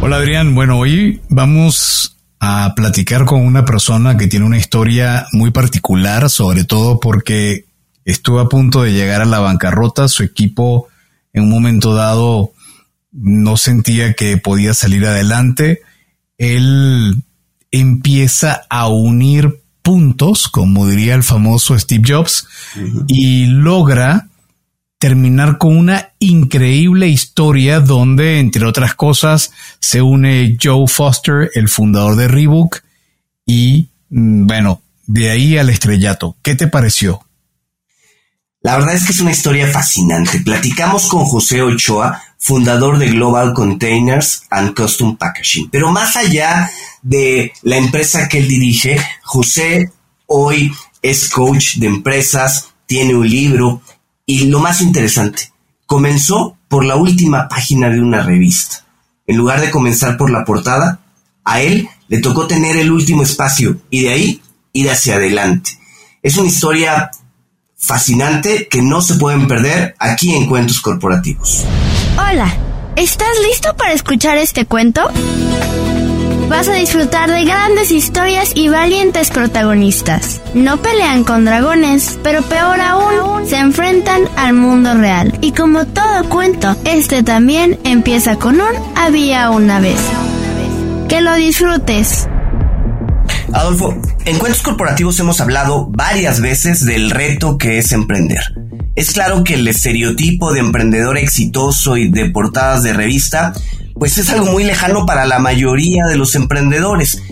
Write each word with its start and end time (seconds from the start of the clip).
Hola 0.00 0.18
Adrián, 0.18 0.54
bueno, 0.54 0.78
hoy 0.78 1.20
vamos 1.28 2.16
a 2.38 2.72
platicar 2.76 3.24
con 3.24 3.44
una 3.44 3.64
persona 3.64 4.16
que 4.16 4.28
tiene 4.28 4.46
una 4.46 4.56
historia 4.56 5.26
muy 5.32 5.50
particular, 5.50 6.30
sobre 6.30 6.62
todo 6.62 7.00
porque 7.00 7.66
estuvo 8.04 8.38
a 8.38 8.48
punto 8.48 8.82
de 8.82 8.92
llegar 8.92 9.20
a 9.20 9.26
la 9.26 9.40
bancarrota, 9.40 10.06
su 10.06 10.22
equipo 10.22 10.86
en 11.32 11.42
un 11.42 11.50
momento 11.50 11.94
dado 11.94 12.52
no 13.10 13.56
sentía 13.56 14.12
que 14.14 14.36
podía 14.36 14.72
salir 14.72 15.04
adelante, 15.04 15.80
él 16.38 17.24
empieza 17.72 18.62
a 18.70 18.86
unir 18.88 19.60
puntos, 19.82 20.48
como 20.48 20.86
diría 20.86 21.16
el 21.16 21.24
famoso 21.24 21.76
Steve 21.76 22.04
Jobs, 22.06 22.46
y 23.08 23.46
logra 23.46 24.27
terminar 24.98 25.58
con 25.58 25.76
una 25.76 26.10
increíble 26.18 27.08
historia 27.08 27.80
donde, 27.80 28.40
entre 28.40 28.66
otras 28.66 28.94
cosas, 28.94 29.52
se 29.80 30.02
une 30.02 30.56
Joe 30.60 30.86
Foster, 30.88 31.50
el 31.54 31.68
fundador 31.68 32.16
de 32.16 32.28
Reebok, 32.28 32.82
y 33.46 33.88
mm, 34.10 34.46
bueno, 34.46 34.82
de 35.06 35.30
ahí 35.30 35.56
al 35.56 35.70
estrellato. 35.70 36.36
¿Qué 36.42 36.54
te 36.54 36.66
pareció? 36.66 37.24
La 38.60 38.76
verdad 38.76 38.94
es 38.94 39.06
que 39.06 39.12
es 39.12 39.20
una 39.20 39.30
historia 39.30 39.68
fascinante. 39.68 40.40
Platicamos 40.40 41.06
con 41.06 41.24
José 41.24 41.62
Ochoa, 41.62 42.20
fundador 42.38 42.98
de 42.98 43.08
Global 43.08 43.54
Containers 43.54 44.42
and 44.50 44.74
Custom 44.74 45.16
Packaging. 45.16 45.70
Pero 45.70 45.92
más 45.92 46.16
allá 46.16 46.70
de 47.02 47.52
la 47.62 47.76
empresa 47.76 48.28
que 48.28 48.38
él 48.38 48.48
dirige, 48.48 49.00
José 49.22 49.92
hoy 50.26 50.72
es 51.00 51.30
coach 51.30 51.76
de 51.76 51.86
empresas, 51.86 52.70
tiene 52.86 53.14
un 53.14 53.28
libro 53.28 53.80
y 54.28 54.44
lo 54.44 54.60
más 54.60 54.82
interesante, 54.82 55.54
comenzó 55.86 56.58
por 56.68 56.84
la 56.84 56.96
última 56.96 57.48
página 57.48 57.88
de 57.88 57.98
una 57.98 58.22
revista. 58.22 58.84
En 59.26 59.38
lugar 59.38 59.62
de 59.62 59.70
comenzar 59.70 60.18
por 60.18 60.30
la 60.30 60.44
portada, 60.44 61.00
a 61.44 61.62
él 61.62 61.88
le 62.08 62.18
tocó 62.18 62.46
tener 62.46 62.76
el 62.76 62.92
último 62.92 63.22
espacio 63.22 63.80
y 63.88 64.02
de 64.02 64.10
ahí 64.10 64.42
ir 64.74 64.90
hacia 64.90 65.14
adelante. 65.14 65.70
Es 66.22 66.36
una 66.36 66.48
historia 66.48 67.10
fascinante 67.74 68.68
que 68.68 68.82
no 68.82 69.00
se 69.00 69.14
pueden 69.14 69.48
perder 69.48 69.94
aquí 69.98 70.34
en 70.34 70.46
Cuentos 70.46 70.82
Corporativos. 70.82 71.64
Hola, 72.18 72.54
¿estás 72.96 73.34
listo 73.48 73.74
para 73.78 73.94
escuchar 73.94 74.36
este 74.36 74.66
cuento? 74.66 75.08
Vas 76.48 76.66
a 76.66 76.74
disfrutar 76.74 77.30
de 77.30 77.44
grandes 77.44 77.90
historias 77.90 78.52
y 78.54 78.68
valientes 78.70 79.28
protagonistas. 79.28 80.40
No 80.54 80.78
pelean 80.78 81.22
con 81.22 81.44
dragones, 81.44 82.18
pero 82.22 82.42
peor 82.42 82.80
aún, 82.80 83.46
se 83.46 83.58
enfrentan 83.58 84.22
al 84.34 84.54
mundo 84.54 84.94
real. 84.94 85.38
Y 85.42 85.52
como 85.52 85.84
todo 85.86 86.26
cuento, 86.30 86.74
este 86.84 87.22
también 87.22 87.78
empieza 87.84 88.36
con 88.36 88.54
un 88.62 88.96
había 88.96 89.50
una 89.50 89.78
vez. 89.78 90.00
Que 91.06 91.20
lo 91.20 91.34
disfrutes. 91.34 92.26
Adolfo, 93.52 93.94
en 94.24 94.38
Cuentos 94.38 94.62
Corporativos 94.62 95.20
hemos 95.20 95.42
hablado 95.42 95.86
varias 95.90 96.40
veces 96.40 96.84
del 96.84 97.10
reto 97.10 97.58
que 97.58 97.76
es 97.76 97.92
emprender. 97.92 98.40
Es 98.96 99.12
claro 99.12 99.44
que 99.44 99.54
el 99.54 99.68
estereotipo 99.68 100.52
de 100.52 100.60
emprendedor 100.60 101.18
exitoso 101.18 101.96
y 101.96 102.10
de 102.10 102.30
portadas 102.30 102.82
de 102.82 102.94
revista 102.94 103.52
pues 103.98 104.18
es 104.18 104.30
algo 104.30 104.46
muy 104.46 104.64
lejano 104.64 105.06
para 105.06 105.26
la 105.26 105.38
mayoría 105.38 106.04
de 106.06 106.16
los 106.16 106.34
emprendedores 106.34 107.22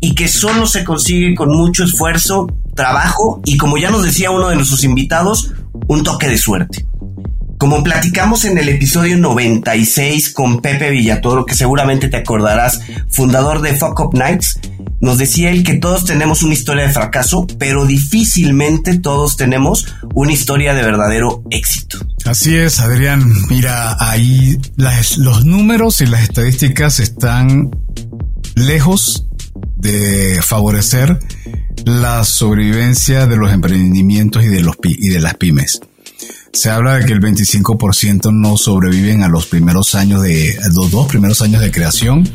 y 0.00 0.14
que 0.14 0.28
solo 0.28 0.66
se 0.66 0.84
consigue 0.84 1.34
con 1.34 1.50
mucho 1.50 1.84
esfuerzo, 1.84 2.46
trabajo 2.74 3.40
y 3.44 3.56
como 3.56 3.78
ya 3.78 3.90
nos 3.90 4.04
decía 4.04 4.30
uno 4.30 4.48
de 4.48 4.56
nuestros 4.56 4.84
invitados, 4.84 5.52
un 5.88 6.02
toque 6.02 6.28
de 6.28 6.38
suerte. 6.38 6.86
Como 7.64 7.82
platicamos 7.82 8.44
en 8.44 8.58
el 8.58 8.68
episodio 8.68 9.16
96 9.16 10.34
con 10.34 10.60
Pepe 10.60 10.90
Villatoro, 10.90 11.46
que 11.46 11.54
seguramente 11.54 12.10
te 12.10 12.18
acordarás, 12.18 12.78
fundador 13.08 13.62
de 13.62 13.74
Fuck 13.74 14.00
Up 14.00 14.10
Nights, 14.12 14.60
nos 15.00 15.16
decía 15.16 15.50
él 15.50 15.64
que 15.64 15.78
todos 15.78 16.04
tenemos 16.04 16.42
una 16.42 16.52
historia 16.52 16.86
de 16.86 16.92
fracaso, 16.92 17.46
pero 17.58 17.86
difícilmente 17.86 18.98
todos 18.98 19.38
tenemos 19.38 19.86
una 20.12 20.32
historia 20.32 20.74
de 20.74 20.82
verdadero 20.82 21.42
éxito. 21.50 21.96
Así 22.26 22.54
es, 22.54 22.80
Adrián. 22.80 23.24
Mira, 23.48 23.96
ahí 23.98 24.58
los 25.16 25.46
números 25.46 26.02
y 26.02 26.06
las 26.06 26.22
estadísticas 26.22 27.00
están 27.00 27.70
lejos 28.56 29.26
de 29.78 30.38
favorecer 30.42 31.18
la 31.86 32.24
sobrevivencia 32.24 33.26
de 33.26 33.38
los 33.38 33.50
emprendimientos 33.50 34.44
y 34.44 34.48
de, 34.48 34.60
los, 34.60 34.76
y 34.82 35.08
de 35.08 35.20
las 35.20 35.32
pymes. 35.36 35.80
Se 36.54 36.70
habla 36.70 36.94
de 36.94 37.04
que 37.04 37.12
el 37.12 37.20
25% 37.20 38.32
no 38.32 38.56
sobreviven 38.56 39.24
a 39.24 39.28
los 39.28 39.46
primeros 39.46 39.96
años 39.96 40.22
de, 40.22 40.56
los 40.72 40.88
dos 40.92 41.08
primeros 41.08 41.42
años 41.42 41.60
de 41.60 41.72
creación. 41.72 42.28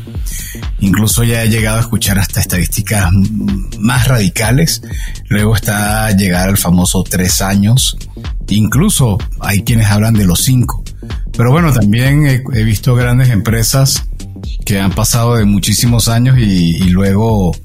Incluso 0.80 1.24
ya 1.24 1.42
he 1.42 1.48
llegado 1.48 1.78
a 1.78 1.80
escuchar 1.80 2.18
hasta 2.18 2.40
estadísticas 2.40 3.10
más 3.78 4.08
radicales. 4.08 4.82
Luego 5.28 5.56
está 5.56 6.10
llegar 6.12 6.50
al 6.50 6.58
famoso 6.58 7.02
tres 7.02 7.40
años. 7.40 7.96
Incluso 8.48 9.16
hay 9.40 9.62
quienes 9.62 9.86
hablan 9.86 10.12
de 10.12 10.26
los 10.26 10.40
cinco. 10.40 10.84
Pero 11.34 11.50
bueno, 11.50 11.72
también 11.72 12.26
he, 12.26 12.62
visto 12.62 12.94
grandes 12.94 13.30
empresas 13.30 14.04
que 14.66 14.78
han 14.78 14.92
pasado 14.92 15.36
de 15.36 15.46
muchísimos 15.46 16.08
años 16.08 16.36
y, 16.38 16.76
y 16.76 16.90
luego, 16.90 17.56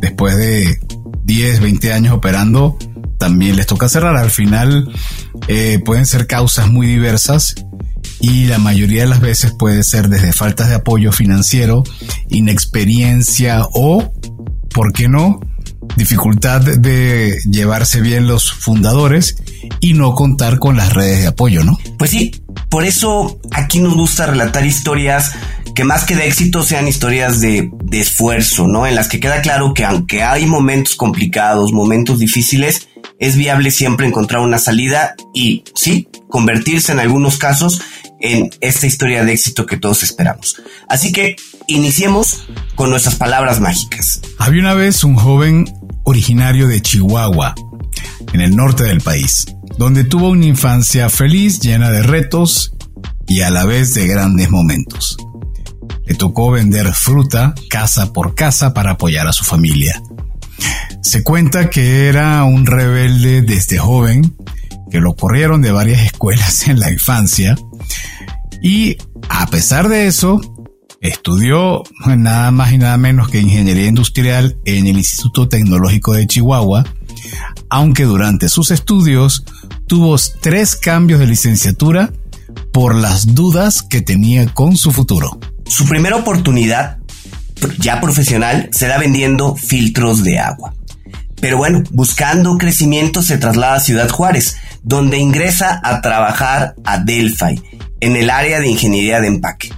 después 0.00 0.36
de 0.36 0.78
10, 1.24 1.60
20 1.60 1.92
años 1.92 2.14
operando, 2.14 2.78
también 3.24 3.56
les 3.56 3.66
toca 3.66 3.88
cerrar. 3.88 4.18
Al 4.18 4.30
final 4.30 4.92
eh, 5.48 5.80
pueden 5.82 6.04
ser 6.04 6.26
causas 6.26 6.68
muy 6.68 6.86
diversas 6.86 7.54
y 8.20 8.44
la 8.48 8.58
mayoría 8.58 9.04
de 9.04 9.08
las 9.08 9.20
veces 9.20 9.54
puede 9.58 9.82
ser 9.82 10.10
desde 10.10 10.34
faltas 10.34 10.68
de 10.68 10.74
apoyo 10.74 11.10
financiero, 11.10 11.84
inexperiencia 12.28 13.62
o, 13.72 14.12
¿por 14.74 14.92
qué 14.92 15.08
no? 15.08 15.40
dificultad 15.96 16.60
de 16.60 17.38
llevarse 17.50 18.00
bien 18.00 18.26
los 18.26 18.50
fundadores 18.52 19.36
y 19.80 19.92
no 19.92 20.14
contar 20.14 20.58
con 20.58 20.76
las 20.76 20.92
redes 20.92 21.20
de 21.20 21.26
apoyo, 21.28 21.62
¿no? 21.62 21.78
Pues 21.98 22.10
sí, 22.10 22.32
por 22.68 22.84
eso 22.84 23.38
aquí 23.52 23.80
nos 23.80 23.94
gusta 23.94 24.26
relatar 24.26 24.64
historias 24.64 25.32
que 25.74 25.84
más 25.84 26.04
que 26.04 26.16
de 26.16 26.26
éxito 26.26 26.62
sean 26.62 26.88
historias 26.88 27.40
de, 27.40 27.70
de 27.84 28.00
esfuerzo, 28.00 28.66
¿no? 28.66 28.86
En 28.86 28.94
las 28.94 29.08
que 29.08 29.20
queda 29.20 29.42
claro 29.42 29.74
que 29.74 29.84
aunque 29.84 30.22
hay 30.22 30.46
momentos 30.46 30.96
complicados, 30.96 31.72
momentos 31.72 32.18
difíciles, 32.18 32.88
es 33.18 33.36
viable 33.36 33.70
siempre 33.70 34.06
encontrar 34.06 34.42
una 34.42 34.58
salida 34.58 35.14
y, 35.34 35.64
sí, 35.74 36.08
convertirse 36.28 36.92
en 36.92 37.00
algunos 37.00 37.38
casos 37.38 37.80
en 38.20 38.50
esta 38.60 38.86
historia 38.86 39.24
de 39.24 39.32
éxito 39.32 39.66
que 39.66 39.76
todos 39.76 40.02
esperamos. 40.02 40.56
Así 40.88 41.12
que 41.12 41.36
iniciemos 41.66 42.46
con 42.74 42.90
nuestras 42.90 43.16
palabras 43.16 43.60
mágicas. 43.60 44.20
Había 44.38 44.60
una 44.60 44.74
vez 44.74 45.04
un 45.04 45.16
joven 45.16 45.72
originario 46.04 46.68
de 46.68 46.82
Chihuahua, 46.82 47.54
en 48.32 48.40
el 48.40 48.56
norte 48.56 48.84
del 48.84 49.00
país, 49.00 49.46
donde 49.78 50.04
tuvo 50.04 50.30
una 50.30 50.46
infancia 50.46 51.08
feliz, 51.08 51.60
llena 51.60 51.90
de 51.90 52.02
retos 52.02 52.74
y 53.26 53.42
a 53.42 53.50
la 53.50 53.64
vez 53.64 53.94
de 53.94 54.06
grandes 54.06 54.50
momentos. 54.50 55.16
Le 56.04 56.14
tocó 56.14 56.50
vender 56.50 56.92
fruta 56.92 57.54
casa 57.70 58.12
por 58.12 58.34
casa 58.34 58.74
para 58.74 58.92
apoyar 58.92 59.26
a 59.26 59.32
su 59.32 59.44
familia. 59.44 60.02
Se 61.04 61.22
cuenta 61.22 61.70
que 61.70 62.08
era 62.08 62.42
un 62.42 62.66
rebelde 62.66 63.42
desde 63.42 63.78
joven, 63.78 64.34
que 64.90 64.98
lo 64.98 65.14
corrieron 65.14 65.62
de 65.62 65.70
varias 65.70 66.02
escuelas 66.06 66.66
en 66.66 66.80
la 66.80 66.90
infancia 66.90 67.56
y 68.64 68.96
a 69.28 69.46
pesar 69.48 69.90
de 69.90 70.06
eso, 70.06 70.40
estudió 71.02 71.82
nada 72.06 72.50
más 72.50 72.72
y 72.72 72.78
nada 72.78 72.96
menos 72.96 73.28
que 73.28 73.38
ingeniería 73.38 73.88
industrial 73.88 74.56
en 74.64 74.86
el 74.86 74.96
Instituto 74.96 75.48
Tecnológico 75.48 76.14
de 76.14 76.26
Chihuahua, 76.26 76.82
aunque 77.68 78.04
durante 78.04 78.48
sus 78.48 78.70
estudios 78.70 79.44
tuvo 79.86 80.16
tres 80.40 80.76
cambios 80.76 81.20
de 81.20 81.26
licenciatura 81.26 82.10
por 82.72 82.94
las 82.94 83.34
dudas 83.34 83.82
que 83.82 84.00
tenía 84.00 84.46
con 84.46 84.78
su 84.78 84.92
futuro. 84.92 85.38
Su 85.66 85.84
primera 85.84 86.16
oportunidad, 86.16 86.96
ya 87.78 88.00
profesional, 88.00 88.70
se 88.72 88.86
da 88.86 88.96
vendiendo 88.96 89.56
filtros 89.56 90.24
de 90.24 90.38
agua. 90.38 90.72
Pero 91.44 91.58
bueno, 91.58 91.82
buscando 91.90 92.56
crecimiento 92.56 93.20
se 93.20 93.36
traslada 93.36 93.74
a 93.74 93.80
Ciudad 93.80 94.08
Juárez, 94.08 94.56
donde 94.82 95.18
ingresa 95.18 95.78
a 95.84 96.00
trabajar 96.00 96.74
a 96.86 96.96
Delphi, 96.96 97.62
en 98.00 98.16
el 98.16 98.30
área 98.30 98.60
de 98.60 98.68
ingeniería 98.68 99.20
de 99.20 99.26
empaque. 99.26 99.70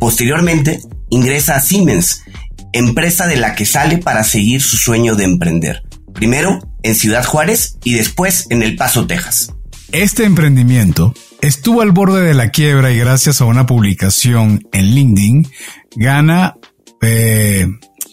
Posteriormente, 0.00 0.80
ingresa 1.10 1.54
a 1.54 1.60
Siemens, 1.60 2.24
empresa 2.72 3.28
de 3.28 3.36
la 3.36 3.54
que 3.54 3.66
sale 3.66 3.98
para 3.98 4.24
seguir 4.24 4.62
su 4.62 4.76
sueño 4.76 5.14
de 5.14 5.22
emprender. 5.22 5.84
Primero 6.12 6.58
en 6.82 6.96
Ciudad 6.96 7.24
Juárez 7.24 7.78
y 7.84 7.92
después 7.92 8.48
en 8.50 8.64
El 8.64 8.74
Paso, 8.74 9.06
Texas. 9.06 9.54
Este 9.92 10.24
emprendimiento 10.24 11.14
estuvo 11.40 11.82
al 11.82 11.92
borde 11.92 12.22
de 12.22 12.34
la 12.34 12.48
quiebra 12.48 12.90
y 12.90 12.98
gracias 12.98 13.40
a 13.40 13.44
una 13.44 13.64
publicación 13.64 14.66
en 14.72 14.86
LinkedIn 14.86 15.48
gana... 15.94 16.56
Eh, 17.00 17.68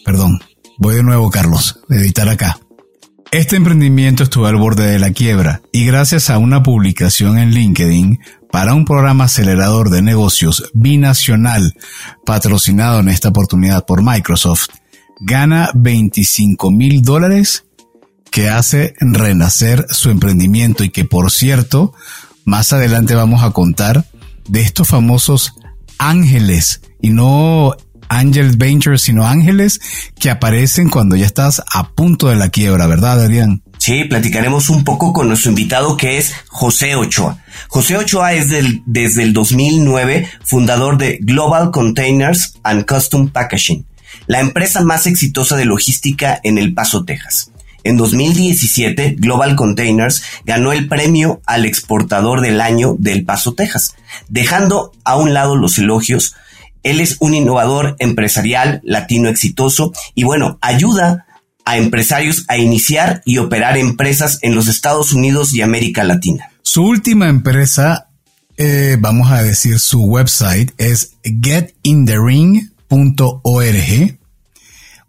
perdón, 0.05 0.39
voy 0.77 0.93
de 0.93 1.01
nuevo 1.01 1.31
Carlos, 1.31 1.79
editar 1.89 2.29
acá. 2.29 2.59
Este 3.31 3.57
emprendimiento 3.57 4.23
estuvo 4.23 4.47
al 4.47 4.55
borde 4.55 4.87
de 4.87 4.97
la 4.97 5.11
quiebra 5.11 5.61
y 5.71 5.85
gracias 5.85 6.31
a 6.31 6.39
una 6.39 6.63
publicación 6.63 7.37
en 7.37 7.51
LinkedIn 7.51 8.19
para 8.51 8.73
un 8.73 8.85
programa 8.85 9.25
acelerador 9.25 9.91
de 9.91 10.01
negocios 10.01 10.71
binacional 10.73 11.75
patrocinado 12.25 13.01
en 13.01 13.09
esta 13.09 13.29
oportunidad 13.29 13.85
por 13.85 14.01
Microsoft, 14.01 14.69
gana 15.19 15.69
25 15.75 16.71
mil 16.71 17.03
dólares 17.03 17.65
que 18.31 18.49
hace 18.49 18.95
renacer 18.99 19.85
su 19.91 20.09
emprendimiento 20.09 20.83
y 20.83 20.89
que 20.89 21.05
por 21.05 21.29
cierto, 21.29 21.93
más 22.45 22.73
adelante 22.73 23.13
vamos 23.13 23.43
a 23.43 23.51
contar 23.51 24.05
de 24.47 24.61
estos 24.61 24.87
famosos 24.87 25.53
ángeles 25.99 26.81
y 26.99 27.09
no 27.09 27.75
Angel 28.09 28.57
Ventures, 28.57 29.01
sino 29.01 29.25
ángeles 29.25 29.79
que 30.19 30.29
aparecen 30.29 30.89
cuando 30.89 31.15
ya 31.15 31.25
estás 31.25 31.61
a 31.73 31.91
punto 31.91 32.27
de 32.27 32.35
la 32.35 32.49
quiebra, 32.49 32.87
¿verdad, 32.87 33.21
Adrián? 33.21 33.63
Sí, 33.77 34.03
platicaremos 34.03 34.69
un 34.69 34.83
poco 34.83 35.13
con 35.13 35.29
nuestro 35.29 35.51
invitado 35.51 35.95
que 35.95 36.17
es 36.17 36.33
José 36.47 36.95
Ochoa. 36.95 37.37
José 37.69 37.95
Ochoa 37.95 38.33
es 38.33 38.49
desde 38.85 39.23
el 39.23 39.33
2009 39.33 40.29
fundador 40.43 40.97
de 40.97 41.19
Global 41.21 41.71
Containers 41.71 42.59
and 42.63 42.85
Custom 42.85 43.29
Packaging, 43.29 43.85
la 44.27 44.41
empresa 44.41 44.81
más 44.83 45.07
exitosa 45.07 45.55
de 45.55 45.65
logística 45.65 46.39
en 46.43 46.57
El 46.57 46.73
Paso, 46.73 47.05
Texas. 47.05 47.51
En 47.83 47.95
2017, 47.95 49.15
Global 49.17 49.55
Containers 49.55 50.21
ganó 50.43 50.73
el 50.73 50.87
premio 50.89 51.41
al 51.45 51.65
exportador 51.65 52.41
del 52.41 52.59
año 52.59 52.95
del 52.99 53.23
Paso, 53.23 53.53
Texas, 53.53 53.95
dejando 54.27 54.91
a 55.05 55.15
un 55.15 55.33
lado 55.33 55.55
los 55.55 55.77
elogios. 55.77 56.35
Él 56.83 57.01
es 57.01 57.17
un 57.19 57.33
innovador 57.33 57.95
empresarial 57.99 58.81
latino 58.83 59.29
exitoso 59.29 59.91
y 60.15 60.23
bueno, 60.23 60.57
ayuda 60.61 61.25
a 61.65 61.77
empresarios 61.77 62.45
a 62.47 62.57
iniciar 62.57 63.21
y 63.25 63.37
operar 63.37 63.77
empresas 63.77 64.39
en 64.41 64.55
los 64.55 64.67
Estados 64.67 65.13
Unidos 65.13 65.53
y 65.53 65.61
América 65.61 66.03
Latina. 66.03 66.51
Su 66.61 66.83
última 66.83 67.29
empresa, 67.29 68.09
eh, 68.57 68.97
vamos 68.99 69.31
a 69.31 69.43
decir 69.43 69.79
su 69.79 70.03
website, 70.03 70.71
es 70.77 71.13
getindering.org 71.23 72.59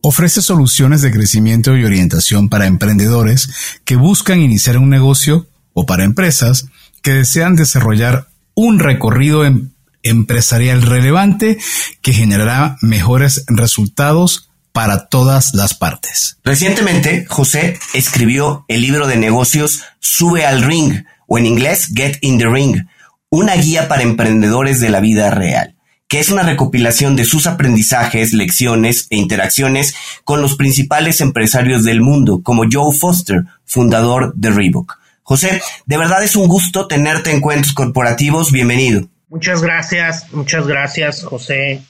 ofrece 0.02 0.42
soluciones 0.42 1.02
de 1.02 1.12
crecimiento 1.12 1.76
y 1.76 1.84
orientación 1.84 2.48
para 2.48 2.66
emprendedores 2.66 3.50
que 3.84 3.96
buscan 3.96 4.40
iniciar 4.40 4.78
un 4.78 4.88
negocio 4.88 5.48
o 5.72 5.86
para 5.86 6.04
empresas 6.04 6.66
que 7.02 7.12
desean 7.12 7.56
desarrollar 7.56 8.28
un 8.54 8.78
recorrido 8.78 9.44
em-, 9.44 9.70
empresarial 10.02 10.82
relevante 10.82 11.58
que 12.02 12.12
generará 12.12 12.76
mejores 12.82 13.44
resultados 13.48 14.50
para 14.72 15.08
todas 15.08 15.54
las 15.54 15.74
partes. 15.74 16.38
Recientemente, 16.44 17.26
José 17.28 17.78
escribió 17.92 18.64
el 18.68 18.82
libro 18.82 19.06
de 19.06 19.16
negocios 19.16 19.82
Sube 19.98 20.46
al 20.46 20.62
Ring, 20.62 21.04
o 21.26 21.38
en 21.38 21.46
inglés 21.46 21.88
Get 21.94 22.18
in 22.20 22.38
the 22.38 22.46
Ring, 22.46 22.86
una 23.30 23.54
guía 23.54 23.88
para 23.88 24.02
emprendedores 24.02 24.80
de 24.80 24.90
la 24.90 25.00
vida 25.00 25.30
real 25.30 25.76
que 26.10 26.18
es 26.18 26.28
una 26.28 26.42
recopilación 26.42 27.14
de 27.14 27.24
sus 27.24 27.46
aprendizajes, 27.46 28.32
lecciones 28.32 29.06
e 29.10 29.16
interacciones 29.16 29.94
con 30.24 30.42
los 30.42 30.56
principales 30.56 31.20
empresarios 31.20 31.84
del 31.84 32.00
mundo, 32.00 32.40
como 32.42 32.64
Joe 32.68 32.92
Foster, 32.92 33.44
fundador 33.64 34.34
de 34.34 34.50
Reebok. 34.50 34.98
José, 35.22 35.62
de 35.86 35.96
verdad 35.96 36.24
es 36.24 36.34
un 36.34 36.48
gusto 36.48 36.88
tenerte 36.88 37.30
en 37.30 37.40
Cuentos 37.40 37.72
Corporativos. 37.72 38.50
Bienvenido. 38.50 39.08
Muchas 39.30 39.62
gracias, 39.62 40.32
muchas 40.32 40.66
gracias, 40.66 41.22
José, 41.22 41.82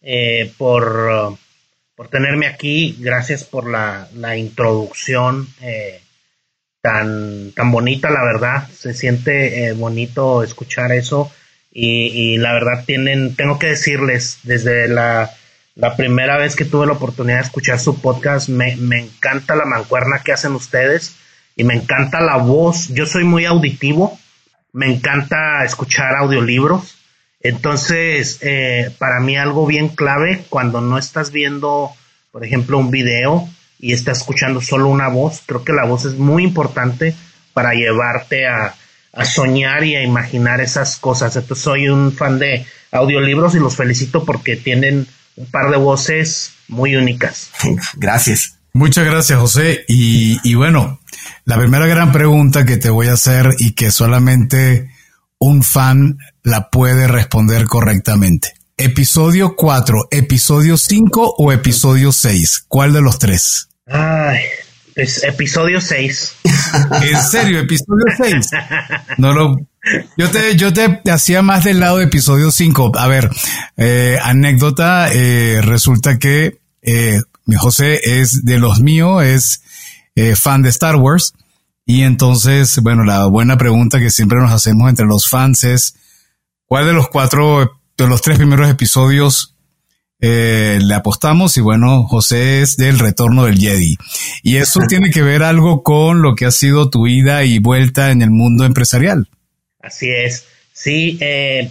eh, 0.00 0.50
por, 0.56 1.36
por, 1.94 2.08
tenerme 2.08 2.46
aquí. 2.46 2.96
Gracias 2.98 3.44
por 3.44 3.68
la, 3.68 4.08
introducción 4.36 5.46
eh, 5.60 6.00
tan, 6.80 7.52
tan 7.52 7.70
bonita, 7.70 8.08
la 8.08 8.24
verdad. 8.24 8.66
Se 8.70 8.94
siente 8.94 9.66
eh, 9.66 9.72
bonito 9.74 10.42
escuchar 10.42 10.90
eso 10.90 11.30
y, 11.70 12.38
la 12.38 12.54
verdad 12.54 12.84
tienen, 12.86 13.36
tengo 13.36 13.58
que 13.58 13.66
decirles, 13.66 14.38
desde 14.44 14.88
la, 14.88 15.30
primera 15.98 16.38
vez 16.38 16.56
que 16.56 16.64
tuve 16.64 16.86
la 16.86 16.94
oportunidad 16.94 17.36
de 17.36 17.44
escuchar 17.44 17.78
su 17.78 18.00
podcast, 18.00 18.48
me, 18.48 18.72
encanta 18.72 19.54
la 19.54 19.66
mancuerna 19.66 20.22
que 20.24 20.32
hacen 20.32 20.52
ustedes 20.52 21.16
y 21.56 21.64
me 21.64 21.74
encanta 21.74 22.20
la 22.22 22.38
voz. 22.38 22.88
Yo 22.88 23.04
soy 23.04 23.24
muy 23.24 23.44
auditivo, 23.44 24.18
me 24.76 24.92
encanta 24.92 25.64
escuchar 25.64 26.14
audiolibros. 26.16 26.98
Entonces, 27.40 28.40
eh, 28.42 28.94
para 28.98 29.20
mí 29.20 29.34
algo 29.34 29.64
bien 29.64 29.88
clave 29.88 30.44
cuando 30.50 30.82
no 30.82 30.98
estás 30.98 31.32
viendo, 31.32 31.92
por 32.30 32.44
ejemplo, 32.44 32.76
un 32.76 32.90
video 32.90 33.48
y 33.78 33.94
estás 33.94 34.18
escuchando 34.18 34.60
solo 34.60 34.88
una 34.88 35.08
voz, 35.08 35.42
creo 35.46 35.64
que 35.64 35.72
la 35.72 35.86
voz 35.86 36.04
es 36.04 36.18
muy 36.18 36.44
importante 36.44 37.14
para 37.54 37.72
llevarte 37.72 38.46
a, 38.46 38.74
a 39.14 39.24
soñar 39.24 39.82
y 39.84 39.96
a 39.96 40.02
imaginar 40.02 40.60
esas 40.60 40.98
cosas. 40.98 41.34
Entonces 41.36 41.64
soy 41.64 41.88
un 41.88 42.12
fan 42.12 42.38
de 42.38 42.66
audiolibros 42.92 43.54
y 43.54 43.60
los 43.60 43.76
felicito 43.76 44.26
porque 44.26 44.56
tienen 44.56 45.06
un 45.36 45.46
par 45.46 45.70
de 45.70 45.78
voces 45.78 46.52
muy 46.68 46.96
únicas. 46.96 47.50
Gracias. 47.94 48.55
Muchas 48.76 49.06
gracias, 49.06 49.38
José. 49.38 49.86
Y, 49.88 50.38
y 50.46 50.54
bueno, 50.54 51.00
la 51.46 51.56
primera 51.58 51.86
gran 51.86 52.12
pregunta 52.12 52.66
que 52.66 52.76
te 52.76 52.90
voy 52.90 53.06
a 53.06 53.14
hacer 53.14 53.54
y 53.58 53.72
que 53.72 53.90
solamente 53.90 54.90
un 55.38 55.62
fan 55.62 56.18
la 56.42 56.68
puede 56.68 57.08
responder 57.08 57.64
correctamente. 57.64 58.52
Episodio 58.76 59.56
4, 59.56 60.08
episodio 60.10 60.76
5 60.76 61.36
o 61.38 61.52
episodio 61.52 62.12
6? 62.12 62.66
¿Cuál 62.68 62.92
de 62.92 63.00
los 63.00 63.18
tres? 63.18 63.70
Ay, 63.86 64.40
es 64.94 65.24
episodio 65.24 65.80
6. 65.80 66.34
¿En 67.02 67.22
serio? 67.22 67.60
¿Episodio 67.60 68.04
6? 68.14 68.46
No 69.16 69.32
lo... 69.32 69.56
Yo 70.18 70.30
te, 70.30 70.54
yo 70.56 70.74
te 70.74 71.00
hacía 71.10 71.40
más 71.40 71.64
del 71.64 71.80
lado 71.80 71.96
de 71.96 72.04
episodio 72.04 72.50
5. 72.50 72.92
A 72.98 73.08
ver, 73.08 73.30
eh, 73.78 74.18
anécdota, 74.22 75.08
eh, 75.14 75.62
resulta 75.62 76.18
que 76.18 76.58
eh, 76.82 77.20
mi 77.46 77.56
José 77.56 78.00
es 78.20 78.44
de 78.44 78.58
los 78.58 78.80
míos, 78.80 79.24
es 79.24 79.62
fan 80.38 80.62
de 80.62 80.68
Star 80.68 80.96
Wars. 80.96 81.32
Y 81.86 82.02
entonces, 82.02 82.78
bueno, 82.82 83.04
la 83.04 83.26
buena 83.26 83.56
pregunta 83.56 84.00
que 84.00 84.10
siempre 84.10 84.38
nos 84.38 84.52
hacemos 84.52 84.88
entre 84.88 85.06
los 85.06 85.28
fans 85.28 85.64
es, 85.64 85.94
¿cuál 86.66 86.86
de 86.86 86.92
los 86.92 87.08
cuatro, 87.08 87.80
de 87.96 88.08
los 88.08 88.22
tres 88.22 88.38
primeros 88.38 88.68
episodios 88.68 89.56
eh, 90.18 90.78
le 90.82 90.94
apostamos 90.94 91.58
y 91.58 91.60
bueno, 91.60 92.04
José 92.04 92.62
es 92.62 92.76
del 92.76 92.98
retorno 92.98 93.44
del 93.44 93.58
Jedi. 93.58 93.96
Y 94.42 94.56
eso 94.56 94.80
tiene 94.88 95.10
que 95.10 95.22
ver 95.22 95.42
algo 95.42 95.82
con 95.82 96.22
lo 96.22 96.34
que 96.34 96.46
ha 96.46 96.50
sido 96.50 96.90
tu 96.90 97.06
ida 97.06 97.44
y 97.44 97.58
vuelta 97.58 98.10
en 98.10 98.22
el 98.22 98.30
mundo 98.30 98.64
empresarial. 98.64 99.28
Así 99.80 100.08
es. 100.10 100.46
Sí, 100.72 101.18
eh, 101.20 101.70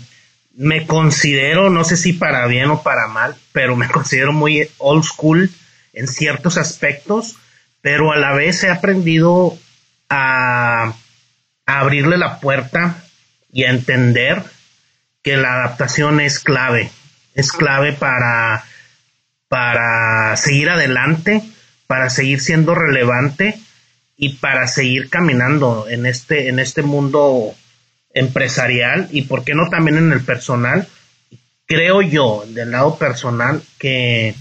me 0.55 0.87
considero, 0.87 1.69
no 1.69 1.83
sé 1.83 1.97
si 1.97 2.13
para 2.13 2.47
bien 2.47 2.69
o 2.69 2.83
para 2.83 3.07
mal, 3.07 3.35
pero 3.51 3.75
me 3.75 3.87
considero 3.91 4.31
muy 4.31 4.67
old 4.77 5.03
school 5.03 5.49
en 5.95 6.07
ciertos 6.07 6.57
aspectos, 6.57 7.35
pero 7.81 8.11
a 8.11 8.17
la 8.17 8.33
vez 8.33 8.63
he 8.63 8.69
aprendido 8.69 9.57
a 10.09 10.93
abrirle 11.65 12.17
la 12.17 12.39
puerta 12.39 13.03
y 13.51 13.63
a 13.63 13.71
entender 13.71 14.43
que 15.23 15.37
la 15.37 15.53
adaptación 15.53 16.19
es 16.19 16.39
clave 16.39 16.91
es 17.35 17.51
clave 17.51 17.93
para, 17.93 18.65
para 19.47 20.35
seguir 20.37 20.69
adelante, 20.69 21.43
para 21.85 22.09
seguir 22.09 22.39
siendo 22.39 22.73
relevante 22.73 23.59
y 24.17 24.37
para 24.37 24.67
seguir 24.67 25.09
caminando 25.09 25.87
en 25.89 26.05
este, 26.05 26.47
en 26.47 26.59
este 26.59 26.81
mundo 26.81 27.53
empresarial 28.13 29.09
y 29.11 29.23
por 29.23 29.43
qué 29.43 29.53
no 29.53 29.69
también 29.69 29.97
en 29.97 30.13
el 30.13 30.21
personal. 30.21 30.87
Creo 31.67 32.01
yo, 32.01 32.45
del 32.47 32.71
lado 32.71 32.97
personal, 32.97 33.61
que 33.77 34.33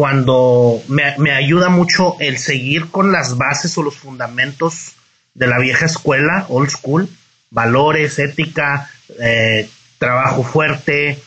cuando 0.00 0.82
me, 0.88 1.14
me 1.18 1.32
ayuda 1.32 1.68
mucho 1.68 2.16
el 2.20 2.38
seguir 2.38 2.86
con 2.86 3.12
las 3.12 3.36
bases 3.36 3.76
o 3.76 3.82
los 3.82 3.98
fundamentos 3.98 4.92
de 5.34 5.46
la 5.46 5.58
vieja 5.58 5.84
escuela, 5.84 6.46
old 6.48 6.70
school, 6.70 7.06
valores, 7.50 8.18
ética, 8.18 8.90
eh, 9.18 9.68
trabajo 9.98 10.42
fuerte, 10.42 11.18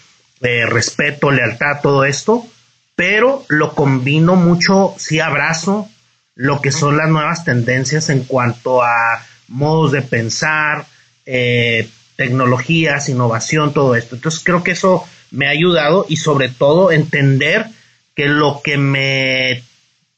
respeto, 0.42 1.30
lealtad, 1.30 1.82
todo 1.84 2.04
esto, 2.04 2.48
pero 2.96 3.46
lo 3.48 3.76
combino 3.76 4.36
mucho, 4.36 4.96
sí 4.98 5.20
abrazo 5.20 5.88
lo 6.34 6.60
que 6.60 6.72
son 6.72 6.98
las 6.98 7.10
nuevas 7.10 7.46
tendencias 7.46 8.10
en 8.10 8.24
cuanto 8.24 8.82
a 8.82 9.24
modos 9.50 9.92
de 9.92 10.02
pensar, 10.02 10.88
eh, 11.28 11.88
tecnologías, 12.16 13.08
innovación, 13.08 13.72
todo 13.72 13.96
esto. 13.96 14.16
Entonces 14.16 14.42
creo 14.44 14.64
que 14.64 14.72
eso 14.72 15.06
me 15.30 15.46
ha 15.46 15.52
ayudado 15.52 16.08
y 16.10 16.18
sobre 16.18 16.50
todo 16.50 16.92
entender 16.92 17.68
que 18.16 18.28
lo 18.28 18.62
que 18.64 18.78
me, 18.78 19.64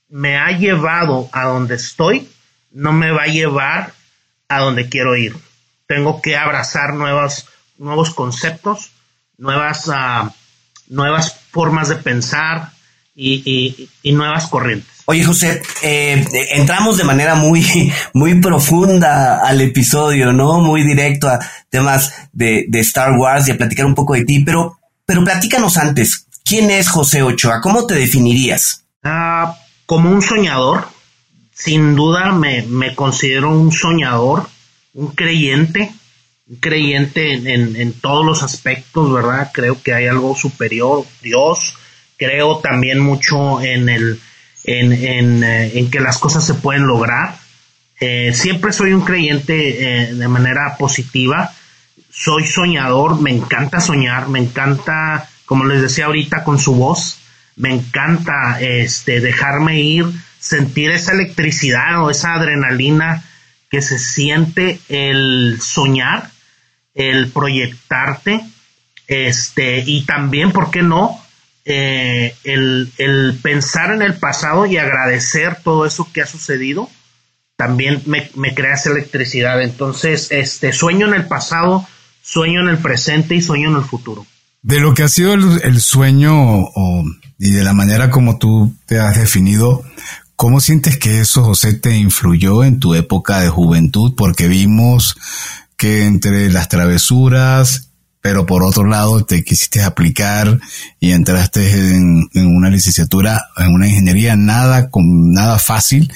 me 0.10 0.38
ha 0.38 0.52
llevado 0.52 1.30
a 1.32 1.46
donde 1.46 1.75
estoy 1.75 2.28
no 2.72 2.92
me 2.92 3.12
va 3.12 3.24
a 3.24 3.28
llevar 3.28 3.94
a 4.50 4.60
donde 4.60 4.90
quiero 4.90 5.16
ir. 5.16 5.36
Tengo 5.88 6.22
que 6.22 6.36
abrazar 6.36 6.94
nuevos, 6.94 7.48
nuevos 7.78 8.14
conceptos, 8.14 8.92
nuevas, 9.38 9.88
uh, 9.88 10.30
nuevas 10.88 11.36
formas 11.52 11.90
de 11.90 11.96
pensar 11.96 12.72
y, 13.16 13.90
nuevas 14.04 14.48
corrientes. 14.48 14.90
Oye, 15.06 15.24
José, 15.24 15.62
eh, 15.84 16.25
entramos 16.52 16.98
de 16.98 17.04
manera 17.04 17.36
muy, 17.36 17.64
muy 18.14 18.42
profunda 18.42 19.40
al 19.40 19.62
episodio, 19.62 20.34
¿no? 20.34 20.60
Muy 20.60 20.84
directo 20.84 21.30
a 21.30 21.40
temas 21.70 22.14
de, 22.34 22.68
Star 22.74 23.14
Wars 23.14 23.48
y 23.48 23.52
a 23.52 23.58
platicar 23.58 23.86
un 23.86 23.96
poco 23.96 24.14
de 24.16 24.25
ti, 24.25 24.42
pero, 24.44 24.80
pero 25.06 25.24
platícanos 25.24 25.78
antes, 25.78 26.28
¿quién 26.46 26.70
es 26.72 26.88
José 26.88 27.24
Ochoa? 27.24 27.60
¿Cómo 27.60 27.86
te 27.86 27.96
definirías? 27.96 28.86
Ah, 29.04 29.58
como 29.86 30.10
un 30.10 30.22
soñador, 30.22 30.88
sin 31.54 31.96
duda 31.96 32.32
me, 32.32 32.62
me, 32.64 32.96
considero 32.96 33.50
un 33.50 33.72
soñador, 33.72 34.48
un 34.94 35.08
creyente, 35.08 35.92
un 36.48 36.56
creyente 36.58 37.34
en, 37.34 37.75
en 37.75 37.94
todos 37.94 38.25
los 38.25 38.44
aspectos, 38.44 39.12
¿verdad? 39.12 39.52
Creo 39.54 39.82
que 39.82 39.94
hay 39.94 40.08
algo 40.08 40.36
superior, 40.36 41.06
Dios, 41.22 41.75
creo 42.18 42.60
también 42.60 43.00
mucho 43.00 43.62
en 43.62 43.90
el 43.90 44.22
en, 44.66 45.44
eh, 45.44 45.78
en, 45.78 45.92
que 45.92 46.00
las 46.00 46.18
cosas 46.18 46.46
se 46.46 46.56
pueden 46.56 46.88
lograr. 46.88 47.38
Eh, 48.00 48.34
siempre 48.34 48.74
soy 48.74 48.94
un 48.94 49.02
creyente 49.02 50.08
eh, 50.10 50.14
de 50.14 50.28
manera 50.28 50.75
positiva. 50.78 51.54
Soy 52.10 52.46
soñador, 52.46 53.22
me 53.22 53.32
encanta 53.32 53.80
soñar, 53.80 54.30
me 54.30 54.40
encanta, 54.40 55.30
como 55.46 55.66
les 55.66 55.82
decía 55.82 56.06
ahorita 56.06 56.44
con 56.44 56.60
su 56.60 56.75
voz, 56.75 57.20
me 57.56 57.74
encanta 57.74 58.60
este, 58.60 59.22
dejarme 59.22 59.82
ir, 59.82 60.06
sentir 60.40 60.92
esa 60.92 61.14
electricidad 61.14 62.04
o 62.04 62.10
esa 62.10 62.34
adrenalina 62.34 63.24
que 63.70 63.82
se 63.82 63.98
siente 63.98 64.80
el 64.90 65.60
soñar, 65.62 66.30
el 66.94 67.30
proyectarte, 67.30 68.42
este, 69.08 69.84
y 69.86 70.06
también, 70.06 70.52
¿por 70.52 70.72
qué 70.72 70.82
no? 70.82 71.22
Eh, 71.66 72.36
el, 72.44 73.40
pensar 73.42 73.92
en 73.92 74.02
el 74.02 74.16
pasado 74.16 74.66
y 74.66 74.78
agradecer 74.78 75.58
todo 75.64 75.86
eso 75.86 76.08
que 76.14 76.22
ha 76.22 76.28
sucedido, 76.28 76.90
también 77.56 78.04
me, 78.06 78.54
crea 78.54 78.75
esa 78.75 78.92
electricidad. 78.92 79.62
Entonces, 79.62 80.28
este, 80.32 80.74
sueño 80.74 81.08
en 81.08 81.14
el 81.14 81.28
pasado, 81.28 81.88
sueño 82.22 82.62
en 82.62 82.70
el 82.70 82.78
presente 82.78 83.36
y 83.36 83.42
sueño 83.42 83.70
en 83.70 83.78
el 83.78 83.84
futuro. 83.84 84.25
De 84.65 84.79
lo 84.79 84.95
que 84.95 85.03
ha 85.03 85.10
sido 85.10 85.36
el, 85.36 85.79
sueño 85.79 86.65
y 87.38 87.51
de 87.51 87.63
la 87.63 87.74
manera 87.74 88.10
como 88.10 88.39
tú 88.39 88.74
te 88.88 89.00
has 89.00 89.15
definido, 89.15 89.84
¿cómo 90.36 90.60
sientes 90.60 90.98
que 90.98 91.19
eso, 91.19 91.43
José, 91.43 91.75
te 91.75 91.95
influyó 91.95 92.63
en 92.63 92.79
tu 92.79 92.95
época 92.95 93.41
de 93.41 93.50
juventud? 93.50 94.15
Porque 94.17 94.48
vimos 94.48 95.17
que 95.77 96.07
entre 96.07 96.51
las 96.51 96.67
travesuras 96.67 97.91
pero 98.22 98.48
por 98.48 98.63
otro 98.63 98.86
lado 98.86 99.24
te 99.24 99.43
quisiste 99.43 99.84
aplicar 99.84 100.60
y 101.00 101.12
entraste 101.12 101.93
en, 101.93 102.27
una 102.34 102.72
licenciatura, 102.72 103.50
en 103.57 103.72
una 103.72 103.88
ingeniería 103.88 104.36
nada, 104.36 104.89
con, 104.89 105.31
nada 105.31 105.60
fácil. 105.60 106.12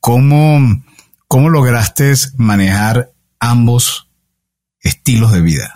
¿Cómo, 0.00 0.82
¿Cómo 1.28 1.48
lograste 1.48 2.12
manejar 2.36 3.12
ambos 3.38 4.08
estilos 4.80 5.30
de 5.30 5.40
vida? 5.40 5.75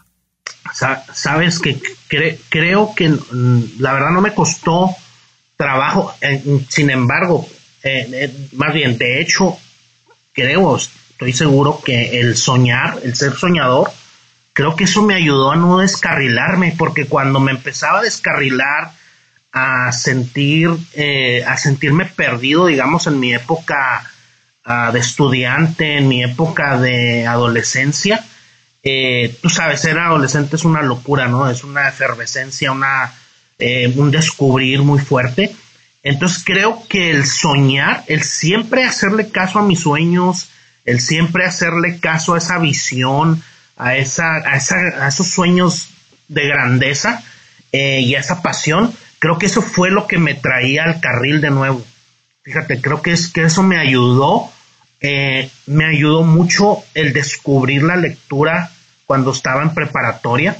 Sabes 0.72 1.58
que 1.58 1.80
creo 2.48 2.94
que 2.94 3.08
mm, 3.08 3.80
la 3.80 3.92
verdad 3.92 4.10
no 4.10 4.20
me 4.20 4.34
costó 4.34 4.94
trabajo, 5.56 6.14
sin 6.68 6.90
embargo, 6.90 7.46
eh, 7.82 8.08
eh, 8.12 8.48
más 8.52 8.72
bien, 8.72 8.96
de 8.96 9.20
hecho, 9.20 9.58
creo, 10.32 10.76
estoy 10.76 11.32
seguro 11.32 11.80
que 11.84 12.20
el 12.20 12.36
soñar, 12.36 12.98
el 13.02 13.14
ser 13.14 13.34
soñador, 13.34 13.90
creo 14.52 14.76
que 14.76 14.84
eso 14.84 15.02
me 15.02 15.14
ayudó 15.14 15.52
a 15.52 15.56
no 15.56 15.78
descarrilarme, 15.78 16.74
porque 16.78 17.06
cuando 17.06 17.40
me 17.40 17.52
empezaba 17.52 18.00
a 18.00 18.02
descarrilar, 18.02 18.92
a 19.52 19.92
sentir, 19.92 20.70
eh, 20.94 21.44
a 21.46 21.56
sentirme 21.56 22.06
perdido, 22.06 22.66
digamos, 22.66 23.06
en 23.06 23.18
mi 23.18 23.34
época 23.34 24.10
ah, 24.64 24.90
de 24.92 25.00
estudiante, 25.00 25.98
en 25.98 26.08
mi 26.08 26.22
época 26.22 26.78
de 26.78 27.26
adolescencia, 27.26 28.24
eh, 28.82 29.36
tú 29.42 29.48
sabes, 29.48 29.80
ser 29.80 29.98
adolescente 29.98 30.56
es 30.56 30.64
una 30.64 30.82
locura, 30.82 31.28
¿no? 31.28 31.48
Es 31.50 31.64
una 31.64 31.88
efervescencia, 31.88 32.72
una, 32.72 33.12
eh, 33.58 33.92
un 33.96 34.10
descubrir 34.10 34.82
muy 34.82 34.98
fuerte. 34.98 35.54
Entonces 36.02 36.42
creo 36.44 36.82
que 36.88 37.10
el 37.10 37.26
soñar, 37.26 38.04
el 38.06 38.22
siempre 38.22 38.84
hacerle 38.84 39.30
caso 39.30 39.58
a 39.58 39.62
mis 39.62 39.80
sueños, 39.80 40.48
el 40.84 41.00
siempre 41.00 41.44
hacerle 41.44 41.98
caso 41.98 42.34
a 42.34 42.38
esa 42.38 42.58
visión, 42.58 43.42
a, 43.76 43.96
esa, 43.96 44.36
a, 44.36 44.56
esa, 44.56 44.76
a 44.76 45.08
esos 45.08 45.28
sueños 45.28 45.90
de 46.28 46.46
grandeza 46.46 47.22
eh, 47.72 48.00
y 48.00 48.14
a 48.14 48.20
esa 48.20 48.40
pasión, 48.40 48.94
creo 49.18 49.38
que 49.38 49.46
eso 49.46 49.62
fue 49.62 49.90
lo 49.90 50.06
que 50.06 50.18
me 50.18 50.34
traía 50.34 50.84
al 50.84 51.00
carril 51.00 51.40
de 51.40 51.50
nuevo. 51.50 51.84
Fíjate, 52.42 52.80
creo 52.80 53.02
que, 53.02 53.12
es, 53.12 53.28
que 53.28 53.42
eso 53.42 53.62
me 53.62 53.78
ayudó, 53.78 54.50
eh, 55.00 55.50
me 55.66 55.86
ayudó 55.86 56.22
mucho 56.22 56.82
el 56.94 57.12
descubrir 57.12 57.82
la 57.82 57.96
lectura 57.96 58.70
cuando 59.06 59.32
estaba 59.32 59.62
en 59.62 59.74
preparatoria. 59.74 60.56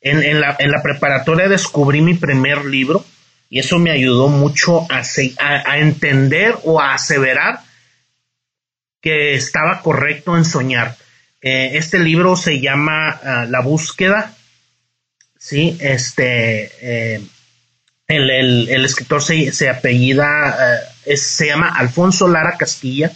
En, 0.00 0.40
la, 0.40 0.56
preparatoria 0.82 1.48
descubrí 1.48 2.00
mi 2.00 2.14
primer 2.14 2.64
libro 2.64 3.04
y 3.50 3.58
eso 3.58 3.78
me 3.78 3.90
ayudó 3.90 4.28
mucho 4.28 4.86
a, 4.90 5.78
entender 5.78 6.56
o 6.64 6.80
a 6.80 6.94
aseverar 6.94 7.60
que 9.00 9.34
estaba 9.34 9.80
correcto 9.82 10.36
en 10.36 10.44
soñar 10.44 10.96
eh, 11.40 11.70
este 11.74 11.98
libro 11.98 12.36
se 12.36 12.60
llama 12.60 13.10
ah, 13.10 13.46
La 13.48 13.60
búsqueda. 13.60 14.34
Sí, 15.38 15.76
este. 15.80 16.70
Eh, 16.80 17.22
el, 18.08 18.84
escritor 18.84 19.22
se, 19.22 19.68
apellida, 19.68 20.82
eh, 21.04 21.16
se 21.16 21.46
llama 21.46 21.68
Alfonso 21.76 22.26
Lara 22.26 22.56
Castilla. 22.56 23.12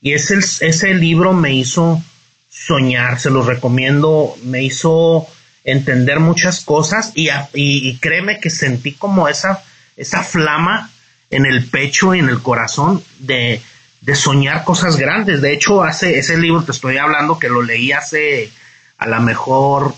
Y 0.00 0.12
ese, 0.12 0.36
ese 0.36 0.94
libro 0.94 1.32
me 1.32 1.54
hizo 1.54 2.02
soñar, 2.48 3.18
se 3.18 3.30
lo 3.30 3.42
recomiendo, 3.42 4.36
me 4.42 4.62
hizo 4.62 5.26
entender 5.64 6.20
muchas 6.20 6.64
cosas 6.64 7.12
y, 7.14 7.28
y, 7.54 7.96
créeme 7.98 8.40
que 8.40 8.50
sentí 8.50 8.92
como 8.92 9.28
esa, 9.28 9.62
esa 9.96 10.22
flama 10.22 10.90
en 11.30 11.44
el 11.44 11.66
pecho 11.68 12.14
y 12.14 12.20
en 12.20 12.28
el 12.28 12.40
corazón 12.40 13.02
de, 13.18 13.60
de 14.00 14.14
soñar 14.14 14.64
cosas 14.64 14.96
grandes. 14.96 15.42
De 15.42 15.52
hecho, 15.52 15.82
hace 15.82 16.18
ese 16.18 16.38
libro 16.38 16.62
te 16.62 16.72
estoy 16.72 16.96
hablando 16.96 17.38
que 17.38 17.48
lo 17.48 17.62
leí 17.62 17.92
hace 17.92 18.50
a 18.96 19.06
lo 19.06 19.20
mejor 19.20 19.94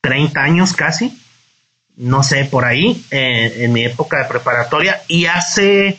30 0.00 0.40
años 0.40 0.72
casi, 0.72 1.20
no 1.96 2.22
sé, 2.22 2.44
por 2.44 2.64
ahí, 2.64 3.04
eh, 3.10 3.64
en 3.64 3.72
mi 3.72 3.84
época 3.84 4.18
de 4.18 4.24
preparatoria, 4.28 5.02
y 5.08 5.26
hace, 5.26 5.98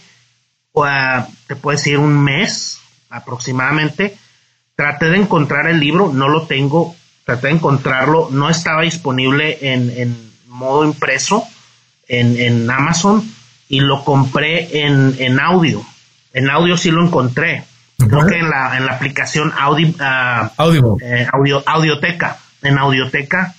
te 1.48 1.56
puedo 1.56 1.78
decir, 1.78 1.98
un 1.98 2.24
mes 2.24 2.80
aproximadamente, 3.10 4.18
traté 4.76 5.10
de 5.10 5.18
encontrar 5.18 5.68
el 5.68 5.80
libro, 5.80 6.12
no 6.14 6.30
lo 6.30 6.48
tengo, 6.48 6.96
traté 7.26 7.48
de 7.48 7.54
encontrarlo, 7.54 8.30
no 8.32 8.50
estaba 8.50 8.84
disponible 8.84 9.58
en, 9.62 9.90
en 9.90 10.32
modo 10.48 10.86
impreso 10.86 11.44
en, 12.08 12.38
en, 12.38 12.70
Amazon 12.70 13.24
y 13.70 13.82
lo 13.82 14.04
compré 14.04 14.86
en, 14.86 15.16
en 15.20 15.40
audio 15.40 15.86
en 16.38 16.52
audio 16.52 16.78
sí 16.78 16.92
lo 16.92 17.04
encontré. 17.04 17.64
Creo 17.98 18.28
que 18.28 18.38
en 18.38 18.50
la, 18.50 18.78
en 18.78 18.86
la 18.86 18.94
aplicación 18.94 19.52
Audi, 19.58 19.96
ah, 20.00 20.52
eh, 21.02 21.28
audio, 21.32 21.64
Audioteca. 21.66 22.38
En 22.62 22.78
Audioteca. 22.78 23.56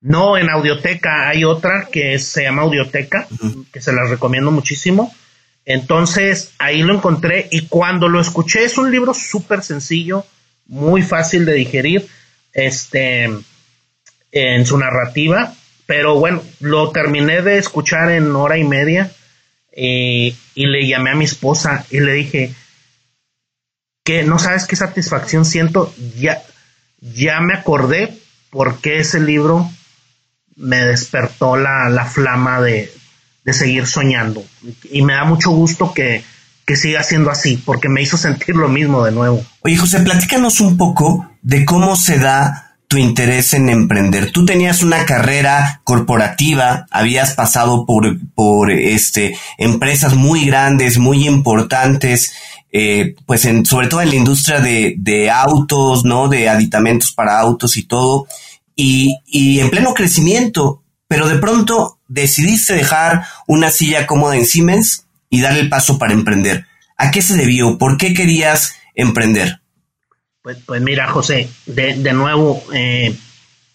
No, 0.00 0.38
en 0.38 0.48
Audioteca 0.48 1.28
hay 1.28 1.44
otra 1.44 1.88
que 1.92 2.18
se 2.18 2.44
llama 2.44 2.62
Audioteca, 2.62 3.26
que 3.70 3.82
se 3.82 3.92
las 3.92 4.08
recomiendo 4.08 4.50
muchísimo. 4.50 5.14
Entonces 5.64 6.52
ahí 6.58 6.82
lo 6.82 6.94
encontré 6.94 7.48
y 7.50 7.66
cuando 7.66 8.08
lo 8.08 8.20
escuché 8.20 8.64
es 8.64 8.78
un 8.78 8.90
libro 8.90 9.14
súper 9.14 9.62
sencillo, 9.62 10.26
muy 10.66 11.02
fácil 11.02 11.44
de 11.44 11.54
digerir, 11.54 12.08
este, 12.52 13.30
en 14.32 14.66
su 14.66 14.78
narrativa, 14.78 15.54
pero 15.86 16.18
bueno, 16.18 16.42
lo 16.60 16.90
terminé 16.90 17.42
de 17.42 17.58
escuchar 17.58 18.10
en 18.10 18.34
hora 18.34 18.58
y 18.58 18.64
media 18.64 19.10
y 19.74 20.34
le 20.54 20.86
llamé 20.86 21.10
a 21.10 21.14
mi 21.14 21.24
esposa 21.24 21.86
y 21.90 22.00
le 22.00 22.12
dije 22.12 22.54
que 24.04 24.22
no 24.22 24.38
sabes 24.38 24.66
qué 24.66 24.76
satisfacción 24.76 25.44
siento, 25.44 25.94
ya, 26.16 26.42
ya 27.00 27.40
me 27.40 27.54
acordé 27.54 28.18
porque 28.50 28.98
ese 28.98 29.20
libro 29.20 29.70
me 30.56 30.84
despertó 30.84 31.56
la, 31.56 31.88
la 31.88 32.04
flama 32.04 32.60
de, 32.60 32.92
de, 33.44 33.52
seguir 33.52 33.86
soñando. 33.86 34.44
Y 34.90 35.02
me 35.02 35.14
da 35.14 35.24
mucho 35.24 35.50
gusto 35.50 35.92
que, 35.92 36.24
que 36.66 36.76
siga 36.76 37.02
siendo 37.02 37.30
así, 37.30 37.56
porque 37.56 37.88
me 37.88 38.02
hizo 38.02 38.16
sentir 38.16 38.56
lo 38.56 38.68
mismo 38.68 39.04
de 39.04 39.12
nuevo. 39.12 39.44
Oye, 39.60 39.76
José, 39.76 40.00
platícanos 40.00 40.60
un 40.60 40.76
poco 40.76 41.28
de 41.42 41.64
cómo 41.64 41.96
se 41.96 42.18
da 42.18 42.72
tu 42.92 42.98
interés 42.98 43.54
en 43.54 43.70
emprender. 43.70 44.32
Tú 44.32 44.44
tenías 44.44 44.82
una 44.82 45.06
carrera 45.06 45.80
corporativa, 45.82 46.86
habías 46.90 47.32
pasado 47.32 47.86
por, 47.86 48.18
por 48.34 48.70
este, 48.70 49.34
empresas 49.56 50.14
muy 50.14 50.44
grandes, 50.44 50.98
muy 50.98 51.26
importantes, 51.26 52.34
eh, 52.70 53.14
pues 53.24 53.46
en, 53.46 53.64
sobre 53.64 53.88
todo 53.88 54.02
en 54.02 54.10
la 54.10 54.16
industria 54.16 54.60
de, 54.60 54.94
de, 54.98 55.30
autos, 55.30 56.04
¿no? 56.04 56.28
De 56.28 56.50
aditamentos 56.50 57.12
para 57.12 57.40
autos 57.40 57.78
y 57.78 57.84
todo, 57.84 58.26
y, 58.76 59.16
y 59.24 59.60
en 59.60 59.70
pleno 59.70 59.94
crecimiento, 59.94 60.82
pero 61.08 61.30
de 61.30 61.38
pronto 61.38 61.98
decidiste 62.12 62.74
dejar 62.74 63.24
una 63.46 63.70
silla 63.70 64.06
cómoda 64.06 64.36
en 64.36 64.44
Siemens 64.44 65.06
y 65.30 65.40
dar 65.40 65.56
el 65.56 65.68
paso 65.68 65.98
para 65.98 66.12
emprender. 66.12 66.66
¿A 66.96 67.10
qué 67.10 67.22
se 67.22 67.36
debió? 67.36 67.78
¿Por 67.78 67.96
qué 67.96 68.12
querías 68.12 68.76
emprender? 68.94 69.60
Pues, 70.42 70.58
pues 70.66 70.82
mira, 70.82 71.08
José, 71.08 71.48
de, 71.66 72.12
nuevo, 72.12 72.62
eh, 72.74 73.16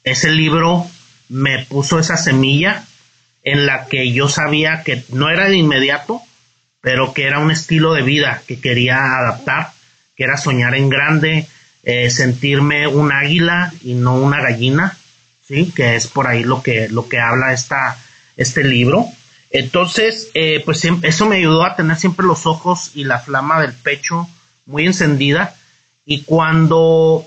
ese 0.03 0.29
libro 0.29 0.85
me 1.29 1.65
puso 1.65 1.99
esa 1.99 2.15
semilla 2.15 2.85
en 3.41 3.65
la 3.65 3.85
que 3.87 4.11
yo 4.11 4.29
sabía 4.29 4.83
que 4.83 5.03
no 5.09 5.29
era 5.29 5.49
de 5.49 5.57
inmediato, 5.57 6.21
pero 6.81 7.13
que 7.13 7.25
era 7.25 7.39
un 7.39 7.49
estilo 7.49 7.93
de 7.93 8.03
vida 8.03 8.43
que 8.47 8.59
quería 8.59 9.17
adaptar, 9.17 9.71
que 10.15 10.25
era 10.25 10.37
soñar 10.37 10.75
en 10.75 10.89
grande, 10.89 11.47
eh, 11.83 12.09
sentirme 12.11 12.87
un 12.87 13.11
águila 13.11 13.73
y 13.81 13.93
no 13.93 14.15
una 14.15 14.41
gallina, 14.41 14.97
sí, 15.47 15.71
que 15.75 15.95
es 15.95 16.07
por 16.07 16.27
ahí 16.27 16.43
lo 16.43 16.61
que 16.61 16.89
lo 16.89 17.07
que 17.07 17.19
habla 17.19 17.53
esta 17.53 17.97
este 18.37 18.63
libro. 18.63 19.05
Entonces, 19.49 20.29
eh, 20.33 20.61
pues 20.63 20.85
eso 21.01 21.25
me 21.25 21.37
ayudó 21.37 21.63
a 21.65 21.75
tener 21.75 21.97
siempre 21.97 22.25
los 22.25 22.45
ojos 22.45 22.91
y 22.95 23.03
la 23.03 23.19
flama 23.19 23.61
del 23.61 23.73
pecho 23.73 24.27
muy 24.65 24.85
encendida. 24.85 25.55
Y 26.05 26.23
cuando 26.23 27.25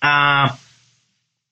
ah, 0.00 0.56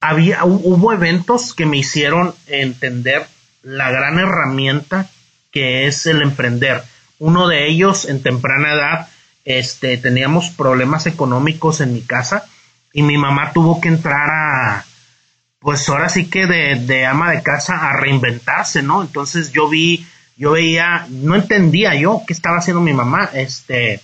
había, 0.01 0.45
hubo 0.45 0.93
eventos 0.93 1.55
que 1.55 1.67
me 1.67 1.79
hicieron 1.79 2.35
entender 2.47 3.27
la 3.63 3.91
gran 3.91 4.19
herramienta 4.19 5.09
que 5.51 5.87
es 5.87 6.07
el 6.07 6.21
emprender. 6.21 6.83
Uno 7.19 7.49
de 7.49 7.69
ellos, 7.69 8.07
en 8.07 8.23
temprana 8.23 8.75
edad, 8.75 9.09
este, 9.45 9.97
teníamos 9.97 10.51
problemas 10.51 11.07
económicos 11.07 11.81
en 11.81 11.93
mi 11.93 12.03
casa 12.03 12.47
y 12.93 13.03
mi 13.03 13.17
mamá 13.17 13.53
tuvo 13.53 13.81
que 13.81 13.89
entrar 13.89 14.31
a, 14.31 14.85
pues 15.65 15.89
ahora 15.89 16.11
sí 16.11 16.27
que 16.27 16.47
de, 16.47 17.07
ama 17.07 17.31
de 17.31 17.43
casa 17.43 17.89
a 17.89 17.95
reinventarse, 17.95 18.83
¿no? 18.83 19.01
Entonces 19.01 19.51
yo 19.51 19.67
vi, 19.67 20.07
yo 20.37 20.51
veía, 20.51 21.07
no 21.09 21.35
entendía 21.35 21.95
yo 21.95 22.21
qué 22.27 22.35
estaba 22.35 22.59
haciendo 22.59 22.83
mi 22.83 22.93
mamá, 22.93 23.31
este, 23.33 24.03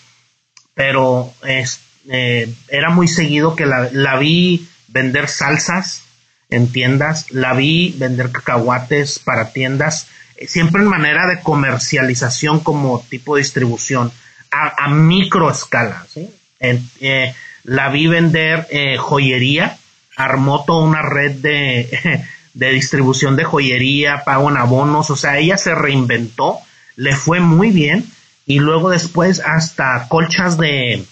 pero 0.73 1.35
eh, 1.45 2.49
era 2.69 2.89
muy 2.89 3.09
seguido 3.09 3.57
que 3.57 3.67
la, 3.67 4.17
vi 4.17 4.71
vender 4.89 5.29
salsas 5.29 6.05
en 6.49 6.73
tiendas, 6.73 7.31
la 7.31 7.53
vi 7.53 7.95
vender 7.99 8.33
cacahuates 8.33 9.19
para 9.19 9.53
tiendas, 9.53 10.09
eh, 10.37 10.47
siempre 10.47 10.81
en 10.81 10.89
manera 10.89 11.27
de 11.27 11.43
comercialización 11.43 12.61
como 12.61 13.05
tipo 13.11 13.37
de 13.37 13.43
distribución, 13.43 14.11
a, 14.51 14.89
micro 14.89 15.51
escala, 15.51 16.07
¿sí? 16.09 16.31
Eh, 16.59 17.35
la 17.65 17.91
vi 17.91 18.07
vender 18.07 18.67
joyería, 18.99 19.77
armó 20.17 20.65
toda 20.65 20.85
una 20.85 21.03
red 21.03 21.37
de, 21.41 22.21
distribución 22.55 23.37
de 23.37 23.45
joyería, 23.45 24.25
pago 24.25 24.51
en 24.51 24.57
abonos, 24.57 25.11
o 25.11 25.17
sea, 25.17 25.39
ella 25.39 25.57
se 25.57 25.75
reinventó, 25.75 26.59
le 26.97 27.15
fue 27.15 27.41
muy 27.41 27.71
bien 27.71 28.05
y 28.47 28.59
luego 28.59 28.91
después 28.91 29.41
hasta 29.41 30.09
colchas 30.09 30.59
de, 30.59 31.05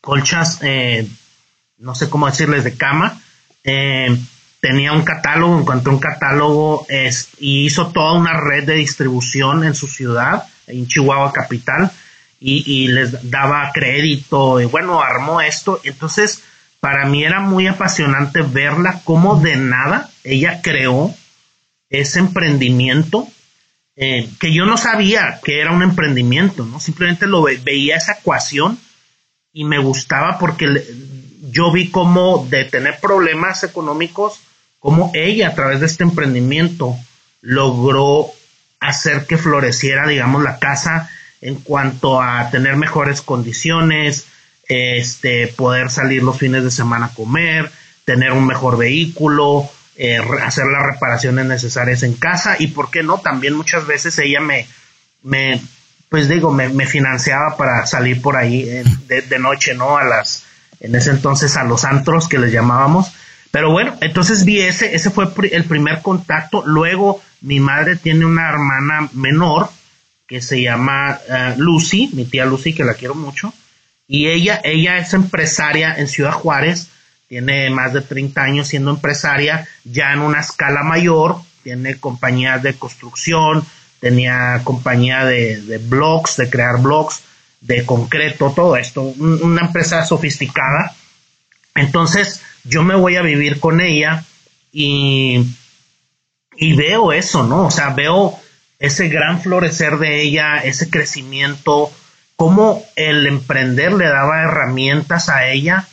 colchas, 0.00 0.60
eh, 0.62 1.08
no 1.78 1.94
sé 1.94 2.08
cómo 2.08 2.26
decirles, 2.26 2.64
de 2.64 2.76
cama, 2.76 3.20
eh, 3.64 4.16
tenía 4.60 4.92
un 4.92 5.02
catálogo, 5.02 5.58
encontró 5.58 5.92
un 5.92 5.98
catálogo 5.98 6.86
es, 6.88 7.30
y 7.38 7.66
hizo 7.66 7.88
toda 7.88 8.12
una 8.14 8.40
red 8.40 8.64
de 8.64 8.74
distribución 8.74 9.64
en 9.64 9.74
su 9.74 9.86
ciudad, 9.86 10.44
en 10.66 10.86
Chihuahua 10.86 11.32
capital, 11.32 11.90
y, 12.40 12.62
y 12.66 12.88
les 12.88 13.30
daba 13.30 13.70
crédito, 13.72 14.60
y 14.60 14.66
bueno, 14.66 15.02
armó 15.02 15.40
esto, 15.40 15.80
entonces 15.84 16.42
para 16.84 17.06
mí 17.06 17.24
era 17.24 17.40
muy 17.40 17.66
apasionante 17.66 18.42
verla 18.42 19.00
cómo 19.04 19.40
de 19.40 19.56
nada 19.56 20.10
ella 20.22 20.60
creó 20.62 21.14
ese 21.88 22.18
emprendimiento 22.18 23.26
eh, 23.96 24.28
que 24.38 24.52
yo 24.52 24.66
no 24.66 24.76
sabía 24.76 25.40
que 25.42 25.62
era 25.62 25.70
un 25.70 25.82
emprendimiento, 25.82 26.66
¿no? 26.66 26.78
Simplemente 26.80 27.26
lo 27.26 27.44
veía 27.44 27.96
esa 27.96 28.18
ecuación 28.20 28.78
y 29.50 29.64
me 29.64 29.78
gustaba 29.78 30.38
porque 30.38 30.84
yo 31.50 31.72
vi 31.72 31.88
cómo 31.88 32.46
de 32.50 32.66
tener 32.66 33.00
problemas 33.00 33.64
económicos, 33.64 34.40
cómo 34.78 35.10
ella 35.14 35.48
a 35.48 35.54
través 35.54 35.80
de 35.80 35.86
este 35.86 36.02
emprendimiento 36.04 36.98
logró 37.40 38.26
hacer 38.78 39.24
que 39.24 39.38
floreciera, 39.38 40.06
digamos, 40.06 40.42
la 40.42 40.58
casa 40.58 41.08
en 41.40 41.54
cuanto 41.54 42.20
a 42.20 42.50
tener 42.50 42.76
mejores 42.76 43.22
condiciones, 43.22 44.26
este, 44.68 45.48
poder 45.48 45.90
salir 45.90 46.22
los 46.22 46.38
fines 46.38 46.64
de 46.64 46.70
semana 46.70 47.06
a 47.06 47.14
comer, 47.14 47.70
tener 48.04 48.32
un 48.32 48.46
mejor 48.46 48.76
vehículo, 48.76 49.68
eh, 49.96 50.18
hacer 50.42 50.66
las 50.66 50.82
reparaciones 50.82 51.46
necesarias 51.46 52.02
en 52.02 52.14
casa 52.14 52.56
y, 52.58 52.68
¿por 52.68 52.90
qué 52.90 53.02
no? 53.02 53.18
También 53.18 53.54
muchas 53.54 53.86
veces 53.86 54.18
ella 54.18 54.40
me, 54.40 54.66
me 55.22 55.60
pues 56.08 56.28
digo, 56.28 56.52
me, 56.52 56.86
financiaba 56.86 57.56
para 57.56 57.86
salir 57.86 58.20
por 58.22 58.36
ahí 58.36 58.68
eh, 58.68 58.84
de, 59.28 59.38
noche, 59.38 59.74
¿no? 59.74 59.96
A 59.96 60.04
las, 60.04 60.44
en 60.80 60.94
ese 60.94 61.10
entonces 61.10 61.56
a 61.56 61.64
los 61.64 61.84
antros 61.84 62.28
que 62.28 62.38
les 62.38 62.52
llamábamos. 62.52 63.12
Pero 63.50 63.70
bueno, 63.70 63.96
entonces 64.00 64.44
vi 64.44 64.60
ese, 64.60 64.94
ese 64.94 65.10
fue 65.10 65.28
el 65.52 65.64
primer 65.64 66.02
contacto. 66.02 66.62
Luego 66.66 67.22
mi 67.40 67.60
madre 67.60 67.96
tiene 67.96 68.26
una 68.26 68.48
hermana 68.48 69.08
menor 69.12 69.70
que 70.26 70.40
se 70.40 70.60
llama 70.60 71.18
eh, 71.28 71.54
Lucy, 71.56 72.10
mi 72.14 72.24
tía 72.24 72.46
Lucy, 72.46 72.74
que 72.74 72.84
la 72.84 72.94
quiero 72.94 73.14
mucho 73.14 73.52
y 74.06 74.28
ella, 74.28 74.60
ella 74.64 74.98
es 74.98 75.14
empresaria 75.14 75.94
en 75.96 76.08
Ciudad 76.08 76.32
Juárez, 76.32 76.88
tiene 77.28 77.70
más 77.70 77.92
de 77.92 78.02
30 78.02 78.42
años 78.42 78.68
siendo 78.68 78.90
empresaria, 78.90 79.66
ya 79.84 80.12
en 80.12 80.20
una 80.20 80.40
escala 80.40 80.82
mayor, 80.82 81.36
tiene 81.62 81.96
compañías 81.96 82.62
de 82.62 82.74
construcción, 82.74 83.64
tenía 84.00 84.60
compañía 84.64 85.24
de, 85.24 85.60
de 85.62 85.78
blogs, 85.78 86.36
de 86.36 86.50
crear 86.50 86.80
blogs, 86.80 87.22
de 87.64 87.86
concreto, 87.86 88.52
todo 88.54 88.76
esto, 88.76 89.02
una 89.02 89.62
empresa 89.62 90.04
sofisticada. 90.04 90.94
Entonces 91.74 92.42
yo 92.64 92.82
me 92.82 92.94
voy 92.94 93.16
a 93.16 93.22
vivir 93.22 93.58
con 93.58 93.80
ella 93.80 94.24
y, 94.70 95.46
y 96.56 96.76
veo 96.76 97.12
eso, 97.12 97.44
¿no? 97.44 97.66
O 97.66 97.70
sea, 97.70 97.90
veo 97.90 98.38
ese 98.78 99.08
gran 99.08 99.40
florecer 99.40 99.96
de 99.96 100.20
ella, 100.20 100.58
ese 100.58 100.90
crecimiento, 100.90 101.90
cómo 102.44 102.84
el 102.94 103.26
emprender 103.26 103.94
le 103.94 104.06
daba 104.06 104.42
herramientas 104.42 105.30
a 105.30 105.46
ella 105.46 105.88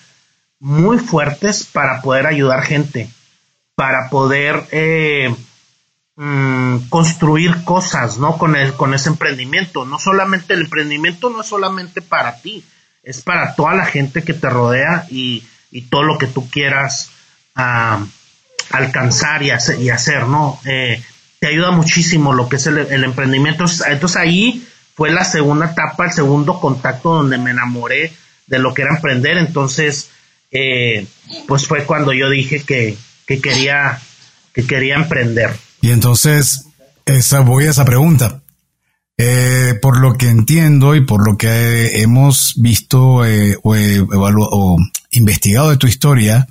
muy 0.59 0.99
fuertes 0.99 1.63
para 1.63 2.01
poder 2.01 2.27
ayudar 2.27 2.63
gente, 2.63 3.09
para 3.73 4.09
poder 4.09 4.61
eh, 4.71 5.33
mm, 6.17 6.89
construir 6.89 7.63
cosas, 7.63 8.17
¿no? 8.17 8.37
Con, 8.37 8.53
con 8.75 8.93
ese 8.93 9.07
emprendimiento. 9.07 9.85
No 9.85 9.97
solamente 9.97 10.53
el 10.53 10.63
emprendimiento 10.63 11.29
no 11.29 11.39
es 11.39 11.47
solamente 11.47 12.01
para 12.01 12.41
ti, 12.41 12.65
es 13.01 13.21
para 13.21 13.55
toda 13.55 13.73
la 13.73 13.85
gente 13.85 14.21
que 14.21 14.33
te 14.33 14.49
rodea 14.49 15.05
y, 15.09 15.47
todo 15.89 16.03
lo 16.03 16.17
que 16.17 16.27
tú 16.27 16.49
quieras 16.49 17.11
ah, 17.55 18.05
alcanzar 18.71 19.41
y 19.41 19.51
hacer, 19.51 19.79
y 19.79 19.87
¿no? 20.29 20.59
Eh, 20.65 21.01
te 21.39 21.47
ayuda 21.47 21.71
muchísimo 21.71 22.33
lo 22.33 22.49
que 22.49 22.57
es 22.57 22.67
el, 22.67 22.77
el 22.77 23.05
emprendimiento. 23.05 23.63
Entonces 23.87 24.17
ahí 24.17 24.67
fue 24.93 25.12
la 25.12 25.23
segunda 25.23 25.67
etapa, 25.67 26.06
el 26.06 26.12
segundo 26.12 26.60
contacto 26.60 27.15
donde 27.15 27.38
me 27.38 27.51
enamoré 27.51 28.12
de 28.47 28.60
lo 28.60 28.73
que 28.73 28.84
era 28.84 28.95
emprender. 28.95 29.38
Entonces, 29.38 30.10
eh, 30.51 31.08
pues 31.47 31.67
fue 31.67 31.86
cuando 31.86 32.13
yo 32.13 32.30
dije 32.30 32.62
que, 32.63 32.97
quería, 33.25 33.99
que 34.54 34.65
quería 34.65 34.95
emprender. 34.95 35.56
Y 35.82 35.91
entonces, 35.91 36.65
esa, 37.06 37.39
voy 37.39 37.65
a 37.65 37.71
esa 37.71 37.86
pregunta. 37.86 38.41
Eh, 39.17 39.75
por 39.82 39.99
lo 39.99 40.17
que 40.17 40.30
entiendo 40.30 40.95
y 40.95 41.06
por 41.06 41.25
lo 41.25 41.38
que 41.38 42.01
hemos 42.01 42.56
visto 42.58 43.23
eh, 43.25 43.56
o, 43.62 43.75
o 43.75 44.77
investigado 45.12 45.69
de 45.69 45.77
tu 45.77 45.86
historia, 45.86 46.47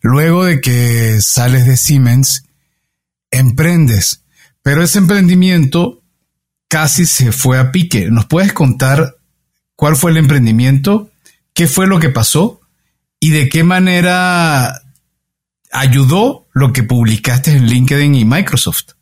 luego 0.00 0.44
de 0.44 0.60
que 0.60 1.20
sales 1.20 1.66
de 1.66 1.76
Siemens, 1.76 2.44
emprendes, 3.30 4.24
pero 4.62 4.82
ese 4.82 4.98
emprendimiento 4.98 5.99
casi 6.70 7.04
se 7.04 7.32
fue 7.32 7.58
a 7.58 7.72
pique. 7.72 8.10
¿Nos 8.10 8.26
puedes 8.26 8.52
contar 8.52 9.16
cuál 9.74 9.96
fue 9.96 10.12
el 10.12 10.18
emprendimiento? 10.18 11.10
¿Qué 11.52 11.66
fue 11.66 11.88
lo 11.88 11.98
que 11.98 12.10
pasó? 12.10 12.60
¿Y 13.18 13.30
de 13.30 13.48
qué 13.48 13.64
manera 13.64 14.80
ayudó 15.72 16.46
lo 16.52 16.72
que 16.72 16.84
publicaste 16.84 17.50
en 17.50 17.66
LinkedIn 17.66 18.14
y 18.14 18.24
Microsoft? 18.24 18.92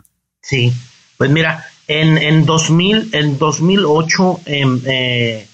Sí, 0.40 0.72
pues 1.18 1.30
mira, 1.30 1.66
en, 1.86 2.16
en, 2.16 2.46
2000, 2.46 3.10
en 3.12 3.36
2008 3.36 4.40
em, 4.46 4.80
eh, 4.86 5.46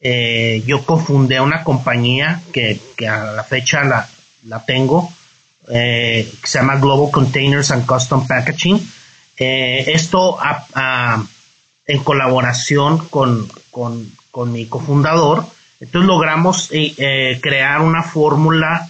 eh, 0.00 0.62
yo 0.66 0.82
cofundé 0.86 1.42
una 1.42 1.62
compañía 1.62 2.40
que, 2.52 2.80
a 3.06 3.32
la 3.32 3.44
fecha 3.44 3.84
la, 3.84 4.08
la 4.44 4.64
tengo, 4.64 5.12
eh, 5.68 6.26
que 6.40 6.46
se 6.46 6.58
llama 6.58 6.76
Global 6.76 7.10
Containers 7.12 7.70
and 7.70 7.84
Custom 7.84 8.26
Packaging. 8.26 8.80
esto 9.36 10.38
a 10.40 11.22
en 11.90 12.04
colaboración 12.04 12.98
con, 13.08 13.48
mi 14.46 14.66
cofundador. 14.66 15.44
Entonces 15.80 16.06
logramos 16.06 16.70
eh, 16.70 16.94
eh, 16.98 17.40
crear 17.42 17.80
una 17.80 18.04
fórmula 18.04 18.88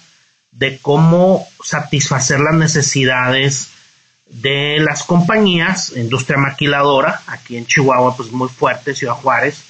de 0.50 0.78
cómo 0.78 1.46
satisfacer 1.64 2.40
las 2.40 2.54
necesidades 2.54 3.70
de 4.26 4.78
las 4.80 5.02
compañías, 5.02 5.96
industria 5.96 6.36
maquiladora, 6.36 7.22
aquí 7.26 7.56
en 7.56 7.66
Chihuahua, 7.66 8.16
pues 8.16 8.30
muy 8.32 8.48
fuerte, 8.48 8.94
Ciudad 8.94 9.14
Juárez, 9.14 9.64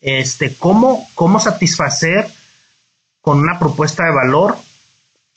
este, 0.00 0.54
cómo, 0.54 1.06
cómo 1.14 1.38
satisfacer 1.38 2.28
con 3.20 3.40
una 3.40 3.58
propuesta 3.58 4.04
de 4.04 4.12
valor, 4.12 4.56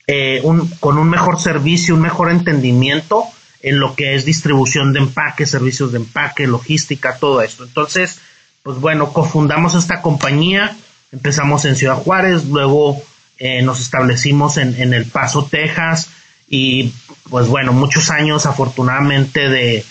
eh, 0.06 0.40
un, 0.44 0.66
con 0.80 0.96
un 0.96 1.10
mejor 1.10 1.38
servicio, 1.38 1.94
un 1.94 2.00
mejor 2.00 2.30
entendimiento 2.30 3.24
en 3.64 3.80
lo 3.80 3.96
que 3.96 4.14
es 4.14 4.24
distribución 4.26 4.92
de 4.92 5.00
empaque, 5.00 5.46
servicios 5.46 5.90
de 5.90 5.96
empaque, 5.96 6.46
logística, 6.46 7.16
todo 7.16 7.40
esto. 7.40 7.64
Entonces, 7.64 8.20
pues 8.62 8.78
bueno, 8.78 9.14
cofundamos 9.14 9.74
esta 9.74 10.02
compañía, 10.02 10.76
empezamos 11.10 11.64
en 11.64 11.74
Ciudad 11.74 11.96
Juárez, 11.96 12.44
luego 12.44 13.02
eh, 13.38 13.62
nos 13.62 13.80
establecimos 13.80 14.58
en, 14.58 14.78
en, 14.78 14.92
El 14.92 15.06
Paso, 15.06 15.48
Texas, 15.50 16.10
y 16.46 16.92
pues 17.30 17.46
bueno, 17.46 17.72
muchos 17.72 18.10
años 18.10 18.44
afortunadamente 18.44 19.48
de, 19.48 19.82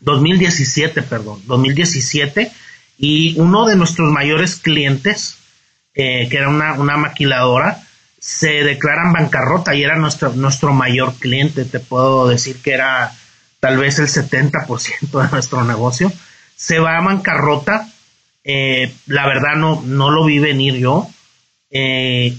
2017, 0.00 1.02
perdón, 1.02 1.42
2017, 1.46 2.50
y 2.96 3.38
uno 3.38 3.66
de 3.66 3.76
nuestros 3.76 4.10
mayores 4.10 4.56
clientes, 4.56 5.36
eh, 5.94 6.28
que 6.30 6.36
era 6.36 6.48
una, 6.48 6.74
una 6.74 6.96
maquiladora, 6.96 7.82
se 8.18 8.62
declaran 8.62 9.12
bancarrota 9.12 9.74
y 9.74 9.82
era 9.82 9.96
nuestro, 9.96 10.32
nuestro 10.34 10.72
mayor 10.72 11.14
cliente. 11.14 11.64
Te 11.64 11.80
puedo 11.80 12.28
decir 12.28 12.56
que 12.62 12.72
era 12.72 13.14
tal 13.60 13.76
vez 13.76 13.98
el 13.98 14.08
70% 14.08 15.22
de 15.22 15.28
nuestro 15.30 15.64
negocio, 15.64 16.12
se 16.56 16.78
va 16.78 16.96
a 16.96 17.02
bancarrota. 17.02 17.88
Eh, 18.42 18.92
la 19.06 19.26
verdad 19.26 19.56
no, 19.56 19.82
no 19.82 20.10
lo 20.10 20.24
vi 20.24 20.38
venir 20.38 20.76
yo. 20.76 21.08
Eh, 21.70 22.36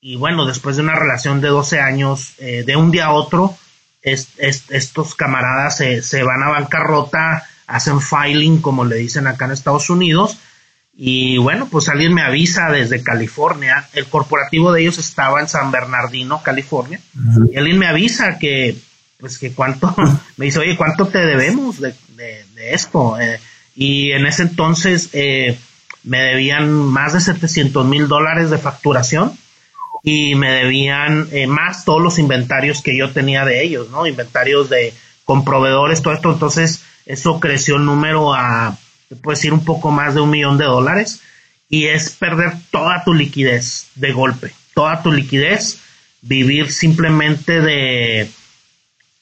y 0.00 0.16
bueno, 0.16 0.44
después 0.44 0.76
de 0.76 0.82
una 0.82 0.96
relación 0.96 1.40
de 1.40 1.48
12 1.48 1.80
años, 1.80 2.34
eh, 2.38 2.64
de 2.66 2.76
un 2.76 2.90
día 2.90 3.06
a 3.06 3.12
otro, 3.12 3.56
estos 4.02 5.14
camaradas 5.14 5.76
se, 5.76 6.02
se, 6.02 6.24
van 6.24 6.42
a 6.42 6.48
bancarrota, 6.48 7.44
hacen 7.68 8.00
filing, 8.00 8.60
como 8.60 8.84
le 8.84 8.96
dicen 8.96 9.28
acá 9.28 9.44
en 9.44 9.52
Estados 9.52 9.90
Unidos. 9.90 10.38
Y 10.92 11.38
bueno, 11.38 11.68
pues 11.70 11.88
alguien 11.88 12.12
me 12.12 12.22
avisa 12.22 12.68
desde 12.70 13.02
California. 13.02 13.88
El 13.92 14.06
corporativo 14.06 14.72
de 14.72 14.82
ellos 14.82 14.98
estaba 14.98 15.40
en 15.40 15.48
San 15.48 15.70
Bernardino, 15.70 16.42
California. 16.42 17.00
Y 17.50 17.56
alguien 17.56 17.78
me 17.78 17.86
avisa 17.86 18.38
que 18.38 18.76
pues 19.22 19.38
que 19.38 19.52
cuánto, 19.52 19.94
me 20.36 20.46
dice, 20.46 20.58
oye, 20.58 20.76
¿cuánto 20.76 21.06
te 21.06 21.24
debemos 21.24 21.80
de, 21.80 21.94
esto? 22.56 23.18
Eh, 23.20 23.38
y 23.76 24.10
en 24.10 24.26
ese 24.26 24.42
entonces 24.42 25.10
eh, 25.12 25.56
me 26.02 26.18
debían 26.22 26.72
más 26.72 27.12
de 27.12 27.20
700 27.20 27.86
mil 27.86 28.08
dólares 28.08 28.50
de 28.50 28.58
facturación 28.58 29.32
y 30.02 30.34
me 30.34 30.50
debían 30.50 31.28
eh, 31.30 31.46
más 31.46 31.84
todos 31.84 32.02
los 32.02 32.18
inventarios 32.18 32.82
que 32.82 32.98
yo 32.98 33.12
tenía 33.12 33.44
de 33.44 33.62
ellos, 33.62 33.90
¿no? 33.90 34.08
Inventarios 34.08 34.68
de 34.68 34.92
con 35.24 35.44
proveedores, 35.44 36.02
todo 36.02 36.14
esto. 36.14 36.32
Entonces, 36.32 36.82
eso 37.06 37.38
creció 37.38 37.76
el 37.76 37.84
número 37.84 38.34
a, 38.34 38.76
te 39.08 39.14
puedo 39.14 39.36
decir, 39.36 39.52
un 39.52 39.64
poco 39.64 39.92
más 39.92 40.16
de 40.16 40.20
un 40.20 40.30
millón 40.30 40.58
de 40.58 40.64
dólares 40.64 41.20
y 41.68 41.86
es 41.86 42.10
perder 42.10 42.54
toda 42.72 43.04
tu 43.04 43.14
liquidez 43.14 43.86
de 43.94 44.10
golpe, 44.10 44.52
toda 44.74 45.00
tu 45.00 45.12
liquidez, 45.12 45.78
vivir 46.22 46.72
simplemente 46.72 47.60
de 47.60 48.28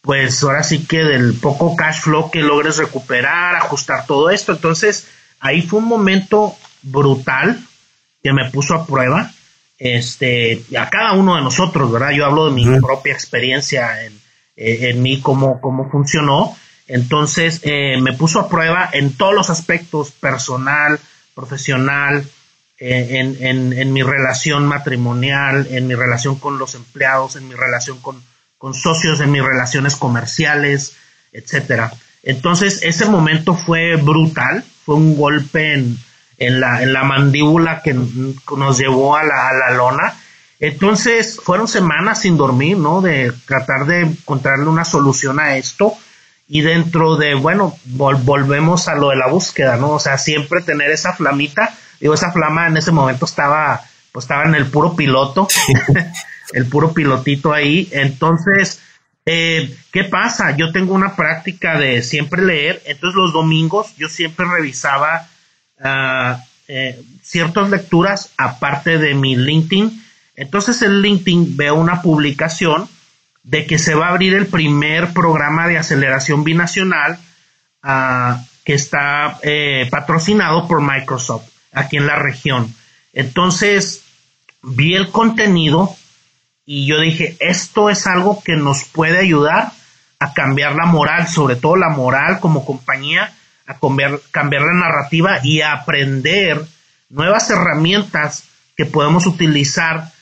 pues 0.03 0.43
ahora 0.43 0.63
sí 0.63 0.87
que 0.87 1.05
del 1.05 1.35
poco 1.35 1.77
cash 1.77 2.01
flow 2.01 2.31
que 2.31 2.41
logres 2.41 2.79
recuperar, 2.79 3.57
ajustar 3.57 4.07
todo 4.07 4.31
esto. 4.31 4.53
Entonces, 4.53 5.09
ahí 5.41 5.63
fue 5.63 5.81
un 5.81 5.87
momento 5.87 6.57
brutal 6.83 7.61
que 8.23 8.33
me 8.33 8.51
puso 8.51 8.75
a 8.75 8.87
prueba, 8.87 9.31
este, 9.79 10.63
a 10.79 10.89
cada 10.89 11.13
uno 11.13 11.37
de 11.37 11.43
nosotros, 11.43 11.91
¿verdad? 11.91 12.11
Yo 12.11 12.27
hablo 12.27 12.47
de 12.47 12.53
mi 12.53 12.81
propia 12.81 13.13
experiencia 13.13 14.05
en, 14.05 14.13
eh, 14.57 14.91
en 14.91 15.03
mí, 15.03 15.21
cómo, 15.21 15.61
cómo 15.61 15.91
funcionó. 15.91 16.57
Entonces, 16.87 17.61
eh, 17.63 17.99
me 18.01 18.13
puso 18.15 18.41
a 18.41 18.49
prueba 18.49 18.89
en 18.93 19.17
todos 19.17 19.35
los 19.35 19.49
aspectos, 19.49 20.11
personal, 20.11 20.99
profesional, 21.35 22.25
eh, 22.79 23.19
en, 23.19 23.37
en, 23.41 23.73
en 23.73 23.93
mi 23.93 24.03
relación 24.03 24.67
matrimonial, 24.67 25.67
en 25.71 25.87
mi 25.87 25.95
relación 25.95 26.39
con 26.39 26.59
los 26.59 26.75
empleados, 26.75 27.37
en 27.37 27.49
mi 27.49 27.55
relación 27.55 28.01
con, 28.01 28.23
con 28.61 28.75
socios 28.75 29.21
en 29.21 29.31
mis 29.33 29.43
relaciones 29.43 29.97
comerciales, 29.97 30.95
etcétera. 31.33 31.91
Entonces, 32.23 32.81
ese 32.83 33.07
momento 33.07 33.55
fue 33.55 33.97
brutal, 33.97 34.63
fue 34.85 34.97
un 34.97 35.17
golpe 35.17 35.73
en, 35.73 35.97
en, 36.37 36.61
la, 36.61 36.83
en 36.83 36.93
la, 36.93 37.03
mandíbula 37.03 37.81
que 37.81 37.95
nos 37.95 38.79
llevó 38.79 39.17
a 39.17 39.25
la, 39.25 39.49
a 39.49 39.55
la, 39.55 39.71
lona. 39.71 40.15
Entonces, 40.59 41.41
fueron 41.43 41.69
semanas 41.69 42.21
sin 42.21 42.37
dormir, 42.37 42.77
¿no? 42.77 43.01
De 43.01 43.33
tratar 43.47 43.87
de 43.87 44.03
encontrarle 44.03 44.67
una 44.67 44.85
solución 44.85 45.41
a 45.41 45.57
esto. 45.57 45.95
Y 46.47 46.61
dentro 46.61 47.17
de, 47.17 47.37
bueno, 47.37 47.79
volvemos 47.87 48.89
a 48.89 48.95
lo 48.95 49.09
de 49.09 49.17
la 49.17 49.29
búsqueda, 49.29 49.79
¿no? 49.79 49.93
O 49.93 49.99
sea, 49.99 50.19
siempre 50.19 50.61
tener 50.61 50.91
esa 50.91 51.15
flamita. 51.15 51.75
Digo, 51.99 52.13
esa 52.13 52.31
flama 52.31 52.67
en 52.67 52.77
ese 52.77 52.93
momento 52.93 53.25
estaba, 53.25 53.81
pues 54.13 54.25
estaba 54.25 54.45
en 54.45 54.55
el 54.55 54.67
puro 54.67 54.95
piloto. 54.95 55.49
el 56.53 56.67
puro 56.67 56.93
pilotito 56.93 57.53
ahí. 57.53 57.89
Entonces, 57.93 58.81
eh, 59.27 59.77
¿qué 59.93 60.05
pasa? 60.05 60.57
Yo 60.57 60.73
tengo 60.73 60.95
una 60.95 61.17
práctica 61.17 61.79
de 61.79 62.03
siempre 62.03 62.43
leer, 62.43 62.83
entonces 62.87 63.17
los 63.17 63.33
domingos 63.33 63.95
yo 63.97 64.09
siempre 64.09 64.47
revisaba 64.47 65.29
uh, 65.79 66.41
eh, 66.69 67.01
ciertas 67.23 67.71
lecturas 67.71 68.33
aparte 68.39 68.99
de 68.99 69.15
mi 69.15 69.37
LinkedIn. 69.37 70.05
Entonces 70.37 70.81
en 70.83 71.03
LinkedIn 71.03 71.57
veo 71.57 71.75
una 71.75 72.03
publicación 72.03 72.89
de 73.43 73.67
que 73.67 73.79
se 73.79 73.95
va 73.95 74.07
a 74.07 74.11
abrir 74.11 74.35
el 74.35 74.47
primer 74.47 75.13
programa 75.13 75.67
de 75.67 75.79
aceleración 75.79 76.45
binacional 76.45 77.19
uh, 77.85 78.41
que 78.65 78.75
está 78.75 79.39
eh, 79.43 79.89
patrocinado 79.91 80.67
por 80.69 80.81
Microsoft 80.81 81.49
aquí 81.73 81.97
en 81.97 82.07
la 82.07 82.17
región. 82.17 82.75
Entonces 83.13 84.03
vi 84.63 84.95
el 84.95 85.11
contenido 85.11 85.97
y 86.73 86.87
yo 86.87 87.01
dije, 87.01 87.37
esto 87.41 87.91
es 87.91 88.07
algo 88.07 88.45
que 88.45 88.55
nos 88.55 88.85
puede 88.85 89.19
ayudar 89.19 89.73
a 90.21 90.33
cambiar 90.33 90.77
la 90.77 90.87
moral, 90.87 91.27
sobre 91.27 91.57
todo 91.57 91.75
la 91.75 91.89
moral 91.89 92.39
como 92.39 92.65
compañía, 92.65 93.33
a 93.67 93.81
cambiar, 93.81 94.21
cambiar 94.31 94.63
la 94.63 94.75
narrativa 94.75 95.41
y 95.43 95.63
a 95.63 95.73
aprender 95.73 96.65
nuevas 97.09 97.51
herramientas 97.51 98.45
que 98.77 98.87
podemos 98.87 99.27
utilizar 99.27 100.13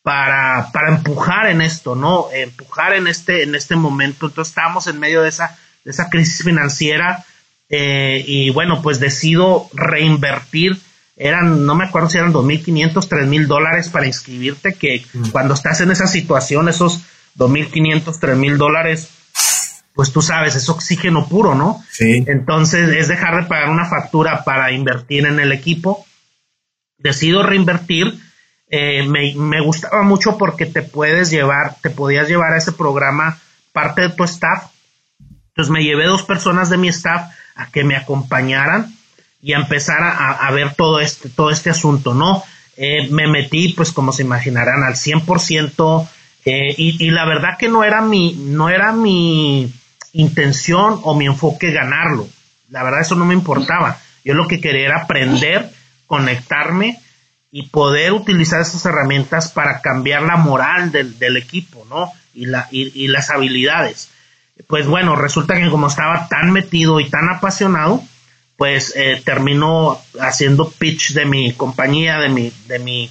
para, 0.00 0.70
para 0.72 0.88
empujar 0.88 1.50
en 1.50 1.60
esto, 1.60 1.94
¿no? 1.94 2.28
Empujar 2.32 2.94
en 2.94 3.06
este, 3.06 3.42
en 3.42 3.54
este 3.54 3.76
momento. 3.76 4.28
Entonces 4.28 4.52
estábamos 4.52 4.86
en 4.86 4.98
medio 4.98 5.20
de 5.20 5.28
esa, 5.28 5.58
de 5.84 5.90
esa 5.90 6.08
crisis 6.08 6.42
financiera 6.42 7.26
eh, 7.68 8.24
y 8.26 8.48
bueno, 8.48 8.80
pues 8.80 9.00
decido 9.00 9.68
reinvertir 9.74 10.80
eran, 11.20 11.66
no 11.66 11.74
me 11.74 11.84
acuerdo 11.84 12.08
si 12.08 12.16
eran 12.16 12.32
2.500, 12.32 12.92
3.000 12.94 13.46
dólares 13.46 13.90
para 13.90 14.06
inscribirte, 14.06 14.72
que 14.72 15.04
mm. 15.12 15.28
cuando 15.28 15.52
estás 15.52 15.82
en 15.82 15.90
esa 15.90 16.06
situación, 16.06 16.70
esos 16.70 17.02
2.500, 17.36 18.04
3.000 18.04 18.56
dólares, 18.56 19.10
pues 19.94 20.12
tú 20.12 20.22
sabes, 20.22 20.56
es 20.56 20.70
oxígeno 20.70 21.28
puro, 21.28 21.54
¿no? 21.54 21.84
Sí. 21.90 22.24
Entonces 22.26 22.88
es 22.96 23.08
dejar 23.08 23.42
de 23.42 23.48
pagar 23.48 23.68
una 23.68 23.84
factura 23.84 24.44
para 24.44 24.72
invertir 24.72 25.26
en 25.26 25.38
el 25.40 25.52
equipo. 25.52 26.06
Decido 26.96 27.42
reinvertir. 27.42 28.18
Eh, 28.68 29.06
me, 29.06 29.34
me 29.34 29.60
gustaba 29.60 30.02
mucho 30.02 30.38
porque 30.38 30.64
te 30.64 30.80
puedes 30.80 31.28
llevar, 31.30 31.76
te 31.82 31.90
podías 31.90 32.28
llevar 32.28 32.54
a 32.54 32.58
ese 32.58 32.72
programa 32.72 33.38
parte 33.72 34.00
de 34.00 34.08
tu 34.08 34.24
staff. 34.24 34.70
Entonces 35.48 35.70
me 35.70 35.84
llevé 35.84 36.06
dos 36.06 36.22
personas 36.22 36.70
de 36.70 36.78
mi 36.78 36.88
staff 36.88 37.30
a 37.56 37.70
que 37.70 37.84
me 37.84 37.96
acompañaran 37.96 38.94
y 39.42 39.52
a 39.54 39.58
empezar 39.58 40.00
a, 40.02 40.50
ver 40.52 40.74
todo 40.74 41.00
este, 41.00 41.28
todo 41.28 41.50
este 41.50 41.70
asunto, 41.70 42.14
¿no? 42.14 42.42
Eh, 42.76 43.08
me 43.10 43.26
metí, 43.26 43.70
pues 43.70 43.92
como 43.92 44.12
se 44.12 44.22
imaginarán, 44.22 44.82
al 44.82 44.94
100% 44.94 46.08
eh, 46.44 46.74
y, 46.76 47.04
y 47.04 47.10
la 47.10 47.24
verdad 47.26 47.56
que 47.58 47.68
no 47.68 47.84
era 47.84 48.00
mi, 48.00 48.34
no 48.34 48.68
era 48.68 48.92
mi 48.92 49.72
intención 50.12 51.00
o 51.02 51.14
mi 51.14 51.26
enfoque 51.26 51.72
ganarlo. 51.72 52.28
La 52.68 52.82
verdad 52.82 53.00
eso 53.00 53.16
no 53.16 53.24
me 53.24 53.34
importaba. 53.34 53.98
Yo 54.24 54.34
lo 54.34 54.46
que 54.46 54.60
quería 54.60 54.86
era 54.86 55.02
aprender, 55.02 55.70
conectarme 56.06 56.98
y 57.50 57.68
poder 57.68 58.12
utilizar 58.12 58.60
esas 58.60 58.84
herramientas 58.84 59.50
para 59.50 59.80
cambiar 59.80 60.22
la 60.22 60.36
moral 60.36 60.92
del, 60.92 61.18
del 61.18 61.36
equipo, 61.36 61.86
¿no? 61.88 62.12
Y, 62.32 62.46
la, 62.46 62.68
y 62.70 63.08
las 63.08 63.30
habilidades. 63.30 64.10
pues 64.68 64.86
bueno, 64.86 65.16
resulta 65.16 65.54
que 65.54 65.68
como 65.68 65.88
estaba 65.88 66.28
tan 66.28 66.52
metido 66.52 67.00
y 67.00 67.10
tan 67.10 67.28
apasionado, 67.28 68.04
pues 68.60 68.92
eh, 68.94 69.22
terminó 69.24 69.98
haciendo 70.20 70.70
pitch 70.70 71.14
de 71.14 71.24
mi 71.24 71.54
compañía, 71.54 72.18
de 72.18 72.28
mi, 72.28 72.52
de 72.66 72.78
mi 72.78 73.10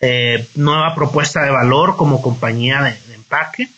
eh, 0.00 0.46
nueva 0.54 0.94
propuesta 0.94 1.42
de 1.42 1.50
valor 1.50 1.96
como 1.96 2.22
compañía 2.22 2.80
de, 2.80 2.96
empaque, 3.12 3.68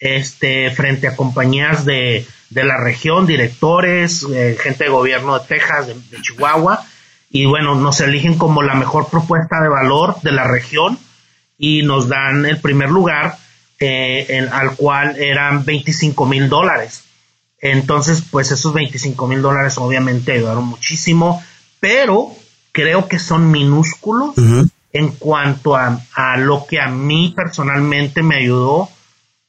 este, 0.00 0.72
frente 0.72 1.06
a 1.06 1.14
compañías 1.14 1.84
de, 1.84 2.26
de 2.50 2.64
la 2.64 2.78
región, 2.78 3.28
directores, 3.28 4.26
eh, 4.28 4.58
gente 4.60 4.82
de 4.82 4.90
gobierno 4.90 5.38
de 5.38 5.46
Texas, 5.46 5.86
de, 5.86 6.20
Chihuahua, 6.20 6.84
y 7.30 7.46
bueno, 7.46 7.76
nos 7.76 8.00
eligen 8.00 8.36
como 8.36 8.60
la 8.62 8.74
mejor 8.74 9.08
propuesta 9.08 9.60
de 9.60 9.68
valor 9.68 10.20
de 10.22 10.32
la 10.32 10.48
región 10.48 10.98
y 11.56 11.84
nos 11.84 12.08
dan 12.08 12.44
el 12.44 12.58
primer 12.60 12.90
lugar 12.90 13.38
eh, 13.78 14.48
al 14.50 14.74
cual 14.74 15.14
eran 15.16 15.64
25 15.64 16.26
mil 16.26 16.48
dólares. 16.48 17.05
Entonces, 17.60 18.22
pues 18.30 18.50
esos 18.50 18.72
25 18.72 19.26
mil 19.26 19.42
dólares 19.42 19.78
obviamente 19.78 20.32
ayudaron 20.32 20.66
muchísimo, 20.66 21.42
pero 21.80 22.32
creo 22.72 23.08
que 23.08 23.18
son 23.18 23.50
minúsculos 23.50 24.34
en 24.92 25.08
cuanto 25.12 25.76
a, 25.76 26.36
lo 26.38 26.66
que 26.66 26.80
a 26.80 26.88
mí 26.88 27.32
personalmente 27.34 28.22
me 28.22 28.36
ayudó 28.36 28.90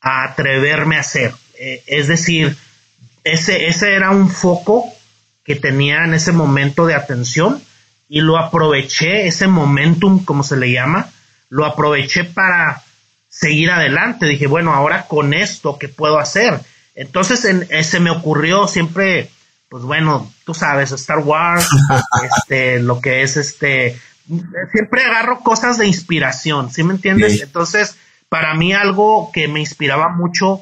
a 0.02 0.24
atreverme 0.24 0.98
a 0.98 1.02
hacer. 1.02 1.34
Eh, 1.60 1.84
es 1.88 2.08
decir, 2.08 2.56
ese, 3.24 3.68
ese 3.68 3.94
era 3.94 4.12
un 4.12 4.30
foco 4.30 4.86
que 5.44 5.56
tenía 5.56 6.04
en 6.04 6.14
ese 6.14 6.32
momento 6.32 6.86
de 6.86 6.96
atención 6.96 7.62
y 8.10 8.22
lo 8.22 8.38
aproveché, 8.38 9.28
ese 9.28 9.48
momentum, 9.48 10.24
como 10.24 10.44
se 10.44 10.58
le 10.58 10.72
llama, 10.72 11.10
lo 11.50 11.66
aproveché 11.66 12.24
para 12.24 12.84
seguir 13.28 13.72
adelante. 13.72 14.26
Dije, 14.26 14.48
bueno, 14.48 14.74
ahora 14.74 15.08
con 15.08 15.34
esto, 15.34 15.78
¿qué 15.78 15.88
puedo 15.90 16.20
hacer? 16.20 16.60
Entonces 16.98 17.46
en, 17.46 17.68
eh, 17.70 17.84
se 17.84 18.00
me 18.00 18.10
ocurrió 18.10 18.68
siempre, 18.68 19.30
pues 19.70 19.84
bueno, 19.84 20.34
tú 20.46 20.56
sabes, 20.56 20.92
Star 20.92 21.20
Wars, 21.20 21.70
este, 22.24 22.80
lo 22.80 23.00
que 23.00 23.22
es 23.22 23.38
este, 23.38 24.02
siempre 24.72 25.04
agarro 25.04 25.42
cosas 25.42 25.78
de 25.78 25.86
inspiración, 25.86 26.72
¿sí 26.72 26.84
me 26.84 26.96
entiendes? 26.96 27.40
Entonces, 27.42 27.96
para 28.30 28.56
mí 28.56 28.74
algo 28.74 29.32
que 29.32 29.48
me 29.48 29.60
inspiraba 29.60 30.10
mucho 30.10 30.62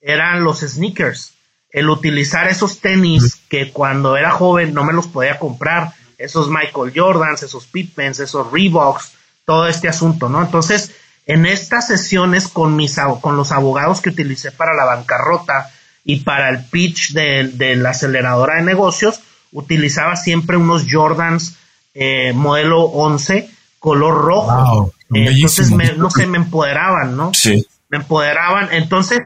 eran 0.00 0.44
los 0.44 0.60
sneakers, 0.60 1.34
el 1.70 1.90
utilizar 1.90 2.46
esos 2.46 2.78
tenis 2.78 3.40
que 3.48 3.72
cuando 3.72 4.16
era 4.16 4.30
joven 4.30 4.72
no 4.74 4.84
me 4.84 4.92
los 4.92 5.08
podía 5.08 5.40
comprar, 5.40 5.94
esos 6.16 6.48
Michael 6.48 6.92
Jordans, 6.94 7.42
esos 7.42 7.66
Pippens, 7.66 8.20
esos 8.20 8.52
Reeboks, 8.52 9.14
todo 9.44 9.66
este 9.66 9.88
asunto, 9.88 10.28
¿no? 10.28 10.42
Entonces, 10.42 10.94
en 11.26 11.44
estas 11.44 11.88
sesiones 11.88 12.46
con, 12.46 12.76
mis, 12.76 12.96
con 13.20 13.36
los 13.36 13.50
abogados 13.50 14.00
que 14.00 14.10
utilicé 14.10 14.52
para 14.52 14.74
la 14.74 14.84
bancarrota 14.84 15.71
y 16.04 16.20
para 16.20 16.48
el 16.50 16.64
pitch 16.64 17.12
de, 17.12 17.76
la 17.76 17.90
aceleradora 17.90 18.56
de 18.56 18.62
negocios, 18.62 19.20
utilizaba 19.52 20.16
siempre 20.16 20.56
unos 20.56 20.86
Jordans 20.90 21.56
eh, 21.94 22.32
modelo 22.32 22.82
11 22.84 23.50
color 23.82 24.14
rojo. 24.14 24.92
entonces, 25.12 25.72
me, 25.72 25.92
no 25.94 26.08
sé, 26.08 26.26
me 26.28 26.38
empoderaban, 26.38 27.16
¿no? 27.16 27.34
Sí. 27.34 27.66
Me 27.88 27.98
empoderaban. 27.98 28.68
Entonces, 28.70 29.22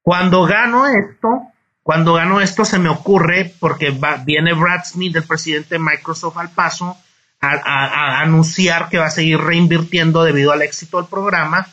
cuando 0.00 0.44
gano 0.44 0.86
esto, 0.86 1.42
cuando 1.82 2.14
gano 2.14 2.40
esto 2.40 2.64
se 2.64 2.78
me 2.78 2.88
ocurre, 2.88 3.52
porque 3.58 3.92
viene 4.24 4.54
Brad 4.54 4.84
Smith, 4.84 5.16
el 5.16 5.24
presidente 5.24 5.74
de 5.74 5.80
Microsoft, 5.80 6.38
al 6.38 6.50
paso, 6.50 6.96
a, 7.40 8.20
anunciar 8.20 8.88
que 8.90 8.98
va 8.98 9.06
a 9.06 9.10
seguir 9.10 9.40
reinvirtiendo 9.40 10.22
debido 10.22 10.52
al 10.52 10.62
éxito 10.62 10.98
del 10.98 11.10
programa. 11.10 11.66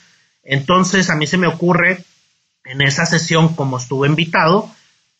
Entonces 0.43 1.12
a 1.12 1.15
mí 1.15 1.28
se 1.28 1.38
me 1.38 1.45
ocurre 1.45 2.04
en 2.70 2.82
esa 2.82 3.06
sesión, 3.06 3.56
como 3.56 3.78
estuve 3.78 4.08
invitado, 4.08 4.70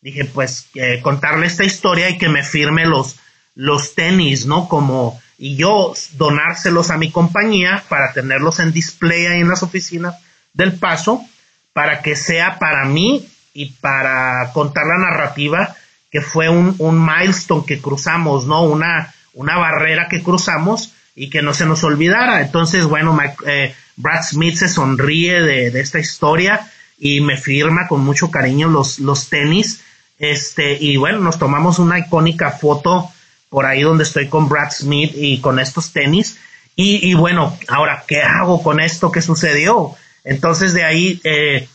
dije 0.00 0.24
pues 0.24 0.68
contarle 1.02 1.46
esta 1.46 1.64
historia 1.64 2.08
y 2.08 2.18
que 2.18 2.28
me 2.28 2.42
firme 2.42 2.86
los, 2.86 3.16
los 3.54 3.94
tenis, 3.94 4.46
¿no? 4.46 4.68
Como, 4.68 5.20
y 5.38 5.56
yo 5.56 5.94
donárselos 6.12 6.90
a 6.90 6.98
mi 6.98 7.10
compañía 7.10 7.82
para 7.88 8.12
tenerlos 8.12 8.60
en 8.60 8.72
display 8.72 9.26
ahí 9.26 9.40
en 9.40 9.48
las 9.48 9.62
oficinas 9.62 10.16
del 10.52 10.74
paso, 10.74 11.24
para 11.72 12.02
que 12.02 12.16
sea 12.16 12.58
para 12.58 12.84
mí 12.84 13.28
y 13.54 13.66
para 13.72 14.50
contar 14.52 14.86
la 14.86 14.98
narrativa 14.98 15.76
que 16.10 16.20
fue 16.20 16.48
un, 16.48 16.74
un 16.78 17.04
milestone 17.04 17.64
que 17.66 17.80
cruzamos, 17.80 18.46
¿no? 18.46 18.62
Una, 18.62 19.14
una 19.34 19.56
barrera 19.56 20.08
que 20.08 20.22
cruzamos 20.22 20.92
y 21.14 21.30
que 21.30 21.42
no 21.42 21.52
se 21.52 21.66
nos 21.66 21.84
olvidara. 21.84 22.40
Entonces, 22.40 22.84
bueno, 22.84 23.18
eh, 23.46 23.74
Brad 23.96 24.22
Smith 24.22 24.56
se 24.56 24.68
sonríe 24.68 25.42
de, 25.42 25.80
esta 25.80 25.98
historia 25.98 26.70
y 26.98 27.20
me 27.20 27.36
firma 27.36 27.86
con 27.86 28.04
mucho 28.04 28.30
cariño 28.30 28.68
los, 28.68 28.98
los 28.98 29.28
tenis. 29.28 29.82
Este, 30.18 30.72
y 30.72 30.96
bueno, 30.96 31.20
nos 31.20 31.38
tomamos 31.38 31.78
una 31.78 31.98
icónica 31.98 32.50
foto 32.50 33.10
por 33.48 33.66
ahí 33.66 33.82
donde 33.82 34.04
estoy 34.04 34.28
con 34.28 34.48
Brad 34.48 34.70
Smith 34.72 35.12
y 35.14 35.40
con 35.40 35.58
estos 35.58 35.92
tenis. 35.92 36.38
Y, 36.80 37.12
bueno, 37.14 37.58
ahora, 37.66 38.04
¿qué 38.06 38.22
hago 38.22 38.62
con 38.62 38.78
esto 38.78 39.10
que 39.10 39.20
sucedió? 39.20 39.96
Entonces 40.22 40.74
de 40.74 40.84
ahí 40.84 41.20
eh, 41.24 41.68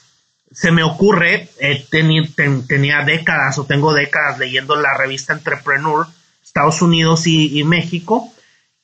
se 0.50 0.72
me 0.72 0.82
ocurre, 0.82 1.50
eh, 1.60 1.86
tenía 1.90 3.04
décadas 3.04 3.58
o 3.58 3.66
tengo 3.66 3.94
décadas 3.94 4.40
leyendo 4.40 4.78
la 4.78 4.96
revista 4.96 5.34
Entrepreneur 5.34 6.08
Estados 6.54 6.82
Unidos 6.84 7.26
y, 7.26 7.64
México. 7.64 8.32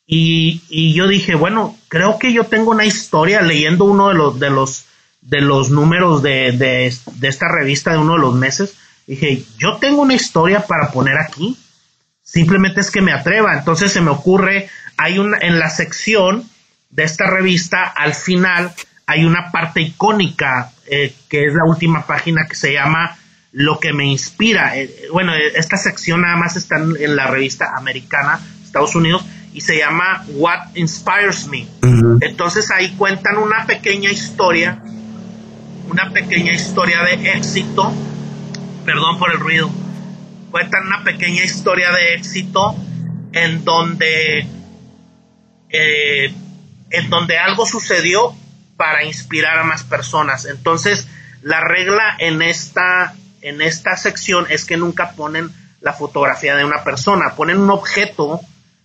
Y, 0.06 0.94
yo 0.94 1.08
dije, 1.08 1.36
bueno, 1.36 1.78
creo 1.88 2.18
que 2.18 2.34
yo 2.34 2.46
tengo 2.46 2.72
una 2.72 2.86
historia 2.86 3.42
leyendo 3.42 3.86
uno 3.86 4.10
de 4.10 4.16
los, 4.16 4.40
de 4.40 4.50
los, 4.50 4.86
de 5.22 5.42
los 5.42 5.70
números 5.70 6.22
de, 6.24 6.52
de, 6.54 6.88
esta 7.28 7.48
revista 7.48 7.92
de 7.92 7.98
uno 7.98 8.14
de 8.14 8.20
los 8.20 8.36
meses. 8.36 8.76
Dije, 9.06 9.44
yo 9.58 9.78
tengo 9.78 10.02
una 10.02 10.14
historia 10.14 10.66
para 10.66 10.92
poner 10.92 11.18
aquí. 11.18 11.58
Simplemente 12.24 12.82
es 12.82 12.92
que 12.92 13.02
me 13.02 13.12
atreva. 13.12 13.58
Entonces 13.58 13.92
se 13.92 14.02
me 14.02 14.12
ocurre, 14.12 14.70
hay 14.98 15.20
una, 15.20 15.38
en 15.40 15.60
la 15.60 15.70
sección 15.70 16.48
de 16.90 17.04
esta 17.04 17.28
revista, 17.28 17.84
al 17.84 18.14
final, 18.14 18.74
hay 19.06 19.26
una 19.26 19.52
parte 19.52 19.82
icónica, 19.82 20.72
eh, 20.86 21.14
que 21.30 21.46
es 21.46 21.54
la 21.54 21.66
última 21.66 22.06
página 22.06 22.46
que 22.48 22.56
se 22.56 22.74
llama 22.74 23.18
lo 23.52 23.80
que 23.80 23.94
me 23.94 24.06
inspira. 24.06 24.78
Eh, 24.78 25.08
bueno, 25.12 25.34
eh, 25.34 25.54
esta 25.56 25.78
sección 25.78 26.22
nada 26.22 26.36
más 26.36 26.56
está 26.56 26.78
en, 26.78 27.16
la 27.16 27.28
revista 27.28 27.76
americana, 27.76 28.40
Estados 28.64 28.96
Unidos, 28.96 29.26
y 29.54 29.62
se 29.62 29.78
llama 29.78 30.24
What 30.30 30.76
Inspires 30.76 31.48
Me. 31.48 31.68
Entonces 32.22 32.70
ahí 32.70 32.92
cuentan 32.98 33.38
una 33.38 33.66
pequeña 33.66 34.12
historia, 34.12 34.82
una 35.90 36.12
pequeña 36.12 36.54
historia 36.54 37.04
de 37.04 37.32
éxito, 37.32 37.92
perdón 38.86 39.20
por 39.20 39.32
el 39.32 39.40
ruido, 39.40 39.70
cuentan 40.52 40.88
una 40.88 41.04
pequeña 41.04 41.44
historia 41.44 41.92
de 41.92 42.16
éxito 42.16 42.76
en 43.34 43.64
donde, 43.64 44.48
eh, 45.70 46.34
en 46.92 47.10
donde 47.10 47.38
algo 47.38 47.66
sucedió 47.66 48.34
para 48.78 49.04
inspirar 49.04 49.60
a 49.60 49.64
más 49.64 49.84
personas. 49.84 50.46
Entonces, 50.46 51.08
la 51.42 51.62
regla 51.62 52.16
en 52.20 52.42
esta 52.42 53.14
en 53.42 53.62
esta 53.62 53.96
sección 53.96 54.46
es 54.50 54.66
que 54.66 54.78
nunca 54.78 55.12
ponen 55.12 55.50
la 55.82 55.94
fotografía 55.94 56.56
de 56.56 56.66
una 56.66 56.84
persona, 56.84 57.36
ponen 57.36 57.60
un 57.60 57.70
objeto 57.70 58.42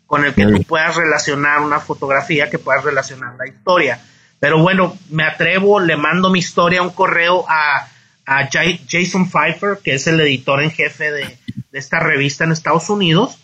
con 0.07 0.25
el 0.25 0.35
que 0.35 0.47
tú 0.47 0.63
puedas 0.63 0.97
relacionar 0.97 1.61
una 1.61 1.81
fotografía, 1.81 2.51
que 2.51 2.59
puedas 2.59 2.85
relacionar 2.85 3.35
la 3.37 3.49
historia. 3.49 4.01
Pero 4.41 4.59
bueno, 4.61 4.97
me 5.11 5.25
atrevo, 5.25 5.81
le 5.81 5.97
mando 5.97 6.31
mi 6.31 6.39
historia, 6.39 6.83
un 6.83 6.91
correo 6.91 7.45
a, 7.49 7.89
a 8.27 8.49
Jason 8.51 9.31
Pfeiffer, 9.31 9.79
que 9.83 9.95
es 9.95 10.07
el 10.07 10.21
editor 10.21 10.63
en 10.63 10.71
jefe 10.71 11.11
de, 11.11 11.39
esta 11.73 12.01
revista 12.01 12.45
en 12.45 12.53
Estados 12.53 12.91
Unidos. 12.91 13.39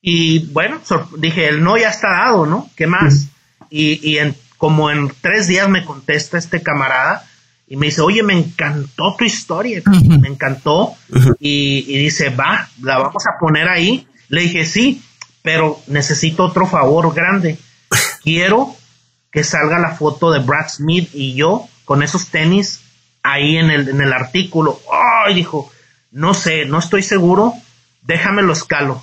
Y 0.00 0.46
bueno, 0.52 0.80
dije, 1.18 1.48
el 1.48 1.62
no 1.62 1.76
ya 1.76 1.90
está 1.90 2.10
dado, 2.10 2.46
¿no? 2.46 2.70
¿Qué 2.76 2.86
más? 2.86 3.26
Y, 3.68 4.00
y 4.08 4.18
en, 4.18 4.34
como 4.56 4.90
en 4.90 5.12
tres 5.20 5.48
días 5.48 5.68
me 5.68 5.84
contesta 5.84 6.38
este 6.38 6.62
camarada 6.62 7.28
y 7.68 7.76
me 7.76 7.86
dice, 7.86 8.00
oye, 8.00 8.22
me 8.22 8.32
encantó 8.32 9.14
tu 9.16 9.24
historia, 9.24 9.82
me 9.84 10.28
encantó. 10.28 10.94
y, 11.38 11.98
dice, 11.98 12.30
va, 12.30 12.68
la 12.80 12.98
vamos 12.98 13.26
a 13.26 13.38
poner 13.38 13.68
ahí. 13.68 14.06
Le 14.28 14.42
dije, 14.42 14.64
sí, 14.64 15.02
pero 15.42 15.80
necesito 15.86 16.44
otro 16.44 16.66
favor 16.66 17.14
grande. 17.14 17.58
Quiero 18.22 18.74
que 19.30 19.44
salga 19.44 19.78
la 19.78 19.90
foto 19.90 20.30
de 20.30 20.40
Brad 20.40 20.68
Smith 20.68 21.10
y 21.12 21.34
yo 21.34 21.68
con 21.84 22.02
esos 22.02 22.28
tenis 22.28 22.82
ahí 23.22 23.56
en 23.56 23.70
el, 23.70 23.88
en 23.88 24.00
el 24.00 24.12
artículo. 24.12 24.80
Ay, 24.90 25.34
dijo, 25.34 25.70
no 26.10 26.34
sé, 26.34 26.64
no 26.64 26.78
estoy 26.78 27.02
seguro, 27.02 27.54
déjame 28.02 28.42
lo 28.42 28.52
escalo. 28.52 29.02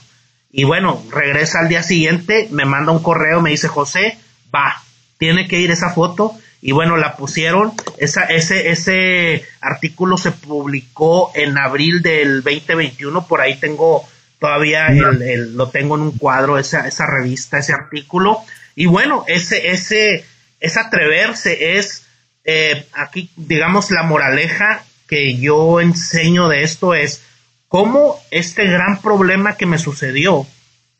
Y 0.52 0.64
bueno, 0.64 1.04
regresa 1.12 1.60
al 1.60 1.70
día 1.70 1.84
siguiente, 1.84 2.48
me 2.52 2.66
manda 2.66 2.92
un 2.92 3.04
correo, 3.04 3.42
me 3.42 3.50
dice, 3.52 3.68
José, 3.68 4.18
va, 4.54 4.82
tiene 5.18 5.48
que 5.48 5.60
ir 5.60 5.72
esa 5.72 5.90
foto 5.90 6.34
y 6.62 6.72
bueno, 6.72 6.98
la 6.98 7.16
pusieron, 7.16 7.74
esa, 7.98 8.24
ese, 8.24 8.70
ese 8.72 9.46
artículo 9.62 10.18
se 10.18 10.32
publicó 10.32 11.32
en 11.36 11.58
abril 11.58 12.02
del 12.02 12.42
2021, 12.42 13.28
por 13.28 13.42
ahí 13.42 13.60
tengo 13.60 14.04
todavía 14.40 14.88
el, 14.88 15.56
lo 15.56 15.70
tengo 15.70 15.96
en 15.96 16.02
un 16.02 16.18
cuadro, 16.18 16.58
esa, 16.58 16.88
esa 16.88 17.06
revista, 17.06 17.60
ese 17.60 17.74
artículo, 17.74 18.40
y 18.76 18.86
bueno, 18.88 19.24
ese, 19.28 19.72
ese, 19.72 20.26
es 20.60 20.78
atreverse, 20.78 21.78
es 21.78 22.06
eh, 22.44 22.86
aquí, 22.94 23.30
digamos, 23.36 23.90
la 23.90 24.04
moraleja 24.04 24.84
que 25.08 25.38
yo 25.38 25.80
enseño 25.80 26.50
de 26.50 26.64
esto 26.64 26.94
es 26.94 27.24
cómo 27.68 28.20
este 28.32 28.66
gran 28.66 29.02
problema 29.02 29.56
que 29.56 29.66
me 29.66 29.80
sucedió, 29.80 30.46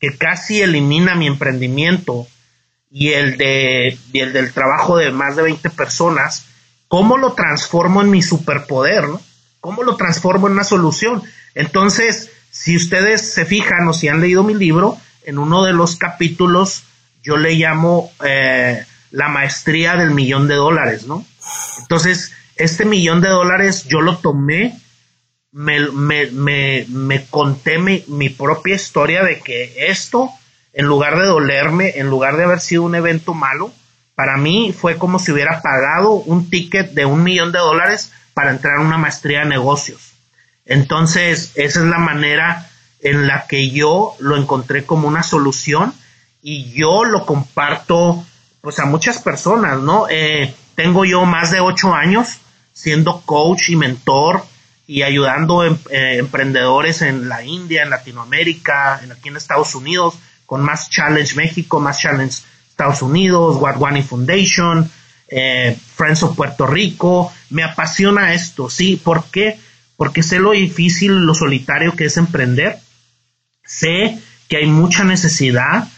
que 0.00 0.16
casi 0.16 0.62
elimina 0.62 1.14
mi 1.14 1.26
emprendimiento 1.26 2.26
y 2.90 3.10
el, 3.10 3.36
de, 3.36 3.98
y 4.12 4.20
el 4.20 4.32
del 4.32 4.52
trabajo 4.52 4.96
de 4.96 5.10
más 5.10 5.36
de 5.36 5.42
20 5.42 5.70
personas, 5.70 6.46
cómo 6.88 7.18
lo 7.18 7.34
transformo 7.34 8.00
en 8.00 8.10
mi 8.10 8.22
superpoder, 8.22 9.08
¿no? 9.08 9.20
¿Cómo 9.60 9.82
lo 9.82 9.96
transformo 9.96 10.46
en 10.46 10.54
una 10.54 10.64
solución? 10.64 11.22
Entonces, 11.54 12.30
si 12.50 12.76
ustedes 12.76 13.32
se 13.32 13.44
fijan 13.44 13.88
o 13.88 13.92
si 13.92 14.08
han 14.08 14.20
leído 14.20 14.44
mi 14.44 14.54
libro, 14.54 14.96
en 15.24 15.38
uno 15.38 15.64
de 15.64 15.72
los 15.72 15.96
capítulos 15.96 16.84
yo 17.26 17.36
le 17.36 17.54
llamo 17.54 18.12
eh, 18.24 18.84
la 19.10 19.28
maestría 19.28 19.96
del 19.96 20.12
millón 20.12 20.46
de 20.46 20.54
dólares, 20.54 21.06
¿no? 21.08 21.26
Entonces, 21.80 22.32
este 22.54 22.84
millón 22.84 23.20
de 23.20 23.28
dólares 23.28 23.84
yo 23.88 24.00
lo 24.00 24.18
tomé, 24.18 24.78
me, 25.50 25.80
me, 25.90 27.26
conté 27.28 27.78
mi, 27.78 28.04
mi, 28.06 28.28
propia 28.28 28.76
historia 28.76 29.24
de 29.24 29.40
que 29.40 29.88
esto, 29.88 30.30
en 30.72 30.86
lugar 30.86 31.18
de 31.18 31.26
dolerme, 31.26 31.94
en 31.96 32.06
lugar 32.08 32.36
de 32.36 32.44
haber 32.44 32.60
sido 32.60 32.84
un 32.84 32.94
evento 32.94 33.34
malo, 33.34 33.72
para 34.14 34.36
mí 34.36 34.72
fue 34.78 34.96
como 34.96 35.18
si 35.18 35.32
hubiera 35.32 35.62
pagado 35.62 36.12
un 36.12 36.48
ticket 36.48 36.92
de 36.92 37.06
un 37.06 37.24
millón 37.24 37.50
de 37.50 37.58
dólares 37.58 38.12
para 38.34 38.52
entrar 38.52 38.76
a 38.76 38.82
una 38.82 38.98
maestría 38.98 39.40
de 39.40 39.46
negocios. 39.46 40.12
Entonces, 40.64 41.52
esa 41.56 41.80
es 41.80 41.86
la 41.86 41.98
manera 41.98 42.68
en 43.00 43.26
la 43.26 43.46
que 43.48 43.70
yo 43.70 44.14
lo 44.20 44.36
encontré 44.36 44.84
como 44.84 45.08
una 45.08 45.24
solución 45.24 45.92
y 46.48 46.70
yo 46.70 47.04
lo 47.04 47.26
comparto 47.26 48.24
pues 48.60 48.78
a 48.78 48.84
muchas 48.84 49.18
personas, 49.18 49.80
¿no? 49.80 50.06
Eh, 50.08 50.54
tengo 50.76 51.04
yo 51.04 51.24
más 51.24 51.50
de 51.50 51.58
ocho 51.58 51.92
años 51.92 52.38
siendo 52.72 53.20
coach 53.22 53.70
y 53.70 53.74
mentor 53.74 54.46
y 54.86 55.02
ayudando 55.02 55.64
em, 55.64 55.76
eh, 55.90 56.18
emprendedores 56.18 57.02
en 57.02 57.28
la 57.28 57.42
India, 57.42 57.82
en 57.82 57.90
Latinoamérica, 57.90 59.00
en 59.02 59.10
aquí 59.10 59.28
en 59.28 59.36
Estados 59.36 59.74
Unidos, 59.74 60.20
con 60.46 60.62
más 60.62 60.88
Challenge 60.88 61.34
México, 61.34 61.80
más 61.80 61.98
Challenge 61.98 62.40
Estados 62.70 63.02
Unidos, 63.02 63.56
What 63.60 63.82
One 63.82 64.04
Foundation, 64.04 64.88
eh, 65.26 65.76
Friends 65.96 66.22
of 66.22 66.36
Puerto 66.36 66.68
Rico. 66.68 67.32
Me 67.50 67.64
apasiona 67.64 68.34
esto, 68.34 68.70
¿sí? 68.70 68.94
¿Por 69.02 69.24
qué? 69.32 69.58
Porque 69.96 70.22
sé 70.22 70.38
lo 70.38 70.52
difícil, 70.52 71.26
lo 71.26 71.34
solitario 71.34 71.96
que 71.96 72.04
es 72.04 72.16
emprender. 72.16 72.78
Sé 73.64 74.20
que 74.48 74.58
hay 74.58 74.66
mucha 74.66 75.02
necesidad 75.02 75.88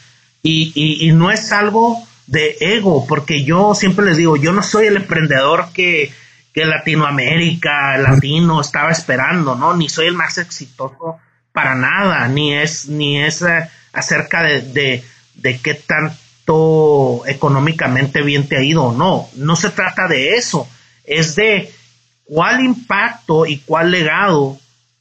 y, 0.49 1.13
no 1.13 1.31
es 1.31 1.53
algo 1.53 2.03
de 2.27 2.57
ego, 2.61 3.07
porque 3.07 3.45
yo 3.45 3.75
siempre 3.75 4.07
les 4.07 4.17
digo, 4.17 4.37
yo 4.37 4.53
no 4.53 4.63
soy 4.63 4.87
el 4.87 4.97
emprendedor 4.97 5.73
que, 5.73 6.13
Latinoamérica, 6.55 7.97
latino 7.99 8.61
estaba 8.61 8.91
esperando, 8.91 9.55
¿no? 9.55 9.77
Ni 9.77 9.89
soy 9.89 10.09
el 10.09 10.15
más 10.15 10.39
exitoso 10.39 11.21
para 11.53 11.77
nada, 11.77 12.27
ni 12.27 12.53
es, 12.53 12.89
ni 12.89 13.23
es 13.23 13.43
eh, 13.43 13.71
acerca 13.93 14.43
de, 14.43 15.05
de, 15.35 15.61
qué 15.61 15.75
tanto 15.75 17.23
económicamente 17.29 18.23
bien 18.23 18.49
te 18.49 18.57
ha 18.57 18.63
ido, 18.65 18.91
no, 18.91 19.29
no 19.37 19.55
se 19.55 19.71
trata 19.71 20.09
de 20.09 20.35
eso, 20.35 20.69
es 21.05 21.37
de 21.37 21.73
cuál 22.25 22.65
impacto 22.65 23.47
y 23.47 23.59
cuál 23.59 23.93
legado 23.93 24.59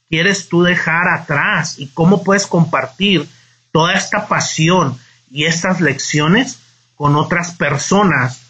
quieres 0.08 0.48
tú 0.48 0.62
dejar 0.62 1.08
atrás 1.08 1.76
y 1.80 1.88
cómo 1.88 2.22
puedes 2.22 2.46
compartir 2.46 3.26
toda 3.72 3.94
esta 3.94 4.28
pasión 4.28 4.96
y 5.30 5.44
estas 5.44 5.80
lecciones 5.80 6.60
con 6.94 7.16
otras 7.16 7.52
personas 7.52 8.42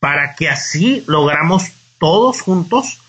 para 0.00 0.34
que 0.34 0.48
así 0.48 1.04
logramos 1.06 1.70
todos 1.98 2.42
juntos 2.42 3.00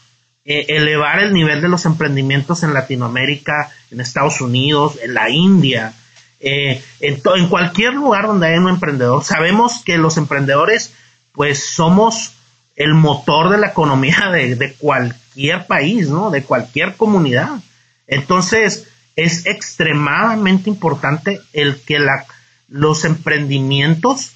eh, 0.45 0.65
elevar 0.69 1.19
el 1.19 1.33
nivel 1.33 1.61
de 1.61 1.69
los 1.69 1.85
emprendimientos 1.85 2.63
en 2.63 2.73
Latinoamérica, 2.73 3.71
en 3.89 3.99
Estados 3.99 4.41
Unidos, 4.41 4.99
en 5.03 5.13
la 5.15 5.29
India, 5.29 5.93
eh, 6.39 6.83
en, 6.99 7.21
en, 7.35 7.49
cualquier 7.49 7.93
lugar 7.93 8.27
donde 8.27 8.47
haya 8.47 8.59
un 8.59 8.69
emprendedor. 8.69 9.23
Sabemos 9.23 9.81
que 9.83 9.97
los 9.97 10.17
emprendedores 10.17 10.93
pues 11.31 11.67
somos 11.67 12.35
el 12.75 12.93
motor 12.93 13.49
de 13.49 13.57
la 13.57 13.67
economía 13.67 14.29
de, 14.31 14.55
de 14.55 14.73
cualquier 14.73 15.65
país, 15.65 16.09
¿no? 16.09 16.29
De 16.29 16.43
cualquier 16.43 16.95
comunidad. 16.95 17.59
Entonces, 18.07 18.87
es 19.15 19.45
extremadamente 19.45 20.69
importante 20.69 21.41
el 21.53 21.81
que 21.81 21.99
la, 21.99 22.25
los 22.67 23.05
emprendimientos 23.05 24.33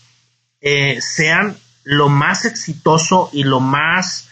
eh, 0.61 0.99
sean 1.01 1.57
lo 1.83 2.09
más 2.09 2.45
exitoso 2.45 3.29
y 3.33 3.43
lo 3.43 3.59
más 3.59 4.29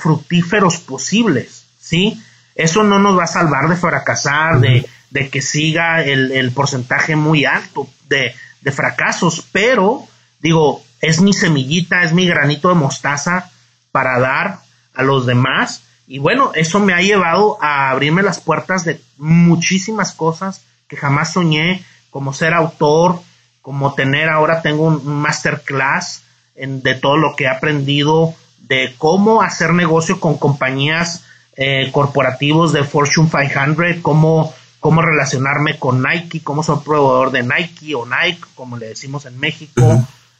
fructíferos 0.00 0.78
posibles, 0.78 1.66
¿sí? 1.78 2.20
Eso 2.54 2.82
no 2.82 2.98
nos 2.98 3.18
va 3.18 3.24
a 3.24 3.28
salvar 3.28 3.68
de 3.68 3.76
fracasar, 3.76 4.60
de, 4.60 4.88
que 5.30 5.42
siga 5.42 6.02
el, 6.02 6.50
porcentaje 6.52 7.16
muy 7.16 7.44
alto 7.44 7.88
de, 8.08 8.34
de, 8.62 8.72
fracasos, 8.72 9.46
pero 9.52 10.06
digo, 10.40 10.82
es 11.00 11.20
mi 11.20 11.32
semillita, 11.32 12.02
es 12.02 12.12
mi 12.12 12.26
granito 12.26 12.68
de 12.68 12.74
mostaza 12.74 13.50
para 13.92 14.18
dar 14.18 14.60
a 14.94 15.02
los 15.02 15.26
demás. 15.26 15.82
Y 16.06 16.18
bueno, 16.18 16.52
eso 16.54 16.80
me 16.80 16.94
ha 16.94 17.00
llevado 17.00 17.62
a 17.62 17.90
abrirme 17.90 18.22
las 18.22 18.40
puertas 18.40 18.84
de 18.84 19.00
muchísimas 19.18 20.12
cosas 20.12 20.62
que 20.88 20.96
jamás 20.96 21.32
soñé, 21.32 21.84
como 22.10 22.32
ser 22.32 22.54
autor, 22.54 23.20
como 23.66 23.94
tener 23.94 24.28
ahora 24.28 24.62
tengo 24.62 24.84
un 24.84 25.04
masterclass 25.04 26.22
en, 26.54 26.82
de 26.82 26.94
todo 26.94 27.16
lo 27.16 27.34
que 27.34 27.44
he 27.44 27.48
aprendido 27.48 28.32
de 28.58 28.94
cómo 28.96 29.42
hacer 29.42 29.72
negocio 29.72 30.20
con 30.20 30.38
compañías 30.38 31.24
eh, 31.56 31.90
corporativos 31.90 32.72
de 32.72 32.84
Fortune 32.84 33.28
500, 33.28 34.02
cómo, 34.02 34.54
cómo 34.78 35.02
relacionarme 35.02 35.80
con 35.80 36.00
Nike, 36.00 36.44
cómo 36.44 36.62
soy 36.62 36.78
proveedor 36.84 37.32
de 37.32 37.42
Nike 37.42 37.96
o 37.96 38.06
Nike, 38.06 38.44
como 38.54 38.76
le 38.76 38.86
decimos 38.86 39.26
en 39.26 39.36
México, 39.36 39.82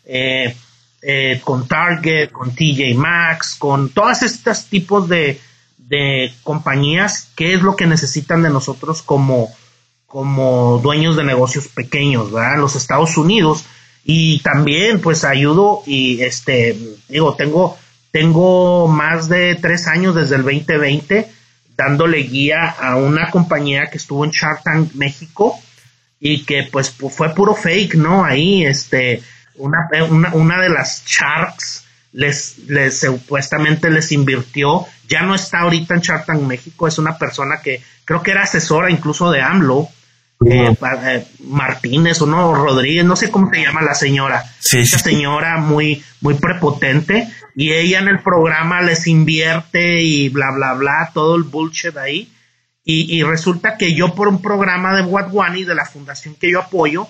eh, 0.04 0.56
eh, 1.02 1.40
con 1.42 1.66
Target, 1.66 2.30
con 2.30 2.54
TJ 2.54 2.94
Maxx, 2.94 3.56
con 3.56 3.88
todos 3.88 4.22
estos 4.22 4.66
tipos 4.66 5.08
de, 5.08 5.40
de 5.78 6.32
compañías, 6.44 7.28
qué 7.34 7.54
es 7.54 7.60
lo 7.60 7.74
que 7.74 7.86
necesitan 7.86 8.44
de 8.44 8.50
nosotros 8.50 9.02
como 9.02 9.50
como 10.06 10.78
dueños 10.82 11.16
de 11.16 11.24
negocios 11.24 11.68
pequeños, 11.68 12.32
¿verdad? 12.32 12.54
En 12.54 12.60
los 12.60 12.76
Estados 12.76 13.16
Unidos. 13.16 13.64
Y 14.04 14.40
también, 14.40 15.00
pues, 15.00 15.24
ayudo 15.24 15.82
y, 15.86 16.22
este, 16.22 16.76
digo, 17.08 17.34
tengo, 17.34 17.76
tengo 18.12 18.86
más 18.88 19.28
de 19.28 19.56
tres 19.56 19.86
años 19.86 20.14
desde 20.14 20.36
el 20.36 20.42
2020 20.42 21.28
dándole 21.76 22.18
guía 22.18 22.68
a 22.68 22.96
una 22.96 23.30
compañía 23.30 23.86
que 23.90 23.98
estuvo 23.98 24.24
en 24.24 24.30
Shark 24.30 24.62
Tank 24.62 24.94
México 24.94 25.58
y 26.18 26.44
que, 26.44 26.64
pues, 26.70 26.90
fue 26.90 27.34
puro 27.34 27.54
fake, 27.54 27.96
¿no? 27.96 28.24
Ahí, 28.24 28.64
este, 28.64 29.22
una, 29.56 29.88
una, 30.08 30.34
una 30.34 30.62
de 30.62 30.70
las 30.70 31.04
Sharks 31.04 31.84
les, 32.12 32.58
les 32.68 33.00
supuestamente 33.00 33.90
les 33.90 34.10
invirtió, 34.12 34.86
ya 35.06 35.22
no 35.22 35.34
está 35.34 35.60
ahorita 35.60 35.94
en 35.94 36.00
Shark 36.00 36.24
Tank 36.24 36.40
México, 36.42 36.88
es 36.88 36.98
una 36.98 37.18
persona 37.18 37.60
que 37.62 37.82
creo 38.06 38.22
que 38.22 38.30
era 38.30 38.44
asesora 38.44 38.90
incluso 38.90 39.30
de 39.30 39.42
AMLO, 39.42 39.88
eh, 40.44 40.76
eh, 41.04 41.26
Martínez 41.44 42.20
o 42.20 42.26
no, 42.26 42.54
Rodríguez, 42.54 43.04
no 43.04 43.16
sé 43.16 43.30
cómo 43.30 43.50
se 43.50 43.62
llama 43.62 43.82
la 43.82 43.94
señora. 43.94 44.44
Esa 44.60 44.98
señora 44.98 45.56
muy, 45.58 46.02
muy 46.20 46.34
prepotente 46.34 47.28
y 47.54 47.72
ella 47.72 48.00
en 48.00 48.08
el 48.08 48.20
programa 48.20 48.82
les 48.82 49.06
invierte 49.06 50.02
y 50.02 50.28
bla, 50.28 50.50
bla, 50.50 50.74
bla, 50.74 51.10
todo 51.14 51.36
el 51.36 51.44
bullshit 51.44 51.96
ahí. 51.96 52.30
Y, 52.88 53.24
resulta 53.24 53.76
que 53.76 53.94
yo 53.94 54.14
por 54.14 54.28
un 54.28 54.40
programa 54.40 54.94
de 54.94 55.02
y 55.56 55.64
de 55.64 55.74
la 55.74 55.86
fundación 55.86 56.36
que 56.36 56.52
yo 56.52 56.60
apoyo, 56.60 57.08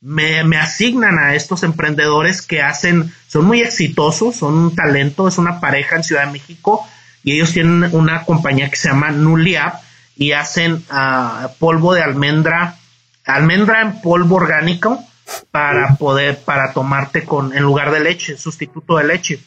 me, 0.00 0.42
me, 0.42 0.56
asignan 0.56 1.16
a 1.16 1.36
estos 1.36 1.62
emprendedores 1.62 2.42
que 2.42 2.60
hacen, 2.60 3.12
son 3.28 3.44
muy 3.44 3.60
exitosos, 3.60 4.34
son 4.34 4.54
un 4.54 4.74
talento, 4.74 5.28
es 5.28 5.38
una 5.38 5.60
pareja 5.60 5.94
en 5.94 6.02
Ciudad 6.02 6.26
de 6.26 6.32
México 6.32 6.84
y 7.22 7.34
ellos 7.34 7.52
tienen 7.52 7.88
una 7.92 8.24
compañía 8.24 8.68
que 8.68 8.74
se 8.74 8.88
llama 8.88 9.12
Nuliap 9.12 9.74
y 10.16 10.32
hacen 10.32 10.84
uh, 10.90 11.48
polvo 11.58 11.94
de 11.94 12.02
almendra, 12.02 12.78
almendra 13.24 13.82
en 13.82 14.00
polvo 14.00 14.36
orgánico 14.36 15.02
para 15.50 15.96
poder, 15.96 16.38
para 16.38 16.72
tomarte 16.72 17.24
con, 17.24 17.56
en 17.56 17.62
lugar 17.62 17.90
de 17.90 18.00
leche, 18.00 18.36
sustituto 18.36 18.98
de 18.98 19.04
leche. 19.04 19.40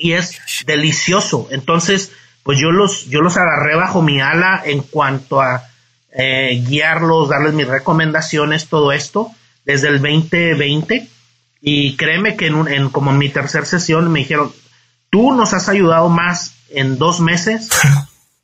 Y 0.00 0.12
es 0.12 0.40
delicioso. 0.66 1.48
Entonces, 1.50 2.12
pues 2.42 2.58
yo 2.58 2.72
los, 2.72 3.06
yo 3.06 3.20
los 3.20 3.36
agarré 3.36 3.76
bajo 3.76 4.02
mi 4.02 4.20
ala 4.20 4.60
en 4.64 4.80
cuanto 4.82 5.40
a 5.40 5.64
eh, 6.12 6.62
guiarlos, 6.66 7.28
darles 7.28 7.54
mis 7.54 7.68
recomendaciones, 7.68 8.68
todo 8.68 8.92
esto, 8.92 9.30
desde 9.64 9.88
el 9.88 10.02
2020. 10.02 11.08
Y 11.60 11.96
créeme 11.96 12.36
que 12.36 12.48
en, 12.48 12.68
en 12.68 12.90
como 12.90 13.12
en 13.12 13.18
mi 13.18 13.28
tercera 13.28 13.64
sesión 13.64 14.10
me 14.10 14.20
dijeron, 14.20 14.52
tú 15.10 15.32
nos 15.32 15.54
has 15.54 15.68
ayudado 15.68 16.08
más 16.08 16.54
en 16.70 16.98
dos 16.98 17.20
meses 17.20 17.68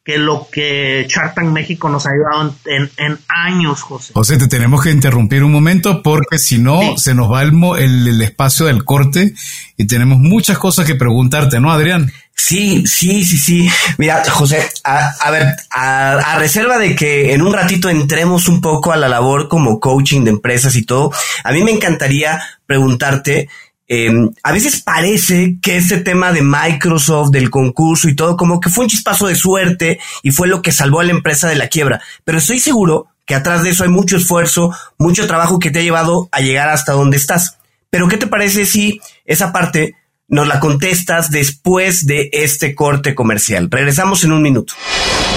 que 0.05 0.19
lo 0.19 0.49
que 0.51 1.07
Chartan 1.09 1.53
México 1.53 1.89
nos 1.89 2.07
ha 2.07 2.11
ayudado 2.11 2.55
en, 2.65 3.19
años, 3.29 3.83
José. 3.83 4.13
José, 4.15 4.37
te 4.37 4.49
tenemos 4.49 4.83
que 4.83 4.91
interrumpir 4.91 5.45
un 5.45 5.53
momento 5.53 6.03
porque 6.03 6.39
si 6.39 6.59
no 6.59 6.97
se 6.97 7.15
nos 7.15 7.31
va 7.31 7.43
el, 7.43 7.53
el, 7.79 8.21
espacio 8.21 8.67
del 8.67 8.85
corte 8.85 9.33
y 9.77 9.87
tenemos 9.87 10.19
muchas 10.19 10.59
cosas 10.59 10.87
que 10.87 10.97
preguntarte, 10.97 11.61
¿no, 11.61 11.71
Adrián? 11.71 12.13
Sí, 12.35 12.85
sí, 12.87 13.25
sí, 13.25 13.37
sí. 13.37 13.69
Mira, 13.99 14.25
José, 14.29 14.69
a, 14.83 15.31
ver, 15.31 15.55
a, 15.71 16.37
reserva 16.39 16.79
de 16.79 16.97
que 16.97 17.35
en 17.35 17.43
un 17.43 17.53
ratito 17.53 17.89
entremos 17.89 18.49
un 18.49 18.61
poco 18.61 18.91
a 18.91 18.97
la 18.97 19.09
labor 19.09 19.49
como 19.49 19.79
coaching 19.79 20.25
de 20.25 20.31
empresas 20.31 20.75
y 20.75 20.85
todo, 20.85 21.13
a 21.45 21.53
mí 21.53 21.63
me 21.63 21.71
encantaría 21.71 22.43
preguntarte, 22.67 23.49
em, 23.89 24.31
a 24.43 24.53
veces 24.53 24.81
parece 24.81 25.59
que 25.61 25.77
ese 25.77 25.99
tema 25.99 26.33
de 26.33 26.43
Microsoft, 26.43 27.31
del 27.31 27.51
concurso 27.51 28.09
y 28.09 28.17
todo, 28.17 28.37
como 28.37 28.61
que 28.61 28.71
fue 28.71 28.85
un 28.85 28.91
chispazo 28.91 29.27
de 29.27 29.35
suerte 29.35 29.99
y 30.23 30.31
fue 30.31 30.49
lo 30.49 30.63
que 30.63 30.73
salvó 30.73 31.01
a 31.01 31.05
la 31.05 31.13
empresa 31.13 31.49
de 31.49 31.57
la 31.57 31.69
quiebra. 31.69 32.01
Pero 32.25 32.39
estoy 32.39 32.59
seguro 32.59 33.09
que 33.27 33.35
atrás 33.35 33.63
de 33.63 33.71
eso 33.71 33.85
hay 33.85 33.91
mucho 33.91 34.17
esfuerzo, 34.17 34.75
mucho 34.99 35.27
trabajo 35.27 35.59
que 35.59 35.71
te 35.71 35.81
ha 35.81 35.83
llevado 35.83 36.29
a 36.33 36.41
llegar 36.41 36.69
hasta 36.69 36.93
donde 36.93 37.17
estás. 37.17 37.59
Pero 37.91 38.09
¿qué 38.09 38.17
te 38.17 38.27
parece 38.27 38.67
si 38.67 39.01
esa 39.27 39.53
parte 39.53 39.95
nos 40.33 40.49
la 40.49 40.61
contestas 40.61 41.31
después 41.31 42.07
de 42.07 42.31
este 42.33 42.75
corte 42.75 43.15
comercial. 43.15 43.69
Regresamos 43.71 44.25
en 44.25 44.33
un 44.33 44.41
minuto. 44.41 44.73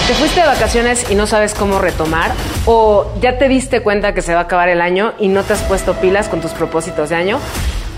¿Te 0.06 0.14
fuiste 0.14 0.40
de 0.40 0.46
vacaciones 0.46 1.04
y 1.10 1.14
no 1.14 1.26
sabes 1.26 1.52
cómo 1.52 1.78
retomar? 1.78 2.32
¿O 2.64 3.12
ya 3.20 3.36
te 3.36 3.46
diste 3.48 3.82
cuenta 3.82 4.14
que 4.14 4.22
se 4.22 4.32
va 4.32 4.40
a 4.40 4.42
acabar 4.44 4.70
el 4.70 4.80
año 4.80 5.12
y 5.20 5.28
no 5.28 5.42
te 5.42 5.52
has 5.52 5.62
puesto 5.64 6.00
pilas 6.00 6.28
con 6.28 6.40
tus 6.40 6.52
propósitos 6.52 7.10
de 7.10 7.16
año? 7.16 7.40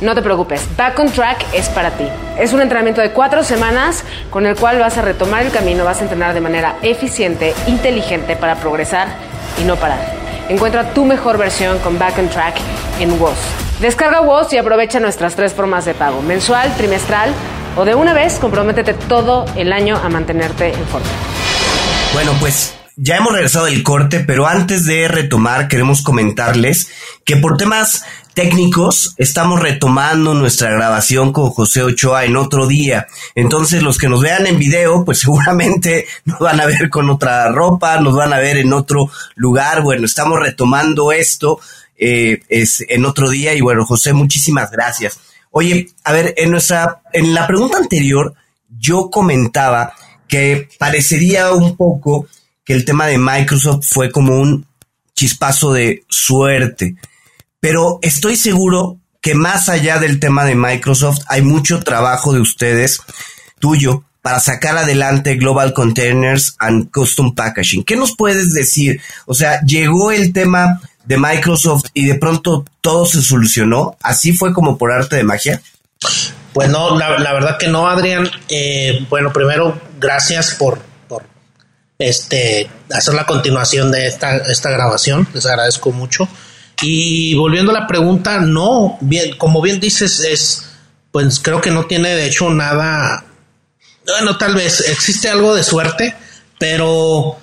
No 0.01 0.15
te 0.15 0.23
preocupes, 0.23 0.63
Back 0.77 0.97
on 1.01 1.11
Track 1.11 1.45
es 1.53 1.69
para 1.71 1.91
ti. 1.91 2.05
Es 2.39 2.53
un 2.53 2.61
entrenamiento 2.61 3.01
de 3.01 3.11
cuatro 3.11 3.43
semanas 3.43 4.05
con 4.31 4.47
el 4.47 4.55
cual 4.55 4.79
vas 4.79 4.97
a 4.97 5.03
retomar 5.03 5.43
el 5.43 5.51
camino, 5.51 5.85
vas 5.85 5.99
a 5.99 6.03
entrenar 6.03 6.35
de 6.35 6.41
manera 6.41 6.77
eficiente, 6.83 7.53
inteligente 7.67 8.37
para 8.37 8.55
progresar 8.55 9.09
y 9.61 9.65
no 9.65 9.75
parar. 9.75 9.99
Encuentra 10.49 10.95
tu 10.95 11.05
mejor 11.05 11.37
versión 11.37 11.81
con 11.81 11.99
Back 11.99 12.17
on 12.19 12.29
Track 12.29 12.55
en 13.01 13.19
WOS. 13.19 13.39
Descarga 13.81 14.21
WOS 14.21 14.53
y 14.53 14.59
aprovecha 14.59 15.01
nuestras 15.01 15.35
tres 15.35 15.53
formas 15.53 15.85
de 15.85 15.95
pago, 15.95 16.23
mensual, 16.23 16.73
trimestral 16.77 17.33
o 17.77 17.85
de 17.85 17.97
una 17.97 18.13
vez, 18.13 18.39
comprométete 18.39 18.95
todo 18.95 19.47
el 19.57 19.73
año 19.73 19.97
a 19.97 20.09
mantenerte 20.09 20.69
en 20.69 20.87
forma. 20.87 21.09
Bueno, 22.15 22.33
pues 22.39 22.75
ya 22.97 23.17
hemos 23.17 23.33
regresado 23.33 23.67
del 23.67 23.83
corte, 23.83 24.21
pero 24.21 24.47
antes 24.47 24.87
de 24.87 25.07
retomar 25.07 25.69
queremos 25.69 26.03
comentarles 26.03 26.91
que 27.25 27.37
por 27.37 27.57
temas 27.57 28.05
técnicos 28.39 29.15
estamos 29.17 29.59
retomando 29.59 30.33
nuestra 30.33 30.71
grabación 30.71 31.33
con 31.33 31.51
José 31.51 31.83
Ochoa 31.83 32.25
en 32.25 32.37
otro 32.37 32.69
día. 32.69 33.09
Entonces 33.35 33.83
los 33.83 33.99
que 33.99 34.09
nos 34.09 34.23
vean 34.23 34.47
en 34.47 34.61
video, 34.61 35.05
pues 35.05 35.19
seguramente 35.23 36.07
nos 36.25 36.39
van 36.39 36.61
a 36.61 36.67
ver 36.67 36.89
con 36.89 37.11
otra 37.11 37.51
ropa, 37.51 37.99
nos 37.99 38.15
van 38.15 38.33
a 38.33 38.39
ver 38.39 38.59
en 38.59 38.73
otro 38.73 39.11
lugar. 39.35 39.83
Bueno, 39.83 40.07
estamos 40.07 40.39
retomando 40.39 41.11
esto 41.11 41.59
eh, 41.99 42.43
es 42.49 42.85
en 42.89 43.07
otro 43.07 43.29
día. 43.29 43.55
Y 43.55 43.61
bueno, 43.61 43.85
José, 43.85 44.13
muchísimas 44.13 44.71
gracias. 44.71 45.19
Oye, 45.51 45.89
a 46.05 46.13
ver, 46.13 46.33
en 46.37 46.53
nuestra, 46.53 47.03
en 47.13 47.35
la 47.35 47.45
pregunta 47.45 47.79
anterior, 47.79 48.35
yo 48.69 49.11
comentaba 49.11 49.95
que 50.29 50.69
parecería 50.79 51.51
un 51.51 51.77
poco 51.77 52.29
que 52.65 52.75
el 52.75 52.85
tema 52.85 53.09
de 53.09 53.19
Microsoft 53.19 53.85
fue 53.85 54.13
como 54.13 54.37
un 54.37 54.65
chispazo 55.17 55.73
de 55.73 56.05
suerte. 56.09 56.95
Pero 57.61 57.99
estoy 58.03 58.37
seguro 58.37 58.99
que 59.21 59.35
más 59.35 59.69
allá 59.69 59.99
del 59.99 60.21
tema 60.21 60.45
de 60.45 60.55
Microsoft 60.55 61.21
hay 61.29 61.43
mucho 61.43 61.81
trabajo 61.81 62.33
de 62.33 62.41
ustedes, 62.41 63.01
tuyo, 63.59 64.05
para 64.23 64.41
sacar 64.41 64.77
adelante 64.77 65.37
Global 65.37 65.73
Containers 65.73 66.55
and 66.59 66.91
Custom 66.91 67.35
Packaging. 67.35 67.85
¿Qué 67.85 67.97
nos 67.97 68.15
puedes 68.15 68.53
decir? 68.53 69.01
O 69.27 69.35
sea, 69.35 69.61
llegó 69.63 70.13
el 70.13 70.33
tema 70.33 70.81
de 71.09 71.17
Microsoft 71.17 71.87
y 71.95 72.07
de 72.07 72.17
pronto 72.17 72.67
todo 72.83 73.07
se 73.07 73.23
solucionó? 73.23 73.97
¿Así 74.03 74.35
fue 74.35 74.53
como 74.53 74.77
por 74.77 74.93
arte 74.93 75.17
de 75.17 75.25
magia? 75.25 75.63
Pues 76.53 76.69
no, 76.69 76.99
la, 76.99 77.33
verdad 77.33 77.57
que 77.59 77.69
no, 77.69 77.89
Adrián. 77.89 78.31
Eh, 78.51 79.07
bueno, 79.09 79.33
primero, 79.33 79.81
gracias 79.99 80.55
por, 80.55 80.79
por 81.09 81.25
este, 81.99 82.71
hacer 82.93 83.15
la 83.15 83.25
continuación 83.25 83.91
de 83.91 84.07
esta, 84.07 84.37
esta 84.37 84.71
grabación. 84.71 85.27
Les 85.33 85.47
agradezco 85.47 85.93
mucho. 85.93 86.29
Y 86.83 87.35
volviendo 87.35 87.73
a 87.73 87.81
la 87.81 87.87
pregunta, 87.87 88.39
no, 88.41 88.99
bien, 89.01 89.37
como 89.37 89.61
bien 89.61 89.81
dices, 89.81 90.21
es, 90.21 90.71
pues 91.11 91.41
creo 91.41 91.61
que 91.61 91.71
no 91.71 91.87
tiene 91.87 92.11
de 92.11 92.27
hecho 92.27 92.51
nada, 92.51 93.25
bueno, 94.07 94.37
tal 94.39 94.55
vez 94.55 94.81
existe 94.89 95.29
algo 95.29 95.55
de 95.55 95.65
suerte, 95.65 96.15
pero 96.59 97.37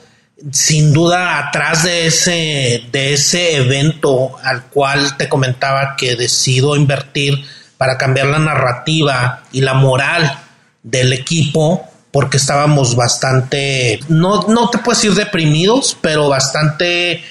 sin 0.52 0.94
duda 0.94 1.40
atrás 1.40 1.84
de 1.84 2.08
ese, 2.08 2.84
de 2.92 3.14
ese 3.14 3.58
evento 3.58 4.38
al 4.44 4.66
cual 4.66 5.18
te 5.18 5.30
comentaba 5.30 5.96
que 5.98 6.16
decido 6.16 6.76
invertir 6.76 7.46
para 7.78 7.98
cambiar 7.98 8.28
la 8.28 8.40
narrativa 8.40 9.44
y 9.52 9.62
la 9.62 9.74
moral 9.74 10.40
del 10.84 11.14
equipo, 11.14 11.84
porque 12.12 12.38
estábamos 12.38 12.96
bastante, 12.96 14.00
no, 14.08 14.48
no 14.48 14.70
te 14.70 14.78
puedes 14.78 15.02
decir 15.02 15.16
deprimidos, 15.16 15.98
pero 16.00 16.30
bastante 16.30 17.24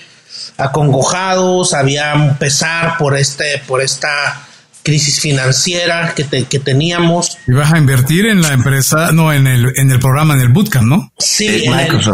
acongojados, 0.57 1.75
había 1.75 2.15
un 2.15 2.37
pesar 2.37 2.97
por 2.99 3.17
este, 3.17 3.63
por 3.67 3.83
esta 3.83 4.47
crisis 4.85 5.19
financiera 5.19 6.15
que, 6.15 6.45
que 6.45 6.59
teníamos. 6.61 7.39
Y 7.49 7.53
vas 7.53 7.73
a 7.73 7.79
invertir 7.79 8.27
en 8.27 8.43
la 8.43 8.53
empresa, 8.53 9.11
no, 9.13 9.33
en 9.33 9.47
el, 9.47 9.73
en 9.77 9.91
el 9.91 9.99
programa, 9.99 10.35
en 10.35 10.41
el 10.41 10.49
bootcamp, 10.51 10.87
¿no? 10.87 11.13
Sí, 11.19 11.65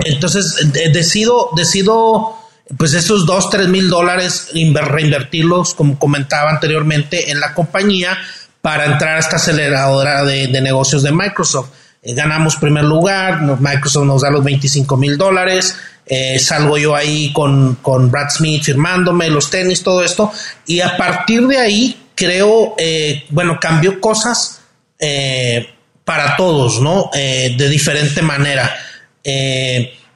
entonces 0.04 0.70
decido, 0.92 1.50
decido, 1.56 2.36
pues 2.78 2.94
esos 2.94 3.26
dos, 3.26 3.50
tres 3.50 3.68
mil 3.68 3.90
dólares 3.90 4.48
reinvertirlos, 4.54 5.74
como 5.74 5.98
comentaba 5.98 6.50
anteriormente, 6.50 7.32
en 7.32 7.40
la 7.40 7.54
compañía 7.54 8.16
para 8.62 8.84
entrar 8.84 9.16
a 9.16 9.18
esta 9.18 9.36
aceleradora 9.36 10.24
de, 10.24 10.48
negocios 10.60 11.02
de 11.02 11.10
Microsoft. 11.10 11.70
Eh, 12.02 12.14
ganamos 12.14 12.56
primer 12.56 12.84
lugar, 12.84 13.42
Microsoft 13.42 14.06
nos 14.06 14.22
da 14.22 14.30
los 14.30 14.44
25 14.44 14.96
mil 14.96 15.18
dólares, 15.18 15.76
eh, 16.12 16.40
salgo 16.40 16.76
yo 16.76 16.96
ahí 16.96 17.32
con, 17.32 17.76
con 17.76 18.10
Brad 18.10 18.30
Smith 18.30 18.64
firmándome 18.64 19.30
los 19.30 19.48
tenis, 19.48 19.84
todo 19.84 20.02
esto, 20.02 20.32
y 20.66 20.80
a 20.80 20.96
partir 20.96 21.46
de 21.46 21.58
ahí 21.58 21.96
creo, 22.16 22.74
eh, 22.76 23.24
bueno, 23.30 23.58
cambió 23.60 24.00
cosas 24.00 24.60
eh, 24.98 25.70
para 26.04 26.34
todos, 26.34 26.80
¿no? 26.80 27.10
Eh, 27.14 27.54
de 27.56 27.68
diferente 27.68 28.22
manera. 28.22 28.76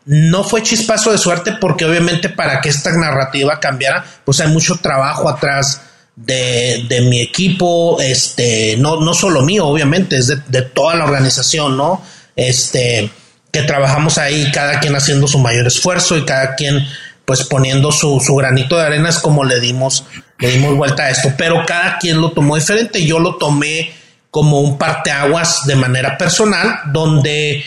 no 0.06 0.42
fue 0.42 0.62
chispazo 0.62 1.12
de 1.12 1.18
suerte 1.18 1.52
porque 1.60 1.84
obviamente 1.84 2.28
para 2.28 2.60
que 2.60 2.70
esta 2.70 2.90
narrativa 2.92 3.60
cambiara, 3.60 4.04
pues 4.24 4.40
hay 4.40 4.48
mucho 4.48 4.76
trabajo 4.82 5.28
atrás 5.28 5.80
de, 6.16 7.06
mi 7.08 7.20
equipo, 7.20 8.00
este, 8.00 8.76
no, 8.78 9.00
no 9.00 9.14
solo 9.14 9.42
mío, 9.42 9.66
obviamente, 9.66 10.16
es 10.16 10.26
de, 10.26 10.40
de, 10.48 10.62
toda 10.62 10.96
la 10.96 11.04
organización, 11.04 11.76
¿no? 11.76 12.02
Este, 12.34 13.10
que 13.54 13.62
trabajamos 13.62 14.18
ahí, 14.18 14.50
cada 14.50 14.80
quien 14.80 14.96
haciendo 14.96 15.28
su 15.28 15.38
mayor 15.38 15.68
esfuerzo 15.68 16.18
y 16.18 16.24
cada 16.24 16.56
quien 16.56 16.84
pues 17.24 17.44
poniendo 17.44 17.92
su, 17.92 18.20
su 18.20 18.34
granito 18.34 18.76
de 18.76 18.82
arena 18.82 19.08
es 19.08 19.18
como 19.20 19.44
le 19.44 19.60
dimos, 19.60 20.04
le 20.40 20.50
dimos 20.50 20.76
vuelta 20.76 21.04
a 21.04 21.10
esto, 21.10 21.32
pero 21.38 21.64
cada 21.64 21.98
quien 21.98 22.20
lo 22.20 22.32
tomó 22.32 22.56
diferente, 22.56 23.06
yo 23.06 23.20
lo 23.20 23.36
tomé 23.36 23.92
como 24.32 24.60
un 24.60 24.76
parteaguas 24.76 25.64
de 25.66 25.76
manera 25.76 26.18
personal, 26.18 26.80
donde 26.86 27.64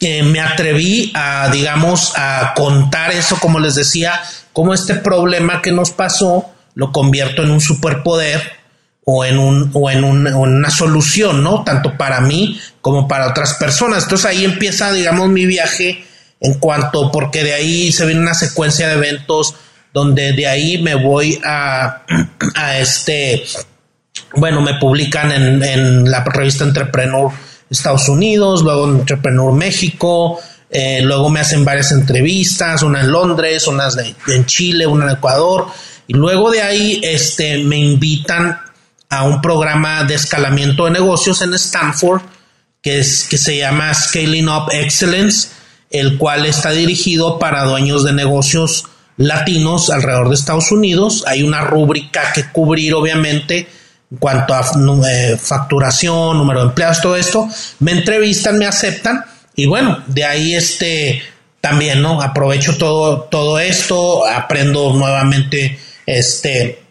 eh, 0.00 0.22
me 0.22 0.40
atreví 0.40 1.12
a, 1.14 1.50
digamos, 1.52 2.14
a 2.16 2.54
contar 2.56 3.12
eso, 3.12 3.38
como 3.38 3.60
les 3.60 3.74
decía, 3.74 4.18
como 4.54 4.72
este 4.72 4.94
problema 4.94 5.60
que 5.60 5.72
nos 5.72 5.90
pasó 5.90 6.50
lo 6.74 6.90
convierto 6.90 7.42
en 7.42 7.50
un 7.50 7.60
superpoder 7.60 8.61
o 9.04 9.24
en, 9.24 9.38
un, 9.38 9.70
o 9.74 9.90
en 9.90 10.04
una 10.04 10.70
solución, 10.70 11.42
¿no? 11.42 11.64
Tanto 11.64 11.96
para 11.96 12.20
mí 12.20 12.60
como 12.80 13.08
para 13.08 13.28
otras 13.28 13.54
personas. 13.54 14.04
Entonces 14.04 14.26
ahí 14.26 14.44
empieza, 14.44 14.92
digamos, 14.92 15.28
mi 15.28 15.44
viaje 15.46 16.04
en 16.40 16.54
cuanto, 16.54 17.10
porque 17.10 17.42
de 17.44 17.54
ahí 17.54 17.92
se 17.92 18.06
viene 18.06 18.20
una 18.20 18.34
secuencia 18.34 18.88
de 18.88 18.94
eventos 18.94 19.54
donde 19.92 20.32
de 20.32 20.46
ahí 20.46 20.82
me 20.82 20.94
voy 20.94 21.40
a, 21.44 22.02
a 22.54 22.78
este, 22.78 23.44
bueno, 24.36 24.60
me 24.60 24.78
publican 24.78 25.30
en, 25.32 25.62
en, 25.62 26.10
la 26.10 26.24
revista 26.24 26.64
Entrepreneur 26.64 27.30
Estados 27.70 28.08
Unidos, 28.08 28.62
luego 28.62 28.88
en 28.88 29.00
Entrepreneur 29.00 29.52
México, 29.52 30.38
eh, 30.70 31.00
luego 31.02 31.28
me 31.28 31.40
hacen 31.40 31.64
varias 31.64 31.92
entrevistas, 31.92 32.82
una 32.82 33.00
en 33.00 33.10
Londres, 33.10 33.66
unas 33.66 33.96
en 33.96 34.46
Chile, 34.46 34.86
una 34.86 35.04
en 35.04 35.16
Ecuador, 35.16 35.66
y 36.06 36.14
luego 36.14 36.50
de 36.50 36.62
ahí 36.62 37.00
este, 37.02 37.58
me 37.64 37.78
invitan 37.78 38.58
a 39.12 39.24
un 39.24 39.42
programa 39.42 40.04
de 40.04 40.14
escalamiento 40.14 40.86
de 40.86 40.92
negocios 40.92 41.42
en 41.42 41.52
Stanford, 41.52 42.22
que, 42.80 42.98
es, 42.98 43.26
que 43.28 43.36
se 43.36 43.58
llama 43.58 43.92
Scaling 43.92 44.48
Up 44.48 44.70
Excellence, 44.72 45.50
el 45.90 46.16
cual 46.16 46.46
está 46.46 46.70
dirigido 46.70 47.38
para 47.38 47.64
dueños 47.64 48.04
de 48.04 48.14
negocios 48.14 48.86
latinos 49.18 49.90
alrededor 49.90 50.30
de 50.30 50.34
Estados 50.34 50.72
Unidos. 50.72 51.24
Hay 51.26 51.42
una 51.42 51.60
rúbrica 51.60 52.32
que 52.32 52.50
cubrir, 52.52 52.94
obviamente, 52.94 53.68
en 54.10 54.16
cuanto 54.16 54.54
a 54.54 54.64
eh, 55.06 55.36
facturación, 55.36 56.38
número 56.38 56.60
de 56.60 56.66
empleados, 56.68 57.02
todo 57.02 57.14
esto. 57.14 57.46
Me 57.80 57.92
entrevistan, 57.92 58.58
me 58.58 58.64
aceptan 58.64 59.26
y 59.54 59.66
bueno, 59.66 60.02
de 60.06 60.24
ahí 60.24 60.54
este 60.54 61.22
también, 61.60 62.00
¿no? 62.00 62.22
Aprovecho 62.22 62.78
todo, 62.78 63.24
todo 63.24 63.58
esto, 63.58 64.26
aprendo 64.26 64.94
nuevamente 64.94 65.78
este 66.06 66.81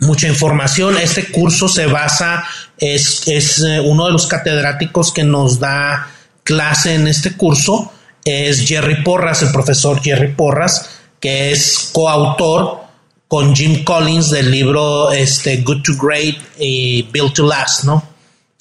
mucha 0.00 0.28
información. 0.28 0.96
Este 0.98 1.30
curso 1.30 1.68
se 1.68 1.86
basa, 1.86 2.44
es, 2.78 3.26
es 3.28 3.60
eh, 3.60 3.80
uno 3.80 4.06
de 4.06 4.12
los 4.12 4.26
catedráticos 4.26 5.12
que 5.12 5.24
nos 5.24 5.58
da 5.58 6.10
clase 6.42 6.94
en 6.94 7.08
este 7.08 7.36
curso, 7.36 7.92
es 8.24 8.66
Jerry 8.66 9.02
Porras, 9.02 9.42
el 9.42 9.52
profesor 9.52 10.02
Jerry 10.02 10.32
Porras, 10.32 10.90
que 11.20 11.52
es 11.52 11.90
coautor 11.92 12.84
con 13.28 13.54
Jim 13.54 13.84
Collins 13.84 14.30
del 14.30 14.50
libro 14.50 15.10
este, 15.10 15.58
Good 15.58 15.82
to 15.82 15.92
Great 16.00 16.36
y 16.58 17.02
Build 17.12 17.32
to 17.32 17.46
Last, 17.46 17.84
¿no? 17.84 18.06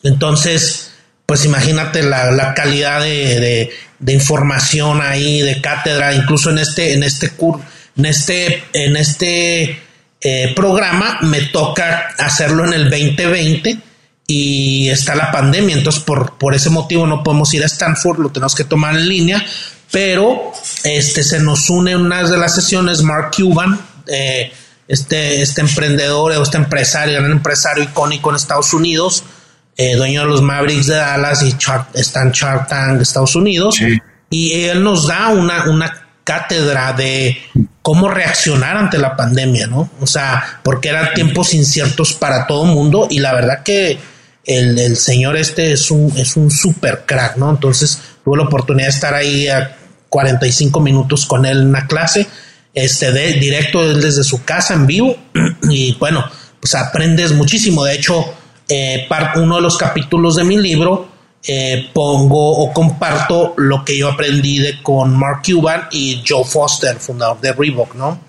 Entonces, 0.04 0.94
pues 1.26 1.46
imagínate 1.46 2.04
la, 2.04 2.54
calidad 2.54 3.02
de, 3.02 3.72
información 4.08 5.02
ahí, 5.02 5.42
de 5.42 5.62
cátedra, 5.62 6.14
incluso 6.14 6.50
en 6.50 6.58
este, 6.58 6.94
en 6.94 7.04
este 7.04 7.30
curso, 7.30 7.64
en 7.96 8.06
este, 8.06 8.64
en 8.74 8.98
este 8.98 9.82
eh, 10.24 10.53
programa 10.55 11.19
me 11.21 11.41
toca 11.41 12.07
hacerlo 12.17 12.65
en 12.65 12.74
el 12.74 12.89
2020 12.89 13.78
y 14.26 14.88
está 14.89 15.15
la 15.15 15.32
pandemia, 15.32 15.76
entonces 15.76 16.01
por, 16.01 16.38
por 16.38 16.55
ese 16.55 16.69
motivo 16.69 17.05
no 17.05 17.24
podemos 17.24 17.53
ir 17.53 17.61
a 17.61 17.65
Stanford, 17.65 18.19
lo 18.19 18.30
tenemos 18.30 18.55
que 18.55 18.63
tomar 18.63 18.95
en 18.95 19.09
línea, 19.09 19.45
pero 19.91 20.53
este 20.86 21.24
se 21.24 21.41
nos 21.41 21.69
une 21.69 21.91
en 21.91 22.01
una 22.01 22.24
de 22.24 22.38
las 22.38 22.55
sesiones 22.55 23.03
Mark 23.03 23.32
Cuban, 23.36 23.78
eh, 24.07 24.53
este, 24.88 25.41
este 25.41 25.61
emprendedor 25.61 26.32
o 26.32 26.43
este 26.43 26.57
empresario, 26.57 27.19
un 27.19 27.32
empresario 27.32 27.84
icónico 27.84 28.30
en 28.30 28.38
Estados 28.38 28.74
Unidos, 28.74 29.26
eh, 29.76 29.95
dueño 29.95 30.21
de 30.21 30.28
los 30.28 30.41
Mavericks 30.41 30.88
de 30.88 30.95
Dallas 30.95 31.43
y 31.43 31.55
Shark 31.59 32.67
Tank 32.69 32.97
de 32.97 33.03
Estados 33.03 33.36
Unidos, 33.36 33.78
y 34.30 34.63
él 34.63 34.84
nos 34.84 35.07
da 35.07 35.30
una, 35.30 35.65
una 35.65 36.07
cátedra 36.24 36.93
de 36.93 37.38
cómo 37.84 38.08
reaccionar 38.08 38.78
ante 38.78 38.98
la 38.98 39.16
pandemia, 39.16 39.68
¿no? 39.68 39.90
O 40.00 40.08
sea, 40.08 40.62
porque 40.64 40.90
eran 40.90 41.14
tiempos 41.14 41.54
inciertos 41.54 42.14
para 42.14 42.48
todo 42.48 42.64
mundo 42.64 43.08
y 43.10 43.20
la 43.20 43.34
verdad 43.34 43.62
que 43.62 44.00
el, 44.46 44.98
señor 44.98 45.36
este 45.36 45.74
es 45.74 45.92
un, 45.92 46.12
es 46.18 46.38
un 46.38 46.50
super 46.50 47.04
crack, 47.06 47.36
¿no? 47.36 47.50
Entonces 47.50 48.00
tuve 48.24 48.38
la 48.38 48.44
oportunidad 48.44 48.88
de 48.88 48.94
estar 48.94 49.14
ahí 49.14 49.50
a 49.50 49.78
45 50.08 50.80
minutos 50.80 51.26
con 51.26 51.46
él 51.46 51.60
en 51.60 51.68
una 51.68 51.86
clase, 51.86 52.26
este, 52.74 53.12
de, 53.12 53.34
directo 53.34 53.94
desde 53.94 54.24
su 54.24 54.44
casa 54.44 54.74
en 54.74 54.88
vivo 54.88 55.18
y 55.70 55.94
bueno, 55.96 56.26
pues 56.62 56.76
aprendes 56.76 57.34
muchísimo. 57.34 57.84
De 57.84 57.96
hecho, 57.96 58.34
eh, 58.70 59.10
uno 59.36 59.58
de 59.58 59.62
los 59.62 59.78
capítulos 59.78 60.38
de 60.38 60.46
mi 60.46 60.58
libro 60.58 61.10
eh, 61.46 61.89
pongo 61.94 62.60
o 62.60 62.72
comparto 62.72 63.54
lo 63.58 63.84
que 63.84 63.98
yo 63.98 64.10
aprendí 64.10 64.60
de, 64.60 64.82
con 64.82 65.16
Mark 65.16 65.41
Cuban 65.46 65.88
y 65.91 66.24
Joe 66.26 66.46
Foster, 66.46 66.98
fundador 66.98 67.41
de 67.41 67.52
Reebok, 67.52 67.96
¿no? 67.96 68.22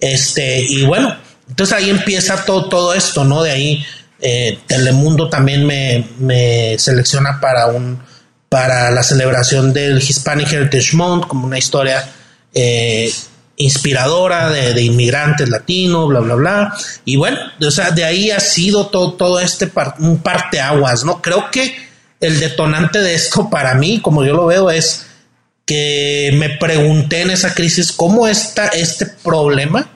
Este, 0.00 0.60
y 0.60 0.84
bueno, 0.84 1.14
entonces 1.48 1.76
ahí 1.76 1.90
empieza 1.90 2.44
todo, 2.44 2.68
todo 2.70 2.94
esto, 2.94 3.24
¿no? 3.24 3.42
De 3.42 3.50
ahí 3.50 3.84
eh, 4.20 4.58
Telemundo 4.66 5.28
también 5.28 5.66
me, 5.66 6.78
selecciona 6.78 7.40
para 7.40 7.66
un 7.66 8.00
para 8.48 8.90
la 8.90 9.02
celebración 9.02 9.72
del 9.72 9.98
Hispanic 9.98 10.52
Heritage 10.52 10.94
Month 10.94 11.26
como 11.26 11.46
una 11.46 11.58
historia 11.58 12.06
eh, 12.54 13.10
inspiradora 13.56 14.50
de, 14.50 14.82
inmigrantes 14.82 15.48
latinos, 15.48 16.08
bla, 16.08 16.20
bla, 16.20 16.34
bla. 16.34 16.74
Y 17.04 17.16
bueno, 17.16 17.38
o 17.60 17.70
sea, 17.70 17.90
de 17.90 18.04
ahí 18.04 18.30
ha 18.30 18.40
sido 18.40 18.86
todo, 18.88 19.14
todo 19.14 19.40
este 19.40 19.70
un 19.98 20.18
parteaguas, 20.18 21.04
¿no? 21.04 21.22
Creo 21.22 21.50
que 21.50 21.91
el 22.22 22.40
detonante 22.40 23.00
de 23.00 23.14
esto 23.14 23.50
para 23.50 23.74
mí, 23.74 24.00
como 24.00 24.24
yo 24.24 24.32
lo 24.32 24.46
veo, 24.46 24.70
es 24.70 25.06
que 25.66 26.30
me 26.34 26.50
pregunté 26.50 27.22
en 27.22 27.30
esa 27.30 27.52
crisis 27.52 27.92
cómo 27.92 28.26
está 28.26 28.68
este 28.68 29.06
problema 29.06 29.90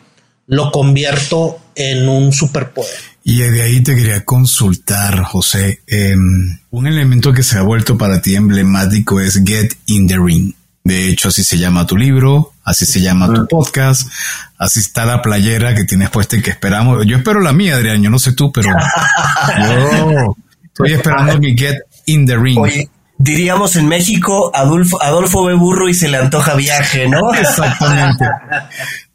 lo 0.48 0.70
convierto 0.70 1.58
en 1.74 2.08
un 2.08 2.32
superpoder. 2.32 2.94
Y 3.24 3.38
de 3.38 3.62
ahí 3.62 3.82
te 3.82 3.96
quería 3.96 4.24
consultar, 4.24 5.22
José. 5.22 5.80
Em, 5.86 6.58
un 6.70 6.86
elemento 6.86 7.32
que 7.32 7.42
se 7.42 7.58
ha 7.58 7.62
vuelto 7.62 7.98
para 7.98 8.20
ti 8.20 8.36
emblemático 8.36 9.20
es 9.20 9.40
Get 9.44 9.74
in 9.86 10.06
the 10.06 10.16
Ring. 10.16 10.52
De 10.84 11.08
hecho, 11.08 11.28
así 11.28 11.42
se 11.42 11.58
llama 11.58 11.86
tu 11.86 11.96
libro, 11.96 12.52
así 12.62 12.86
se 12.86 13.00
llama 13.00 13.32
tu 13.32 13.48
podcast, 13.48 14.08
así 14.56 14.78
está 14.78 15.04
la 15.04 15.20
playera 15.20 15.74
que 15.74 15.82
tienes 15.82 16.10
puesta 16.10 16.36
y 16.36 16.42
que 16.42 16.50
esperamos. 16.50 17.04
Yo 17.06 17.16
espero 17.16 17.40
la 17.40 17.52
mía, 17.52 17.74
Adrián, 17.74 18.00
yo 18.02 18.10
no 18.10 18.20
sé 18.20 18.32
tú, 18.34 18.52
pero 18.52 18.68
yo 19.58 20.34
estoy 20.62 20.92
esperando 20.92 21.38
mi 21.40 21.58
Get 21.58 21.78
in 22.06 22.26
the 22.26 22.36
ring. 22.36 22.58
Oye, 22.58 22.88
diríamos 23.18 23.76
en 23.76 23.86
México, 23.88 24.50
Adolfo, 24.54 25.02
Adolfo 25.02 25.44
ve 25.44 25.54
burro 25.54 25.88
y 25.88 25.94
se 25.94 26.08
le 26.08 26.16
antoja 26.16 26.54
viaje, 26.54 27.08
¿no? 27.08 27.34
Exactamente. 27.38 28.24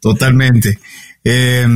Totalmente. 0.00 0.78
Eh, 1.24 1.66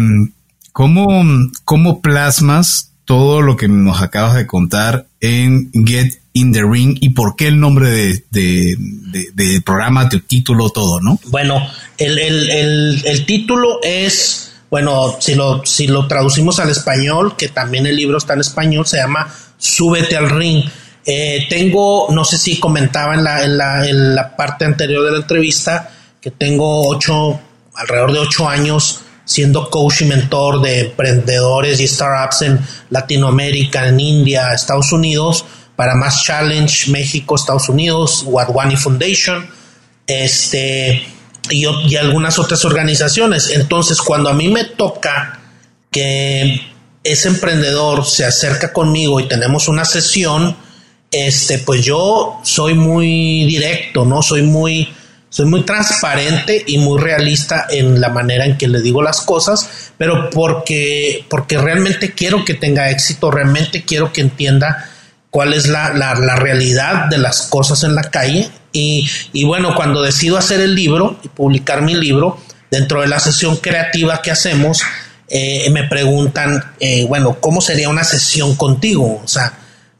¿cómo, 1.64 2.00
plasmas 2.02 2.92
todo 3.04 3.40
lo 3.40 3.56
que 3.56 3.68
nos 3.68 4.02
acabas 4.02 4.34
de 4.34 4.46
contar 4.46 5.06
en 5.20 5.70
Get 5.72 6.20
in 6.34 6.52
the 6.52 6.62
Ring 6.62 6.98
y 7.00 7.10
por 7.10 7.34
qué 7.34 7.48
el 7.48 7.58
nombre 7.58 7.88
de, 7.90 8.24
de, 8.30 9.62
programa, 9.64 10.08
tu 10.08 10.20
título, 10.20 10.68
todo, 10.70 11.00
¿no? 11.00 11.18
Bueno, 11.28 11.66
el, 11.96 12.18
el, 12.18 13.26
título 13.26 13.78
es, 13.82 14.52
bueno, 14.70 15.16
si 15.18 15.34
lo, 15.34 15.64
si 15.64 15.86
lo 15.86 16.06
traducimos 16.08 16.58
al 16.58 16.68
español, 16.68 17.36
que 17.38 17.48
también 17.48 17.86
el 17.86 17.96
libro 17.96 18.18
está 18.18 18.34
en 18.34 18.40
español, 18.40 18.86
se 18.86 18.98
llama 18.98 19.32
Súbete 19.56 20.16
al 20.16 20.28
Ring. 20.28 20.64
Eh, 21.06 21.46
tengo, 21.48 22.08
no 22.10 22.24
sé 22.24 22.36
si 22.36 22.58
comentaba 22.58 23.14
en 23.14 23.22
la, 23.22 23.44
en, 23.44 23.56
la, 23.56 23.88
en 23.88 24.14
la 24.14 24.36
parte 24.36 24.64
anterior 24.64 25.04
de 25.04 25.12
la 25.12 25.18
entrevista, 25.18 25.90
que 26.20 26.32
tengo 26.32 26.88
ocho, 26.88 27.40
alrededor 27.74 28.12
de 28.12 28.18
ocho 28.18 28.48
años 28.48 29.02
siendo 29.24 29.68
coach 29.68 30.02
y 30.02 30.04
mentor 30.06 30.62
de 30.62 30.80
emprendedores 30.80 31.80
y 31.80 31.88
startups 31.88 32.42
en 32.42 32.60
Latinoamérica, 32.90 33.88
en 33.88 33.98
India, 33.98 34.52
Estados 34.54 34.92
Unidos, 34.92 35.44
para 35.74 35.94
Más 35.96 36.22
Challenge, 36.22 36.90
México, 36.90 37.34
Estados 37.34 37.68
Unidos, 37.68 38.22
Wadwani 38.24 38.76
Foundation, 38.76 39.46
este, 40.06 41.04
y, 41.50 41.66
y 41.66 41.96
algunas 41.96 42.38
otras 42.38 42.64
organizaciones. 42.64 43.50
Entonces, 43.50 44.00
cuando 44.00 44.30
a 44.30 44.32
mí 44.32 44.48
me 44.48 44.64
toca 44.64 45.40
que 45.90 46.60
ese 47.02 47.28
emprendedor 47.28 48.06
se 48.06 48.24
acerca 48.24 48.72
conmigo 48.72 49.18
y 49.18 49.28
tenemos 49.28 49.66
una 49.68 49.84
sesión, 49.84 50.56
este, 51.10 51.58
pues 51.58 51.82
yo 51.84 52.40
soy 52.42 52.74
muy 52.74 53.44
directo, 53.46 54.04
¿no? 54.04 54.22
Soy 54.22 54.42
muy, 54.42 54.92
soy 55.28 55.46
muy 55.46 55.62
transparente 55.62 56.64
y 56.66 56.78
muy 56.78 57.00
realista 57.00 57.66
en 57.68 58.00
la 58.00 58.08
manera 58.08 58.44
en 58.44 58.58
que 58.58 58.68
le 58.68 58.80
digo 58.80 59.02
las 59.02 59.20
cosas, 59.20 59.92
pero 59.98 60.30
porque, 60.30 61.24
porque 61.28 61.58
realmente 61.58 62.12
quiero 62.12 62.44
que 62.44 62.54
tenga 62.54 62.90
éxito, 62.90 63.30
realmente 63.30 63.84
quiero 63.84 64.12
que 64.12 64.20
entienda 64.20 64.90
cuál 65.30 65.52
es 65.52 65.66
la, 65.68 65.92
realidad 66.36 67.06
de 67.06 67.18
las 67.18 67.42
cosas 67.42 67.84
en 67.84 67.94
la 67.94 68.04
calle. 68.04 68.48
Y, 68.72 69.08
y, 69.32 69.44
bueno, 69.44 69.74
cuando 69.74 70.02
decido 70.02 70.36
hacer 70.36 70.60
el 70.60 70.74
libro 70.74 71.18
y 71.22 71.28
publicar 71.28 71.82
mi 71.82 71.94
libro, 71.94 72.38
dentro 72.70 73.00
de 73.00 73.06
la 73.06 73.18
sesión 73.20 73.56
creativa 73.56 74.20
que 74.22 74.30
hacemos, 74.30 74.82
eh, 75.28 75.68
me 75.70 75.84
preguntan, 75.84 76.72
eh, 76.78 77.04
bueno, 77.06 77.38
¿cómo 77.40 77.60
sería 77.60 77.88
una 77.88 78.04
sesión 78.04 78.54
contigo? 78.56 79.20
O 79.24 79.28
sea, 79.28 79.52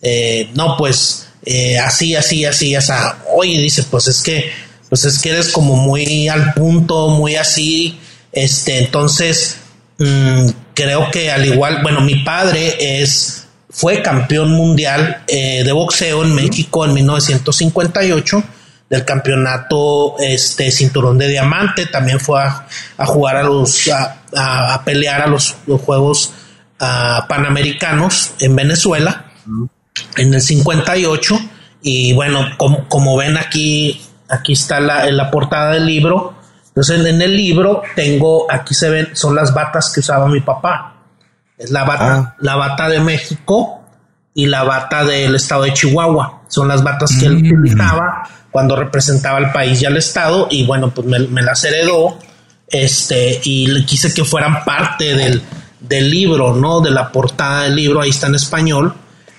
eh, 0.03 0.51
no, 0.55 0.77
pues 0.77 1.29
eh, 1.45 1.79
así, 1.79 2.15
así, 2.15 2.45
así, 2.45 2.75
así. 2.75 2.93
Oye, 3.35 3.61
dice, 3.61 3.85
pues 3.85 4.09
es 4.09 4.23
que, 4.23 4.51
pues 4.89 5.05
es 5.05 5.19
que 5.21 5.31
eres 5.31 5.51
como 5.51 5.77
muy 5.77 6.29
al 6.29 6.55
punto, 6.55 7.09
muy 7.09 7.37
así. 7.37 7.99
Este, 8.33 8.79
entonces, 8.79 9.57
mm, 9.99 10.49
creo 10.75 11.11
que 11.11 11.31
al 11.31 11.47
igual, 11.47 11.83
bueno, 11.83 12.01
mi 12.01 12.17
padre 12.17 13.01
es, 13.01 13.47
fue 13.71 14.03
campeón 14.03 14.53
mundial 14.53 15.25
eh, 15.29 15.63
de 15.65 15.73
boxeo 15.73 16.25
en 16.25 16.35
México 16.35 16.85
en 16.85 16.95
1958 16.95 18.43
del 18.89 19.05
campeonato 19.05 20.15
este 20.21 20.71
cinturón 20.71 21.19
de 21.19 21.27
diamante 21.27 21.87
también 21.87 22.21
fue 22.21 22.41
a, 22.41 23.07
jugar 23.07 23.35
a 23.35 23.43
los 23.43 23.89
a, 23.89 24.81
pelear 24.85 25.23
a 25.23 25.27
los, 25.27 25.57
juegos 25.85 26.33
panamericanos 26.79 28.31
en 28.39 28.55
Venezuela 28.55 29.33
en 30.17 30.35
el 30.35 30.41
58 30.41 31.39
y 31.83 32.13
bueno, 32.15 32.41
como, 32.57 32.89
como 32.89 33.17
ven 33.17 33.37
aquí, 33.37 34.01
aquí 34.29 34.55
está 34.55 34.81
la, 34.81 35.07
en 35.07 35.17
la 35.17 35.31
portada 35.31 35.73
del 35.73 35.87
libro. 35.87 36.35
Entonces 36.69 37.07
en 37.07 37.23
el 37.23 37.37
libro 37.37 37.83
tengo, 37.95 38.51
aquí 38.51 38.75
se 38.75 38.91
ven, 38.91 39.09
son 39.15 39.35
las 39.35 39.55
batas 39.55 39.93
que 39.93 40.01
usaba 40.01 40.27
mi 40.29 40.41
papá. 40.41 40.95
Es 41.57 41.71
la 41.71 41.85
bata, 41.85 42.15
ah. 42.15 42.37
la 42.41 42.57
bata 42.57 42.89
de 42.89 43.01
México 43.01 43.83
y 44.35 44.47
la 44.47 44.65
bata 44.65 45.05
del 45.05 45.37
estado 45.37 45.63
de 45.63 45.73
Chihuahua. 45.73 46.43
Son 46.49 46.69
las 46.69 46.83
batas 46.83 47.17
que 47.19 47.27
él 47.27 47.37
mm. 47.37 47.47
utilizaba 47.47 48.29
cuando 48.51 48.77
representaba 48.77 49.39
al 49.39 49.53
país 49.53 49.81
y 49.81 49.87
al 49.87 49.97
estado. 49.97 50.49
Y 50.51 50.67
bueno, 50.67 50.91
pues 50.91 51.07
me, 51.07 51.21
me 51.21 51.43
las 51.43 51.65
heredó. 51.65 52.19
Este, 52.69 53.41
y 53.45 53.69
le 53.69 53.87
quise 53.87 54.13
que 54.13 54.25
fueran 54.25 54.65
parte 54.65 55.15
del, 55.15 55.41
del 55.81 56.11
libro, 56.11 56.53
¿no? 56.53 56.81
De 56.81 56.91
la 56.91 57.13
portada 57.13 57.63
del 57.63 57.77
libro, 57.77 58.01
ahí 58.01 58.11
está 58.11 58.27
en 58.27 58.35
español 58.35 58.93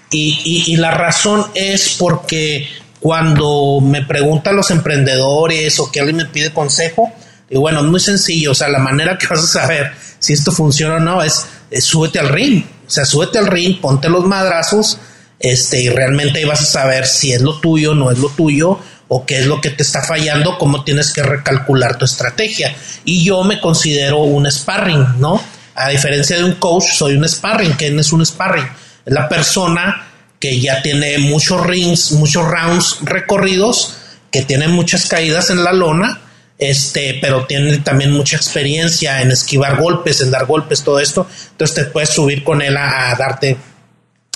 y, 0.10 0.76
la 0.78 0.91
razón 0.91 1.45
es 1.53 1.95
porque 1.99 2.68
cuando 2.99 3.80
me 3.82 4.05
preguntan 4.05 4.55
los 4.55 4.72
emprendedores 4.72 5.80
o 5.80 5.91
que 5.91 5.99
alguien 5.99 6.18
me 6.18 6.26
pide 6.26 6.53
consejo, 6.53 7.12
y 7.49 7.58
bueno, 7.58 7.80
es 7.80 7.86
muy 7.86 7.99
sencillo, 7.99 8.51
o 8.51 8.55
sea, 8.55 8.70
la 8.70 8.80
manera 8.80 9.18
que 9.18 9.28
vas 9.28 9.43
a 9.43 9.62
saber 9.62 9.91
si 10.20 10.34
esto 10.34 10.51
funciona 10.51 10.95
o 10.95 10.99
no 10.99 11.22
es 11.22 11.45
eh, 11.72 11.82
súbete 11.82 12.20
al 12.20 12.30
ring, 12.30 12.64
o 12.86 12.89
sea, 12.89 13.05
súbete 13.05 13.38
al 13.38 13.47
ring, 13.47 13.80
ponte 13.80 14.10
los 14.10 14.26
madrazos, 14.26 14.97
este, 15.39 15.82
y 15.82 15.89
realmente 15.89 16.43
vas 16.45 16.62
a 16.62 16.66
saber 16.66 17.05
si 17.05 17.32
es 17.32 17.41
lo 17.41 17.60
tuyo, 17.60 17.93
no 17.93 18.12
es 18.12 18.18
lo 18.18 18.30
tuyo, 18.30 18.80
o 19.08 19.26
qué 19.26 19.39
es 19.39 19.45
lo 19.45 19.62
que 19.62 19.70
te 19.70 19.84
está 19.84 20.01
fallando, 20.01 20.58
cómo 20.58 20.84
tienes 20.84 21.14
que 21.14 21.24
recalcular 21.24 21.97
tu 21.97 22.05
estrategia. 22.05 22.76
Y 23.05 23.24
yo 23.24 23.43
me 23.43 23.62
considero 23.62 24.20
un 24.20 24.49
sparring, 24.51 25.20
¿no? 25.20 25.41
A 25.76 25.89
diferencia 25.89 26.38
de 26.38 26.43
un 26.43 26.53
coach, 26.53 26.86
soy 26.93 27.16
un 27.16 27.28
sparring. 27.28 27.74
¿Quién 27.74 27.99
es 27.99 28.12
un 28.12 28.26
sparring? 28.26 28.68
La 29.08 29.28
persona 29.28 30.08
que 30.39 30.60
ya 30.60 30.82
tiene 30.82 31.18
muchos 31.18 31.66
rings, 31.66 32.12
muchos 32.12 32.45
rounds 32.45 32.97
recorridos, 33.01 33.97
que 34.32 34.43
tiene 34.43 34.68
muchas 34.68 35.08
caídas 35.08 35.49
en 35.49 35.64
la 35.64 35.74
lona, 35.74 36.22
este, 36.58 37.18
pero 37.22 37.45
tiene 37.45 37.78
también 37.80 38.12
mucha 38.12 38.36
experiencia 38.36 39.22
en 39.22 39.32
esquivar 39.32 39.80
golpes, 39.80 40.22
en 40.22 40.32
dar 40.32 40.45
golpes, 40.45 40.84
todo 40.84 40.99
esto. 40.99 41.28
Entonces 41.51 41.76
te 41.76 41.86
puedes 41.86 42.10
subir 42.10 42.43
con 42.43 42.62
él 42.62 42.76
a, 42.78 43.16
darte 43.18 43.58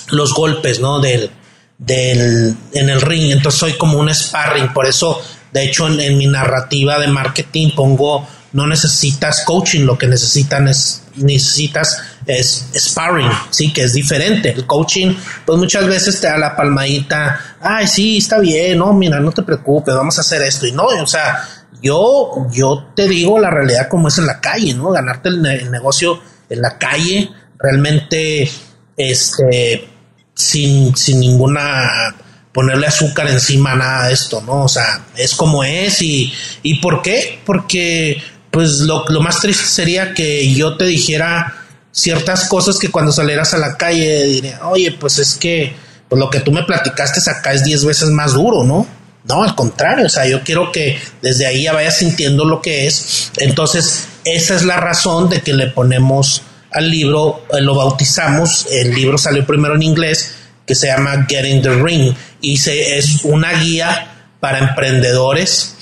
los 0.09 0.33
golpes, 0.33 0.79
¿no? 0.79 0.99
Del, 0.99 1.29
del, 1.77 2.55
en 2.73 2.89
el 2.89 3.01
ring. 3.01 3.31
Entonces 3.31 3.59
soy 3.59 3.73
como 3.73 3.99
un 3.99 4.13
sparring. 4.13 4.73
Por 4.73 4.87
eso, 4.87 5.21
de 5.51 5.65
hecho, 5.65 5.87
en, 5.87 6.17
mi 6.17 6.27
narrativa 6.27 6.99
de 6.99 7.07
marketing 7.07 7.71
pongo 7.75 8.27
no 8.53 8.67
necesitas 8.67 9.43
coaching, 9.45 9.85
lo 9.85 9.97
que 9.97 10.07
necesitan 10.07 10.67
es 10.67 11.03
necesitas 11.15 12.03
es 12.25 12.69
sparring, 12.75 13.29
sí, 13.49 13.73
que 13.73 13.83
es 13.83 13.93
diferente. 13.93 14.49
El 14.51 14.65
coaching, 14.65 15.15
pues 15.45 15.57
muchas 15.57 15.87
veces 15.87 16.19
te 16.19 16.27
da 16.27 16.37
la 16.37 16.55
palmadita, 16.55 17.57
ay, 17.61 17.87
sí, 17.87 18.17
está 18.17 18.39
bien, 18.39 18.79
no, 18.79 18.93
mira, 18.93 19.19
no 19.19 19.31
te 19.31 19.43
preocupes, 19.43 19.95
vamos 19.95 20.17
a 20.17 20.21
hacer 20.21 20.41
esto. 20.41 20.65
Y 20.65 20.71
no, 20.71 20.85
o 20.85 21.07
sea, 21.07 21.43
yo, 21.81 22.47
yo 22.51 22.91
te 22.95 23.07
digo 23.07 23.39
la 23.39 23.49
realidad 23.49 23.87
como 23.89 24.07
es 24.07 24.17
en 24.17 24.27
la 24.27 24.39
calle, 24.39 24.73
¿no? 24.73 24.91
Ganarte 24.91 25.29
el, 25.29 25.71
negocio 25.71 26.19
en 26.49 26.61
la 26.61 26.77
calle, 26.77 27.29
realmente, 27.57 28.49
este, 28.97 29.89
sin, 30.33 30.95
sin 30.95 31.19
ninguna 31.19 32.15
ponerle 32.51 32.87
azúcar 32.87 33.29
encima 33.29 33.75
nada 33.75 34.07
de 34.07 34.13
esto, 34.13 34.41
¿no? 34.41 34.63
O 34.63 34.67
sea, 34.67 35.05
es 35.15 35.33
como 35.35 35.63
es 35.63 36.01
y, 36.01 36.33
y 36.63 36.75
¿por 36.81 37.01
qué? 37.01 37.39
Porque 37.45 38.21
pues 38.51 38.79
lo, 38.79 39.05
lo, 39.07 39.21
más 39.21 39.39
triste 39.39 39.63
sería 39.65 40.13
que 40.13 40.53
yo 40.53 40.75
te 40.75 40.83
dijera 40.83 41.60
ciertas 41.91 42.45
cosas 42.45 42.77
que 42.77 42.89
cuando 42.89 43.11
salieras 43.11 43.53
a 43.53 43.57
la 43.57 43.77
calle 43.77 44.25
diría, 44.25 44.59
oye, 44.67 44.91
pues 44.91 45.19
es 45.19 45.35
que 45.35 45.73
pues 46.09 46.19
lo 46.19 46.29
que 46.29 46.41
tú 46.41 46.51
me 46.51 46.63
platicaste 46.63 47.21
acá 47.29 47.53
es 47.53 47.63
10 47.63 47.85
veces 47.85 48.09
más 48.09 48.33
duro, 48.33 48.63
¿no? 48.63 48.85
No, 49.23 49.43
al 49.43 49.55
contrario, 49.55 50.07
o 50.07 50.09
sea, 50.09 50.27
yo 50.27 50.43
quiero 50.43 50.71
que 50.71 50.99
desde 51.21 51.45
ahí 51.45 51.63
ya 51.63 51.73
vayas 51.73 51.97
sintiendo 51.97 52.43
lo 52.43 52.61
que 52.61 52.87
es. 52.87 53.31
Entonces, 53.37 54.07
esa 54.25 54.55
es 54.55 54.63
la 54.63 54.77
razón 54.77 55.29
de 55.29 55.41
que 55.41 55.53
le 55.53 55.67
ponemos 55.67 56.41
al 56.71 56.89
libro, 56.89 57.45
eh, 57.53 57.61
lo 57.61 57.75
bautizamos, 57.75 58.67
el 58.71 58.93
libro 58.93 59.17
salió 59.17 59.45
primero 59.45 59.75
en 59.75 59.83
inglés, 59.83 60.35
que 60.65 60.75
se 60.75 60.87
llama 60.87 61.27
Getting 61.29 61.61
the 61.61 61.75
Ring, 61.75 62.13
y 62.41 62.57
se, 62.57 62.97
es 62.97 63.23
una 63.23 63.53
guía 63.53 64.33
para 64.39 64.59
emprendedores 64.59 65.75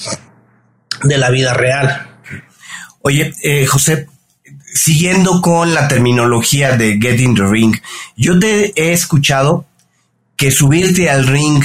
de 1.03 1.17
la 1.17 1.29
vida 1.29 1.53
real. 1.53 2.07
Oye, 3.01 3.33
eh, 3.41 3.65
José, 3.65 4.07
siguiendo 4.73 5.41
con 5.41 5.73
la 5.73 5.87
terminología 5.87 6.77
de 6.77 6.99
Getting 7.01 7.35
the 7.35 7.45
Ring, 7.45 7.75
yo 8.15 8.39
te 8.39 8.73
he 8.75 8.93
escuchado 8.93 9.65
que 10.35 10.51
subirte 10.51 11.09
al 11.09 11.27
ring 11.27 11.63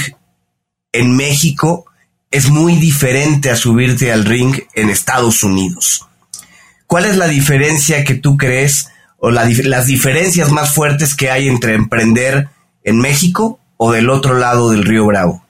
en 0.91 1.15
México 1.15 1.85
es 2.31 2.49
muy 2.49 2.75
diferente 2.75 3.49
a 3.49 3.55
subirte 3.55 4.11
al 4.11 4.25
ring 4.25 4.55
en 4.73 4.89
Estados 4.89 5.43
Unidos. 5.43 6.05
¿Cuál 6.87 7.05
es 7.05 7.17
la 7.17 7.27
diferencia 7.27 8.03
que 8.03 8.15
tú 8.15 8.37
crees 8.37 8.89
o 9.17 9.31
las 9.31 9.87
diferencias 9.87 10.51
más 10.51 10.73
fuertes 10.73 11.15
que 11.15 11.31
hay 11.31 11.47
entre 11.47 11.73
emprender 11.73 12.49
en 12.83 12.97
México 12.97 13.59
o 13.77 13.91
del 13.91 14.09
otro 14.09 14.37
lado 14.37 14.71
del 14.71 14.83
río 14.83 15.05
Bravo? 15.05 15.45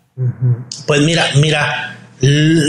Pues 0.88 1.02
mira, 1.02 1.26
mira, 1.42 1.98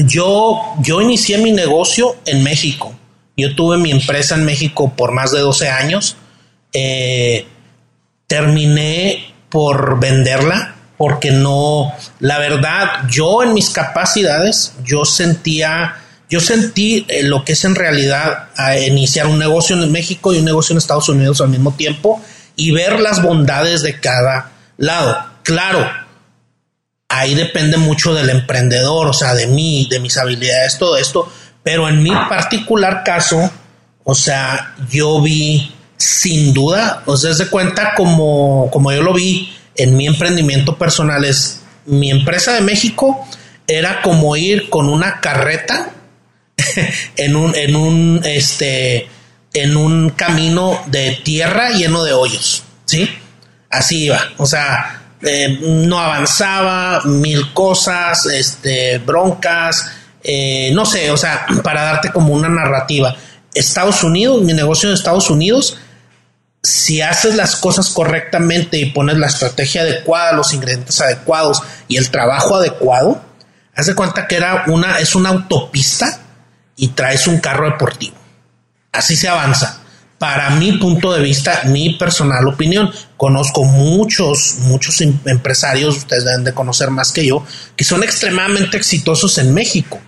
yo, 0.07 0.61
yo 0.81 1.01
inicié 1.01 1.39
mi 1.39 1.53
negocio 1.53 2.17
en 2.25 2.43
México. 2.43 2.95
Yo 3.37 3.55
tuve 3.55 3.77
mi 3.77 3.91
empresa 3.91 4.35
en 4.35 4.45
México 4.45 4.93
por 4.97 5.13
más 5.13 5.31
de 5.33 5.41
12 5.41 5.69
años. 5.69 6.17
Eh, 6.73 7.47
terminé 8.27 9.35
por 9.51 10.01
venderla 10.01 10.75
porque 10.97 11.31
no, 11.31 11.93
la 12.21 12.39
verdad, 12.39 13.07
yo 13.11 13.43
en 13.43 13.53
mis 13.53 13.71
capacidades, 13.71 14.73
yo 14.85 15.05
sentía, 15.05 15.97
yo 16.31 16.41
sentí 16.41 17.05
eh, 17.09 17.23
lo 17.23 17.45
que 17.45 17.53
es 17.53 17.65
en 17.65 17.75
realidad 17.75 18.49
iniciar 18.87 19.27
un 19.27 19.39
negocio 19.39 19.77
en 19.77 19.93
México 19.93 20.33
y 20.33 20.39
un 20.39 20.47
negocio 20.47 20.73
en 20.73 20.79
Estados 20.79 21.09
Unidos 21.09 21.41
al 21.41 21.51
mismo 21.51 21.75
tiempo 21.75 22.23
y 22.57 22.71
ver 22.71 23.01
las 23.01 23.23
bondades 23.23 23.83
de 23.83 24.01
cada 24.01 24.53
lado. 24.79 25.19
Claro, 25.43 25.87
ahí 27.09 27.35
depende 27.35 27.77
mucho 27.77 28.15
del 28.15 28.31
emprendedor, 28.31 29.07
o 29.07 29.13
sea, 29.13 29.35
de 29.35 29.47
mí, 29.47 29.87
de 29.91 30.01
mis 30.01 30.17
habilidades, 30.17 30.79
todo 30.79 30.97
esto, 30.97 31.31
pero 31.67 31.89
en 31.89 32.01
mi 32.01 32.11
particular 32.11 33.03
caso, 33.03 33.51
o 34.05 34.15
sea, 34.15 34.77
yo 34.89 35.21
vi 35.21 35.75
sin 35.97 36.55
duda, 36.55 37.03
o 37.07 37.17
sea, 37.17 37.35
se 37.35 37.49
cuenta 37.49 37.93
como, 37.97 38.71
como 38.71 38.93
yo 38.93 39.03
lo 39.03 39.13
vi, 39.13 39.53
en 39.75 39.97
mi 39.97 40.07
emprendimiento 40.07 40.79
personal 40.79 41.25
es 41.25 41.63
mi 41.87 42.13
empresa 42.13 42.53
de 42.53 42.61
México 42.61 43.27
era 43.67 44.01
como 44.01 44.37
ir 44.37 44.71
con 44.71 44.89
una 44.89 45.21
carreta 45.21 45.91
en 47.17 47.35
un, 47.35 47.53
en 47.57 47.75
un, 47.75 48.21
este, 48.25 49.09
en 49.53 49.77
un 49.77 50.11
camino 50.11 50.81
de 50.87 51.19
tierra 51.25 51.71
lleno 51.71 52.05
de 52.05 52.13
hoyos, 52.13 52.63
¿sí? 52.85 53.11
Así 53.71 54.05
iba, 54.05 54.21
o 54.37 54.47
sea, 54.47 55.03
eh, 55.21 55.59
no 55.61 55.99
avanzaba, 55.99 57.03
mil 57.07 57.53
cosas, 57.53 58.25
este, 58.27 58.99
broncas, 58.99 59.96
eh, 60.27 60.71
no 60.73 60.85
sé, 60.85 61.11
o 61.11 61.17
sea, 61.17 61.47
para 61.63 61.83
darte 61.83 62.11
como 62.11 62.35
una 62.35 62.49
narrativa. 62.49 63.15
Estados 63.55 64.03
Unidos, 64.03 64.43
mi 64.43 64.53
negocio 64.53 64.89
en 64.89 64.95
Estados 64.95 65.31
Unidos 65.31 65.79
si 66.67 67.01
haces 67.01 67.37
las 67.37 67.55
cosas 67.57 67.91
correctamente 67.91 68.79
y 68.79 68.91
pones 68.91 69.17
la 69.19 69.29
estrategia 69.29 69.83
adecuada, 69.83 70.33
los 70.33 70.53
ingredientes 70.53 71.01
adecuados 71.01 71.63
y 71.87 71.97
el 71.97 72.11
trabajo 72.11 72.57
adecuado, 72.57 73.23
haz 73.75 73.87
de 73.87 73.95
cuenta 73.95 74.27
que 74.27 74.37
era 74.37 74.65
una, 74.67 74.99
es 74.99 75.15
una 75.15 75.29
autopista 75.29 76.19
y 76.75 76.89
traes 76.89 77.29
un 77.29 77.39
carro 77.39 77.71
deportivo. 77.71 78.17
Así 78.93 79.15
se 79.15 79.29
avanza. 79.29 79.81
Para 80.19 80.51
mi 80.51 80.73
punto 80.79 81.13
de 81.13 81.23
vista, 81.23 81.61
mi 81.67 81.91
personal 81.91 82.49
opinión, 82.49 82.91
conozco 83.17 83.65
muchos, 83.65 84.57
muchos 84.61 85.01
em, 85.03 85.17
empresarios, 85.27 85.99
ustedes 85.99 86.25
deben 86.25 86.43
de 86.43 86.55
conocer 86.55 86.91
más 86.91 87.13
que 87.13 87.27
yo, 87.27 87.45
que 87.77 87.85
son 87.85 88.03
extremadamente 88.03 88.77
exitosos 88.77 89.39
en 89.39 89.55
México. 89.55 90.01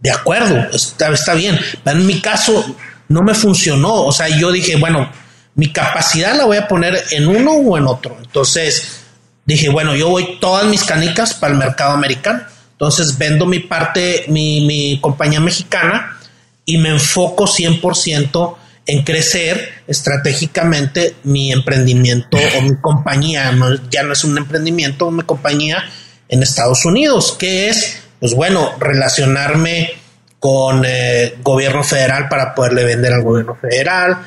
De 0.00 0.10
acuerdo, 0.10 0.56
está, 0.72 1.08
está 1.10 1.34
bien. 1.34 1.58
Pero 1.84 1.98
en 1.98 2.06
mi 2.06 2.20
caso 2.20 2.74
no 3.08 3.22
me 3.22 3.34
funcionó. 3.34 4.04
O 4.04 4.12
sea, 4.12 4.28
yo 4.28 4.50
dije, 4.50 4.76
bueno, 4.76 5.10
mi 5.54 5.72
capacidad 5.72 6.34
la 6.36 6.46
voy 6.46 6.56
a 6.56 6.68
poner 6.68 7.04
en 7.10 7.28
uno 7.28 7.52
o 7.52 7.76
en 7.76 7.86
otro. 7.86 8.16
Entonces 8.20 9.00
dije, 9.44 9.68
bueno, 9.68 9.94
yo 9.94 10.08
voy 10.08 10.38
todas 10.40 10.64
mis 10.66 10.84
canicas 10.84 11.34
para 11.34 11.52
el 11.52 11.58
mercado 11.58 11.92
americano. 11.92 12.42
Entonces 12.72 13.18
vendo 13.18 13.44
mi 13.44 13.58
parte, 13.58 14.24
mi, 14.28 14.98
compañía 15.02 15.40
mexicana 15.40 16.18
y 16.64 16.78
me 16.78 16.88
enfoco 16.88 17.44
100% 17.44 18.56
en 18.86 19.02
crecer 19.02 19.82
estratégicamente 19.86 21.16
mi 21.24 21.52
emprendimiento 21.52 22.38
o 22.56 22.62
mi 22.62 22.76
compañía. 22.80 23.52
ya 23.90 24.02
no 24.02 24.12
es 24.12 24.24
un 24.24 24.38
emprendimiento, 24.38 25.10
mi 25.10 25.24
compañía 25.24 25.84
en 26.28 26.42
Estados 26.42 26.84
Unidos, 26.84 27.36
que 27.38 27.68
es, 27.68 27.99
pues 28.20 28.34
bueno, 28.34 28.72
relacionarme 28.78 29.90
con 30.38 30.84
eh, 30.86 31.36
gobierno 31.42 31.82
federal 31.82 32.28
para 32.28 32.54
poderle 32.54 32.84
vender 32.84 33.12
al 33.14 33.22
gobierno 33.22 33.56
federal, 33.56 34.18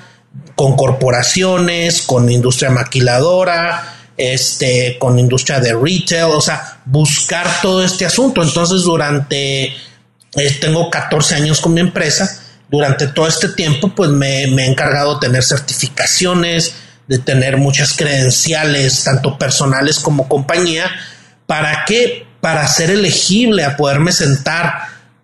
con 0.56 0.76
corporaciones, 0.76 2.02
con 2.02 2.30
industria 2.30 2.72
maquiladora, 2.72 3.96
este, 4.18 4.98
con 5.00 5.18
industria 5.18 5.60
de 5.60 5.74
retail, 5.74 6.26
o 6.26 6.42
sea, 6.42 6.82
buscar 6.86 7.62
todo 7.62 7.84
este 7.84 8.06
asunto. 8.06 8.44
Entonces, 8.44 8.82
durante, 8.84 9.66
eh, 9.66 10.52
tengo 10.60 10.90
14 10.90 11.36
años 11.36 11.62
con 11.62 11.74
mi 11.74 11.82
empresa, 11.82 12.42
durante 12.70 13.08
todo 13.08 13.28
este 13.28 13.50
tiempo, 13.50 13.90
pues 13.96 14.10
me, 14.10 14.48
me, 14.48 14.66
he 14.66 14.70
encargado 14.70 15.16
de 15.16 15.28
tener 15.28 15.44
certificaciones, 15.44 16.74
de 17.08 17.20
tener 17.20 17.58
muchas 17.58 17.94
credenciales, 17.94 19.04
tanto 19.04 19.38
personales 19.38 20.00
como 20.00 20.28
compañía, 20.28 20.90
¿para 21.46 21.86
qué? 21.86 22.26
Para 22.44 22.68
ser 22.68 22.90
elegible 22.90 23.64
a 23.64 23.78
poderme 23.78 24.12
sentar 24.12 24.74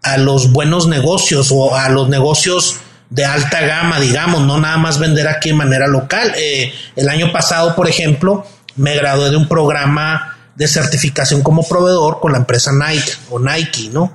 a 0.01 0.17
los 0.17 0.53
buenos 0.53 0.87
negocios 0.87 1.51
o 1.51 1.75
a 1.75 1.89
los 1.89 2.07
negocios 2.07 2.77
de 3.09 3.25
alta 3.25 3.59
gama, 3.59 3.99
digamos, 3.99 4.43
no 4.43 4.57
nada 4.57 4.77
más 4.77 4.99
vender 4.99 5.27
aquí 5.27 5.49
de 5.49 5.55
manera 5.55 5.87
local. 5.87 6.31
Eh, 6.37 6.71
el 6.95 7.09
año 7.09 7.33
pasado, 7.33 7.75
por 7.75 7.89
ejemplo, 7.89 8.45
me 8.77 8.95
gradué 8.95 9.31
de 9.31 9.35
un 9.35 9.49
programa 9.49 10.37
de 10.55 10.65
certificación 10.69 11.41
como 11.41 11.67
proveedor 11.67 12.21
con 12.21 12.31
la 12.31 12.37
empresa 12.37 12.71
Nike 12.71 13.11
o 13.29 13.37
Nike, 13.37 13.89
¿no? 13.91 14.13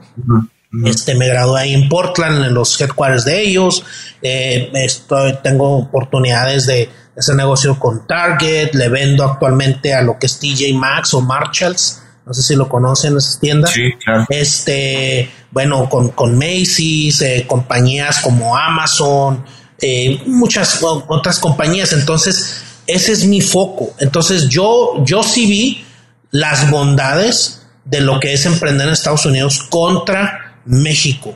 Este, 0.86 1.14
me 1.14 1.28
gradué 1.28 1.60
ahí 1.60 1.74
en 1.74 1.90
Portland, 1.90 2.42
en 2.42 2.54
los 2.54 2.80
headquarters 2.80 3.26
de 3.26 3.42
ellos. 3.42 3.84
Eh, 4.22 4.70
estoy, 4.74 5.36
tengo 5.42 5.76
oportunidades 5.76 6.64
de 6.64 6.88
hacer 7.16 7.34
negocio 7.34 7.78
con 7.78 8.06
Target. 8.06 8.72
Le 8.72 8.88
vendo 8.88 9.24
actualmente 9.24 9.92
a 9.92 10.00
lo 10.00 10.18
que 10.18 10.26
es 10.26 10.38
TJ 10.38 10.72
Maxx 10.74 11.12
o 11.14 11.20
Marshalls. 11.20 12.00
No 12.26 12.32
sé 12.32 12.42
si 12.42 12.56
lo 12.56 12.68
conocen 12.68 13.16
esas 13.16 13.38
tiendas. 13.38 13.70
Sí, 13.72 13.92
claro. 14.02 14.26
Este, 14.30 15.30
bueno, 15.50 15.88
con, 15.88 16.08
con 16.10 16.36
Macy's, 16.38 17.20
eh, 17.20 17.44
compañías 17.46 18.20
como 18.20 18.56
Amazon, 18.56 19.44
eh, 19.80 20.20
muchas 20.26 20.82
otras 20.82 21.38
compañías. 21.38 21.92
Entonces, 21.92 22.62
ese 22.86 23.12
es 23.12 23.26
mi 23.26 23.40
foco. 23.40 23.94
Entonces, 23.98 24.48
yo, 24.48 25.04
yo 25.04 25.22
sí 25.22 25.46
vi 25.46 25.84
las 26.30 26.70
bondades 26.70 27.62
de 27.84 28.00
lo 28.00 28.18
que 28.20 28.32
es 28.32 28.46
emprender 28.46 28.86
en 28.86 28.94
Estados 28.94 29.26
Unidos 29.26 29.62
contra 29.62 30.58
México. 30.64 31.34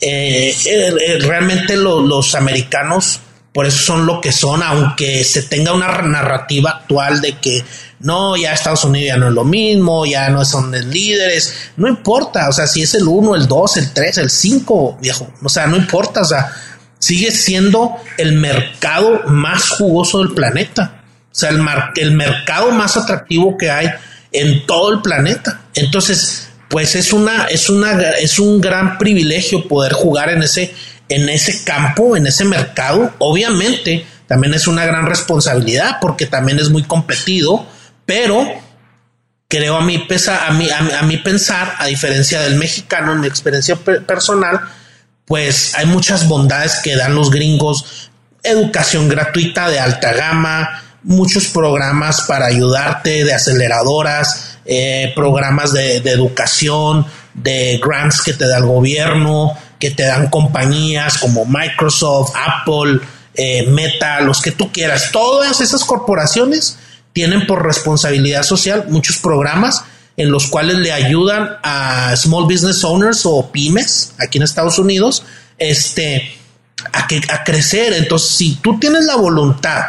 Eh, 0.00 0.54
realmente 1.20 1.76
los 1.76 2.34
americanos 2.34 3.20
por 3.56 3.64
eso 3.64 3.78
son 3.78 4.04
lo 4.04 4.20
que 4.20 4.32
son, 4.32 4.62
aunque 4.62 5.24
se 5.24 5.40
tenga 5.40 5.72
una 5.72 6.02
narrativa 6.02 6.72
actual 6.72 7.22
de 7.22 7.38
que 7.38 7.64
no, 8.00 8.36
ya 8.36 8.52
Estados 8.52 8.84
Unidos 8.84 9.06
ya 9.06 9.16
no 9.16 9.28
es 9.28 9.32
lo 9.32 9.44
mismo, 9.44 10.04
ya 10.04 10.28
no 10.28 10.44
son 10.44 10.72
líderes, 10.90 11.54
no 11.78 11.88
importa, 11.88 12.50
o 12.50 12.52
sea, 12.52 12.66
si 12.66 12.82
es 12.82 12.92
el 12.92 13.08
1, 13.08 13.34
el 13.34 13.48
2, 13.48 13.76
el 13.78 13.92
3, 13.94 14.18
el 14.18 14.28
5, 14.28 14.98
viejo, 15.00 15.32
o 15.42 15.48
sea, 15.48 15.66
no 15.68 15.78
importa, 15.78 16.20
o 16.20 16.26
sea, 16.26 16.52
sigue 16.98 17.30
siendo 17.30 17.96
el 18.18 18.34
mercado 18.34 19.22
más 19.28 19.70
jugoso 19.70 20.18
del 20.18 20.34
planeta, 20.34 21.02
o 21.32 21.34
sea, 21.34 21.48
el, 21.48 21.64
el 21.96 22.10
mercado 22.12 22.72
más 22.72 22.98
atractivo 22.98 23.56
que 23.56 23.70
hay 23.70 23.88
en 24.32 24.66
todo 24.66 24.92
el 24.92 25.00
planeta. 25.00 25.62
Entonces, 25.74 26.50
pues 26.68 26.94
es 26.94 27.10
una, 27.14 27.46
es 27.46 27.70
una, 27.70 28.10
es 28.10 28.38
un 28.38 28.60
gran 28.60 28.98
privilegio 28.98 29.66
poder 29.66 29.94
jugar 29.94 30.28
en 30.28 30.42
ese, 30.42 30.74
en 31.08 31.28
ese 31.28 31.64
campo, 31.64 32.16
en 32.16 32.26
ese 32.26 32.44
mercado. 32.44 33.14
Obviamente, 33.18 34.06
también 34.26 34.54
es 34.54 34.66
una 34.66 34.84
gran 34.84 35.06
responsabilidad 35.06 35.98
porque 36.00 36.26
también 36.26 36.58
es 36.58 36.70
muy 36.70 36.82
competido 36.82 37.66
pero 38.06 38.46
creo 39.48 39.76
a 39.76 39.80
mí, 39.82 39.98
pesa, 39.98 40.46
a, 40.46 40.52
mí, 40.52 40.68
a, 40.70 41.02
mí 41.02 41.18
pensar, 41.18 41.74
a 41.78 41.86
diferencia 41.86 42.40
del 42.40 42.54
mexicano, 42.54 43.12
en 43.12 43.20
mi 43.20 43.26
experiencia 43.26 43.76
personal, 43.76 44.60
pues 45.26 45.74
hay 45.74 45.86
muchas 45.86 46.26
bondades 46.28 46.76
que 46.82 46.96
dan 46.96 47.14
los 47.14 47.30
gringos, 47.30 48.10
educación 48.42 49.08
gratuita 49.08 49.68
de 49.68 49.80
alta 49.80 50.12
gama, 50.14 50.82
muchos 51.02 51.48
programas 51.48 52.22
para 52.22 52.46
ayudarte 52.46 53.24
de 53.24 53.34
aceleradoras, 53.34 54.58
eh, 54.64 55.12
programas 55.14 55.72
de, 55.72 55.96
educación, 55.96 57.06
de 57.34 57.80
grants 57.84 58.22
que 58.22 58.32
te 58.32 58.46
da 58.46 58.58
el 58.58 58.66
gobierno, 58.66 59.56
que 59.78 59.90
te 59.90 60.04
dan 60.04 60.28
compañías 60.28 61.18
como 61.18 61.44
Microsoft, 61.44 62.32
Apple, 62.34 63.00
eh, 63.34 63.66
Meta, 63.68 64.20
los 64.20 64.40
que 64.40 64.52
tú 64.52 64.72
quieras. 64.72 65.10
Todas 65.12 65.60
esas 65.60 65.84
corporaciones 65.84 66.78
tienen 67.12 67.46
por 67.46 67.64
responsabilidad 67.64 68.42
social 68.42 68.86
muchos 68.88 69.18
programas 69.18 69.84
en 70.16 70.30
los 70.30 70.46
cuales 70.48 70.78
le 70.78 70.92
ayudan 70.92 71.56
a 71.62 72.14
small 72.16 72.44
business 72.44 72.82
owners 72.84 73.22
o 73.24 73.50
pymes 73.52 74.14
aquí 74.18 74.38
en 74.38 74.44
Estados 74.44 74.78
Unidos 74.78 75.24
este, 75.58 76.36
a, 76.92 77.06
que, 77.06 77.20
a 77.28 77.44
crecer. 77.44 77.92
Entonces, 77.92 78.30
si 78.30 78.56
tú 78.56 78.78
tienes 78.78 79.04
la 79.04 79.16
voluntad 79.16 79.84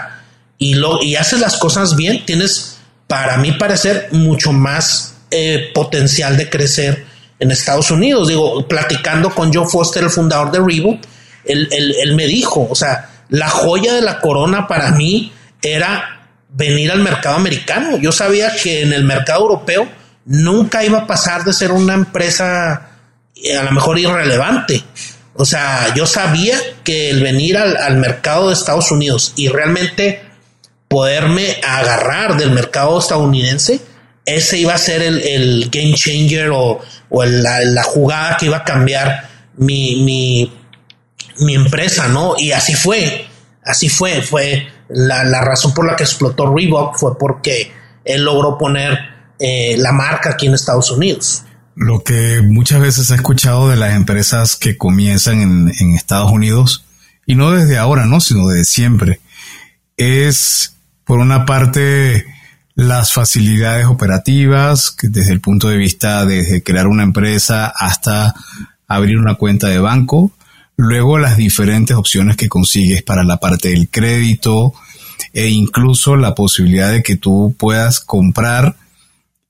y, 0.58 0.74
lo, 0.74 1.02
y 1.02 1.16
haces 1.16 1.40
las 1.40 1.58
cosas 1.58 1.96
bien, 1.96 2.26
tienes, 2.26 2.78
para 3.08 3.38
mí 3.38 3.54
parecer, 3.54 4.10
mucho 4.12 4.52
más 4.52 5.16
eh, 5.32 5.72
potencial 5.74 6.36
de 6.36 6.50
crecer 6.50 7.06
en 7.40 7.52
Estados 7.52 7.92
Unidos. 7.92 8.28
Digo, 8.28 8.68
platicando 8.68 9.30
con 9.30 9.54
Joe 9.54 9.68
Foster, 9.68 10.04
el 10.04 10.10
fundador 10.10 10.52
de 10.52 10.60
Reboot, 10.60 11.06
él, 11.46 11.70
él 11.72 12.16
me 12.16 12.26
dijo, 12.26 12.68
o 12.70 12.76
sea, 12.76 13.10
la 13.30 13.50
joya 13.50 13.94
de 13.94 14.02
la 14.02 14.20
corona 14.20 14.68
para 14.68 14.92
mí 14.92 15.32
era 15.62 16.18
venir 16.50 16.92
al 16.92 17.00
mercado 17.00 17.36
americano. 17.36 17.98
Yo 17.98 18.12
sabía 18.12 18.54
que 18.56 18.82
en 18.82 18.94
el 18.94 19.04
mercado 19.04 19.42
europeo 19.42 19.88
nunca 20.26 20.84
iba 20.84 21.00
a 21.00 21.08
pasar 21.08 21.44
de 21.44 21.54
ser 21.54 21.72
una 21.72 21.94
empresa 21.94 22.90
eh, 23.36 23.58
a 23.58 23.64
lo 23.64 23.72
mejor 23.72 24.00
irrelevante. 24.00 24.84
O 25.36 25.46
sea, 25.46 25.94
yo 25.94 26.08
sabía 26.08 26.58
que 26.84 27.12
el 27.12 27.22
venir 27.22 27.58
al, 27.58 27.98
mercado 27.98 28.48
de 28.48 28.54
Estados 28.54 28.92
Unidos 28.92 29.34
y 29.36 29.50
realmente 29.50 30.24
poderme 30.88 31.62
agarrar 31.64 32.38
del 32.38 32.52
mercado 32.52 32.98
estadounidense, 32.98 33.80
ese 34.28 34.60
iba 34.60 34.74
a 34.76 34.78
ser 34.78 35.02
el, 35.02 35.70
game 35.72 35.94
changer 35.94 36.52
o, 36.54 36.82
la, 37.10 37.84
jugada 37.84 38.36
que 38.38 38.48
iba 38.48 38.58
a 38.58 38.64
cambiar 38.64 39.30
mi, 39.56 40.04
mi, 40.04 40.54
mi 41.40 41.56
empresa, 41.56 42.10
¿no? 42.10 42.36
Y 42.38 42.52
así 42.52 42.76
fue, 42.76 43.26
así 43.64 43.88
fue, 43.88 44.22
fue 44.22 44.68
la, 44.90 45.42
razón 45.42 45.74
por 45.74 45.88
la 45.88 45.96
que 45.96 46.04
explotó 46.04 46.54
Reebok 46.54 46.98
fue 46.98 47.18
porque 47.18 47.72
él 48.04 48.24
logró 48.24 48.58
poner 48.58 49.00
eh, 49.40 49.76
la 49.78 49.94
marca 49.94 50.32
aquí 50.32 50.48
en 50.48 50.56
Estados 50.56 50.92
Unidos. 50.92 51.44
Lo 51.76 52.04
que 52.04 52.42
muchas 52.44 52.82
veces 52.82 53.10
he 53.12 53.16
escuchado 53.16 53.70
de 53.70 53.78
las 53.78 53.96
empresas 53.96 54.58
que 54.58 54.78
comienzan 54.78 55.42
en, 55.42 55.72
en 55.80 55.94
Estados 55.94 56.32
Unidos, 56.32 56.86
y 57.26 57.36
no 57.36 57.52
desde 57.52 57.78
ahora, 57.78 58.06
¿no? 58.06 58.20
sino 58.20 58.50
desde 58.50 58.66
siempre, 58.66 59.22
es 59.96 60.76
por 61.06 61.20
una 61.20 61.46
parte 61.46 62.26
las 62.78 63.12
facilidades 63.12 63.88
operativas, 63.88 64.96
desde 65.02 65.34
el 65.34 65.42
punto 65.42 65.68
de 65.68 65.76
vista 65.76 66.26
desde 66.26 66.64
crear 66.64 66.88
una 66.88 67.04
empresa 67.04 67.68
hasta 67.68 68.34
abrir 68.88 69.18
una 69.18 69.36
cuenta 69.36 69.68
de 69.68 69.80
banco, 69.80 70.32
Luego 70.78 71.18
las 71.18 71.38
diferentes 71.38 71.98
opciones 71.98 72.38
que 72.38 72.50
consigues 72.50 73.02
para 73.02 73.24
la 73.24 73.38
parte 73.38 73.70
del 73.70 73.90
crédito 73.90 74.74
e 75.34 75.48
incluso 75.48 76.16
la 76.16 76.36
posibilidad 76.36 76.92
de 76.92 77.02
que 77.02 77.16
tú 77.16 77.56
puedas 77.58 78.00
comprar 78.00 78.76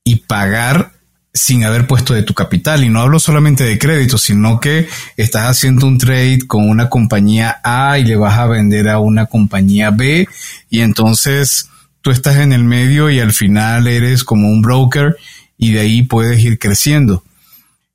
y 0.04 0.16
pagar 0.16 0.92
sin 1.34 1.64
haber 1.64 1.86
puesto 1.86 2.14
de 2.14 2.22
tu 2.22 2.32
capital. 2.32 2.82
Y 2.82 2.88
no 2.88 3.02
hablo 3.02 3.20
solamente 3.20 3.64
de 3.64 3.78
crédito, 3.78 4.16
sino 4.16 4.58
que 4.58 4.88
estás 5.18 5.50
haciendo 5.50 5.86
un 5.86 5.98
trade 5.98 6.46
con 6.46 6.66
una 6.66 6.88
compañía 6.88 7.60
A 7.62 7.98
y 7.98 8.04
le 8.04 8.16
vas 8.16 8.38
a 8.38 8.46
vender 8.46 8.88
a 8.88 8.98
una 8.98 9.26
compañía 9.26 9.90
B 9.90 10.26
y 10.70 10.80
entonces 10.80 11.68
estás 12.10 12.36
en 12.36 12.52
el 12.52 12.64
medio 12.64 13.10
y 13.10 13.20
al 13.20 13.32
final 13.32 13.86
eres 13.86 14.24
como 14.24 14.48
un 14.48 14.62
broker 14.62 15.16
y 15.56 15.72
de 15.72 15.80
ahí 15.80 16.02
puedes 16.02 16.42
ir 16.42 16.58
creciendo. 16.58 17.24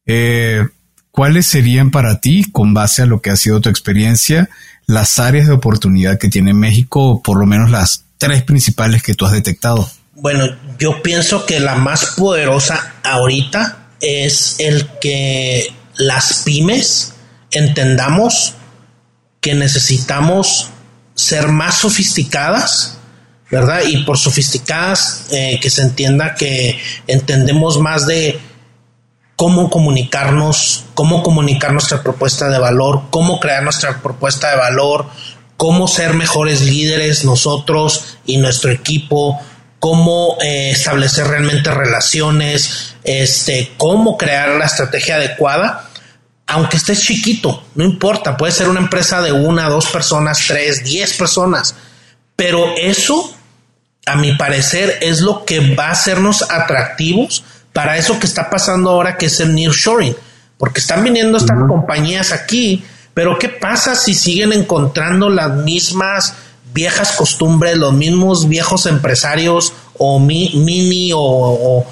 Eh, 0.05 0.66
¿cuáles 1.14 1.45
serían 1.45 1.91
para 1.91 2.20
ti, 2.20 2.43
con 2.51 2.74
base 2.74 3.03
a 3.03 3.05
lo 3.05 3.22
que 3.22 3.30
ha 3.30 3.36
sido 3.36 3.61
tu 3.61 3.70
experiencia, 3.70 4.49
las 4.88 5.20
áreas 5.20 5.47
de 5.47 5.53
oportunidad 5.53 6.18
que 6.18 6.28
tiene 6.28 6.53
México, 6.53 7.11
o 7.11 7.22
por 7.22 7.39
lo 7.39 7.45
menos 7.45 7.70
las 7.70 8.05
tres 8.18 8.41
principales 8.43 9.03
que 9.03 9.14
tú 9.14 9.26
has 9.26 9.32
detectado? 9.32 9.89
Bueno, 10.16 10.45
yo 10.80 11.01
pienso 11.03 11.45
que 11.45 11.59
la 11.59 11.76
más 11.76 12.16
poderosa 12.18 12.95
ahorita 13.03 13.89
es 14.01 14.55
el 14.59 14.88
que 14.99 15.72
las 15.95 16.41
pymes 16.43 17.14
entendamos 17.51 18.55
que 19.39 19.53
necesitamos 19.53 20.70
ser 21.14 21.49
más 21.49 21.76
sofisticadas, 21.76 22.97
¿verdad? 23.54 23.84
Y 23.86 23.97
por 23.97 24.18
sofisticadas, 24.18 25.28
eh, 25.30 25.60
que 25.62 25.70
se 25.70 25.84
entienda 25.84 26.34
que 26.34 26.82
entendemos 27.06 27.80
más 27.80 28.08
de 28.08 28.39
cómo 29.36 29.70
comunicarnos, 29.70 30.86
cómo 30.95 31.22
comunicar 31.22 31.72
nuestra 31.72 32.01
propuesta 32.01 32.49
de 32.49 32.58
valor, 32.58 33.04
cómo 33.12 33.39
crear 33.39 33.62
nuestra 33.62 34.01
propuesta 34.01 34.49
de 34.49 34.58
valor, 34.58 35.06
cómo 35.56 35.88
ser 35.88 36.16
mejores 36.16 36.62
líderes 36.62 37.26
nosotros 37.26 38.18
y 38.26 38.38
nuestro 38.38 38.72
equipo, 38.72 39.39
cómo 39.78 40.36
eh, 40.41 40.72
establecer 40.72 41.28
realmente 41.28 41.70
relaciones, 41.70 42.95
este, 43.04 43.74
cómo 43.78 44.18
crear 44.18 44.49
la 44.58 44.66
estrategia 44.66 45.18
adecuada, 45.18 45.89
aunque 46.47 46.78
estés 46.78 47.04
chiquito, 47.04 47.64
no 47.76 47.84
importa, 47.84 48.36
puede 48.36 48.51
ser 48.51 48.68
una 48.68 48.80
empresa 48.80 49.22
de 49.22 49.32
una, 49.32 49.70
dos 49.70 49.86
personas, 49.88 50.43
tres, 50.47 50.84
diez 50.84 51.14
personas, 51.14 51.76
pero 52.36 52.76
eso, 52.78 53.34
a 54.06 54.16
mi 54.16 54.36
parecer, 54.36 54.97
es 55.01 55.22
lo 55.22 55.45
que 55.45 55.76
va 55.76 55.88
a 55.88 55.91
hacernos 55.91 56.43
atractivos 56.49 57.43
para 57.72 57.97
eso 57.97 58.20
que 58.20 58.28
está 58.28 58.49
pasando 58.49 58.89
ahora, 58.89 59.18
que 59.18 59.28
es 59.28 59.39
el 59.39 59.56
nearshoring, 59.56 60.16
porque 60.58 60.80
están 60.80 61.04
viniendo 61.04 61.38
estas 61.38 61.58
compañías 61.68 62.32
aquí, 62.32 62.84
pero 63.14 63.38
¿qué 63.39 63.49
pasa 63.49 63.95
si 63.95 64.14
siguen 64.14 64.54
encontrando 64.54 65.30
las 65.30 65.51
mismas 65.56 66.36
viejas 66.74 67.14
costumbres, 67.14 67.78
los 67.78 67.93
mismos 67.93 68.49
viejos 68.49 68.86
empresarios 68.86 69.74
o 69.97 70.20
mini 70.20 71.12
o, 71.14 71.86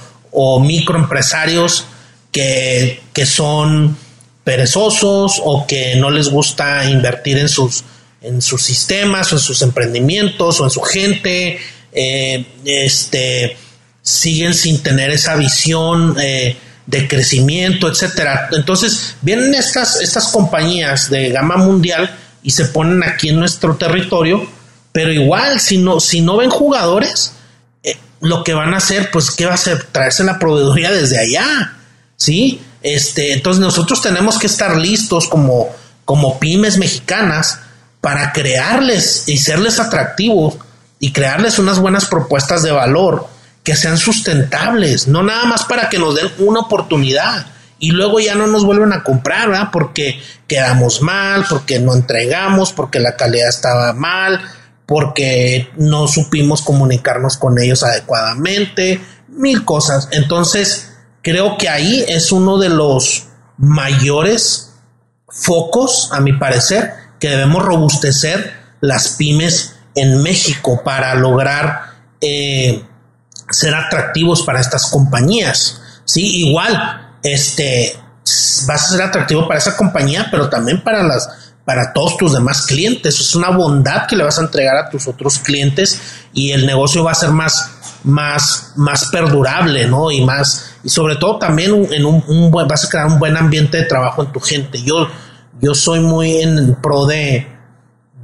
microempresarios 0.59 1.85
que, 2.31 3.01
que 3.13 3.25
son 3.25 3.95
perezosos 4.43 5.41
o 5.43 5.67
que 5.67 5.95
no 5.97 6.09
les 6.09 6.29
gusta 6.29 6.89
invertir 6.89 7.37
en 7.37 7.49
sus, 7.49 7.83
en 8.21 8.41
sus 8.41 8.63
sistemas 8.63 9.31
o 9.31 9.35
en 9.35 9.41
sus 9.41 9.61
emprendimientos 9.61 10.59
o 10.59 10.63
en 10.63 10.69
su 10.69 10.81
gente? 10.81 11.59
Eh, 11.93 12.45
este 12.65 13.57
siguen 14.01 14.53
sin 14.53 14.81
tener 14.81 15.11
esa 15.11 15.35
visión 15.35 16.15
eh, 16.19 16.57
de 16.85 17.07
crecimiento, 17.07 17.87
etcétera. 17.87 18.49
Entonces, 18.51 19.15
vienen 19.21 19.53
estas, 19.53 20.01
estas 20.01 20.29
compañías 20.29 21.09
de 21.09 21.29
gama 21.29 21.57
mundial 21.57 22.09
y 22.43 22.51
se 22.51 22.65
ponen 22.65 23.03
aquí 23.03 23.29
en 23.29 23.39
nuestro 23.39 23.75
territorio, 23.75 24.47
pero 24.91 25.11
igual, 25.11 25.59
si 25.59 25.77
no, 25.77 25.99
si 25.99 26.21
no 26.21 26.37
ven 26.37 26.49
jugadores, 26.49 27.33
eh, 27.83 27.95
lo 28.21 28.43
que 28.43 28.53
van 28.53 28.73
a 28.73 28.77
hacer, 28.77 29.09
pues, 29.11 29.31
¿qué 29.31 29.45
va 29.45 29.51
a 29.51 29.55
hacer? 29.55 29.83
Traerse 29.91 30.23
la 30.23 30.39
proveeduría 30.39 30.91
desde 30.91 31.19
allá, 31.19 31.77
¿sí? 32.17 32.61
Este, 32.81 33.33
entonces 33.33 33.61
nosotros 33.61 34.01
tenemos 34.01 34.39
que 34.39 34.47
estar 34.47 34.75
listos 34.75 35.27
como, 35.29 35.69
como 36.03 36.39
pymes 36.39 36.77
mexicanas 36.77 37.59
para 38.01 38.33
crearles 38.33 39.25
y 39.27 39.37
serles 39.37 39.79
atractivos 39.79 40.55
y 41.01 41.11
crearles 41.11 41.59
unas 41.59 41.79
buenas 41.79 42.05
propuestas 42.05 42.63
de 42.63 42.71
valor 42.71 43.27
que 43.63 43.75
sean 43.75 43.97
sustentables, 43.97 45.07
no 45.07 45.23
nada 45.23 45.45
más 45.45 45.65
para 45.65 45.89
que 45.89 45.99
nos 45.99 46.15
den 46.15 46.31
una 46.37 46.61
oportunidad 46.61 47.47
y 47.79 47.89
luego 47.91 48.19
ya 48.19 48.35
no 48.35 48.45
nos 48.45 48.63
vuelven 48.63 48.93
a 48.93 49.03
comprar, 49.03 49.49
¿verdad? 49.49 49.69
Porque 49.73 50.21
quedamos 50.47 51.01
mal, 51.01 51.45
porque 51.49 51.79
no 51.79 51.95
entregamos, 51.95 52.71
porque 52.71 52.99
la 52.99 53.17
calidad 53.17 53.49
estaba 53.49 53.93
mal, 53.93 54.39
porque 54.85 55.71
no 55.77 56.07
supimos 56.07 56.61
comunicarnos 56.61 57.37
con 57.37 57.57
ellos 57.57 57.81
adecuadamente, 57.81 59.01
mil 59.29 59.65
cosas. 59.65 60.09
Entonces, 60.11 60.93
creo 61.23 61.57
que 61.57 61.69
ahí 61.69 62.05
es 62.07 62.31
uno 62.31 62.59
de 62.59 62.69
los 62.69 63.23
mayores 63.57 64.73
focos, 65.27 66.09
a 66.11 66.19
mi 66.19 66.33
parecer, 66.33 66.93
que 67.19 67.29
debemos 67.29 67.63
robustecer 67.63 68.53
las 68.79 69.09
pymes 69.09 69.75
en 69.95 70.21
México 70.21 70.81
para 70.83 71.13
lograr 71.15 71.91
eh, 72.21 72.83
ser 73.49 73.75
atractivos 73.75 74.43
para 74.43 74.59
estas 74.59 74.89
compañías. 74.89 75.81
Sí, 76.05 76.47
igual, 76.47 77.17
este, 77.23 77.95
vas 78.67 78.85
a 78.85 78.87
ser 78.89 79.01
atractivo 79.01 79.47
para 79.47 79.59
esa 79.59 79.75
compañía, 79.75 80.27
pero 80.31 80.49
también 80.49 80.83
para 80.83 81.03
las, 81.03 81.53
para 81.65 81.93
todos 81.93 82.17
tus 82.17 82.33
demás 82.33 82.63
clientes. 82.63 83.19
Es 83.19 83.35
una 83.35 83.49
bondad 83.49 84.07
que 84.07 84.15
le 84.15 84.23
vas 84.23 84.39
a 84.39 84.43
entregar 84.43 84.75
a 84.77 84.89
tus 84.89 85.07
otros 85.07 85.39
clientes 85.39 86.01
y 86.33 86.51
el 86.51 86.65
negocio 86.65 87.03
va 87.03 87.11
a 87.11 87.15
ser 87.15 87.31
más, 87.31 87.71
más, 88.03 88.73
más 88.75 89.05
perdurable, 89.11 89.87
¿no? 89.87 90.11
Y 90.11 90.23
más, 90.23 90.73
y 90.83 90.89
sobre 90.89 91.15
todo 91.15 91.37
también 91.37 91.87
en 91.91 92.05
un, 92.05 92.51
vas 92.51 92.85
a 92.85 92.89
crear 92.89 93.07
un 93.07 93.19
buen 93.19 93.37
ambiente 93.37 93.77
de 93.77 93.83
trabajo 93.83 94.23
en 94.23 94.31
tu 94.31 94.39
gente. 94.39 94.81
Yo, 94.81 95.07
yo 95.59 95.73
soy 95.75 95.99
muy 95.99 96.41
en 96.41 96.75
pro 96.75 97.05
de, 97.05 97.47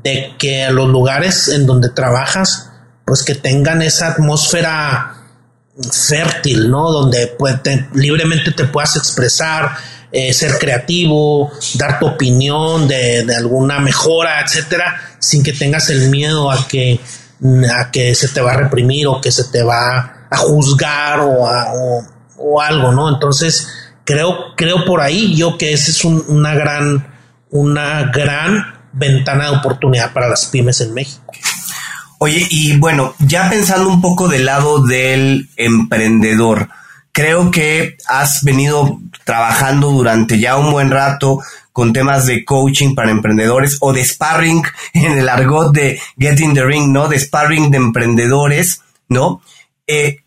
de 0.08 0.34
que 0.38 0.70
los 0.72 0.88
lugares 0.88 1.50
en 1.50 1.66
donde 1.66 1.90
trabajas, 1.90 2.70
pues 3.06 3.24
que 3.24 3.36
tengan 3.36 3.82
esa 3.82 4.08
atmósfera 4.08 5.16
fértil, 5.92 6.70
¿no? 6.70 6.92
Donde 6.92 7.28
pues, 7.28 7.56
libremente 7.94 8.52
te 8.52 8.66
puedas 8.66 8.96
expresar, 8.96 9.76
eh, 10.12 10.34
ser 10.34 10.58
creativo, 10.58 11.52
dar 11.76 12.00
tu 12.00 12.08
opinión 12.08 12.88
de, 12.88 13.26
alguna 13.36 13.80
mejora, 13.80 14.42
etcétera, 14.42 15.00
sin 15.20 15.44
que 15.44 15.54
tengas 15.54 15.90
el 15.90 16.10
miedo 16.10 16.50
a 16.50 16.68
que, 16.68 17.00
a 17.78 17.92
que 17.92 18.16
se 18.16 18.30
te 18.30 18.42
va 18.42 18.54
a 18.54 18.58
reprimir 18.58 19.08
o 19.08 19.22
que 19.22 19.32
se 19.32 19.46
te 19.46 19.62
va 19.62 20.28
a 20.30 20.38
juzgar 20.38 21.20
o, 21.20 21.48
o, 22.38 22.62
algo, 22.62 22.92
¿no? 22.94 23.10
Entonces, 23.10 23.68
creo, 24.06 24.56
creo 24.56 24.86
por 24.86 25.02
ahí 25.02 25.36
yo 25.36 25.58
que 25.58 25.74
esa 25.74 25.92
es 25.92 26.06
una 26.06 26.54
gran, 26.56 27.14
una 27.52 28.10
gran 28.12 28.77
ventana 28.98 29.46
de 29.46 29.58
oportunidad 29.58 30.14
para 30.14 30.28
las 30.28 30.46
pymes 30.48 30.82
en 30.82 30.94
México. 30.94 31.34
Oye, 32.20 32.48
y 32.50 32.78
bueno, 32.78 33.14
ya 33.20 33.50
pensando 33.50 33.90
un 33.90 34.02
poco 34.02 34.28
del 34.28 34.46
lado 34.46 34.84
del 34.84 35.50
emprendedor, 35.56 36.70
creo 37.12 37.52
que 37.52 37.98
has 38.08 38.44
venido 38.44 39.00
trabajando 39.24 39.92
durante 39.92 40.40
ya 40.40 40.58
un 40.58 40.72
buen 40.72 40.90
rato 40.90 41.40
con 41.72 41.94
temas 41.94 42.26
de 42.26 42.44
coaching 42.44 42.96
para 42.96 43.12
emprendedores 43.12 43.78
o 43.82 43.94
de 43.94 44.04
sparring 44.04 44.64
en 44.94 45.20
el 45.20 45.30
argot 45.30 45.72
de 45.72 46.00
Getting 46.18 46.56
the 46.56 46.66
Ring, 46.66 46.92
¿no? 46.92 47.08
De 47.08 47.20
sparring 47.20 47.70
de 47.70 47.78
emprendedores, 47.78 48.82
¿no? 49.10 49.42
Eh, 49.86 50.24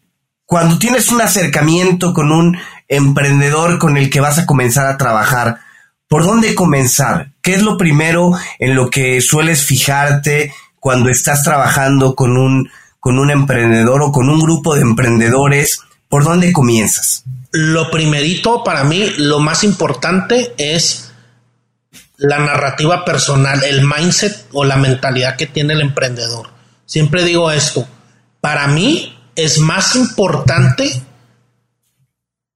cuando 0.47 0.79
tienes 0.79 1.11
un 1.11 1.21
acercamiento 1.21 2.12
con 2.12 2.31
un 2.31 2.57
emprendedor 2.89 3.79
con 3.79 3.97
el 3.97 4.11
que 4.11 4.21
vas 4.21 4.39
a 4.39 4.47
comenzar 4.47 4.87
a 4.87 4.97
trabajar, 4.97 5.59
¿por 6.09 6.25
dónde 6.25 6.55
comenzar? 6.55 7.30
¿Qué 7.43 7.55
es 7.55 7.62
lo 7.62 7.76
primero 7.76 8.32
en 8.59 8.74
lo 8.74 8.91
que 8.91 9.20
sueles 9.20 9.64
fijarte? 9.64 10.53
cuando 10.80 11.11
estás 11.11 11.45
trabajando 11.45 12.14
con 12.14 12.36
un, 12.36 12.70
con 12.99 13.18
un 13.18 13.30
emprendedor 13.30 14.03
o 14.03 14.11
con 14.11 14.28
un 14.28 14.41
grupo 14.41 14.74
de 14.74 14.80
emprendedores? 14.80 15.82
¿Por 16.09 16.24
dónde 16.24 16.53
comienzas? 16.53 17.22
Lo 17.53 17.91
primerito 17.91 18.64
para 18.64 18.82
mí, 18.82 19.12
lo 19.18 19.38
más 19.38 19.62
importante 19.62 20.55
es 20.57 21.12
la 22.16 22.38
narrativa 22.38 23.05
personal, 23.05 23.62
el 23.62 23.86
mindset 23.86 24.47
o 24.53 24.64
la 24.64 24.76
mentalidad 24.76 25.36
que 25.36 25.47
tiene 25.47 25.74
el 25.74 25.82
emprendedor. 25.82 26.51
Siempre 26.86 27.22
digo 27.22 27.51
esto, 27.51 27.86
para 28.41 28.66
mí 28.66 29.16
es 29.36 29.59
más 29.59 29.95
importante 29.95 31.03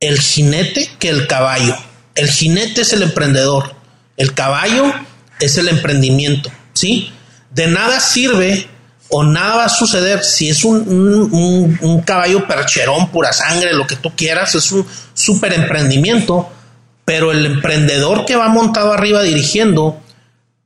el 0.01 0.18
jinete 0.18 0.91
que 0.99 1.11
el 1.11 1.26
caballo. 1.26 1.76
El 2.14 2.28
jinete 2.28 2.82
es 2.82 2.93
el 2.93 3.03
emprendedor, 3.03 3.74
el 4.17 4.35
caballo 4.35 4.93
es 5.41 5.59
el 5.59 5.69
emprendimiento, 5.69 6.51
¿sí? 6.73 7.12
de 7.55 7.69
nada 7.69 8.01
sirve 8.01 8.67
o 9.09 9.23
nada 9.23 9.57
va 9.57 9.65
a 9.67 9.69
suceder 9.69 10.25
si 10.25 10.49
es 10.49 10.65
un, 10.65 12.03
caballo 12.05 12.47
percherón, 12.49 13.11
pura 13.11 13.33
sangre, 13.33 13.73
lo 13.73 13.87
que 13.87 13.97
tú 13.97 14.15
quieras, 14.17 14.55
es 14.57 14.73
un 14.73 14.85
súper 15.15 15.53
emprendimiento, 15.53 16.51
pero 17.05 17.31
el 17.31 17.47
emprendedor 17.47 18.25
que 18.25 18.35
va 18.35 18.49
montado 18.49 18.93
arriba 18.93 19.23
dirigiendo, 19.23 20.01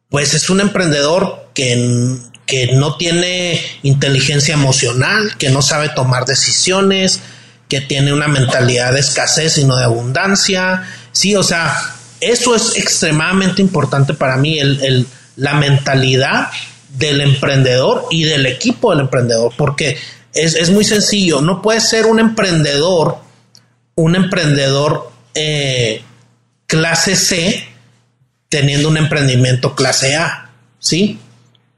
pues 0.08 0.32
es 0.32 0.48
un 0.48 0.60
emprendedor 0.60 1.50
que, 1.52 2.16
que 2.46 2.72
no 2.72 2.96
tiene 2.96 3.60
inteligencia 3.82 4.54
emocional, 4.54 5.36
que 5.36 5.50
no 5.50 5.60
sabe 5.60 5.90
tomar 5.90 6.24
decisiones, 6.24 7.20
que 7.68 7.82
tiene 7.82 8.14
una 8.14 8.28
mentalidad 8.28 8.94
de 8.94 9.00
escasez 9.00 9.58
y 9.58 9.64
no 9.64 9.76
de 9.76 9.84
abundancia. 9.84 10.88
Sí, 11.12 11.36
o 11.36 11.42
sea, 11.42 11.76
eso 12.20 12.54
es 12.54 12.76
extremadamente 12.76 13.62
importante 13.62 14.14
para 14.14 14.36
mí, 14.36 14.58
el, 14.58 15.06
la 15.36 15.54
mentalidad 15.54 16.48
del 16.88 17.20
emprendedor 17.20 18.06
y 18.10 18.24
del 18.24 18.46
equipo 18.46 18.90
del 18.90 19.00
emprendedor, 19.00 19.52
porque 19.56 19.96
es, 20.34 20.70
muy 20.70 20.84
sencillo, 20.84 21.40
no 21.40 21.62
puede 21.62 21.80
ser 21.80 22.06
un 22.06 22.18
emprendedor, 22.18 23.18
un 23.94 24.16
emprendedor 24.16 25.10
eh, 25.34 26.02
clase 26.66 27.16
C 27.16 27.68
teniendo 28.48 28.88
un 28.88 28.96
emprendimiento 28.96 29.74
clase 29.74 30.16
A, 30.16 30.50
¿sí? 30.78 31.18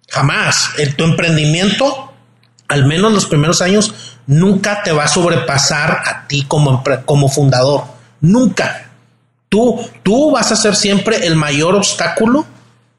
Jamás. 0.08 0.70
El, 0.78 0.94
tu 0.94 1.04
emprendimiento, 1.04 2.12
al 2.68 2.86
menos 2.86 3.12
los 3.12 3.26
primeros 3.26 3.60
años, 3.62 3.94
nunca 4.26 4.82
te 4.82 4.92
va 4.92 5.04
a 5.04 5.08
sobrepasar 5.08 6.02
a 6.04 6.26
ti 6.28 6.44
como, 6.46 6.82
como 7.04 7.28
fundador. 7.28 7.84
Nunca. 8.20 8.89
Tú, 9.50 9.78
tú 10.02 10.30
vas 10.30 10.50
a 10.50 10.56
ser 10.56 10.74
siempre 10.74 11.26
el 11.26 11.36
mayor 11.36 11.74
obstáculo 11.74 12.46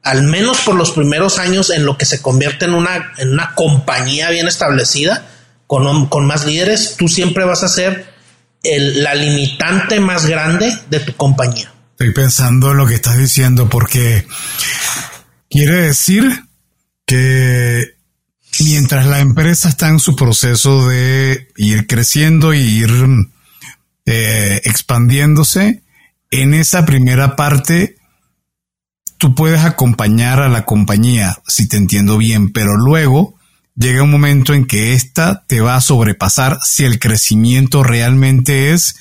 al 0.02 0.24
menos 0.24 0.60
por 0.62 0.74
los 0.74 0.90
primeros 0.90 1.38
años 1.38 1.70
en 1.70 1.86
lo 1.86 1.96
que 1.96 2.04
se 2.04 2.20
convierte 2.20 2.64
en 2.64 2.74
una, 2.74 3.12
en 3.18 3.32
una 3.32 3.54
compañía 3.54 4.30
bien 4.30 4.48
establecida, 4.48 5.28
con, 5.66 6.08
con 6.08 6.26
más 6.26 6.44
líderes, 6.44 6.96
tú 6.98 7.08
siempre 7.08 7.44
vas 7.44 7.62
a 7.62 7.68
ser 7.68 8.12
el, 8.62 9.02
la 9.02 9.14
limitante 9.14 10.00
más 10.00 10.26
grande 10.26 10.76
de 10.90 11.00
tu 11.00 11.16
compañía. 11.16 11.72
Estoy 11.92 12.12
pensando 12.12 12.72
en 12.72 12.78
lo 12.78 12.86
que 12.86 12.96
estás 12.96 13.16
diciendo 13.16 13.68
porque 13.68 14.26
quiere 15.48 15.82
decir 15.82 16.24
que 17.06 17.94
mientras 18.60 19.06
la 19.06 19.20
empresa 19.20 19.68
está 19.68 19.88
en 19.88 20.00
su 20.00 20.16
proceso 20.16 20.88
de 20.88 21.48
ir 21.56 21.86
creciendo 21.86 22.52
y 22.54 22.60
ir 22.60 22.90
eh, 24.04 24.60
expandiéndose, 24.64 25.82
en 26.32 26.54
esa 26.54 26.84
primera 26.84 27.36
parte 27.36 27.96
tú 29.18 29.36
puedes 29.36 29.60
acompañar 29.64 30.42
a 30.42 30.48
la 30.48 30.64
compañía, 30.64 31.38
si 31.46 31.68
te 31.68 31.76
entiendo 31.76 32.18
bien, 32.18 32.52
pero 32.52 32.76
luego 32.76 33.36
llega 33.76 34.02
un 34.02 34.10
momento 34.10 34.54
en 34.54 34.66
que 34.66 34.94
ésta 34.94 35.44
te 35.46 35.60
va 35.60 35.76
a 35.76 35.80
sobrepasar 35.80 36.58
si 36.64 36.84
el 36.84 36.98
crecimiento 36.98 37.84
realmente 37.84 38.72
es 38.72 38.96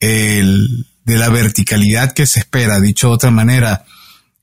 el 0.00 0.86
de 1.04 1.16
la 1.16 1.28
verticalidad 1.28 2.12
que 2.12 2.26
se 2.26 2.40
espera. 2.40 2.80
Dicho 2.80 3.08
de 3.08 3.14
otra 3.14 3.30
manera, 3.30 3.84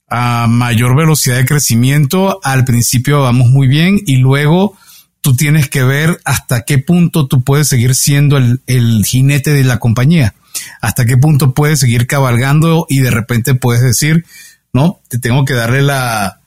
a 0.08 0.46
mayor 0.48 0.96
velocidad 0.96 1.36
de 1.36 1.44
crecimiento, 1.44 2.38
al 2.44 2.64
principio 2.64 3.22
vamos 3.22 3.48
muy 3.48 3.66
bien 3.66 3.98
y 4.06 4.18
luego 4.18 4.76
tú 5.20 5.34
tienes 5.34 5.68
que 5.68 5.82
ver 5.82 6.20
hasta 6.24 6.64
qué 6.64 6.78
punto 6.78 7.26
tú 7.26 7.42
puedes 7.42 7.68
seguir 7.68 7.94
siendo 7.94 8.36
el, 8.36 8.62
el 8.66 9.04
jinete 9.04 9.52
de 9.52 9.64
la 9.64 9.78
compañía, 9.78 10.34
hasta 10.80 11.04
qué 11.04 11.16
punto 11.16 11.54
puedes 11.54 11.80
seguir 11.80 12.06
cabalgando 12.06 12.86
y 12.88 13.00
de 13.00 13.10
repente 13.10 13.54
puedes 13.54 13.82
decir, 13.82 14.24
¿no? 14.72 15.00
Te 15.08 15.18
tengo 15.18 15.44
que 15.44 15.54
darle 15.54 15.82
la, 15.82 16.40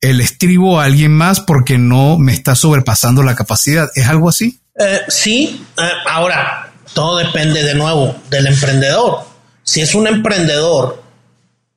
el 0.00 0.20
estribo 0.20 0.80
a 0.80 0.84
alguien 0.84 1.12
más 1.12 1.40
porque 1.40 1.78
no 1.78 2.18
me 2.18 2.32
está 2.32 2.54
sobrepasando 2.54 3.22
la 3.22 3.34
capacidad. 3.34 3.88
¿Es 3.94 4.06
algo 4.08 4.28
así? 4.28 4.60
Eh, 4.78 5.00
sí, 5.08 5.64
eh, 5.78 5.90
ahora, 6.08 6.72
todo 6.92 7.18
depende 7.18 7.62
de 7.62 7.74
nuevo 7.74 8.16
del 8.30 8.46
emprendedor. 8.46 9.20
Si 9.62 9.80
es 9.80 9.94
un 9.94 10.06
emprendedor 10.06 11.02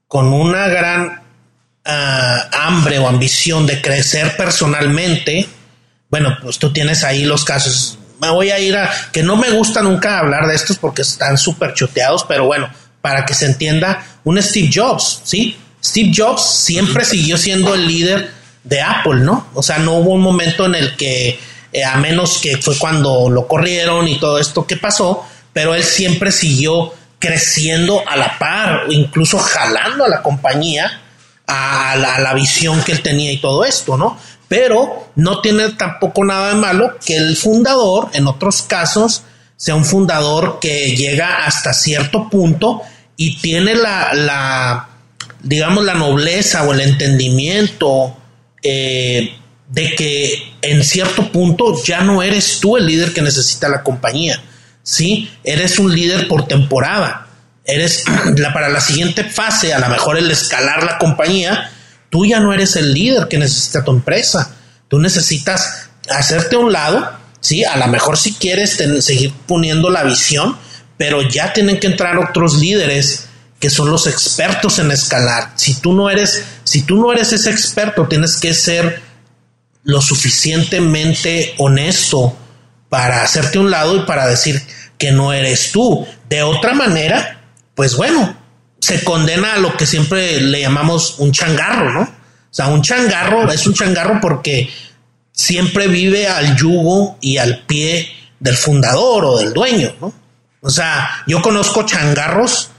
con 0.08 0.34
una 0.34 0.68
gran 0.68 1.22
ah, 1.86 2.50
hambre 2.52 3.00
o 3.00 3.08
ambición 3.08 3.66
de 3.68 3.82
crecer 3.82 4.36
personalmente, 4.36 5.48
bueno, 6.10 6.36
pues 6.42 6.58
tú 6.58 6.74
tienes 6.74 7.04
ahí 7.04 7.24
los 7.24 7.46
casos. 7.46 7.99
Me 8.20 8.30
voy 8.30 8.52
a 8.52 8.60
ir 8.60 8.76
a 8.76 8.90
que 9.12 9.24
no 9.24 9.36
me 9.36 9.50
gusta 9.50 9.82
nunca 9.82 10.20
hablar 10.20 10.48
de 10.48 10.56
estos 10.56 10.78
porque 10.78 11.04
están 11.04 11.38
súper 11.38 11.74
choteados, 11.74 12.26
pero 12.26 12.46
bueno, 12.46 12.70
para 13.02 13.26
que 13.26 13.34
se 13.34 13.46
entienda, 13.46 14.06
un 14.24 14.42
Steve 14.42 14.70
Jobs, 14.74 15.22
¿sí? 15.24 15.58
Steve 15.84 16.12
Jobs 16.16 16.42
siempre 16.42 17.06
siguió 17.06 17.38
siendo 17.38 17.74
el 17.74 17.88
líder 17.88 18.32
de 18.64 18.82
Apple, 18.82 19.22
¿no? 19.22 19.48
O 19.54 19.64
sea, 19.64 19.78
no 19.80 19.96
hubo 19.96 20.12
un 20.12 20.22
momento 20.22 20.66
en 20.66 20.76
el 20.76 20.96
que, 20.98 21.40
eh, 21.72 21.84
a 21.84 21.96
menos 21.98 22.40
que 22.40 22.58
fue 22.58 22.78
cuando 22.78 23.30
lo 23.30 23.48
corrieron 23.48 24.08
y 24.08 24.20
todo 24.20 24.38
esto 24.38 24.68
que 24.68 24.76
pasó, 24.76 25.26
pero 25.54 25.74
él 25.74 25.84
siempre 25.84 26.32
siguió 26.32 26.94
creciendo 27.20 28.04
a 28.08 28.16
la 28.16 28.38
par, 28.38 28.84
incluso 28.90 29.40
jalando 29.40 30.06
a 30.06 30.10
la 30.10 30.22
compañía 30.22 31.02
a 31.50 31.96
la, 31.96 32.34
visión 32.34 32.84
que 32.84 32.92
él 32.92 33.02
tenía 33.02 33.32
y 33.32 33.38
todo 33.38 33.66
esto, 33.66 33.98
¿no? 33.98 34.18
Pero 34.50 35.12
no 35.16 35.40
tiene 35.40 35.70
tampoco 35.70 36.26
nada 36.26 36.50
de 36.50 36.56
malo 36.56 36.98
que 37.06 37.16
el 37.16 37.38
fundador, 37.38 38.10
en 38.14 38.28
otros 38.28 38.64
casos, 38.64 39.24
sea 39.56 39.76
un 39.76 39.86
fundador 39.86 40.58
que 40.60 40.96
llega 40.96 41.46
hasta 41.46 41.72
cierto 41.74 42.30
punto 42.30 42.82
y 43.16 43.38
tiene 43.38 43.76
la, 43.76 44.14
la 44.14 44.90
digamos, 45.42 45.86
la 45.86 45.94
nobleza 45.94 46.64
o 46.64 46.74
el 46.74 46.82
entendimiento 46.82 48.18
eh, 48.62 49.36
de 49.70 49.96
que 49.96 50.54
en 50.62 50.84
cierto 50.84 51.32
punto 51.32 51.82
ya 51.84 52.02
no 52.02 52.24
eres 52.24 52.60
tú 52.60 52.78
el 52.78 52.86
líder 52.86 53.14
que 53.14 53.22
necesita 53.22 53.70
la 53.70 53.84
compañía, 53.84 54.42
¿sí? 54.84 55.30
Eres 55.44 55.80
un 55.80 55.94
líder 55.94 56.28
por 56.28 56.48
temporada, 56.48 57.28
eres 57.66 58.04
la, 58.38 58.52
para 58.54 58.70
la 58.70 58.82
siguiente 58.82 59.24
fase, 59.24 59.74
a 59.74 59.80
lo 59.80 59.90
mejor 59.90 60.18
el 60.18 60.32
escalar 60.32 60.84
la 60.84 60.98
compañía, 60.98 61.72
tú 62.10 62.26
ya 62.26 62.40
no 62.40 62.54
eres 62.54 62.76
el 62.76 62.94
líder 62.94 63.28
que 63.28 63.38
necesita 63.38 63.84
tu 63.84 63.92
empresa, 63.92 64.56
tú 64.88 65.00
necesitas 65.00 65.90
hacerte 66.10 66.56
a 66.56 66.60
un 66.60 66.72
lado, 66.72 67.12
¿sí? 67.40 67.64
A 67.64 67.78
lo 67.78 67.88
mejor 67.88 68.18
si 68.18 68.34
quieres 68.34 68.78
seguir 69.00 69.34
poniendo 69.48 69.90
la 69.90 70.04
visión, 70.04 70.58
pero 70.98 71.22
ya 71.22 71.54
tienen 71.54 71.80
que 71.80 71.88
entrar 71.88 72.18
otros 72.18 72.58
líderes 72.58 73.26
que 73.60 73.70
son 73.70 73.90
los 73.90 74.08
expertos 74.08 74.80
en 74.80 74.92
escalar. 74.92 75.54
Si 75.56 75.76
tú 75.76 75.94
no 75.94 76.10
eres, 76.10 76.44
si 76.64 76.84
tú 76.84 76.96
no 76.96 77.12
eres 77.12 77.34
ese 77.34 77.52
experto, 77.52 78.08
tienes 78.08 78.38
que 78.38 78.54
ser 78.54 79.02
lo 79.84 80.02
suficientemente 80.02 81.56
honesto 81.58 82.38
para 82.90 83.22
hacerte 83.22 83.60
un 83.60 83.70
lado 83.70 83.96
y 83.98 84.06
para 84.06 84.28
decir 84.28 84.62
que 84.98 85.12
no 85.12 85.34
eres 85.34 85.72
tú. 85.72 86.08
De 86.30 86.44
otra 86.44 86.74
manera, 86.74 87.42
pues 87.76 87.96
bueno, 87.96 88.38
se 88.80 89.04
condena 89.04 89.54
a 89.54 89.58
lo 89.58 89.76
que 89.76 89.86
siempre 89.86 90.42
le 90.42 90.62
llamamos 90.62 91.16
un 91.20 91.32
changarro, 91.32 91.92
¿no? 91.92 92.02
O 92.02 92.54
sea, 92.54 92.68
un 92.68 92.82
changarro 92.82 93.52
es 93.52 93.68
un 93.68 93.74
changarro 93.74 94.20
porque 94.22 94.70
siempre 95.32 95.88
vive 95.88 96.28
al 96.28 96.56
yugo 96.56 97.18
y 97.22 97.38
al 97.38 97.66
pie 97.66 98.10
del 98.40 98.56
fundador 98.56 99.26
o 99.26 99.38
del 99.38 99.54
dueño, 99.54 99.94
¿no? 100.02 100.14
O 100.62 100.70
sea, 100.70 101.24
yo 101.28 101.42
conozco 101.42 101.84
changarros 101.84 102.72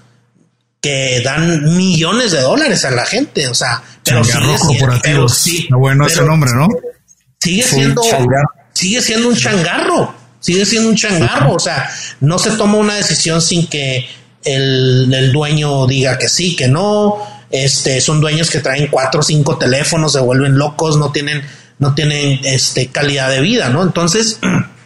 que 0.81 1.21
dan 1.23 1.77
millones 1.77 2.33
de 2.33 2.41
dólares 2.41 2.85
a 2.85 2.91
la 2.91 3.05
gente, 3.05 3.47
o 3.49 3.55
sea, 3.55 3.83
pero 4.05 4.25
sigue 4.25 4.59
siendo, 4.59 5.29
sí, 5.29 5.69
bueno 5.71 6.07
ese 6.07 6.23
nombre, 6.23 6.51
¿no? 6.53 6.69
Sigue 7.39 7.63
siendo, 7.63 8.03
sigue 8.73 9.01
siendo 9.01 9.29
un 9.29 9.37
changarro, 9.37 10.15
sigue 10.41 10.65
siendo 10.65 10.89
un 10.89 10.97
changarro, 10.97 11.55
o 11.55 11.59
sea, 11.59 11.91
no 12.21 12.39
se 12.39 12.53
toma 12.53 12.79
una 12.79 12.95
decisión 12.95 13.41
sin 13.41 13.67
que 13.67 14.09
el, 14.45 15.13
el, 15.13 15.33
dueño 15.33 15.87
diga 15.87 16.19
que 16.19 16.29
sí, 16.29 16.57
que 16.57 16.69
no, 16.69 17.19
este, 17.51 18.01
son 18.01 18.21
dueños 18.21 18.51
que 18.51 18.61
traen 18.61 18.89
cuatro 18.89 19.21
o 19.21 19.23
cinco 19.23 19.59
teléfonos, 19.59 20.13
se 20.13 20.21
vuelven 20.21 20.57
locos, 20.57 20.97
no 20.97 21.11
tienen, 21.11 21.43
no 21.79 21.95
tienen, 21.95 22.41
este, 22.45 22.89
calidad 22.89 23.31
de 23.31 23.41
vida, 23.41 23.69
¿no? 23.69 23.83
Entonces, 23.83 24.39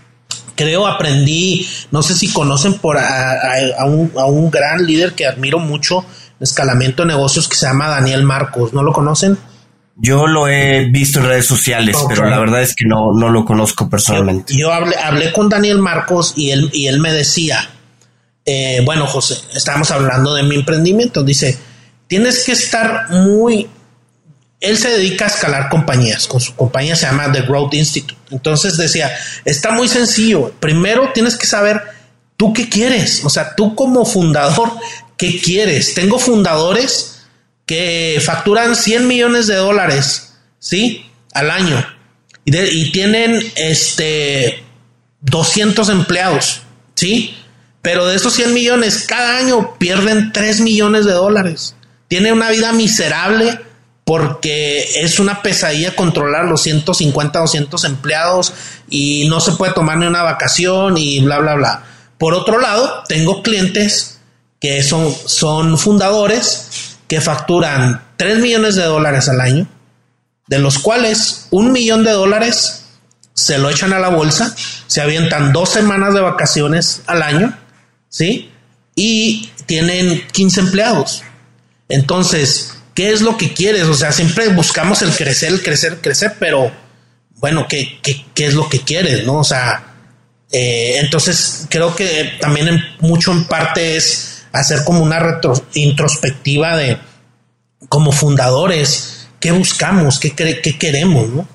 creo 0.57 0.86
aprendí, 0.86 1.68
no 1.90 2.02
sé 2.02 2.14
si 2.14 2.32
conocen 2.32 2.74
por 2.74 2.98
a, 2.98 3.84
un, 3.86 4.50
gran 4.50 4.86
líder 4.86 5.12
que 5.12 5.26
admiro 5.26 5.59
mucho 5.59 6.05
en 6.38 6.44
escalamiento 6.44 7.02
de 7.02 7.09
negocios 7.09 7.48
que 7.48 7.57
se 7.57 7.66
llama 7.66 7.88
Daniel 7.88 8.22
Marcos, 8.24 8.72
¿no 8.72 8.82
lo 8.82 8.92
conocen? 8.92 9.36
Yo 9.96 10.26
lo 10.26 10.48
he 10.48 10.86
visto 10.90 11.20
en 11.20 11.26
redes 11.26 11.46
sociales, 11.46 11.96
pero 12.09 12.28
la 12.28 12.40
verdad 12.40 12.62
es 12.62 12.74
que 12.74 12.84
no, 12.84 13.12
no 13.12 13.28
lo 13.28 13.44
conozco 13.44 13.88
personalmente. 13.88 14.57
Yo, 14.57 14.72
hablé, 14.72 14.96
hablé, 14.96 15.32
con 15.32 15.48
Daniel 15.48 15.78
Marcos 15.78 16.32
y 16.34 16.50
él, 16.50 16.68
y 16.72 16.88
él 16.88 16.98
me 16.98 17.12
decía, 17.12 17.68
eh, 18.45 18.82
bueno, 18.84 19.07
José, 19.07 19.36
estamos 19.55 19.90
hablando 19.90 20.34
de 20.34 20.42
mi 20.42 20.57
emprendimiento, 20.57 21.22
dice, 21.22 21.59
tienes 22.07 22.45
que 22.45 22.53
estar 22.53 23.11
muy 23.11 23.68
él 24.61 24.78
se 24.78 24.88
dedica 24.88 25.26
a 25.26 25.28
escalar 25.28 25.68
compañías, 25.68 26.26
con 26.26 26.40
su 26.40 26.55
compañía 26.55 26.97
se 26.97 27.05
llama 27.05 27.30
The 27.30 27.42
Growth 27.42 27.74
Institute. 27.74 28.18
Entonces 28.30 28.78
decía, 28.78 29.14
está 29.45 29.72
muy 29.72 29.88
sencillo, 29.88 30.55
primero 30.59 31.11
tienes 31.12 31.36
que 31.36 31.45
saber 31.45 31.82
tú 32.38 32.55
qué 32.55 32.70
quieres, 32.70 33.22
o 33.24 33.28
sea, 33.28 33.55
tú 33.55 33.74
como 33.74 34.07
fundador, 34.07 34.72
¿qué 35.18 35.38
quieres? 35.38 35.92
Tengo 35.92 36.18
fundadores 36.18 37.26
que 37.66 38.22
facturan 38.24 38.74
100 38.74 39.07
millones 39.07 39.49
de 39.49 39.57
dólares, 39.57 40.32
¿sí? 40.59 41.11
Al 41.34 41.51
año 41.51 41.84
y, 42.45 42.92
tienen 42.92 43.40
este 43.57 44.62
200 45.22 45.88
empleados, 45.88 46.62
¿sí? 46.95 47.36
Pero 47.85 48.07
de 48.07 48.16
esos 48.16 48.32
100 48.32 48.55
millones, 48.55 49.05
cada 49.07 49.37
año 49.37 49.74
pierden 49.76 50.32
3 50.32 50.62
millones 50.62 51.05
de 51.05 51.12
dólares. 51.12 51.74
Tiene 52.09 52.32
una 52.32 52.49
vida 52.49 52.72
miserable 52.72 53.61
porque 54.07 55.03
es 55.03 55.20
una 55.20 55.43
pesadilla 55.43 55.95
controlar 55.95 56.47
los 56.47 56.62
150 56.62 57.39
o 57.39 57.43
200 57.43 57.85
empleados 57.85 58.55
y 58.89 59.28
no 59.28 59.39
se 59.39 59.53
puede 59.53 59.74
tomar 59.74 59.99
ni 59.99 60.07
una 60.07 60.22
vacación 60.22 60.97
y 60.97 61.20
bla, 61.20 61.41
bla, 61.41 61.57
bla. 61.57 61.85
Por 62.16 62.32
otro 62.32 62.59
lado, 62.59 63.03
tengo 63.07 63.43
clientes 63.43 64.18
que 64.59 64.82
son, 64.82 65.14
son 65.26 65.76
fundadores 65.76 66.97
que 67.07 67.20
facturan 67.20 68.03
3 68.16 68.39
millones 68.39 68.76
de 68.76 68.85
dólares 68.85 69.28
al 69.28 69.43
año, 69.43 69.66
de 70.47 70.59
los 70.59 70.78
cuales 70.78 71.49
un 71.51 71.70
millón 71.70 72.03
de 72.03 72.12
dólares 72.12 72.87
se 73.35 73.59
lo 73.59 73.68
echan 73.68 73.93
a 73.93 73.99
la 73.99 74.09
bolsa, 74.09 74.57
se 74.87 75.03
avientan 75.03 75.53
dos 75.53 75.68
semanas 75.68 76.14
de 76.14 76.22
vacaciones 76.22 77.03
al 77.07 77.22
año, 77.22 77.59
¿sí? 78.14 78.50
Y 78.94 79.50
tienen 79.66 80.26
15 80.32 80.60
empleados. 80.60 81.22
Entonces, 81.88 82.74
¿Qué 82.94 83.12
es 83.12 83.22
lo 83.22 83.36
que 83.36 83.52
quieres? 83.52 83.84
O 83.84 83.94
sea, 83.94 84.12
siempre 84.12 84.48
buscamos 84.48 85.02
el 85.02 85.10
crecer, 85.10 85.52
el 85.52 85.62
crecer, 85.62 86.00
crecer, 86.00 86.36
pero 86.38 86.70
bueno, 87.36 87.66
¿qué, 87.68 87.98
qué, 88.02 88.46
es 88.46 88.54
lo 88.54 88.68
que 88.68 88.80
quieres? 88.80 89.26
¿No? 89.26 89.40
O 89.40 89.44
sea, 89.44 89.94
eh, 90.52 90.98
entonces 91.00 91.66
creo 91.68 91.94
que 91.96 92.34
también 92.40 92.80
mucho 93.00 93.32
en 93.32 93.44
parte 93.46 93.96
es 93.96 94.44
hacer 94.52 94.84
como 94.84 95.00
una 95.00 95.18
retro, 95.18 95.60
introspectiva 95.74 96.76
de 96.76 96.98
como 97.88 98.12
fundadores, 98.12 99.26
¿qué 99.40 99.50
buscamos? 99.50 100.20
¿Qué, 100.20 100.30
qué 100.32 100.78
queremos? 100.78 101.28
¿no? 101.28 101.48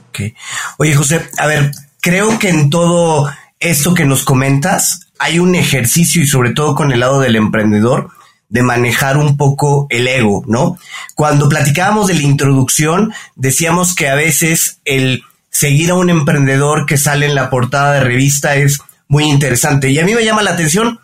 Oye, 0.77 0.93
José, 0.93 1.21
a 1.37 1.47
ver, 1.47 1.71
creo 2.01 2.37
que 2.37 2.49
en 2.49 2.69
todo 2.69 3.33
esto 3.61 3.93
que 3.93 4.03
nos 4.03 4.23
comentas 4.23 5.07
hay 5.19 5.39
un 5.39 5.53
ejercicio 5.53 6.23
y 6.23 6.27
sobre 6.27 6.51
todo 6.51 6.73
con 6.73 6.91
el 6.91 7.01
lado 7.01 7.19
del 7.19 7.35
emprendedor 7.35 8.09
de 8.47 8.63
manejar 8.63 9.17
un 9.17 9.37
poco 9.37 9.85
el 9.89 10.07
ego, 10.07 10.43
¿no? 10.47 10.77
Cuando 11.13 11.47
platicábamos 11.47 12.07
de 12.07 12.15
la 12.15 12.23
introducción, 12.23 13.13
decíamos 13.35 13.93
que 13.93 14.09
a 14.09 14.15
veces 14.15 14.79
el 14.85 15.23
seguir 15.51 15.91
a 15.91 15.95
un 15.95 16.09
emprendedor 16.09 16.85
que 16.85 16.97
sale 16.97 17.27
en 17.27 17.35
la 17.35 17.49
portada 17.49 17.93
de 17.93 17.99
revista 17.99 18.55
es 18.55 18.79
muy 19.07 19.25
interesante. 19.25 19.89
Y 19.89 19.99
a 19.99 20.05
mí 20.05 20.15
me 20.15 20.23
llama 20.23 20.41
la 20.41 20.51
atención, 20.51 20.99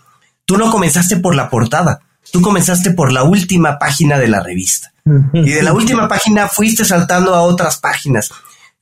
tú 0.46 0.58
no 0.58 0.72
comenzaste 0.72 1.18
por 1.18 1.36
la 1.36 1.50
portada, 1.50 2.00
tú 2.32 2.42
comenzaste 2.42 2.92
por 2.92 3.12
la 3.12 3.24
última 3.24 3.78
página 3.78 4.18
de 4.18 4.28
la 4.28 4.42
revista. 4.42 4.92
Y 5.34 5.52
de 5.52 5.62
la 5.62 5.74
última 5.74 6.08
página 6.08 6.48
fuiste 6.48 6.84
saltando 6.84 7.36
a 7.36 7.42
otras 7.42 7.78
páginas. 7.78 8.32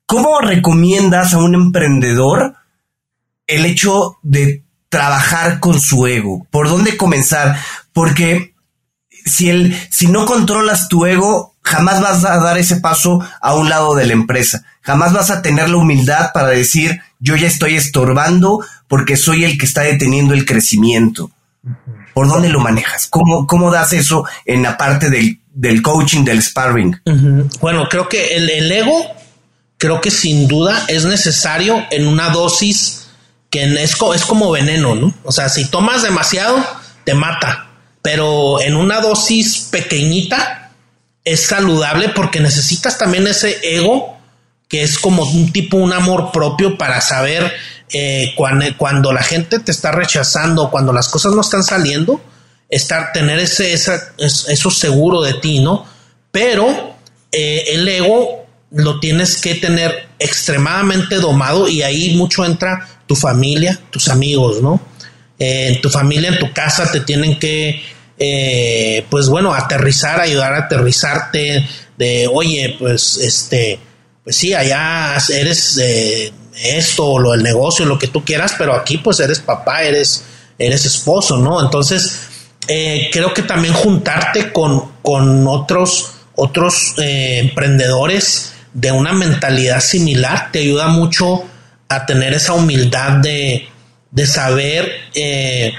¿Cómo 0.06 0.40
recomiendas 0.40 1.34
a 1.34 1.40
un 1.40 1.54
emprendedor 1.54 2.56
el 3.46 3.66
hecho 3.66 4.20
de 4.22 4.62
trabajar 4.94 5.60
con 5.60 5.82
su 5.82 6.06
ego? 6.06 6.46
¿Por 6.52 6.70
dónde 6.70 6.98
comenzar? 6.98 7.60
Porque 7.94 8.54
si, 9.26 9.50
el, 9.50 9.76
si 9.89 10.06
no 10.06 10.28
controlas 10.28 10.88
tu 10.88 11.08
ego, 11.08 11.56
jamás 11.64 12.00
vas 12.00 12.24
a 12.24 12.38
dar 12.38 12.60
ese 12.60 12.76
paso 12.76 13.20
a 13.41 13.56
un 13.56 13.70
lado 13.70 13.96
de 13.96 14.06
la 14.06 14.14
empresa. 14.14 14.64
Jamás 14.82 15.12
vas 15.12 15.32
a 15.32 15.41
tener 15.41 15.68
la 15.68 15.78
humildad 15.78 16.30
para 16.32 16.50
decir, 16.50 17.02
yo 17.20 17.36
ya 17.36 17.48
estoy 17.48 17.76
estorbando 17.76 18.64
porque 18.88 19.18
soy 19.18 19.46
el 19.46 19.58
que 19.58 19.66
está 19.66 19.82
deteniendo 19.82 20.36
el 20.36 20.46
crecimiento. 20.46 21.32
¿Por 22.14 22.28
dónde 22.28 22.50
lo 22.50 22.60
manejas? 22.60 23.08
¿Cómo, 23.08 23.48
cómo 23.48 23.72
das 23.72 23.94
eso 23.94 24.26
en 24.46 24.62
la 24.62 24.78
parte 24.78 25.10
del, 25.10 25.39
del 25.56 25.82
coaching, 25.82 26.24
del 26.24 26.44
sparring? 26.44 27.02
Bueno, 27.62 27.88
creo 27.89 28.08
que 28.08 28.36
el, 28.36 28.48
el 28.48 28.72
ego, 28.72 29.08
creo 29.80 30.02
que 30.02 30.12
sin 30.12 30.48
duda 30.48 30.86
es 30.88 31.04
necesario 31.06 31.84
en 31.89 32.06
una 32.06 32.30
dosis 32.30 33.03
que 33.54 33.84
es, 33.84 33.95
es 34.16 34.26
como 34.26 34.49
veneno, 34.49 34.95
¿no? 34.95 35.14
O 35.24 35.32
sea, 35.32 35.47
si 35.47 35.66
tomas 35.66 36.01
demasiado, 36.01 36.58
te 37.04 37.14
mata, 37.14 37.68
pero 38.01 38.60
en 38.60 38.76
una 38.76 38.99
dosis 38.99 39.68
pequeñita 39.70 40.72
es 41.24 41.45
saludable 41.45 42.10
porque 42.10 42.39
necesitas 42.39 42.97
también 42.97 43.28
ese 43.28 43.60
ego 43.62 44.18
que 44.68 44.82
es 44.82 44.97
como 44.97 45.22
un 45.22 45.54
tipo, 45.54 45.78
un 45.78 45.93
amor 45.93 46.32
propio 46.32 46.80
para 46.80 46.99
saber 46.99 47.54
eh, 47.91 48.34
cuando, 48.36 49.14
la 49.14 49.22
gente 49.22 49.60
te 49.60 49.72
está 49.72 49.91
rechazando, 49.91 50.72
cuando 50.72 50.91
las 50.91 51.08
cosas 51.10 51.34
no 51.34 51.41
están 51.41 51.64
saliendo, 51.64 52.20
estar, 52.70 53.14
tener 53.14 53.38
ese, 53.38 53.72
eso 53.74 54.72
seguro 54.72 55.22
de 55.22 55.36
ti, 55.36 55.60
¿no? 55.60 55.86
Pero 56.32 56.95
eh, 57.32 57.66
el 57.68 57.88
ego 57.88 58.47
lo 58.72 58.99
tienes 58.99 59.39
que 59.39 59.54
tener 59.54 60.10
extremadamente 60.18 61.18
domado 61.18 61.70
y 61.70 61.84
ahí 61.84 62.16
mucho 62.16 62.43
entra 62.43 62.88
tu 63.06 63.16
familia, 63.16 63.80
tus 63.89 64.08
amigos, 64.08 64.62
¿no? 64.62 64.82
Eh, 65.39 65.68
en 65.70 65.82
tu 65.82 65.89
familia, 65.89 66.30
en 66.30 66.39
tu 66.39 66.51
casa 66.54 66.91
te 66.91 67.01
tienen 67.01 67.39
que, 67.39 67.82
pues 69.10 69.28
bueno, 69.28 69.54
aterrizar, 69.54 70.22
ayudar 70.22 70.54
a 70.54 70.60
aterrizarte 70.60 71.68
de, 71.97 72.30
oye, 72.32 72.76
pues 72.80 73.18
este, 73.18 73.80
pues 74.24 74.36
sí, 74.36 74.54
allá 74.54 75.18
eres 75.30 75.78
esto 76.56 77.06
o 77.06 77.20
lo 77.20 77.32
del 77.32 77.43
negocio, 77.43 77.86
lo 77.86 77.99
que 77.99 78.08
tú 78.08 78.24
quieras, 78.24 78.56
pero 78.58 78.74
aquí 78.74 78.97
pues 78.97 79.20
eres 79.20 79.39
papá, 79.39 79.84
eres, 79.84 80.24
eres 80.58 80.86
esposo, 80.86 81.38
¿no? 81.38 81.62
Entonces, 81.62 82.20
eh, 82.68 83.10
creo 83.12 83.34
que 83.34 83.43
también 83.43 83.74
juntarte 83.74 84.51
con, 84.51 84.91
con 85.01 85.47
otros, 85.47 86.12
otros 86.36 86.93
eh, 86.97 87.39
emprendedores 87.39 88.54
de 88.74 88.91
una 88.91 89.14
mentalidad 89.14 89.82
similar 89.82 90.49
te 90.51 90.60
ayuda 90.60 90.88
mucho 90.88 91.43
a 91.96 92.06
tener 92.06 92.34
esa 92.34 92.54
humildad 92.54 93.18
de, 93.18 93.68
de 94.12 94.28
saber, 94.28 94.91
eh, 95.16 95.74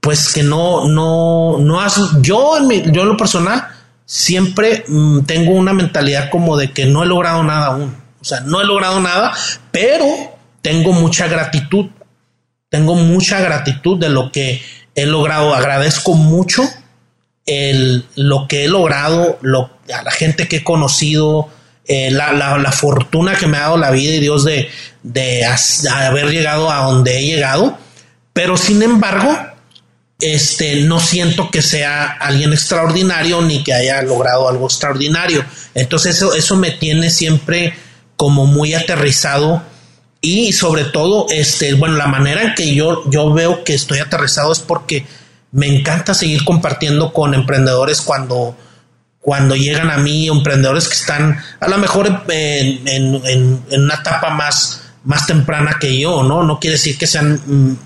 pues 0.00 0.32
que 0.32 0.42
no, 0.42 0.88
no, 0.88 1.58
no 1.58 1.80
has, 1.80 2.00
yo 2.20 2.56
en, 2.56 2.66
mi, 2.66 2.82
yo 2.92 3.02
en 3.02 3.08
lo 3.08 3.16
personal, 3.16 3.68
siempre 4.04 4.84
mm, 4.88 5.20
tengo 5.22 5.52
una 5.52 5.72
mentalidad 5.72 6.30
como 6.30 6.56
de 6.56 6.72
que 6.72 6.86
no 6.86 7.02
he 7.02 7.06
logrado 7.06 7.42
nada 7.42 7.66
aún. 7.66 7.96
O 8.20 8.24
sea, 8.24 8.40
no 8.40 8.60
he 8.60 8.64
logrado 8.64 9.00
nada, 9.00 9.32
pero 9.70 10.06
tengo 10.62 10.92
mucha 10.92 11.28
gratitud. 11.28 11.86
Tengo 12.70 12.94
mucha 12.94 13.40
gratitud 13.40 13.98
de 13.98 14.08
lo 14.08 14.32
que 14.32 14.62
he 14.94 15.06
logrado. 15.06 15.54
Agradezco 15.54 16.14
mucho 16.14 16.62
el, 17.46 18.04
lo 18.16 18.46
que 18.48 18.64
he 18.64 18.68
logrado, 18.68 19.38
lo, 19.42 19.70
a 19.94 20.02
la 20.02 20.10
gente 20.10 20.48
que 20.48 20.56
he 20.56 20.64
conocido, 20.64 21.48
eh, 21.88 22.10
la, 22.10 22.32
la, 22.32 22.72
fortuna 22.72 23.34
que 23.36 23.46
me 23.46 23.56
ha 23.56 23.62
dado 23.62 23.78
la 23.78 23.90
vida 23.90 24.14
y 24.14 24.20
Dios 24.20 24.44
de, 24.44 24.68
de 25.02 25.42
haber 25.90 26.30
llegado 26.30 26.70
a 26.70 26.82
donde 26.82 27.18
he 27.18 27.26
llegado. 27.26 27.78
Pero 28.32 28.56
sin 28.56 28.82
embargo, 28.82 29.36
este, 30.20 30.82
no 30.82 31.00
siento 31.00 31.50
que 31.50 31.62
sea 31.62 32.06
alguien 32.06 32.52
extraordinario 32.52 33.40
ni 33.42 33.64
que 33.64 33.72
haya 33.72 34.02
logrado 34.02 34.48
algo 34.48 34.66
extraordinario. 34.66 35.44
Entonces 35.74 36.16
eso, 36.16 36.34
eso 36.34 36.56
me 36.56 36.72
tiene 36.72 37.10
siempre 37.10 37.74
como 38.16 38.46
muy 38.46 38.74
aterrizado 38.74 39.62
y 40.20 40.52
sobre 40.52 40.84
todo, 40.84 41.26
este, 41.30 41.74
bueno, 41.74 41.96
la 41.96 42.08
manera 42.08 42.42
en 42.42 42.54
que 42.54 42.74
yo, 42.74 43.08
yo 43.10 43.32
veo 43.32 43.62
que 43.62 43.74
estoy 43.74 44.00
aterrizado 44.00 44.52
es 44.52 44.58
porque 44.58 45.06
me 45.52 45.66
encanta 45.66 46.14
seguir 46.14 46.44
compartiendo 46.44 47.12
con 47.12 47.34
emprendedores 47.34 48.00
cuando, 48.00 48.56
cuando 49.28 49.54
llegan 49.54 49.90
a 49.90 49.98
mí, 49.98 50.26
emprendedores 50.26 50.88
que 50.88 50.94
están 50.94 51.38
a 51.60 51.68
lo 51.68 51.76
mejor 51.76 52.24
en, 52.28 53.62
una 53.70 53.94
etapa 53.96 54.30
más, 54.30 54.80
más 55.04 55.26
temprana 55.26 55.76
que 55.78 56.00
yo, 56.00 56.22
¿no? 56.22 56.44
No 56.44 56.58
quiere 56.58 56.76
decir 56.76 56.96
que 56.96 57.06
sean 57.06 57.38
mm, 57.44 57.76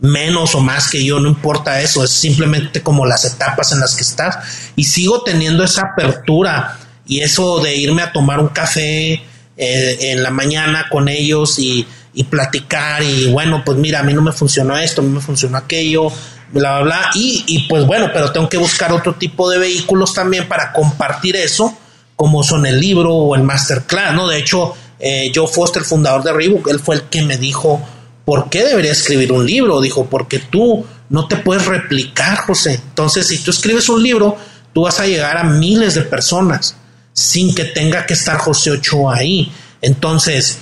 menos 0.00 0.54
o 0.54 0.60
más 0.60 0.88
que 0.88 1.04
yo, 1.04 1.20
no 1.20 1.28
importa 1.28 1.82
eso, 1.82 2.02
es 2.02 2.12
simplemente 2.12 2.82
como 2.82 3.04
las 3.04 3.26
etapas 3.26 3.72
en 3.72 3.80
las 3.80 3.94
que 3.94 4.04
estás. 4.04 4.38
Y 4.74 4.84
sigo 4.84 5.22
teniendo 5.22 5.62
esa 5.64 5.82
apertura 5.92 6.78
y 7.06 7.20
eso 7.20 7.60
de 7.60 7.76
irme 7.76 8.00
a 8.00 8.10
tomar 8.10 8.40
un 8.40 8.48
café 8.48 9.22
eh, 9.54 9.98
en 10.00 10.22
la 10.22 10.30
mañana 10.30 10.86
con 10.90 11.10
ellos 11.10 11.58
y, 11.58 11.86
platicar 12.30 13.02
y 13.02 13.30
bueno, 13.30 13.62
pues 13.66 13.76
mira, 13.76 14.00
a 14.00 14.02
mí 14.02 14.14
no 14.14 14.22
me 14.22 14.32
funcionó 14.32 14.78
esto, 14.78 15.02
a 15.02 15.04
mí 15.04 15.10
me 15.10 15.20
funcionó 15.20 15.58
aquello, 15.58 16.10
bla, 16.52 16.78
bla, 16.78 16.82
bla. 16.82 17.10
Y, 17.14 17.44
y 17.46 17.68
pues 17.68 17.86
bueno, 17.86 18.10
pero 18.12 18.32
tengo 18.32 18.48
que 18.48 18.58
buscar 18.58 18.92
otro 18.92 19.14
tipo 19.14 19.48
de 19.50 19.58
vehículos 19.58 20.14
también 20.14 20.48
para 20.48 20.72
compartir 20.72 21.36
eso, 21.36 21.76
como 22.16 22.42
son 22.42 22.66
el 22.66 22.80
libro 22.80 23.14
o 23.14 23.34
el 23.34 23.42
masterclass, 23.42 24.14
¿no? 24.14 24.28
De 24.28 24.38
hecho, 24.38 24.74
eh, 24.98 25.30
Joe 25.34 25.46
Foster, 25.46 25.84
fundador 25.84 26.22
de 26.22 26.32
Reebok, 26.32 26.68
él 26.68 26.80
fue 26.80 26.96
el 26.96 27.02
que 27.02 27.22
me 27.22 27.36
dijo, 27.36 27.80
¿por 28.24 28.50
qué 28.50 28.64
debería 28.64 28.92
escribir 28.92 29.32
un 29.32 29.46
libro? 29.46 29.80
Dijo, 29.80 30.06
porque 30.06 30.38
tú 30.38 30.84
no 31.08 31.28
te 31.28 31.36
puedes 31.36 31.66
replicar, 31.66 32.38
José. 32.38 32.74
Entonces, 32.74 33.28
si 33.28 33.38
tú 33.38 33.50
escribes 33.50 33.88
un 33.88 34.02
libro, 34.02 34.36
tú 34.72 34.82
vas 34.82 35.00
a 35.00 35.06
llegar 35.06 35.36
a 35.36 35.44
miles 35.44 35.94
de 35.94 36.02
personas 36.02 36.76
sin 37.12 37.54
que 37.54 37.64
tenga 37.64 38.06
que 38.06 38.14
estar 38.14 38.38
José 38.38 38.70
Ochoa 38.72 39.16
ahí. 39.16 39.52
Entonces, 39.80 40.58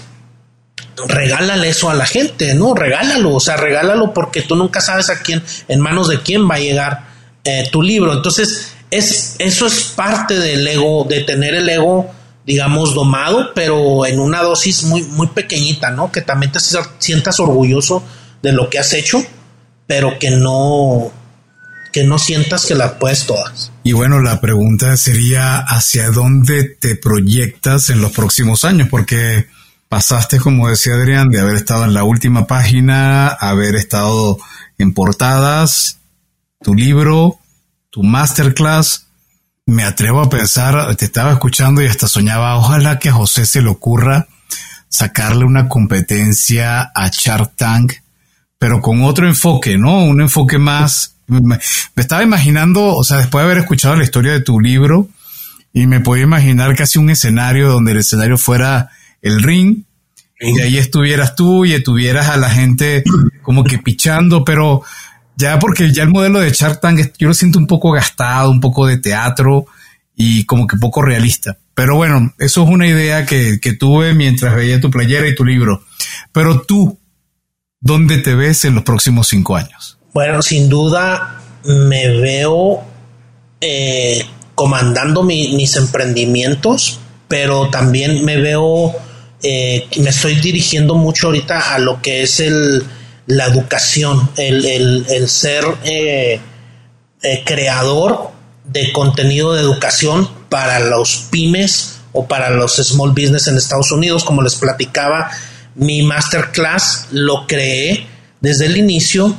regálale 1.08 1.68
eso 1.68 1.90
a 1.90 1.94
la 1.94 2.06
gente, 2.06 2.54
¿no? 2.54 2.74
Regálalo, 2.74 3.34
o 3.34 3.40
sea, 3.40 3.56
regálalo 3.56 4.14
porque 4.14 4.42
tú 4.42 4.56
nunca 4.56 4.80
sabes 4.80 5.10
a 5.10 5.20
quién, 5.20 5.42
en 5.68 5.80
manos 5.80 6.08
de 6.08 6.20
quién 6.20 6.48
va 6.48 6.56
a 6.56 6.60
llegar 6.60 7.06
eh, 7.44 7.68
tu 7.70 7.82
libro. 7.82 8.12
Entonces, 8.12 8.72
es, 8.90 9.36
eso 9.38 9.66
es 9.66 9.84
parte 9.84 10.38
del 10.38 10.66
ego, 10.66 11.04
de 11.08 11.20
tener 11.22 11.54
el 11.54 11.68
ego 11.68 12.10
digamos, 12.46 12.94
domado, 12.94 13.50
pero 13.54 14.06
en 14.06 14.20
una 14.20 14.40
dosis 14.40 14.84
muy, 14.84 15.02
muy 15.02 15.26
pequeñita, 15.26 15.90
¿no? 15.90 16.12
Que 16.12 16.20
también 16.20 16.52
te 16.52 16.60
sientas 16.60 17.40
orgulloso 17.40 18.04
de 18.40 18.52
lo 18.52 18.70
que 18.70 18.78
has 18.78 18.92
hecho, 18.92 19.20
pero 19.88 20.18
que 20.20 20.30
no, 20.30 21.10
que 21.92 22.04
no 22.04 22.20
sientas 22.20 22.64
que 22.66 22.76
la 22.76 23.00
puedes 23.00 23.26
todas. 23.26 23.72
Y 23.82 23.92
bueno, 23.92 24.22
la 24.22 24.40
pregunta 24.40 24.96
sería 24.96 25.58
hacia 25.58 26.10
dónde 26.10 26.64
te 26.64 26.94
proyectas 26.94 27.90
en 27.90 28.00
los 28.00 28.12
próximos 28.12 28.64
años, 28.64 28.88
porque 28.88 29.46
pasaste, 29.96 30.38
como 30.38 30.68
decía 30.68 30.92
Adrián, 30.92 31.30
de 31.30 31.40
haber 31.40 31.56
estado 31.56 31.86
en 31.86 31.94
la 31.94 32.04
última 32.04 32.46
página, 32.46 33.28
haber 33.28 33.76
estado 33.76 34.36
en 34.76 34.92
portadas, 34.92 36.00
tu 36.60 36.74
libro, 36.74 37.38
tu 37.88 38.02
masterclass, 38.02 39.06
me 39.64 39.84
atrevo 39.84 40.20
a 40.20 40.28
pensar, 40.28 40.94
te 40.96 41.06
estaba 41.06 41.32
escuchando 41.32 41.80
y 41.80 41.86
hasta 41.86 42.08
soñaba, 42.08 42.58
ojalá 42.58 42.98
que 42.98 43.08
a 43.08 43.14
José 43.14 43.46
se 43.46 43.62
le 43.62 43.70
ocurra 43.70 44.28
sacarle 44.90 45.46
una 45.46 45.66
competencia 45.66 46.92
a 46.94 47.08
Shark 47.08 47.56
Tank, 47.56 47.94
pero 48.58 48.82
con 48.82 49.02
otro 49.02 49.26
enfoque, 49.26 49.78
¿no? 49.78 50.04
Un 50.04 50.20
enfoque 50.20 50.58
más... 50.58 51.14
Me, 51.26 51.58
estaba 51.96 52.22
imaginando, 52.22 52.84
o 52.84 53.02
sea, 53.02 53.16
después 53.16 53.42
de 53.42 53.46
haber 53.46 53.62
escuchado 53.62 53.96
la 53.96 54.04
historia 54.04 54.32
de 54.32 54.42
tu 54.42 54.60
libro, 54.60 55.08
y 55.72 55.86
me 55.86 56.00
podía 56.00 56.24
imaginar 56.24 56.76
casi 56.76 56.98
un 56.98 57.08
escenario 57.08 57.70
donde 57.70 57.92
el 57.92 57.98
escenario 57.98 58.36
fuera 58.36 58.90
el 59.22 59.42
ring, 59.42 59.85
y 60.38 60.60
ahí 60.60 60.78
estuvieras 60.78 61.34
tú 61.34 61.64
y 61.64 61.72
estuvieras 61.72 62.28
a 62.28 62.36
la 62.36 62.50
gente 62.50 63.02
como 63.42 63.64
que 63.64 63.78
pichando, 63.78 64.44
pero 64.44 64.82
ya 65.36 65.58
porque 65.58 65.92
ya 65.92 66.02
el 66.02 66.10
modelo 66.10 66.40
de 66.40 66.50
Shark 66.50 66.80
Tank 66.80 67.12
yo 67.18 67.28
lo 67.28 67.34
siento 67.34 67.58
un 67.58 67.66
poco 67.66 67.92
gastado, 67.92 68.50
un 68.50 68.60
poco 68.60 68.86
de 68.86 68.98
teatro 68.98 69.66
y 70.14 70.44
como 70.44 70.66
que 70.66 70.76
poco 70.78 71.02
realista. 71.02 71.58
Pero 71.74 71.96
bueno, 71.96 72.34
eso 72.38 72.62
es 72.62 72.70
una 72.70 72.86
idea 72.86 73.26
que, 73.26 73.58
tuve 73.78 74.14
mientras 74.14 74.56
veía 74.56 74.80
tu 74.80 74.90
playera 74.90 75.28
y 75.28 75.34
tu 75.34 75.44
libro. 75.44 75.84
Pero 76.32 76.62
tú, 76.62 76.98
¿dónde 77.80 78.16
te 78.18 78.34
ves 78.34 78.64
en 78.64 78.74
los 78.74 78.82
próximos 78.82 79.28
cinco 79.28 79.56
años? 79.56 79.98
Bueno, 80.14 80.40
sin 80.40 80.70
duda 80.70 81.42
me 81.64 82.08
veo 82.18 82.82
eh, 83.60 84.24
comandando 84.54 85.22
mis 85.22 85.76
emprendimientos, 85.76 86.98
pero 87.28 87.68
también 87.68 88.24
me 88.24 88.40
veo, 88.40 88.94
eh, 89.42 89.88
me 89.98 90.10
estoy 90.10 90.36
dirigiendo 90.36 90.94
mucho 90.94 91.28
ahorita 91.28 91.74
a 91.74 91.78
lo 91.78 92.00
que 92.00 92.22
es 92.22 92.40
el, 92.40 92.84
la 93.26 93.46
educación, 93.46 94.30
el, 94.36 95.28
ser 95.28 95.64
eh, 95.84 96.40
eh, 97.22 97.42
creador 97.44 98.30
de 98.64 98.92
contenido 98.92 99.54
de 99.54 99.60
educación 99.60 100.28
para 100.48 100.80
los 100.80 101.28
pymes 101.30 101.98
o 102.12 102.26
para 102.26 102.50
los 102.50 102.76
small 102.76 103.10
business 103.10 103.46
en 103.48 103.56
Estados 103.56 103.92
Unidos. 103.92 104.24
Como 104.24 104.42
les 104.42 104.54
platicaba, 104.54 105.30
mi 105.74 106.02
masterclass 106.02 107.08
lo 107.10 107.46
creé 107.46 108.06
desde 108.40 108.66
el 108.66 108.76
inicio 108.76 109.36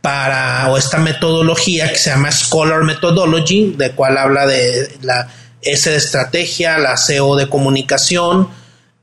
para 0.00 0.68
o 0.70 0.76
esta 0.76 0.98
metodología 0.98 1.90
que 1.90 1.96
se 1.96 2.10
llama 2.10 2.30
Scholar 2.30 2.82
Methodology, 2.84 3.74
de 3.76 3.92
cual 3.92 4.18
habla 4.18 4.46
de 4.46 4.98
la 5.02 5.28
S 5.62 5.90
de 5.90 5.96
estrategia, 5.96 6.78
la 6.78 6.94
CO 6.96 7.36
de 7.36 7.48
comunicación, 7.48 8.48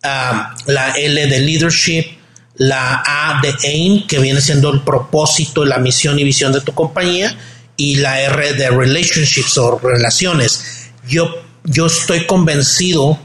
ah, 0.03 0.55
la 0.65 0.91
L 0.91 1.27
de 1.27 1.39
leadership, 1.39 2.17
la 2.55 3.03
A 3.05 3.41
de 3.41 3.55
AIM, 3.67 4.07
que 4.07 4.19
viene 4.19 4.41
siendo 4.41 4.71
el 4.71 4.81
propósito, 4.81 5.65
la 5.65 5.77
misión 5.77 6.19
y 6.19 6.23
visión 6.23 6.51
de 6.51 6.61
tu 6.61 6.73
compañía, 6.73 7.35
y 7.77 7.95
la 7.95 8.21
R 8.21 8.53
de 8.53 8.69
relationships 8.69 9.57
o 9.57 9.79
relaciones. 9.79 10.89
Yo, 11.07 11.33
yo 11.63 11.87
estoy 11.87 12.27
convencido 12.27 13.17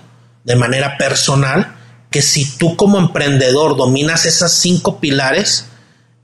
de 0.45 0.57
manera 0.57 0.97
personal 0.97 1.77
que 2.11 2.23
si 2.23 2.57
tú 2.57 2.77
como 2.77 2.99
emprendedor 2.99 3.77
dominas 3.77 4.25
esas 4.25 4.53
cinco 4.53 4.99
pilares 5.01 5.67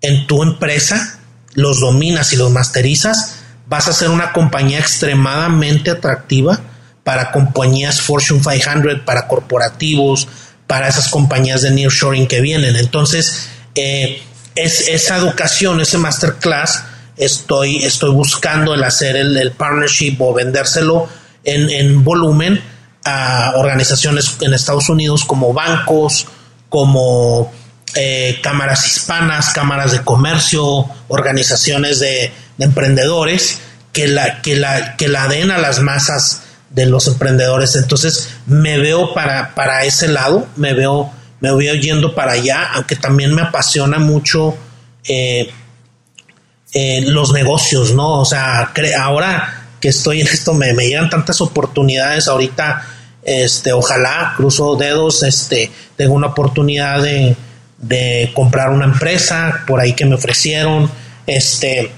en 0.01 0.27
tu 0.27 0.43
empresa, 0.43 1.19
los 1.55 1.81
dominas 1.81 2.33
y 2.33 2.37
los 2.37 2.51
masterizas, 2.51 3.41
vas 3.67 3.89
a 3.89 3.93
ser 3.93 4.09
una 4.09 4.33
compañía 4.33 4.79
extremadamente 4.79 5.91
atractiva 5.91 6.61
para 7.05 7.33
compañías 7.33 8.01
Fortune 8.01 8.41
500, 8.41 9.01
para 9.05 9.27
corporativos, 9.27 10.29
para 10.67 10.89
esas 10.89 11.09
compañías 11.09 11.63
de 11.63 11.71
nearshoring 11.71 12.27
que 12.27 12.41
vienen. 12.41 12.77
Entonces, 12.77 13.49
eh, 13.75 14.23
es, 14.55 14.89
esa 14.89 15.17
educación, 15.17 15.81
ese 15.81 15.99
masterclass, 15.99 16.85
estoy, 17.17 17.85
estoy 17.85 18.11
buscando 18.11 18.75
el 18.75 18.85
hacer 18.85 19.17
el, 19.17 19.53
partnership 19.53 20.17
o 20.21 20.33
vendérselo 20.33 21.09
en, 21.45 21.71
en, 21.71 22.05
volumen 22.05 22.63
a 23.05 23.55
organizaciones 23.57 24.37
en 24.41 24.55
Estados 24.55 24.89
Unidos 24.89 25.25
como 25.25 25.53
bancos, 25.53 26.27
como 26.69 27.53
eh, 27.95 28.41
cámaras 28.43 28.87
hispanas, 28.87 29.53
cámaras 29.53 29.93
de 29.93 30.03
comercio, 30.03 30.87
organizaciones 31.09 32.01
de, 32.01 32.33
emprendedores 32.59 33.59
que 33.93 34.07
la, 34.07 34.41
que, 34.41 34.55
la, 34.55 34.97
que 34.97 35.09
la 35.09 35.27
den 35.27 35.51
a 35.51 35.59
las 35.59 35.81
masas 35.81 36.43
de 36.75 36.87
los 36.87 37.07
emprendedores. 37.07 37.77
Entonces 37.77 38.31
me 38.47 38.79
veo 38.79 39.15
para, 39.15 39.55
para 39.55 39.85
ese 39.85 40.09
lado, 40.09 40.47
me 40.57 40.75
veo, 40.75 41.11
me 41.41 41.55
veo 41.55 41.75
yendo 41.75 42.15
para 42.15 42.33
allá, 42.33 42.71
aunque 42.75 42.97
también 42.97 43.35
me 43.35 43.43
apasiona 43.43 43.99
mucho 43.99 44.57
eh, 45.07 45.51
eh, 46.73 47.03
los 47.07 47.33
negocios, 47.33 47.95
¿no? 47.95 48.21
O 48.21 48.25
sea, 48.25 48.73
ahora 48.99 49.63
que 49.81 49.89
estoy 49.89 50.21
en 50.21 50.29
esto 50.29 50.55
me, 50.55 50.73
me 50.73 50.87
llegan 50.87 51.11
tantas 51.11 51.41
oportunidades 51.41 52.29
ahorita, 52.29 52.87
este, 53.25 53.73
ojalá, 53.73 54.35
cruzo 54.37 54.77
dedos, 54.77 55.23
este, 55.23 55.71
tengo 55.97 56.15
una 56.15 56.29
oportunidad 56.29 57.03
de, 57.03 57.37
de 57.79 58.31
comprar 58.35 58.71
una 58.71 58.85
empresa 58.85 59.65
por 59.67 59.81
ahí 59.81 59.93
que 59.93 60.07
me 60.07 60.15
ofrecieron, 60.15 60.91
este, 61.27 61.91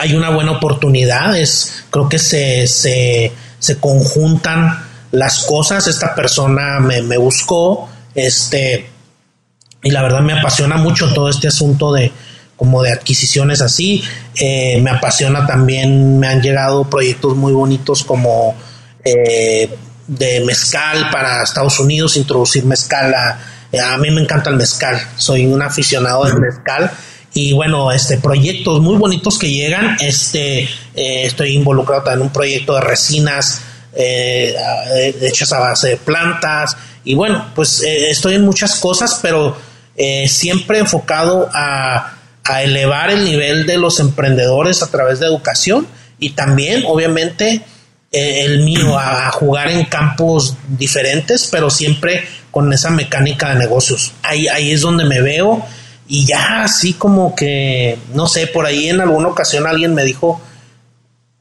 hay 0.00 0.14
una 0.14 0.30
buena 0.30 0.52
oportunidad, 0.52 1.36
es, 1.36 1.84
creo 1.90 2.08
que 2.08 2.18
se, 2.18 2.66
se, 2.66 3.32
se 3.62 3.78
conjuntan 3.78 4.76
las 5.12 5.44
cosas, 5.44 5.86
esta 5.86 6.16
persona 6.16 6.80
me, 6.80 7.00
me 7.00 7.16
buscó, 7.16 7.88
este, 8.12 8.90
y 9.84 9.90
la 9.92 10.02
verdad 10.02 10.20
me 10.20 10.32
apasiona 10.32 10.76
mucho 10.78 11.14
todo 11.14 11.28
este 11.28 11.46
asunto 11.46 11.92
de 11.92 12.10
como 12.56 12.82
de 12.82 12.90
adquisiciones 12.90 13.60
así. 13.60 14.02
Eh, 14.34 14.80
me 14.82 14.90
apasiona 14.90 15.46
también, 15.46 16.18
me 16.18 16.26
han 16.26 16.42
llegado 16.42 16.90
proyectos 16.90 17.36
muy 17.36 17.52
bonitos 17.52 18.02
como 18.02 18.56
eh, 19.04 19.70
de 20.08 20.40
mezcal 20.40 21.08
para 21.12 21.44
Estados 21.44 21.78
Unidos, 21.78 22.16
introducir 22.16 22.64
mezcal 22.64 23.14
a, 23.14 23.38
a 23.92 23.96
mí 23.96 24.10
me 24.10 24.22
encanta 24.22 24.50
el 24.50 24.56
mezcal, 24.56 25.00
soy 25.16 25.46
un 25.46 25.62
aficionado 25.62 26.24
del 26.24 26.40
mezcal 26.40 26.90
y 27.34 27.52
bueno, 27.52 27.92
este 27.92 28.18
proyectos 28.18 28.80
muy 28.80 28.96
bonitos 28.96 29.38
que 29.38 29.50
llegan, 29.50 29.96
este 30.00 30.62
eh, 30.94 31.24
estoy 31.24 31.54
involucrado 31.54 32.02
también 32.02 32.20
en 32.20 32.26
un 32.26 32.32
proyecto 32.32 32.74
de 32.74 32.80
resinas 32.80 33.62
hechas 33.94 35.52
a 35.52 35.58
base 35.60 35.88
de 35.90 35.96
plantas. 35.98 36.76
Y 37.04 37.14
bueno, 37.14 37.52
pues 37.54 37.82
estoy 37.82 38.36
en 38.36 38.44
muchas 38.44 38.80
cosas, 38.80 39.18
pero 39.20 39.54
eh, 39.96 40.26
siempre 40.28 40.78
enfocado 40.78 41.48
a, 41.52 42.18
elevar 42.60 43.10
el 43.10 43.24
nivel 43.24 43.66
de 43.66 43.78
los 43.78 44.00
emprendedores 44.00 44.82
a 44.82 44.90
través 44.90 45.20
de 45.20 45.26
educación 45.26 45.86
y 46.18 46.30
también, 46.30 46.82
obviamente, 46.86 47.62
eh, 48.10 48.44
el 48.44 48.64
mío 48.64 48.98
a, 48.98 49.30
jugar 49.30 49.68
en 49.68 49.84
campos 49.84 50.56
diferentes, 50.66 51.48
pero 51.52 51.70
siempre 51.70 52.26
con 52.50 52.72
esa 52.72 52.90
mecánica 52.90 53.50
de 53.50 53.60
negocios. 53.60 54.12
Ahí, 54.22 54.48
ahí 54.48 54.72
es 54.72 54.80
donde 54.80 55.04
me 55.04 55.20
veo 55.20 55.64
y 56.06 56.26
ya 56.26 56.62
así 56.64 56.94
como 56.94 57.34
que, 57.34 57.98
no 58.14 58.26
sé, 58.26 58.46
por 58.46 58.66
ahí 58.66 58.88
en 58.88 59.00
alguna 59.00 59.28
ocasión 59.28 59.66
alguien 59.66 59.94
me 59.94 60.04
dijo 60.04 60.40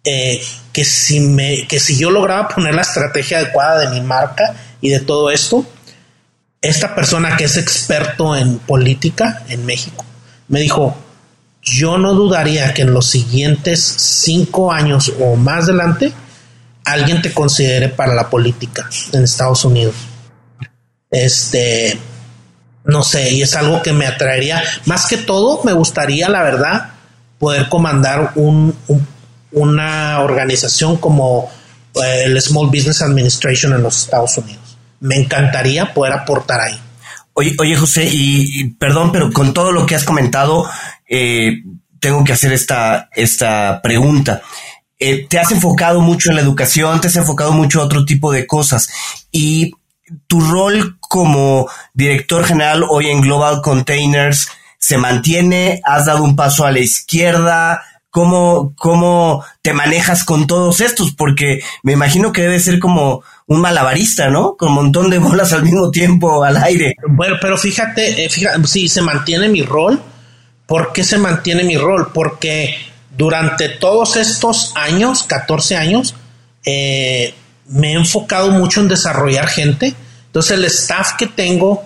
eh, 0.03 0.41
que, 0.71 0.85
si 0.85 1.19
me, 1.19 1.67
que 1.67 1.79
si 1.79 1.97
yo 1.97 2.11
lograba 2.11 2.47
poner 2.47 2.75
la 2.75 2.81
estrategia 2.81 3.39
adecuada 3.39 3.79
de 3.79 3.89
mi 3.89 4.01
marca 4.05 4.55
y 4.79 4.89
de 4.89 4.99
todo 4.99 5.31
esto, 5.31 5.65
esta 6.61 6.93
persona 6.95 7.35
que 7.37 7.45
es 7.45 7.57
experto 7.57 8.35
en 8.35 8.59
política 8.59 9.43
en 9.49 9.65
México 9.65 10.05
me 10.51 10.59
dijo, 10.59 10.95
yo 11.61 11.97
no 11.97 12.13
dudaría 12.13 12.73
que 12.73 12.81
en 12.81 12.93
los 12.93 13.09
siguientes 13.09 13.81
cinco 13.81 14.71
años 14.73 15.13
o 15.19 15.37
más 15.37 15.63
adelante 15.63 16.11
alguien 16.83 17.21
te 17.21 17.33
considere 17.33 17.87
para 17.87 18.13
la 18.13 18.29
política 18.29 18.89
en 19.13 19.23
Estados 19.23 19.63
Unidos. 19.63 19.95
Este, 21.09 21.97
no 22.83 23.03
sé, 23.03 23.31
y 23.31 23.41
es 23.41 23.55
algo 23.55 23.81
que 23.81 23.93
me 23.93 24.07
atraería. 24.07 24.63
Más 24.85 25.07
que 25.07 25.17
todo, 25.17 25.61
me 25.63 25.73
gustaría, 25.73 26.29
la 26.29 26.43
verdad, 26.43 26.91
poder 27.39 27.69
comandar 27.69 28.31
un, 28.35 28.75
una 29.51 30.19
organización 30.21 30.97
como 30.97 31.49
eh, 31.95 32.23
el 32.25 32.41
Small 32.41 32.67
Business 32.67 33.01
Administration 33.01 33.73
en 33.73 33.83
los 33.83 33.97
Estados 33.97 34.37
Unidos 34.37 34.71
me 35.01 35.15
encantaría 35.15 35.93
poder 35.93 36.13
aportar 36.13 36.61
ahí. 36.61 36.79
Oye, 37.33 37.55
oye 37.59 37.75
José, 37.75 38.07
y, 38.09 38.69
perdón, 38.75 39.11
pero 39.11 39.31
con 39.31 39.53
todo 39.53 39.71
lo 39.71 39.85
que 39.85 39.95
has 39.95 40.03
comentado, 40.03 40.69
eh, 41.09 41.63
tengo 41.99 42.23
que 42.23 42.33
hacer 42.33 42.53
esta, 42.53 43.09
esta 43.13 43.81
pregunta. 43.81 44.41
Eh, 44.99 45.25
te 45.27 45.39
has 45.39 45.51
enfocado 45.51 46.01
mucho 46.01 46.29
en 46.29 46.35
la 46.35 46.41
educación, 46.41 47.01
te 47.01 47.07
has 47.07 47.15
enfocado 47.15 47.51
mucho 47.51 47.79
en 47.79 47.85
otro 47.85 48.05
tipo 48.05 48.31
de 48.31 48.45
cosas. 48.45 48.89
Y 49.31 49.73
tu 50.27 50.39
rol 50.41 50.97
como 50.99 51.69
director 51.93 52.43
general 52.45 52.85
hoy 52.89 53.07
en 53.07 53.21
Global 53.21 53.61
Containers 53.61 54.49
se 54.77 54.97
mantiene, 54.97 55.81
has 55.85 56.05
dado 56.05 56.23
un 56.23 56.35
paso 56.35 56.65
a 56.65 56.71
la 56.71 56.79
izquierda, 56.79 57.83
¿Cómo, 58.11 58.73
¿Cómo 58.75 59.45
te 59.61 59.71
manejas 59.71 60.25
con 60.25 60.45
todos 60.45 60.81
estos? 60.81 61.13
Porque 61.13 61.61
me 61.81 61.93
imagino 61.93 62.33
que 62.33 62.41
debe 62.41 62.59
ser 62.59 62.77
como 62.77 63.23
un 63.47 63.61
malabarista, 63.61 64.29
¿no? 64.29 64.57
Con 64.57 64.69
un 64.69 64.75
montón 64.75 65.09
de 65.09 65.17
bolas 65.19 65.53
al 65.53 65.63
mismo 65.63 65.91
tiempo 65.91 66.43
al 66.43 66.57
aire. 66.57 66.95
Bueno, 67.07 67.37
pero 67.39 67.57
fíjate, 67.57 68.25
eh, 68.25 68.29
fíjate, 68.29 68.67
sí, 68.67 68.89
se 68.89 69.01
mantiene 69.01 69.47
mi 69.47 69.63
rol. 69.63 70.01
¿Por 70.65 70.91
qué 70.91 71.05
se 71.05 71.17
mantiene 71.17 71.63
mi 71.63 71.77
rol? 71.77 72.11
Porque 72.13 72.75
durante 73.17 73.69
todos 73.69 74.17
estos 74.17 74.73
años, 74.75 75.23
14 75.23 75.77
años, 75.77 76.13
eh, 76.65 77.33
me 77.71 77.93
he 77.93 77.93
enfocado 77.93 78.51
mucho 78.51 78.81
en 78.81 78.87
desarrollar 78.87 79.47
gente. 79.47 79.95
Entonces 80.27 80.51
el 80.51 80.65
staff 80.65 81.13
que 81.17 81.27
tengo 81.27 81.83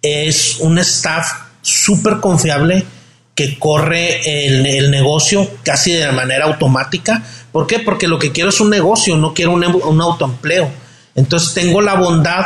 es 0.00 0.58
un 0.60 0.78
staff 0.78 1.32
súper 1.62 2.20
confiable 2.20 2.84
que 3.34 3.58
corre 3.58 4.46
el, 4.46 4.90
negocio 4.90 5.48
casi 5.62 5.92
de 5.92 6.12
manera 6.12 6.44
automática. 6.44 7.22
¿Por 7.50 7.66
qué? 7.66 7.78
Porque 7.78 8.08
lo 8.08 8.18
que 8.18 8.32
quiero 8.32 8.50
es 8.50 8.60
un 8.60 8.70
negocio, 8.70 9.16
no 9.16 9.32
quiero 9.32 9.52
un, 9.52 9.64
un 9.64 10.00
autoempleo. 10.00 10.70
Entonces 11.14 11.54
tengo 11.54 11.80
la 11.80 11.94
bondad, 11.94 12.44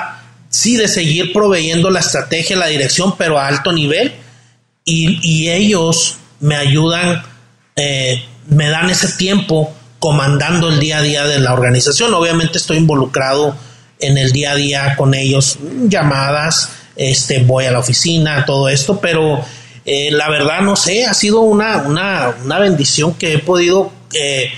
sí, 0.49 0.77
de 0.77 0.89
seguir 0.89 1.33
proveyendo 1.33 1.91
la 1.91 2.01
estrategia, 2.01 2.57
la 2.57 2.67
dirección, 2.67 3.17
pero 3.17 3.39
a 3.39 3.49
alto 3.49 3.73
nivel. 3.73 4.15
Y, 4.85 5.49
ellos 5.49 6.19
me 6.39 6.55
ayudan, 6.55 7.23
eh, 7.75 8.25
me 8.49 8.69
dan 8.69 8.89
ese 8.89 9.09
tiempo 9.17 9.75
comandando 10.07 10.69
el 10.69 10.79
día 10.79 10.99
a 10.99 11.03
día 11.03 11.25
de 11.25 11.41
la 11.41 11.53
organización. 11.53 12.15
Obviamente 12.15 12.59
estoy 12.59 12.77
involucrado 12.77 13.57
en 13.99 14.17
el 14.17 14.31
día 14.31 14.53
a 14.53 14.55
día 14.55 14.95
con 14.97 15.15
ellos, 15.15 15.59
llamadas, 15.89 16.69
este, 16.95 17.43
voy 17.43 17.65
a 17.65 17.73
la 17.73 17.81
oficina, 17.81 18.45
todo 18.45 18.69
esto, 18.69 19.01
pero 19.01 19.45
eh, 19.85 20.13
la 20.13 20.31
verdad 20.31 20.61
no 20.61 20.77
sé, 20.77 21.07
ha 21.07 21.13
sido 21.13 21.41
una, 21.41 21.79
una, 21.79 22.59
bendición 22.61 23.15
que 23.15 23.33
he 23.33 23.39
podido 23.41 23.91
eh, 24.13 24.53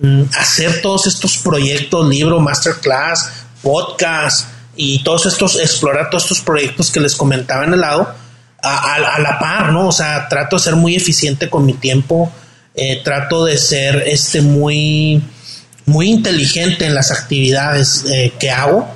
mm, 0.00 0.22
hacer 0.36 0.82
todos 0.82 1.06
estos 1.06 1.38
proyectos, 1.38 2.08
libro, 2.08 2.40
masterclass, 2.40 3.30
podcast 3.62 4.48
y 4.74 5.04
todos 5.04 5.24
estos, 5.26 5.54
explorar 5.60 6.10
todos 6.10 6.24
estos 6.24 6.40
proyectos 6.40 6.90
que 6.90 6.98
les 6.98 7.14
comentaba 7.14 7.62
en 7.62 7.74
el 7.74 7.80
lado, 7.80 8.12
a, 8.60 9.20
la 9.20 9.38
par, 9.38 9.70
¿no? 9.70 9.86
O 9.86 9.92
sea, 9.92 10.26
trato 10.28 10.56
de 10.56 10.62
ser 10.62 10.74
muy 10.74 10.96
eficiente 10.96 11.48
con 11.48 11.64
mi 11.64 11.74
tiempo, 11.74 12.32
eh, 12.82 13.02
trato 13.04 13.44
de 13.44 13.58
ser 13.58 14.04
este 14.06 14.40
muy, 14.40 15.22
muy 15.84 16.08
inteligente 16.08 16.86
en 16.86 16.94
las 16.94 17.10
actividades 17.10 18.06
eh, 18.10 18.32
que 18.38 18.50
hago 18.50 18.88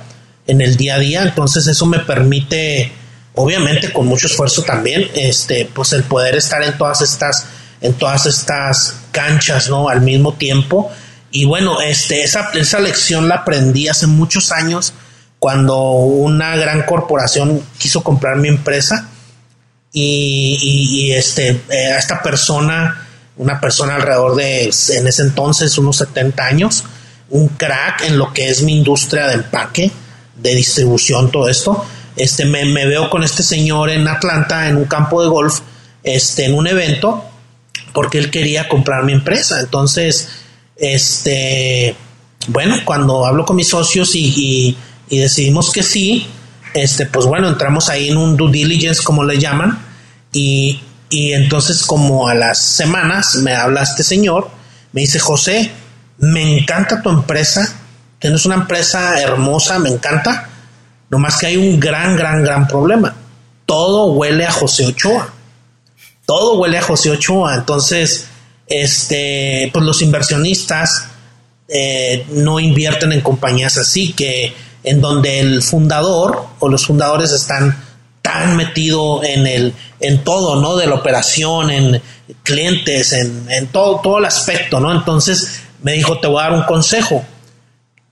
en 0.47 0.59
el 0.59 0.75
día 0.75 0.95
a 0.95 0.99
día, 0.99 1.21
entonces 1.21 1.67
eso 1.67 1.85
me 1.85 1.99
permite, 1.99 2.91
obviamente 3.35 3.93
con 3.93 4.07
mucho 4.07 4.25
esfuerzo 4.25 4.63
también, 4.63 5.07
este, 5.13 5.69
pues 5.71 5.93
el 5.93 6.03
poder 6.03 6.35
estar 6.35 6.63
en 6.63 6.75
todas 6.79 7.01
estas, 7.01 7.45
en 7.79 7.93
todas 7.93 8.25
estas 8.25 8.95
canchas, 9.11 9.69
¿no? 9.69 9.87
Al 9.87 10.01
mismo 10.01 10.33
tiempo. 10.33 10.91
Y 11.29 11.45
bueno, 11.45 11.79
este, 11.79 12.23
esa, 12.23 12.49
esa 12.55 12.79
lección 12.79 13.27
la 13.27 13.35
aprendí 13.35 13.87
hace 13.87 14.07
muchos 14.07 14.51
años 14.51 14.93
cuando 15.37 15.79
una 15.91 16.55
gran 16.55 16.87
corporación 16.87 17.61
quiso 17.77 18.01
comprar 18.01 18.37
mi 18.37 18.47
empresa. 18.47 19.09
Y, 19.93 21.11
este, 21.11 21.61
eh, 21.69 21.93
a 21.93 21.99
esta 21.99 22.23
persona, 22.23 23.04
una 23.37 23.59
persona 23.59 23.95
alrededor 23.95 24.35
de, 24.35 24.63
en 24.63 25.07
ese 25.07 25.23
entonces, 25.23 25.77
unos 25.77 25.97
70 25.97 26.45
años, 26.45 26.83
un 27.29 27.49
crack 27.49 28.03
en 28.05 28.17
lo 28.17 28.31
que 28.33 28.49
es 28.49 28.61
mi 28.61 28.77
industria 28.77 29.27
de 29.27 29.35
empaque, 29.35 29.91
de 30.35 30.55
distribución, 30.55 31.31
todo 31.31 31.49
esto, 31.49 31.85
este, 32.15 32.45
me, 32.45 32.85
veo 32.85 33.09
con 33.09 33.23
este 33.23 33.43
señor 33.43 33.89
en 33.89 34.07
Atlanta, 34.07 34.69
en 34.69 34.77
un 34.77 34.85
campo 34.85 35.21
de 35.21 35.27
golf, 35.27 35.59
este, 36.03 36.45
en 36.45 36.53
un 36.53 36.67
evento, 36.67 37.25
porque 37.93 38.17
él 38.17 38.31
quería 38.31 38.69
comprar 38.69 39.03
mi 39.03 39.13
empresa. 39.13 39.59
Entonces, 39.59 40.29
este, 40.77 41.95
bueno, 42.47 42.77
cuando 42.85 43.25
hablo 43.25 43.45
con 43.45 43.55
mis 43.55 43.67
socios 43.67 44.15
y, 44.15 44.77
y, 45.09 45.17
decidimos 45.17 45.71
que 45.71 45.83
sí, 45.83 46.27
este, 46.73 47.05
pues 47.05 47.25
bueno, 47.25 47.49
entramos 47.49 47.89
ahí 47.89 48.09
en 48.09 48.17
un 48.17 48.37
due 48.37 48.51
diligence, 48.51 49.03
como 49.03 49.23
le 49.23 49.37
llaman, 49.37 49.79
y, 50.31 50.79
y 51.09 51.33
entonces 51.33 51.83
como 51.83 52.27
a 52.27 52.33
las 52.33 52.59
semanas 52.59 53.35
me 53.35 53.53
habla 53.53 53.83
este 53.83 54.03
señor, 54.03 54.49
me 54.91 55.01
dice, 55.01 55.19
José, 55.19 55.71
me 56.17 56.57
encanta 56.57 57.01
tu 57.01 57.09
empresa, 57.09 57.79
tienes 58.19 58.45
una 58.45 58.55
empresa 58.55 59.19
hermosa, 59.19 59.79
me 59.79 59.89
encanta, 59.89 60.49
nomás 61.09 61.37
que 61.37 61.47
hay 61.47 61.57
un 61.57 61.79
gran, 61.79 62.15
gran, 62.15 62.43
gran 62.43 62.67
problema. 62.67 63.15
Todo 63.65 64.13
huele 64.13 64.45
a 64.45 64.51
José 64.51 64.85
Ochoa. 64.85 65.33
Todo 66.25 66.59
huele 66.59 66.77
a 66.77 66.81
José 66.81 67.11
Ochoa. 67.11 67.55
Entonces, 67.55 68.27
este, 68.67 69.69
pues 69.73 69.85
los 69.85 70.01
inversionistas 70.01 71.07
eh, 71.67 72.25
no 72.29 72.59
invierten 72.59 73.11
en 73.11 73.21
compañías 73.21 73.77
así, 73.77 74.13
que 74.13 74.53
en 74.83 75.01
donde 75.01 75.39
el 75.39 75.61
fundador 75.61 76.45
o 76.59 76.69
los 76.69 76.85
fundadores 76.85 77.31
están 77.31 77.84
tan 78.25 78.57
metido 78.57 79.23
en 79.23 79.45
el 79.45 79.73
en 79.99 80.23
todo, 80.23 80.59
¿no? 80.59 80.75
De 80.75 80.87
la 80.87 80.95
operación, 80.95 81.69
en 81.69 82.01
clientes, 82.41 83.13
en, 83.13 83.45
en 83.51 83.67
todo, 83.67 84.01
todo 84.01 84.17
el 84.17 84.25
aspecto, 84.25 84.79
¿no? 84.79 84.91
Entonces 84.91 85.61
me 85.83 85.93
dijo, 85.93 86.19
te 86.19 86.27
voy 86.27 86.39
a 86.39 86.49
dar 86.49 86.53
un 86.53 86.63
consejo. 86.63 87.23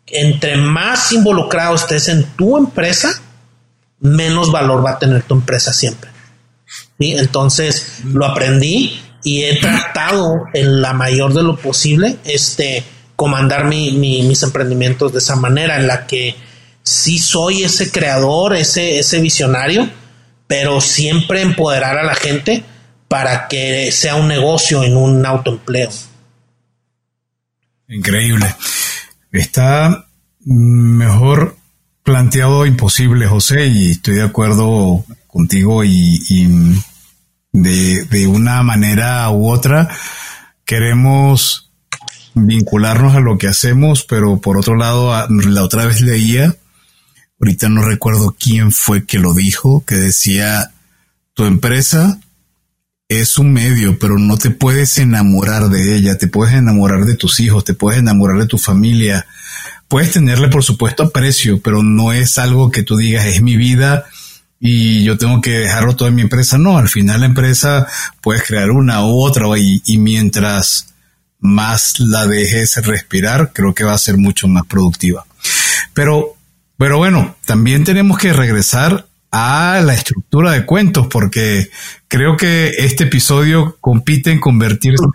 Entre 0.05 0.55
más 0.55 1.11
involucrado 1.11 1.73
estés 1.73 2.09
en 2.09 2.23
tu 2.35 2.55
empresa, 2.57 3.09
menos 3.99 4.51
valor 4.51 4.85
va 4.85 4.91
a 4.91 4.99
tener 4.99 5.23
tu 5.23 5.33
empresa 5.33 5.73
siempre. 5.73 6.11
¿Sí? 6.99 7.13
Entonces 7.13 8.01
lo 8.03 8.27
aprendí 8.27 9.01
y 9.23 9.43
he 9.45 9.59
tratado 9.59 10.43
en 10.53 10.79
la 10.79 10.93
mayor 10.93 11.33
de 11.33 11.41
lo 11.41 11.55
posible 11.55 12.17
este 12.23 12.83
comandar 13.15 13.65
mis 13.65 14.43
emprendimientos 14.43 15.11
de 15.11 15.19
esa 15.19 15.35
manera 15.35 15.77
en 15.77 15.87
la 15.87 16.05
que 16.05 16.35
sí 16.83 17.17
soy 17.17 17.63
ese 17.63 17.91
creador, 17.91 18.55
ese, 18.55 18.99
ese 18.99 19.19
visionario, 19.19 19.89
pero 20.47 20.81
siempre 20.81 21.41
empoderar 21.41 21.97
a 21.97 22.03
la 22.03 22.15
gente 22.15 22.63
para 23.07 23.47
que 23.47 23.91
sea 23.91 24.15
un 24.15 24.27
negocio 24.27 24.83
en 24.83 24.97
un 24.97 25.25
autoempleo. 25.25 25.89
Increíble. 27.87 28.55
Está 29.31 30.07
mejor 30.45 31.57
planteado 32.03 32.65
imposible, 32.65 33.27
José, 33.27 33.67
y 33.67 33.91
estoy 33.91 34.15
de 34.15 34.23
acuerdo 34.23 35.05
contigo 35.27 35.83
y, 35.83 36.47
de, 37.51 38.05
de, 38.05 38.27
una 38.27 38.63
manera 38.63 39.29
u 39.29 39.49
otra 39.49 39.89
queremos 40.65 41.71
vincularnos 42.33 43.15
a 43.15 43.19
lo 43.19 43.37
que 43.37 43.47
hacemos, 43.47 44.03
pero 44.03 44.39
por 44.41 44.57
otro 44.57 44.75
lado, 44.75 45.13
la 45.29 45.63
otra 45.63 45.85
vez 45.85 46.01
leía, 46.01 46.55
ahorita 47.43 47.67
no 47.67 47.83
recuerdo 47.83 48.35
quién 48.39 48.71
fue 48.71 49.05
que 49.05 49.19
lo 49.19 49.33
dijo, 49.33 49.83
que 49.85 49.95
decía, 49.95 50.71
tu 51.33 51.43
empresa 51.43 52.19
es 53.09 53.37
un 53.37 53.51
medio, 53.51 53.99
pero 53.99 54.17
no 54.17 54.37
te 54.37 54.49
puedes 54.49 54.97
enamorar 54.97 55.67
de 55.67 55.97
ella, 55.97 56.17
te 56.17 56.27
puedes 56.27 56.55
enamorar 56.55 57.03
de 57.03 57.15
tus 57.15 57.41
hijos, 57.41 57.65
te 57.65 57.73
puedes 57.73 57.99
enamorar 57.99 58.39
de 58.39 58.47
tu 58.47 58.57
familia, 58.57 59.25
puedes 59.89 60.11
tenerle 60.11 60.47
por 60.47 60.63
supuesto 60.63 61.03
aprecio, 61.03 61.61
pero 61.61 61.83
no 61.83 62.13
es 62.13 62.37
algo 62.37 62.71
que 62.71 62.83
tú 62.83 62.95
digas 62.95 63.25
es 63.25 63.41
mi 63.41 63.57
vida 63.57 64.05
y 64.57 65.03
yo 65.03 65.17
tengo 65.17 65.41
que 65.41 65.51
dejarlo 65.51 65.97
todo 65.97 66.07
en 66.07 66.15
mi 66.15 66.21
empresa. 66.21 66.57
No, 66.57 66.77
al 66.77 66.87
final 66.87 67.19
la 67.19 67.25
empresa 67.25 67.87
puedes 68.21 68.43
crear 68.43 68.71
una 68.71 69.05
u 69.05 69.21
otra 69.21 69.45
y, 69.57 69.81
y 69.85 69.97
mientras 69.97 70.93
más 71.39 71.99
la 71.99 72.25
dejes 72.25 72.77
respirar, 72.85 73.51
creo 73.53 73.75
que 73.75 73.83
va 73.83 73.93
a 73.93 73.97
ser 73.97 74.15
mucho 74.15 74.47
más 74.47 74.65
productiva. 74.65 75.25
Pero, 75.93 76.37
pero 76.83 76.97
bueno, 76.97 77.37
también 77.45 77.85
tenemos 77.85 78.17
que 78.17 78.33
regresar 78.33 79.05
a 79.31 79.79
la 79.81 79.93
estructura 79.93 80.51
de 80.51 80.65
cuentos, 80.65 81.07
porque 81.07 81.69
creo 82.09 82.35
que 82.35 82.73
este 82.77 83.05
episodio 83.05 83.77
compite 83.79 84.33
en 84.33 84.41
convertirse 84.41 85.05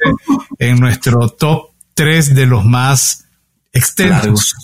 en 0.59 0.81
nuestro 0.81 1.28
top 1.28 1.73
3 1.93 2.35
de 2.35 2.47
los 2.47 2.65
más 2.65 3.27
extensos. 3.74 4.57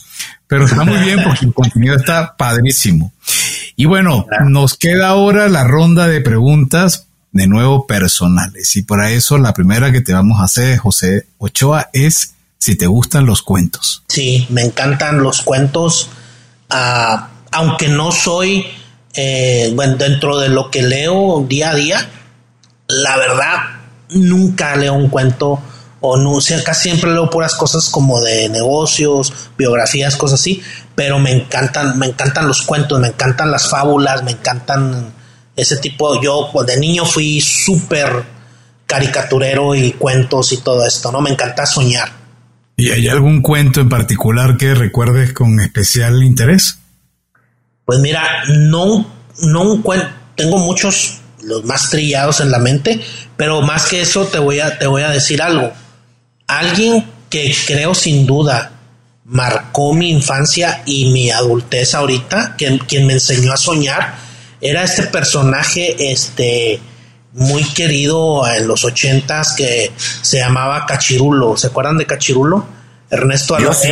Pero 0.47 0.65
está 0.65 0.83
muy 0.85 0.97
bien 1.01 1.23
porque 1.23 1.45
el 1.45 1.53
contenido 1.53 1.95
está 1.95 2.39
padrísimo. 2.39 3.13
Y 3.77 3.85
bueno, 3.85 4.25
nos 4.47 4.79
queda 4.79 5.09
ahora 5.09 5.51
la 5.51 5.65
ronda 5.65 6.09
de 6.09 6.23
preguntas 6.23 7.09
de 7.33 7.47
nuevo 7.47 7.87
personales. 7.87 8.77
Y 8.77 8.83
para 8.83 9.11
eso 9.11 9.37
la 9.37 9.53
primera 9.53 9.93
que 9.93 10.01
te 10.01 10.15
vamos 10.15 10.41
a 10.41 10.45
hacer, 10.45 10.79
José 10.79 11.27
Ochoa, 11.37 11.91
es 11.93 12.33
si 12.57 12.77
te 12.77 12.87
gustan 12.87 13.27
los 13.27 13.43
cuentos. 13.43 14.05
Sí, 14.09 14.47
me 14.49 14.63
encantan 14.63 15.23
los 15.23 15.43
cuentos, 15.43 16.09
aunque 17.51 17.89
no 17.89 18.11
soy 18.13 18.67
eh, 19.17 19.73
bueno, 19.75 19.97
dentro 19.97 20.39
de 20.39 20.49
lo 20.49 20.71
que 20.71 20.83
leo 20.83 21.45
día 21.49 21.71
a 21.71 21.75
día, 21.75 22.11
la 22.89 23.17
verdad, 23.17 23.57
nunca 24.11 24.75
leo 24.75 24.95
un 24.95 25.09
cuento 25.09 25.61
o 26.01 26.17
no, 26.17 26.39
casi 26.65 26.91
siempre 26.91 27.13
leo 27.13 27.31
puras 27.31 27.55
cosas 27.55 27.89
como 27.89 28.21
de 28.21 28.49
negocios, 28.49 29.33
biografías, 29.57 30.17
cosas 30.17 30.41
así, 30.41 30.63
pero 30.95 31.19
me 31.19 31.31
encantan, 31.33 31.99
me 31.99 32.07
encantan 32.07 32.47
los 32.47 32.63
cuentos, 32.63 33.01
me 33.01 33.09
encantan 33.09 33.51
las 33.51 33.69
fábulas, 33.71 34.23
me 34.23 34.33
encantan 34.33 35.15
ese 35.57 35.77
tipo, 35.77 36.21
yo 36.21 36.51
pues, 36.53 36.67
de 36.67 36.77
niño 36.77 37.07
fui 37.07 37.41
súper 37.41 38.25
caricaturero 38.85 39.75
y 39.75 39.93
cuentos 39.93 40.53
y 40.53 40.59
todo 40.59 40.85
esto, 40.85 41.11
¿no? 41.11 41.21
Me 41.21 41.31
encanta 41.31 41.65
soñar. 41.65 42.24
¿Y 42.77 42.91
hay 42.91 43.09
algún 43.09 43.41
cuento 43.41 43.81
en 43.81 43.89
particular 43.89 44.57
que 44.57 44.75
recuerdes 44.75 45.33
con 45.33 45.61
especial 45.61 46.23
interés? 46.23 46.79
Pues 47.85 47.99
mira, 48.01 48.45
no, 48.49 49.07
no 49.43 49.83
tengo 50.35 50.59
muchos, 50.59 51.19
los 51.43 51.65
más 51.65 51.91
trillados 51.91 52.41
en 52.41 52.51
la 52.51 52.59
mente, 52.59 53.01
pero 53.37 53.63
más 53.63 53.87
que 53.87 54.01
eso 54.01 54.27
te 54.27 54.39
voy 54.39 54.61
a, 54.61 54.79
te 54.79 54.87
voy 54.87 55.03
a 55.03 55.11
decir 55.11 55.43
algo. 55.43 55.73
Alguien 56.47 57.05
que 57.31 57.55
creo 57.67 57.95
sin 57.95 58.27
duda 58.27 58.73
marcó 59.25 59.95
mi 59.95 60.11
infancia 60.11 60.83
y 60.87 61.13
mi 61.13 61.31
adultez 61.31 61.95
ahorita, 61.95 62.57
quien, 62.57 62.79
quien 62.79 63.07
me 63.07 63.15
enseñó 63.15 63.53
a 63.53 63.57
soñar, 63.57 64.15
era 64.61 64.83
este 64.83 65.05
personaje, 65.05 66.13
este, 66.13 66.81
muy 67.35 67.65
querido 67.65 68.49
en 68.49 68.67
los 68.67 68.85
ochentas 68.85 69.55
que 69.55 69.93
se 70.23 70.39
llamaba 70.39 70.87
Cachirulo. 70.87 71.57
¿Se 71.57 71.67
acuerdan 71.67 71.99
de 71.99 72.07
Cachirulo? 72.07 72.67
Ernesto 73.11 73.55
Alonso, 73.55 73.87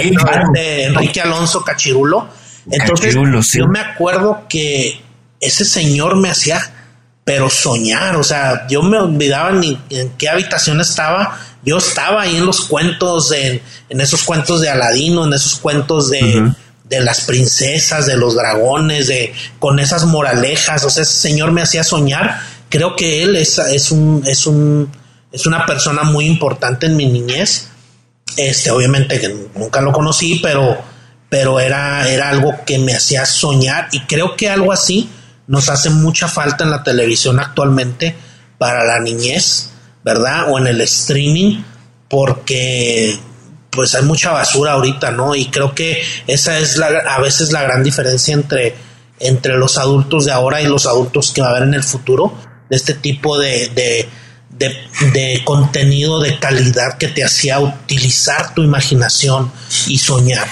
Enrique 0.55 1.20
Alonso 1.20 1.62
Cachirulo 1.62 2.28
entonces, 2.70 3.14
yo 3.52 3.66
me 3.66 3.81
acuerdo 3.81 4.44
que 4.48 5.01
ese 5.40 5.64
señor 5.64 6.16
me 6.16 6.31
hacía, 6.31 6.60
pero 7.24 7.51
soñar, 7.51 8.16
o 8.16 8.23
sea, 8.23 8.66
yo 8.69 8.82
me 8.82 8.98
olvidaba 8.98 9.51
ni 9.52 9.78
en 9.90 10.10
qué 10.10 10.28
habitación 10.28 10.81
estaba, 10.81 11.39
yo 11.64 11.78
estaba 11.78 12.23
ahí 12.23 12.36
en 12.36 12.47
los 12.47 12.62
cuentos, 12.62 13.32
en, 13.32 13.60
en 13.89 14.01
esos 14.01 14.23
cuentos 14.23 14.60
de 14.60 14.70
Aladino, 14.70 15.24
en 15.24 15.32
esos 15.32 15.56
cuentos 15.56 16.10
de, 16.10 16.52
de 16.85 17.01
las 17.01 17.23
princesas, 17.23 18.06
de 18.06 18.16
los 18.16 18.36
dragones, 18.36 19.09
de 19.09 19.35
con 19.59 19.81
esas 19.81 20.05
moralejas, 20.05 20.85
o 20.85 20.90
sea, 20.90 21.02
ese 21.02 21.14
señor 21.14 21.51
me 21.51 21.62
hacía 21.62 21.82
soñar. 21.82 22.40
Creo 22.73 22.97
que 22.97 23.23
él 23.23 23.36
es, 23.36 23.59
es 23.59 23.93
un, 23.93 24.24
es 24.27 24.47
un, 24.47 24.90
es 25.31 25.47
una 25.47 25.65
persona 25.65 26.03
muy 26.03 26.24
importante 26.27 26.86
en 26.86 26.97
mi 26.97 27.07
niñez. 27.07 27.69
Este, 28.36 28.70
obviamente 28.70 29.20
que 29.20 29.28
nunca 29.55 29.81
lo 29.81 29.93
conocí, 29.93 30.40
pero 30.43 30.78
pero 31.32 31.61
era, 31.61 32.07
era 32.11 32.28
algo 32.28 32.53
que 32.66 32.78
me 32.78 32.94
hacía 32.94 33.24
soñar 33.24 33.89
y 33.90 34.01
creo 34.01 34.36
que 34.36 34.51
algo 34.51 34.70
así 34.70 35.09
nos 35.47 35.70
hace 35.70 35.89
mucha 35.89 36.28
falta 36.28 36.62
en 36.62 36.70
la 36.70 36.82
televisión 36.82 37.40
actualmente 37.40 38.15
para 38.59 38.85
la 38.85 39.01
niñez, 39.01 39.70
¿verdad? 40.05 40.51
O 40.51 40.59
en 40.59 40.66
el 40.66 40.82
streaming, 40.82 41.62
porque 42.07 43.19
pues 43.70 43.94
hay 43.94 44.03
mucha 44.03 44.32
basura 44.32 44.73
ahorita, 44.73 45.11
¿no? 45.11 45.35
Y 45.35 45.47
creo 45.47 45.74
que 45.74 46.03
esa 46.27 46.59
es 46.59 46.77
la, 46.77 46.89
a 47.09 47.19
veces 47.23 47.51
la 47.51 47.62
gran 47.62 47.82
diferencia 47.82 48.35
entre, 48.35 48.74
entre 49.19 49.57
los 49.57 49.78
adultos 49.78 50.27
de 50.27 50.32
ahora 50.32 50.61
y 50.61 50.66
los 50.66 50.85
adultos 50.85 51.32
que 51.32 51.40
va 51.40 51.47
a 51.47 51.51
haber 51.53 51.62
en 51.62 51.73
el 51.73 51.82
futuro, 51.82 52.35
de 52.73 52.77
este 52.77 52.94
tipo 52.94 53.39
de, 53.39 53.69
de, 53.69 54.09
de, 55.12 55.43
contenido 55.44 56.20
de 56.20 56.39
calidad 56.39 56.97
que 56.97 57.09
te 57.09 57.23
hacía 57.23 57.61
utilizar 57.61 58.55
tu 58.55 58.62
imaginación 58.62 59.53
y 59.86 59.99
soñar. 59.99 60.47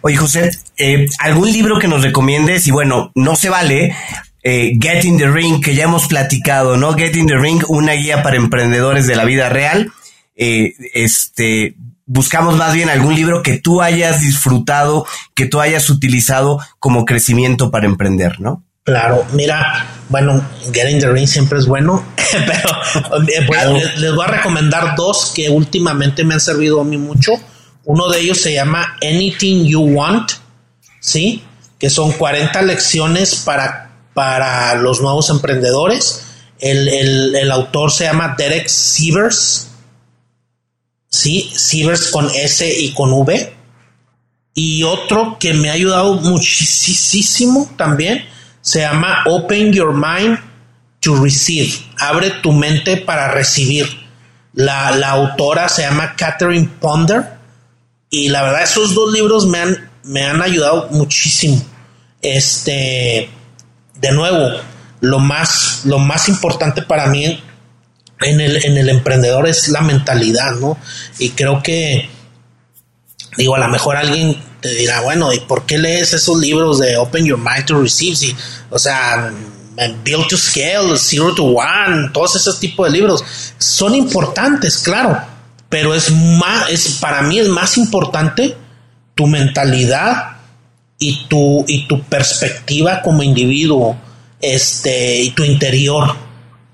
Oye, 0.00 0.16
José, 0.16 0.52
eh, 0.78 1.06
¿algún 1.18 1.52
libro 1.52 1.78
que 1.78 1.86
nos 1.86 2.02
recomiendes? 2.02 2.66
Y 2.66 2.70
bueno, 2.70 3.12
no 3.14 3.36
se 3.36 3.50
vale. 3.50 3.94
Eh, 4.42 4.78
Get 4.80 5.04
in 5.04 5.18
the 5.18 5.28
Ring, 5.30 5.62
que 5.62 5.74
ya 5.74 5.84
hemos 5.84 6.06
platicado, 6.06 6.78
¿no? 6.78 6.94
Get 6.94 7.14
in 7.14 7.26
the 7.26 7.36
Ring, 7.36 7.62
una 7.68 7.92
guía 7.92 8.22
para 8.22 8.38
emprendedores 8.38 9.06
de 9.06 9.16
la 9.16 9.26
vida 9.26 9.50
real. 9.50 9.92
Eh, 10.34 10.72
este, 10.94 11.76
buscamos 12.06 12.56
más 12.56 12.72
bien 12.72 12.88
algún 12.88 13.14
libro 13.14 13.42
que 13.42 13.58
tú 13.58 13.82
hayas 13.82 14.22
disfrutado, 14.22 15.04
que 15.34 15.44
tú 15.44 15.60
hayas 15.60 15.90
utilizado 15.90 16.58
como 16.78 17.04
crecimiento 17.04 17.70
para 17.70 17.84
emprender, 17.84 18.40
¿no? 18.40 18.65
Claro, 18.86 19.26
mira, 19.32 19.84
bueno, 20.08 20.48
Getting 20.72 21.00
the 21.00 21.10
Ring 21.10 21.26
siempre 21.26 21.58
es 21.58 21.66
bueno, 21.66 22.06
pero 22.46 23.76
eh, 23.76 23.92
les 23.96 24.14
voy 24.14 24.24
a 24.24 24.28
recomendar 24.28 24.94
dos 24.94 25.32
que 25.34 25.50
últimamente 25.50 26.22
me 26.22 26.34
han 26.34 26.40
servido 26.40 26.80
a 26.80 26.84
mí 26.84 26.96
mucho. 26.96 27.32
Uno 27.84 28.08
de 28.08 28.20
ellos 28.20 28.40
se 28.40 28.54
llama 28.54 28.96
Anything 29.02 29.64
You 29.64 29.80
Want, 29.80 30.30
¿sí? 31.00 31.42
Que 31.80 31.90
son 31.90 32.12
40 32.12 32.62
lecciones 32.62 33.34
para, 33.44 33.90
para 34.14 34.76
los 34.76 35.00
nuevos 35.00 35.30
emprendedores. 35.30 36.22
El, 36.60 37.34
el 37.34 37.50
autor 37.50 37.90
se 37.90 38.04
llama 38.04 38.36
Derek 38.38 38.68
Sievers, 38.68 39.66
¿sí? 41.08 41.50
Sievers 41.56 42.06
con 42.12 42.30
S 42.30 42.72
y 42.72 42.94
con 42.94 43.12
V. 43.12 43.52
Y 44.54 44.84
otro 44.84 45.38
que 45.40 45.54
me 45.54 45.70
ha 45.70 45.72
ayudado 45.72 46.14
muchísimo 46.14 47.68
también 47.76 48.35
se 48.66 48.80
llama 48.80 49.22
Open 49.26 49.72
Your 49.72 49.94
Mind 49.94 50.40
to 50.98 51.22
Receive. 51.22 51.72
Abre 52.00 52.32
tu 52.42 52.50
mente 52.50 52.96
para 52.96 53.30
recibir. 53.30 53.86
La, 54.54 54.88
autora 55.10 55.68
se 55.68 55.82
llama 55.82 56.16
Catherine 56.16 56.68
Ponder. 56.80 57.36
Y 58.10 58.28
la 58.28 58.42
verdad, 58.42 58.64
esos 58.64 58.92
dos 58.92 59.12
libros 59.12 59.46
me 59.46 59.58
han, 59.58 59.90
me 60.02 60.24
han 60.24 60.42
ayudado 60.42 60.88
muchísimo. 60.90 61.64
Este, 62.20 63.30
de 64.00 64.10
nuevo, 64.10 64.60
lo 65.00 65.20
más, 65.20 65.82
lo 65.84 66.00
más 66.00 66.28
importante 66.28 66.82
para 66.82 67.06
mí 67.06 67.40
en 68.20 68.40
el, 68.40 68.64
en 68.64 68.76
el 68.76 68.88
emprendedor 68.88 69.46
es 69.46 69.68
la 69.68 69.80
mentalidad, 69.80 70.56
¿no? 70.56 70.76
Y 71.20 71.30
creo 71.30 71.62
que, 71.62 72.10
digo, 73.36 73.54
a 73.54 73.60
lo 73.60 73.68
mejor 73.68 73.96
alguien 73.96 74.36
dirá, 74.74 75.00
bueno, 75.00 75.32
¿y 75.32 75.40
por 75.40 75.66
qué 75.66 75.78
lees 75.78 76.12
esos 76.12 76.38
libros 76.38 76.78
de 76.78 76.96
Open 76.96 77.24
Your 77.24 77.38
Mind 77.38 77.66
to 77.66 77.80
Receive? 77.80 78.16
Si, 78.16 78.36
o 78.70 78.78
sea, 78.78 79.32
Build 80.04 80.28
to 80.28 80.36
Scale, 80.36 80.96
Zero 80.98 81.34
to 81.34 81.44
One, 81.44 82.10
todos 82.12 82.36
esos 82.36 82.58
tipos 82.58 82.90
de 82.90 82.98
libros 82.98 83.24
son 83.58 83.94
importantes, 83.94 84.78
claro, 84.78 85.20
pero 85.68 85.94
es 85.94 86.10
más, 86.10 86.70
es, 86.70 86.98
para 87.00 87.22
mí 87.22 87.38
es 87.38 87.48
más 87.48 87.76
importante 87.76 88.56
tu 89.14 89.26
mentalidad 89.26 90.36
y 90.98 91.26
tu, 91.28 91.64
y 91.68 91.86
tu 91.86 92.02
perspectiva 92.02 93.02
como 93.02 93.22
individuo, 93.22 93.96
este, 94.40 95.22
y 95.22 95.30
tu 95.30 95.44
interior. 95.44 96.14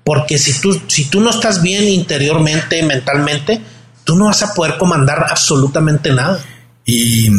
Porque 0.03 0.37
si 0.37 0.59
tú, 0.59 0.79
si 0.87 1.05
tú 1.05 1.21
no 1.21 1.29
estás 1.29 1.61
bien 1.61 1.87
interiormente, 1.87 2.83
mentalmente, 2.83 3.61
tú 4.03 4.15
no 4.15 4.25
vas 4.25 4.43
a 4.43 4.53
poder 4.53 4.77
comandar 4.77 5.25
absolutamente 5.29 6.11
nada. 6.11 6.39
Y 6.85 7.29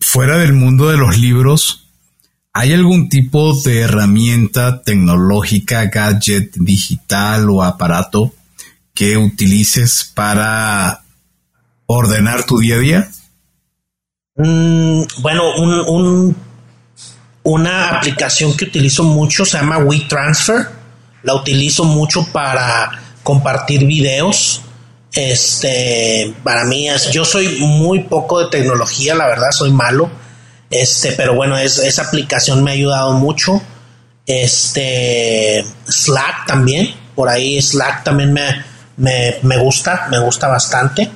fuera 0.00 0.38
del 0.38 0.54
mundo 0.54 0.88
de 0.88 0.96
los 0.96 1.18
libros, 1.18 1.88
¿hay 2.52 2.72
algún 2.72 3.08
tipo 3.08 3.54
de 3.60 3.80
herramienta 3.80 4.82
tecnológica, 4.82 5.84
gadget 5.86 6.54
digital 6.56 7.48
o 7.50 7.62
aparato 7.62 8.32
que 8.94 9.16
utilices 9.16 10.10
para 10.14 11.02
ordenar 11.86 12.44
tu 12.44 12.58
día 12.58 12.76
a 12.76 12.78
día? 12.78 13.10
Mm, 14.36 15.02
bueno, 15.20 15.54
un, 15.56 16.34
una 17.42 17.90
aplicación 17.90 18.56
que 18.56 18.64
utilizo 18.64 19.04
mucho 19.04 19.44
se 19.44 19.58
llama 19.58 19.78
WeTransfer. 19.78 20.68
La 21.22 21.34
utilizo 21.34 21.84
mucho 21.84 22.26
para 22.32 22.90
compartir 23.22 23.84
videos 23.84 24.62
este, 25.12 26.34
para 26.44 26.64
mí 26.64 26.88
es, 26.88 27.10
yo 27.10 27.24
soy 27.24 27.58
muy 27.60 28.04
poco 28.04 28.40
de 28.40 28.50
tecnología, 28.50 29.14
la 29.14 29.26
verdad, 29.26 29.50
soy 29.50 29.72
malo. 29.72 30.10
Este, 30.70 31.12
pero 31.12 31.34
bueno, 31.34 31.58
esa 31.58 32.02
aplicación 32.02 32.62
me 32.62 32.70
ha 32.70 32.74
ayudado 32.74 33.12
mucho. 33.14 33.60
Este, 34.26 35.64
Slack 35.88 36.46
también, 36.46 36.94
por 37.16 37.28
ahí 37.28 37.60
Slack 37.60 38.04
también 38.04 38.32
me, 38.32 38.64
me, 39.42 39.58
gusta, 39.58 40.06
me 40.10 40.20
gusta 40.20 40.46
bastante. 40.46 41.10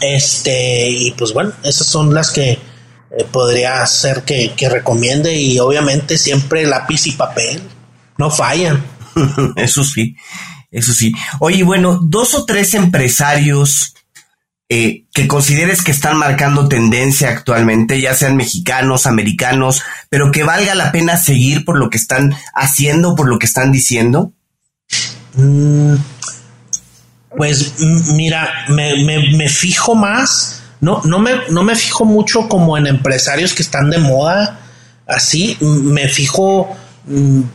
Este, 0.00 0.88
y 0.90 1.12
pues 1.12 1.32
bueno, 1.32 1.52
esas 1.62 1.86
son 1.86 2.12
las 2.12 2.32
que 2.32 2.50
eh, 2.50 2.58
podría 3.30 3.82
hacer 3.82 4.22
que, 4.22 4.54
que 4.56 4.68
recomiende 4.68 5.36
y 5.36 5.60
obviamente 5.60 6.18
siempre 6.18 6.66
lápiz 6.66 7.06
y 7.06 7.12
papel, 7.12 7.62
no 8.18 8.30
fallan. 8.30 8.84
Eso 9.56 9.84
sí. 9.84 10.16
Eso 10.74 10.92
sí. 10.92 11.12
Oye, 11.38 11.62
bueno, 11.62 12.00
dos 12.02 12.34
o 12.34 12.44
tres 12.44 12.74
empresarios 12.74 13.94
eh, 14.68 15.04
que 15.14 15.28
consideres 15.28 15.82
que 15.82 15.92
están 15.92 16.16
marcando 16.16 16.68
tendencia 16.68 17.30
actualmente, 17.30 18.00
ya 18.00 18.12
sean 18.12 18.36
mexicanos, 18.36 19.06
americanos, 19.06 19.82
pero 20.08 20.32
que 20.32 20.42
valga 20.42 20.74
la 20.74 20.90
pena 20.90 21.16
seguir 21.16 21.64
por 21.64 21.78
lo 21.78 21.90
que 21.90 21.96
están 21.96 22.34
haciendo, 22.54 23.14
por 23.14 23.28
lo 23.28 23.38
que 23.38 23.46
están 23.46 23.70
diciendo? 23.70 24.32
Mm, 25.34 25.94
pues 27.36 27.74
mira, 28.16 28.66
me, 28.68 29.48
fijo 29.48 29.94
más, 29.94 30.64
no, 30.80 31.02
no, 31.04 31.20
me, 31.20 31.32
no 31.50 31.62
me 31.62 31.76
fijo 31.76 32.04
mucho 32.04 32.48
como 32.48 32.76
en 32.76 32.88
empresarios 32.88 33.54
que 33.54 33.62
están 33.62 33.90
de 33.90 33.98
moda, 33.98 34.58
así, 35.06 35.56
me 35.60 36.08
fijo 36.08 36.76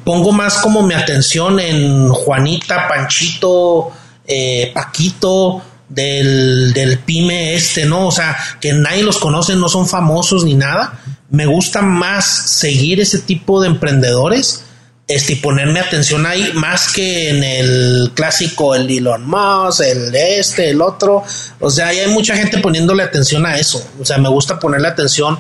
pongo 0.04 0.32
más 0.32 0.58
como 0.58 0.84
mi 0.84 0.94
atención 0.94 1.60
en 1.60 2.10
Juanita, 2.10 2.88
Panchito, 2.88 3.92
eh, 4.28 4.72
Paquito 4.74 5.62
del, 5.88 6.72
del 6.74 7.00
pyme 7.00 7.56
este, 7.56 7.86
¿no? 7.86 8.08
O 8.08 8.12
sea, 8.12 8.38
que 8.62 8.74
nadie 8.74 9.04
los 9.04 9.18
conoce, 9.18 9.56
no 9.56 9.68
son 9.70 9.88
famosos 9.88 10.44
ni 10.44 10.54
nada. 10.54 11.00
Me 11.30 11.46
gusta 11.46 11.82
más 11.82 12.26
seguir 12.26 13.00
ese 13.00 13.20
tipo 13.20 13.62
de 13.62 13.68
emprendedores 13.68 14.64
este, 15.08 15.34
y 15.34 15.36
ponerme 15.38 15.80
atención 15.80 16.28
ahí 16.28 16.52
más 16.54 16.94
que 16.94 17.30
en 17.30 17.44
el 17.44 18.12
clásico, 18.14 18.76
el 18.76 18.88
Elon 18.88 19.28
Musk, 19.28 19.82
el 19.82 20.16
este, 20.16 20.70
el 20.70 20.82
otro. 20.82 21.24
O 21.60 21.72
sea, 21.72 21.88
hay 21.88 22.08
mucha 22.08 22.36
gente 22.36 22.60
poniéndole 22.60 23.02
atención 23.02 23.44
a 23.48 23.58
eso. 23.58 23.84
O 24.00 24.06
sea, 24.06 24.20
me 24.20 24.30
gusta 24.30 24.60
ponerle 24.60 24.88
atención 24.88 25.40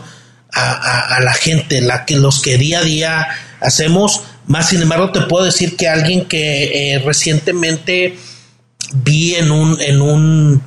a, 0.51 1.19
la 1.21 1.33
gente, 1.33 1.81
la 1.81 2.05
que, 2.05 2.15
los 2.15 2.41
que 2.41 2.57
día 2.57 2.79
a 2.79 2.81
día 2.81 3.27
hacemos. 3.59 4.23
Más 4.47 4.69
sin 4.69 4.81
embargo, 4.81 5.11
te 5.11 5.21
puedo 5.21 5.45
decir 5.45 5.75
que 5.75 5.87
alguien 5.87 6.25
que 6.25 6.93
eh, 6.93 6.99
recientemente 6.99 8.17
vi 8.93 9.35
en 9.35 9.51
un, 9.51 9.79
en 9.81 10.01
un, 10.01 10.61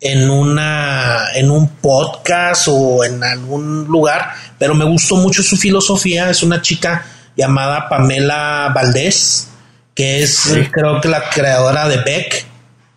en 0.00 0.30
una, 0.30 1.32
en 1.34 1.50
un 1.50 1.68
podcast 1.68 2.68
o 2.68 3.04
en 3.04 3.22
algún 3.24 3.84
lugar, 3.84 4.34
pero 4.58 4.74
me 4.74 4.84
gustó 4.84 5.16
mucho 5.16 5.42
su 5.42 5.56
filosofía. 5.56 6.30
Es 6.30 6.42
una 6.42 6.62
chica 6.62 7.04
llamada 7.36 7.88
Pamela 7.88 8.70
Valdés, 8.74 9.48
que 9.94 10.22
es 10.22 10.52
creo 10.70 11.00
que 11.00 11.08
la 11.08 11.28
creadora 11.30 11.88
de 11.88 11.98
Beck 11.98 12.46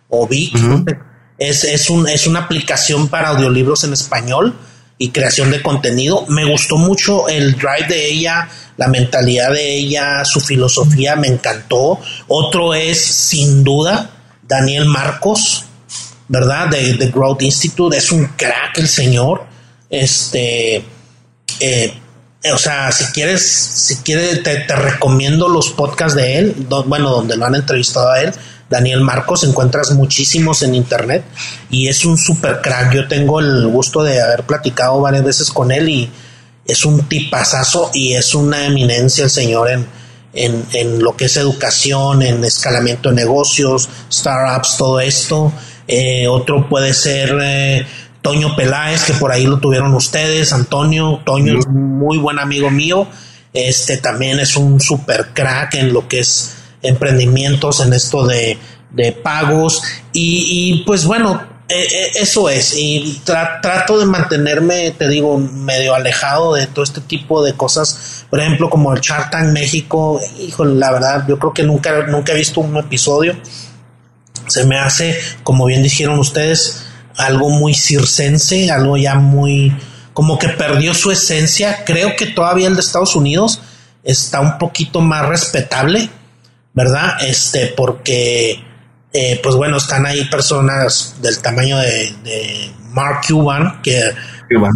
o 0.08 0.26
Vic. 0.26 0.54
es, 1.38 1.64
es, 1.64 1.90
un, 1.90 2.08
es 2.08 2.26
una 2.26 2.40
aplicación 2.40 3.08
para 3.08 3.28
audiolibros 3.28 3.84
en 3.84 3.92
español 3.92 4.56
y 4.98 5.10
creación 5.10 5.50
de 5.50 5.62
contenido. 5.62 6.26
Me 6.28 6.44
gustó 6.44 6.76
mucho 6.76 7.28
el 7.28 7.52
drive 7.52 7.86
de 7.88 8.06
ella, 8.06 8.48
la 8.78 8.88
mentalidad 8.88 9.52
de 9.52 9.76
ella, 9.76 10.24
su 10.24 10.40
filosofía 10.40 11.16
me 11.16 11.26
encantó. 11.26 12.00
Otro 12.28 12.74
es, 12.74 12.98
sin 12.98 13.62
duda, 13.62 14.10
Daniel 14.42 14.86
Marcos, 14.86 15.64
¿verdad? 16.28 16.68
De 16.68 16.94
The 16.94 17.08
Growth 17.08 17.42
Institute. 17.42 17.96
Es 17.96 18.10
un 18.10 18.24
crack 18.36 18.78
el 18.78 18.88
señor. 18.88 19.44
Este, 19.90 20.82
eh, 21.60 21.92
o 22.52 22.58
sea, 22.58 22.90
si 22.92 23.04
quieres, 23.06 23.42
si 23.42 23.96
quieres, 23.96 24.42
te, 24.42 24.56
te, 24.60 24.76
recomiendo 24.76 25.48
los 25.48 25.70
podcasts 25.70 26.16
de 26.16 26.38
él, 26.38 26.66
bueno, 26.86 27.10
donde 27.10 27.36
lo 27.36 27.44
han 27.44 27.56
entrevistado 27.56 28.10
a 28.10 28.22
él 28.22 28.32
Daniel 28.70 29.00
Marcos, 29.00 29.44
encuentras 29.44 29.92
muchísimos 29.92 30.62
en 30.62 30.74
internet 30.74 31.24
y 31.70 31.88
es 31.88 32.04
un 32.04 32.18
super 32.18 32.60
crack. 32.60 32.92
Yo 32.94 33.08
tengo 33.08 33.40
el 33.40 33.66
gusto 33.66 34.02
de 34.02 34.20
haber 34.20 34.44
platicado 34.44 35.00
varias 35.00 35.24
veces 35.24 35.50
con 35.50 35.72
él 35.72 35.88
y 35.88 36.10
es 36.68 36.84
un 36.84 37.08
tipazazo 37.08 37.90
y 37.92 38.12
es 38.12 38.34
una 38.34 38.66
eminencia 38.66 39.24
el 39.24 39.30
señor 39.30 39.70
en, 39.70 39.86
en, 40.34 41.02
lo 41.02 41.16
que 41.16 41.24
es 41.24 41.36
educación, 41.36 42.22
en 42.22 42.44
escalamiento 42.44 43.08
de 43.08 43.16
negocios, 43.16 43.88
startups, 44.12 44.76
todo 44.76 45.00
esto. 45.00 45.52
Eh, 45.88 46.28
otro 46.28 46.68
puede 46.68 46.92
ser 46.92 47.36
eh, 47.40 47.86
Toño 48.22 48.54
Peláez, 48.54 49.04
que 49.04 49.14
por 49.14 49.32
ahí 49.32 49.46
lo 49.46 49.58
tuvieron 49.58 49.94
ustedes. 49.94 50.52
Antonio, 50.52 51.22
Toño 51.24 51.58
es 51.58 51.66
muy 51.66 52.18
buen 52.18 52.38
amigo 52.38 52.70
mío. 52.70 53.08
Este 53.54 53.96
también 53.96 54.38
es 54.38 54.56
un 54.56 54.80
super 54.80 55.30
crack 55.32 55.74
en 55.74 55.92
lo 55.92 56.06
que 56.06 56.20
es 56.20 56.54
emprendimientos 56.82 57.80
en 57.80 57.92
esto 57.92 58.26
de, 58.26 58.58
pagos 59.22 59.82
y, 60.12 60.82
pues 60.86 61.04
bueno, 61.04 61.42
e, 61.68 61.82
e, 61.82 62.10
eso 62.22 62.48
es 62.48 62.74
y 62.76 63.20
trato 63.24 63.98
de 63.98 64.06
mantenerme, 64.06 64.90
te 64.92 65.06
digo, 65.08 65.38
medio 65.38 65.94
alejado 65.94 66.54
de 66.54 66.66
todo 66.66 66.82
este 66.82 67.00
tipo 67.00 67.44
de 67.44 67.54
cosas, 67.54 68.24
por 68.30 68.40
ejemplo 68.40 68.70
como 68.70 68.92
el 68.94 69.00
Shark 69.00 69.30
Tank 69.30 69.52
México, 69.52 70.20
híjole, 70.40 70.74
la 70.76 70.92
verdad, 70.92 71.24
yo 71.28 71.38
creo 71.38 71.52
que 71.52 71.62
nunca, 71.62 72.06
nunca 72.06 72.32
he 72.32 72.36
visto 72.36 72.60
un 72.60 72.76
episodio, 72.76 73.36
se 74.46 74.64
me 74.64 74.78
hace, 74.78 75.18
como 75.42 75.66
bien 75.66 75.82
dijeron 75.82 76.18
ustedes, 76.18 76.84
algo 77.16 77.50
muy 77.50 77.74
circense, 77.74 78.70
algo 78.70 78.96
ya 78.96 79.16
muy, 79.16 79.76
como 80.14 80.38
que 80.38 80.48
perdió 80.48 80.94
su 80.94 81.10
esencia, 81.10 81.84
creo 81.84 82.16
que 82.16 82.26
todavía 82.26 82.68
el 82.68 82.74
de 82.74 82.80
Estados 82.80 83.14
Unidos, 83.14 83.60
está 84.04 84.40
un 84.40 84.56
poquito 84.56 85.00
más 85.00 85.28
respetable, 85.28 86.08
¿verdad? 86.72 87.18
Este, 87.20 87.66
porque, 87.66 88.64
eh, 89.12 89.40
pues 89.42 89.54
bueno, 89.54 89.78
están 89.78 90.06
ahí 90.06 90.24
personas 90.26 91.16
del 91.20 91.40
tamaño 91.40 91.78
de, 91.78 92.72
Mark 92.90 93.20
Cuban, 93.28 93.80
que 93.82 94.02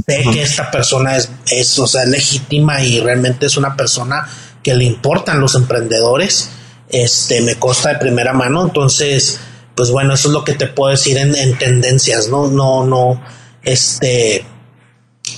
ve 0.07 0.25
que 0.33 0.43
esta 0.43 0.71
persona 0.71 1.17
es, 1.17 1.31
es, 1.51 1.79
o 1.79 1.87
sea, 1.87 2.05
legítima 2.05 2.83
y 2.83 3.01
realmente 3.01 3.47
es 3.47 3.57
una 3.57 3.77
persona 3.77 4.29
que 4.63 4.75
le 4.75 4.85
importan 4.85 5.41
los 5.41 5.55
emprendedores. 5.55 6.51
Este, 6.89 7.41
me 7.41 7.57
consta 7.57 7.91
de 7.91 7.99
primera 7.99 8.33
mano, 8.33 8.63
entonces, 8.63 9.41
pues 9.75 9.91
bueno, 9.91 10.15
eso 10.15 10.29
es 10.29 10.35
lo 10.35 10.45
que 10.45 10.55
te 10.55 10.67
puedo 10.67 10.91
decir 10.91 11.17
en, 11.17 11.35
en 11.35 11.59
tendencias, 11.59 12.29
¿no? 12.29 12.49
No, 12.49 12.85
no, 12.87 13.23
este, 13.63 14.45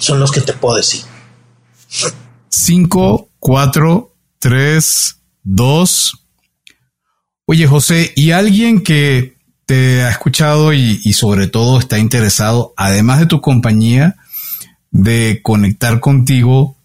son 0.00 0.20
los 0.20 0.32
que 0.32 0.40
te 0.40 0.52
puedo 0.52 0.76
decir. 0.76 1.02
5, 2.48 3.28
4, 3.38 4.14
3, 4.40 5.16
2. 5.42 6.23
Oye, 7.46 7.66
José, 7.66 8.12
¿y 8.16 8.30
alguien 8.30 8.82
que 8.82 9.36
te 9.66 10.02
ha 10.02 10.10
escuchado 10.10 10.72
y, 10.72 11.12
sobre 11.12 11.46
todo 11.46 11.78
está 11.78 11.98
interesado, 11.98 12.72
además 12.76 13.20
de 13.20 13.26
tu 13.26 13.40
compañía, 13.40 14.16
de 14.90 15.40
conectar 15.42 16.00
contigo 16.00 16.76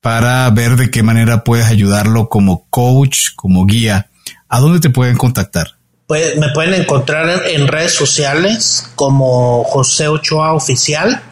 para 0.00 0.48
ver 0.50 0.76
de 0.76 0.90
qué 0.90 1.02
manera 1.02 1.44
puedes 1.44 1.66
ayudarlo 1.66 2.28
como 2.28 2.66
coach, 2.70 3.34
como 3.34 3.66
guía? 3.66 4.10
¿A 4.48 4.60
dónde 4.60 4.80
te 4.80 4.90
pueden 4.90 5.16
contactar? 5.16 5.76
Pues 6.06 6.36
me 6.36 6.50
pueden 6.50 6.80
encontrar 6.80 7.48
en 7.48 7.66
redes 7.66 7.94
sociales 7.94 8.90
como 8.94 9.64
José 9.64 10.08
Ochoa 10.08 10.52
Oficial, 10.52 11.22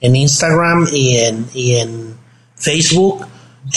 en 0.00 0.16
Instagram 0.16 0.88
y 0.92 1.18
en, 1.18 1.46
y 1.54 1.76
en 1.76 2.16
Facebook 2.56 3.26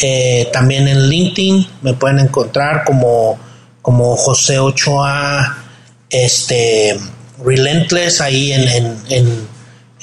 eh, 0.02 0.50
también 0.52 0.88
en 0.88 1.10
LinkedIn 1.10 1.66
me 1.82 1.94
pueden 1.94 2.20
encontrar 2.20 2.84
como, 2.84 3.40
como 3.88 4.16
José 4.18 4.60
Ochoa 4.60 5.64
este, 6.10 7.00
Relentless 7.42 8.20
ahí 8.20 8.52
en, 8.52 8.68
en, 9.08 9.48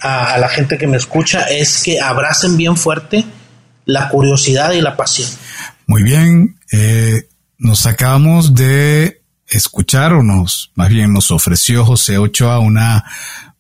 a, 0.01 0.39
la 0.39 0.49
gente 0.49 0.79
que 0.79 0.87
me 0.87 0.97
escucha 0.97 1.43
es 1.43 1.83
que 1.83 2.01
abracen 2.01 2.57
bien 2.57 2.77
fuerte 2.77 3.25
la 3.85 4.09
curiosidad 4.09 4.73
y 4.73 4.81
la 4.81 4.97
pasión. 4.97 5.29
Muy 5.87 6.03
bien, 6.03 6.59
eh, 6.73 7.29
nos 7.59 7.87
acabamos 7.87 8.55
de 8.55 9.23
escuchar 9.49 10.13
o 10.13 10.23
nos, 10.23 10.73
más 10.75 10.89
bien 10.89 11.13
nos 11.13 11.31
ofreció 11.31 11.85
José 11.85 12.19
Ochoa 12.19 12.59
una 12.59 13.05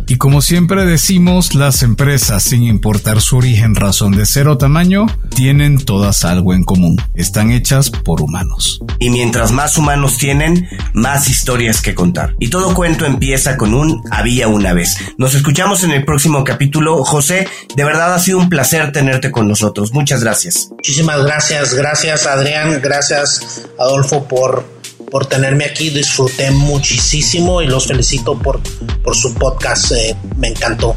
Y 0.08 0.18
como 0.18 0.40
siempre 0.40 0.84
decimos, 0.84 1.54
las 1.54 1.82
empresas, 1.82 2.44
sin 2.44 2.62
importar 2.62 3.20
su 3.20 3.38
origen, 3.38 3.74
razón 3.74 4.12
de 4.12 4.24
ser 4.24 4.46
o 4.46 4.56
tamaño, 4.56 5.06
tienen 5.34 5.84
todas 5.84 6.24
algo 6.24 6.54
en 6.54 6.62
común. 6.62 7.02
Están 7.14 7.50
hechas 7.50 7.90
por 7.90 8.22
humanos. 8.22 8.80
Y 9.00 9.10
mientras 9.10 9.50
más 9.50 9.76
humanos 9.76 10.16
tienen, 10.16 10.68
más 10.92 11.28
historias 11.28 11.80
que 11.80 11.94
contar. 11.94 12.34
Y 12.38 12.50
todo 12.50 12.72
cuento 12.72 13.04
empieza 13.04 13.56
con 13.56 13.74
un 13.74 14.02
había 14.12 14.46
una 14.46 14.72
vez. 14.72 14.96
Nos 15.18 15.34
escuchamos 15.34 15.82
en 15.82 15.90
el 15.90 16.04
próximo 16.04 16.44
capítulo. 16.44 17.02
José, 17.04 17.48
de 17.74 17.84
verdad 17.84 18.14
ha 18.14 18.18
sido 18.20 18.38
un 18.38 18.48
placer 18.48 18.92
tenerte 18.92 19.32
con 19.32 19.48
nosotros. 19.48 19.92
Muchas 19.92 20.22
gracias. 20.22 20.68
Muchísimas 20.70 21.24
gracias. 21.24 21.74
Gracias 21.74 22.26
Adrián. 22.26 22.80
Gracias 22.80 23.66
Adolfo 23.78 24.28
por 24.28 24.75
por 25.10 25.26
tenerme 25.26 25.64
aquí, 25.64 25.90
disfruté 25.90 26.50
muchísimo 26.50 27.62
y 27.62 27.66
los 27.66 27.86
felicito 27.86 28.38
por, 28.38 28.60
por 29.02 29.16
su 29.16 29.34
podcast, 29.34 29.92
eh, 29.92 30.16
me 30.36 30.48
encantó. 30.48 30.96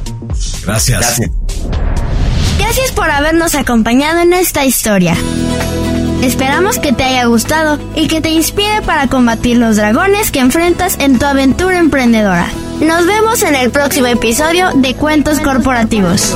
Gracias. 0.64 1.00
Gracias. 1.00 1.30
Gracias 2.58 2.92
por 2.92 3.10
habernos 3.10 3.56
acompañado 3.56 4.20
en 4.20 4.34
esta 4.34 4.66
historia. 4.66 5.16
Esperamos 6.22 6.80
que 6.80 6.92
te 6.92 7.04
haya 7.04 7.26
gustado 7.26 7.80
y 7.96 8.08
que 8.08 8.20
te 8.20 8.30
inspire 8.30 8.82
para 8.82 9.08
combatir 9.08 9.58
los 9.58 9.78
dragones 9.78 10.32
que 10.32 10.40
enfrentas 10.40 10.98
en 11.00 11.18
tu 11.18 11.26
aventura 11.26 11.80
emprendedora. 11.80 12.48
Nos 12.82 13.06
vemos 13.06 13.42
en 13.44 13.56
el 13.56 13.72
próximo 13.72 14.08
episodio 14.08 14.72
de 14.76 14.96
Cuentos 14.96 15.40
Corporativos. 15.40 16.36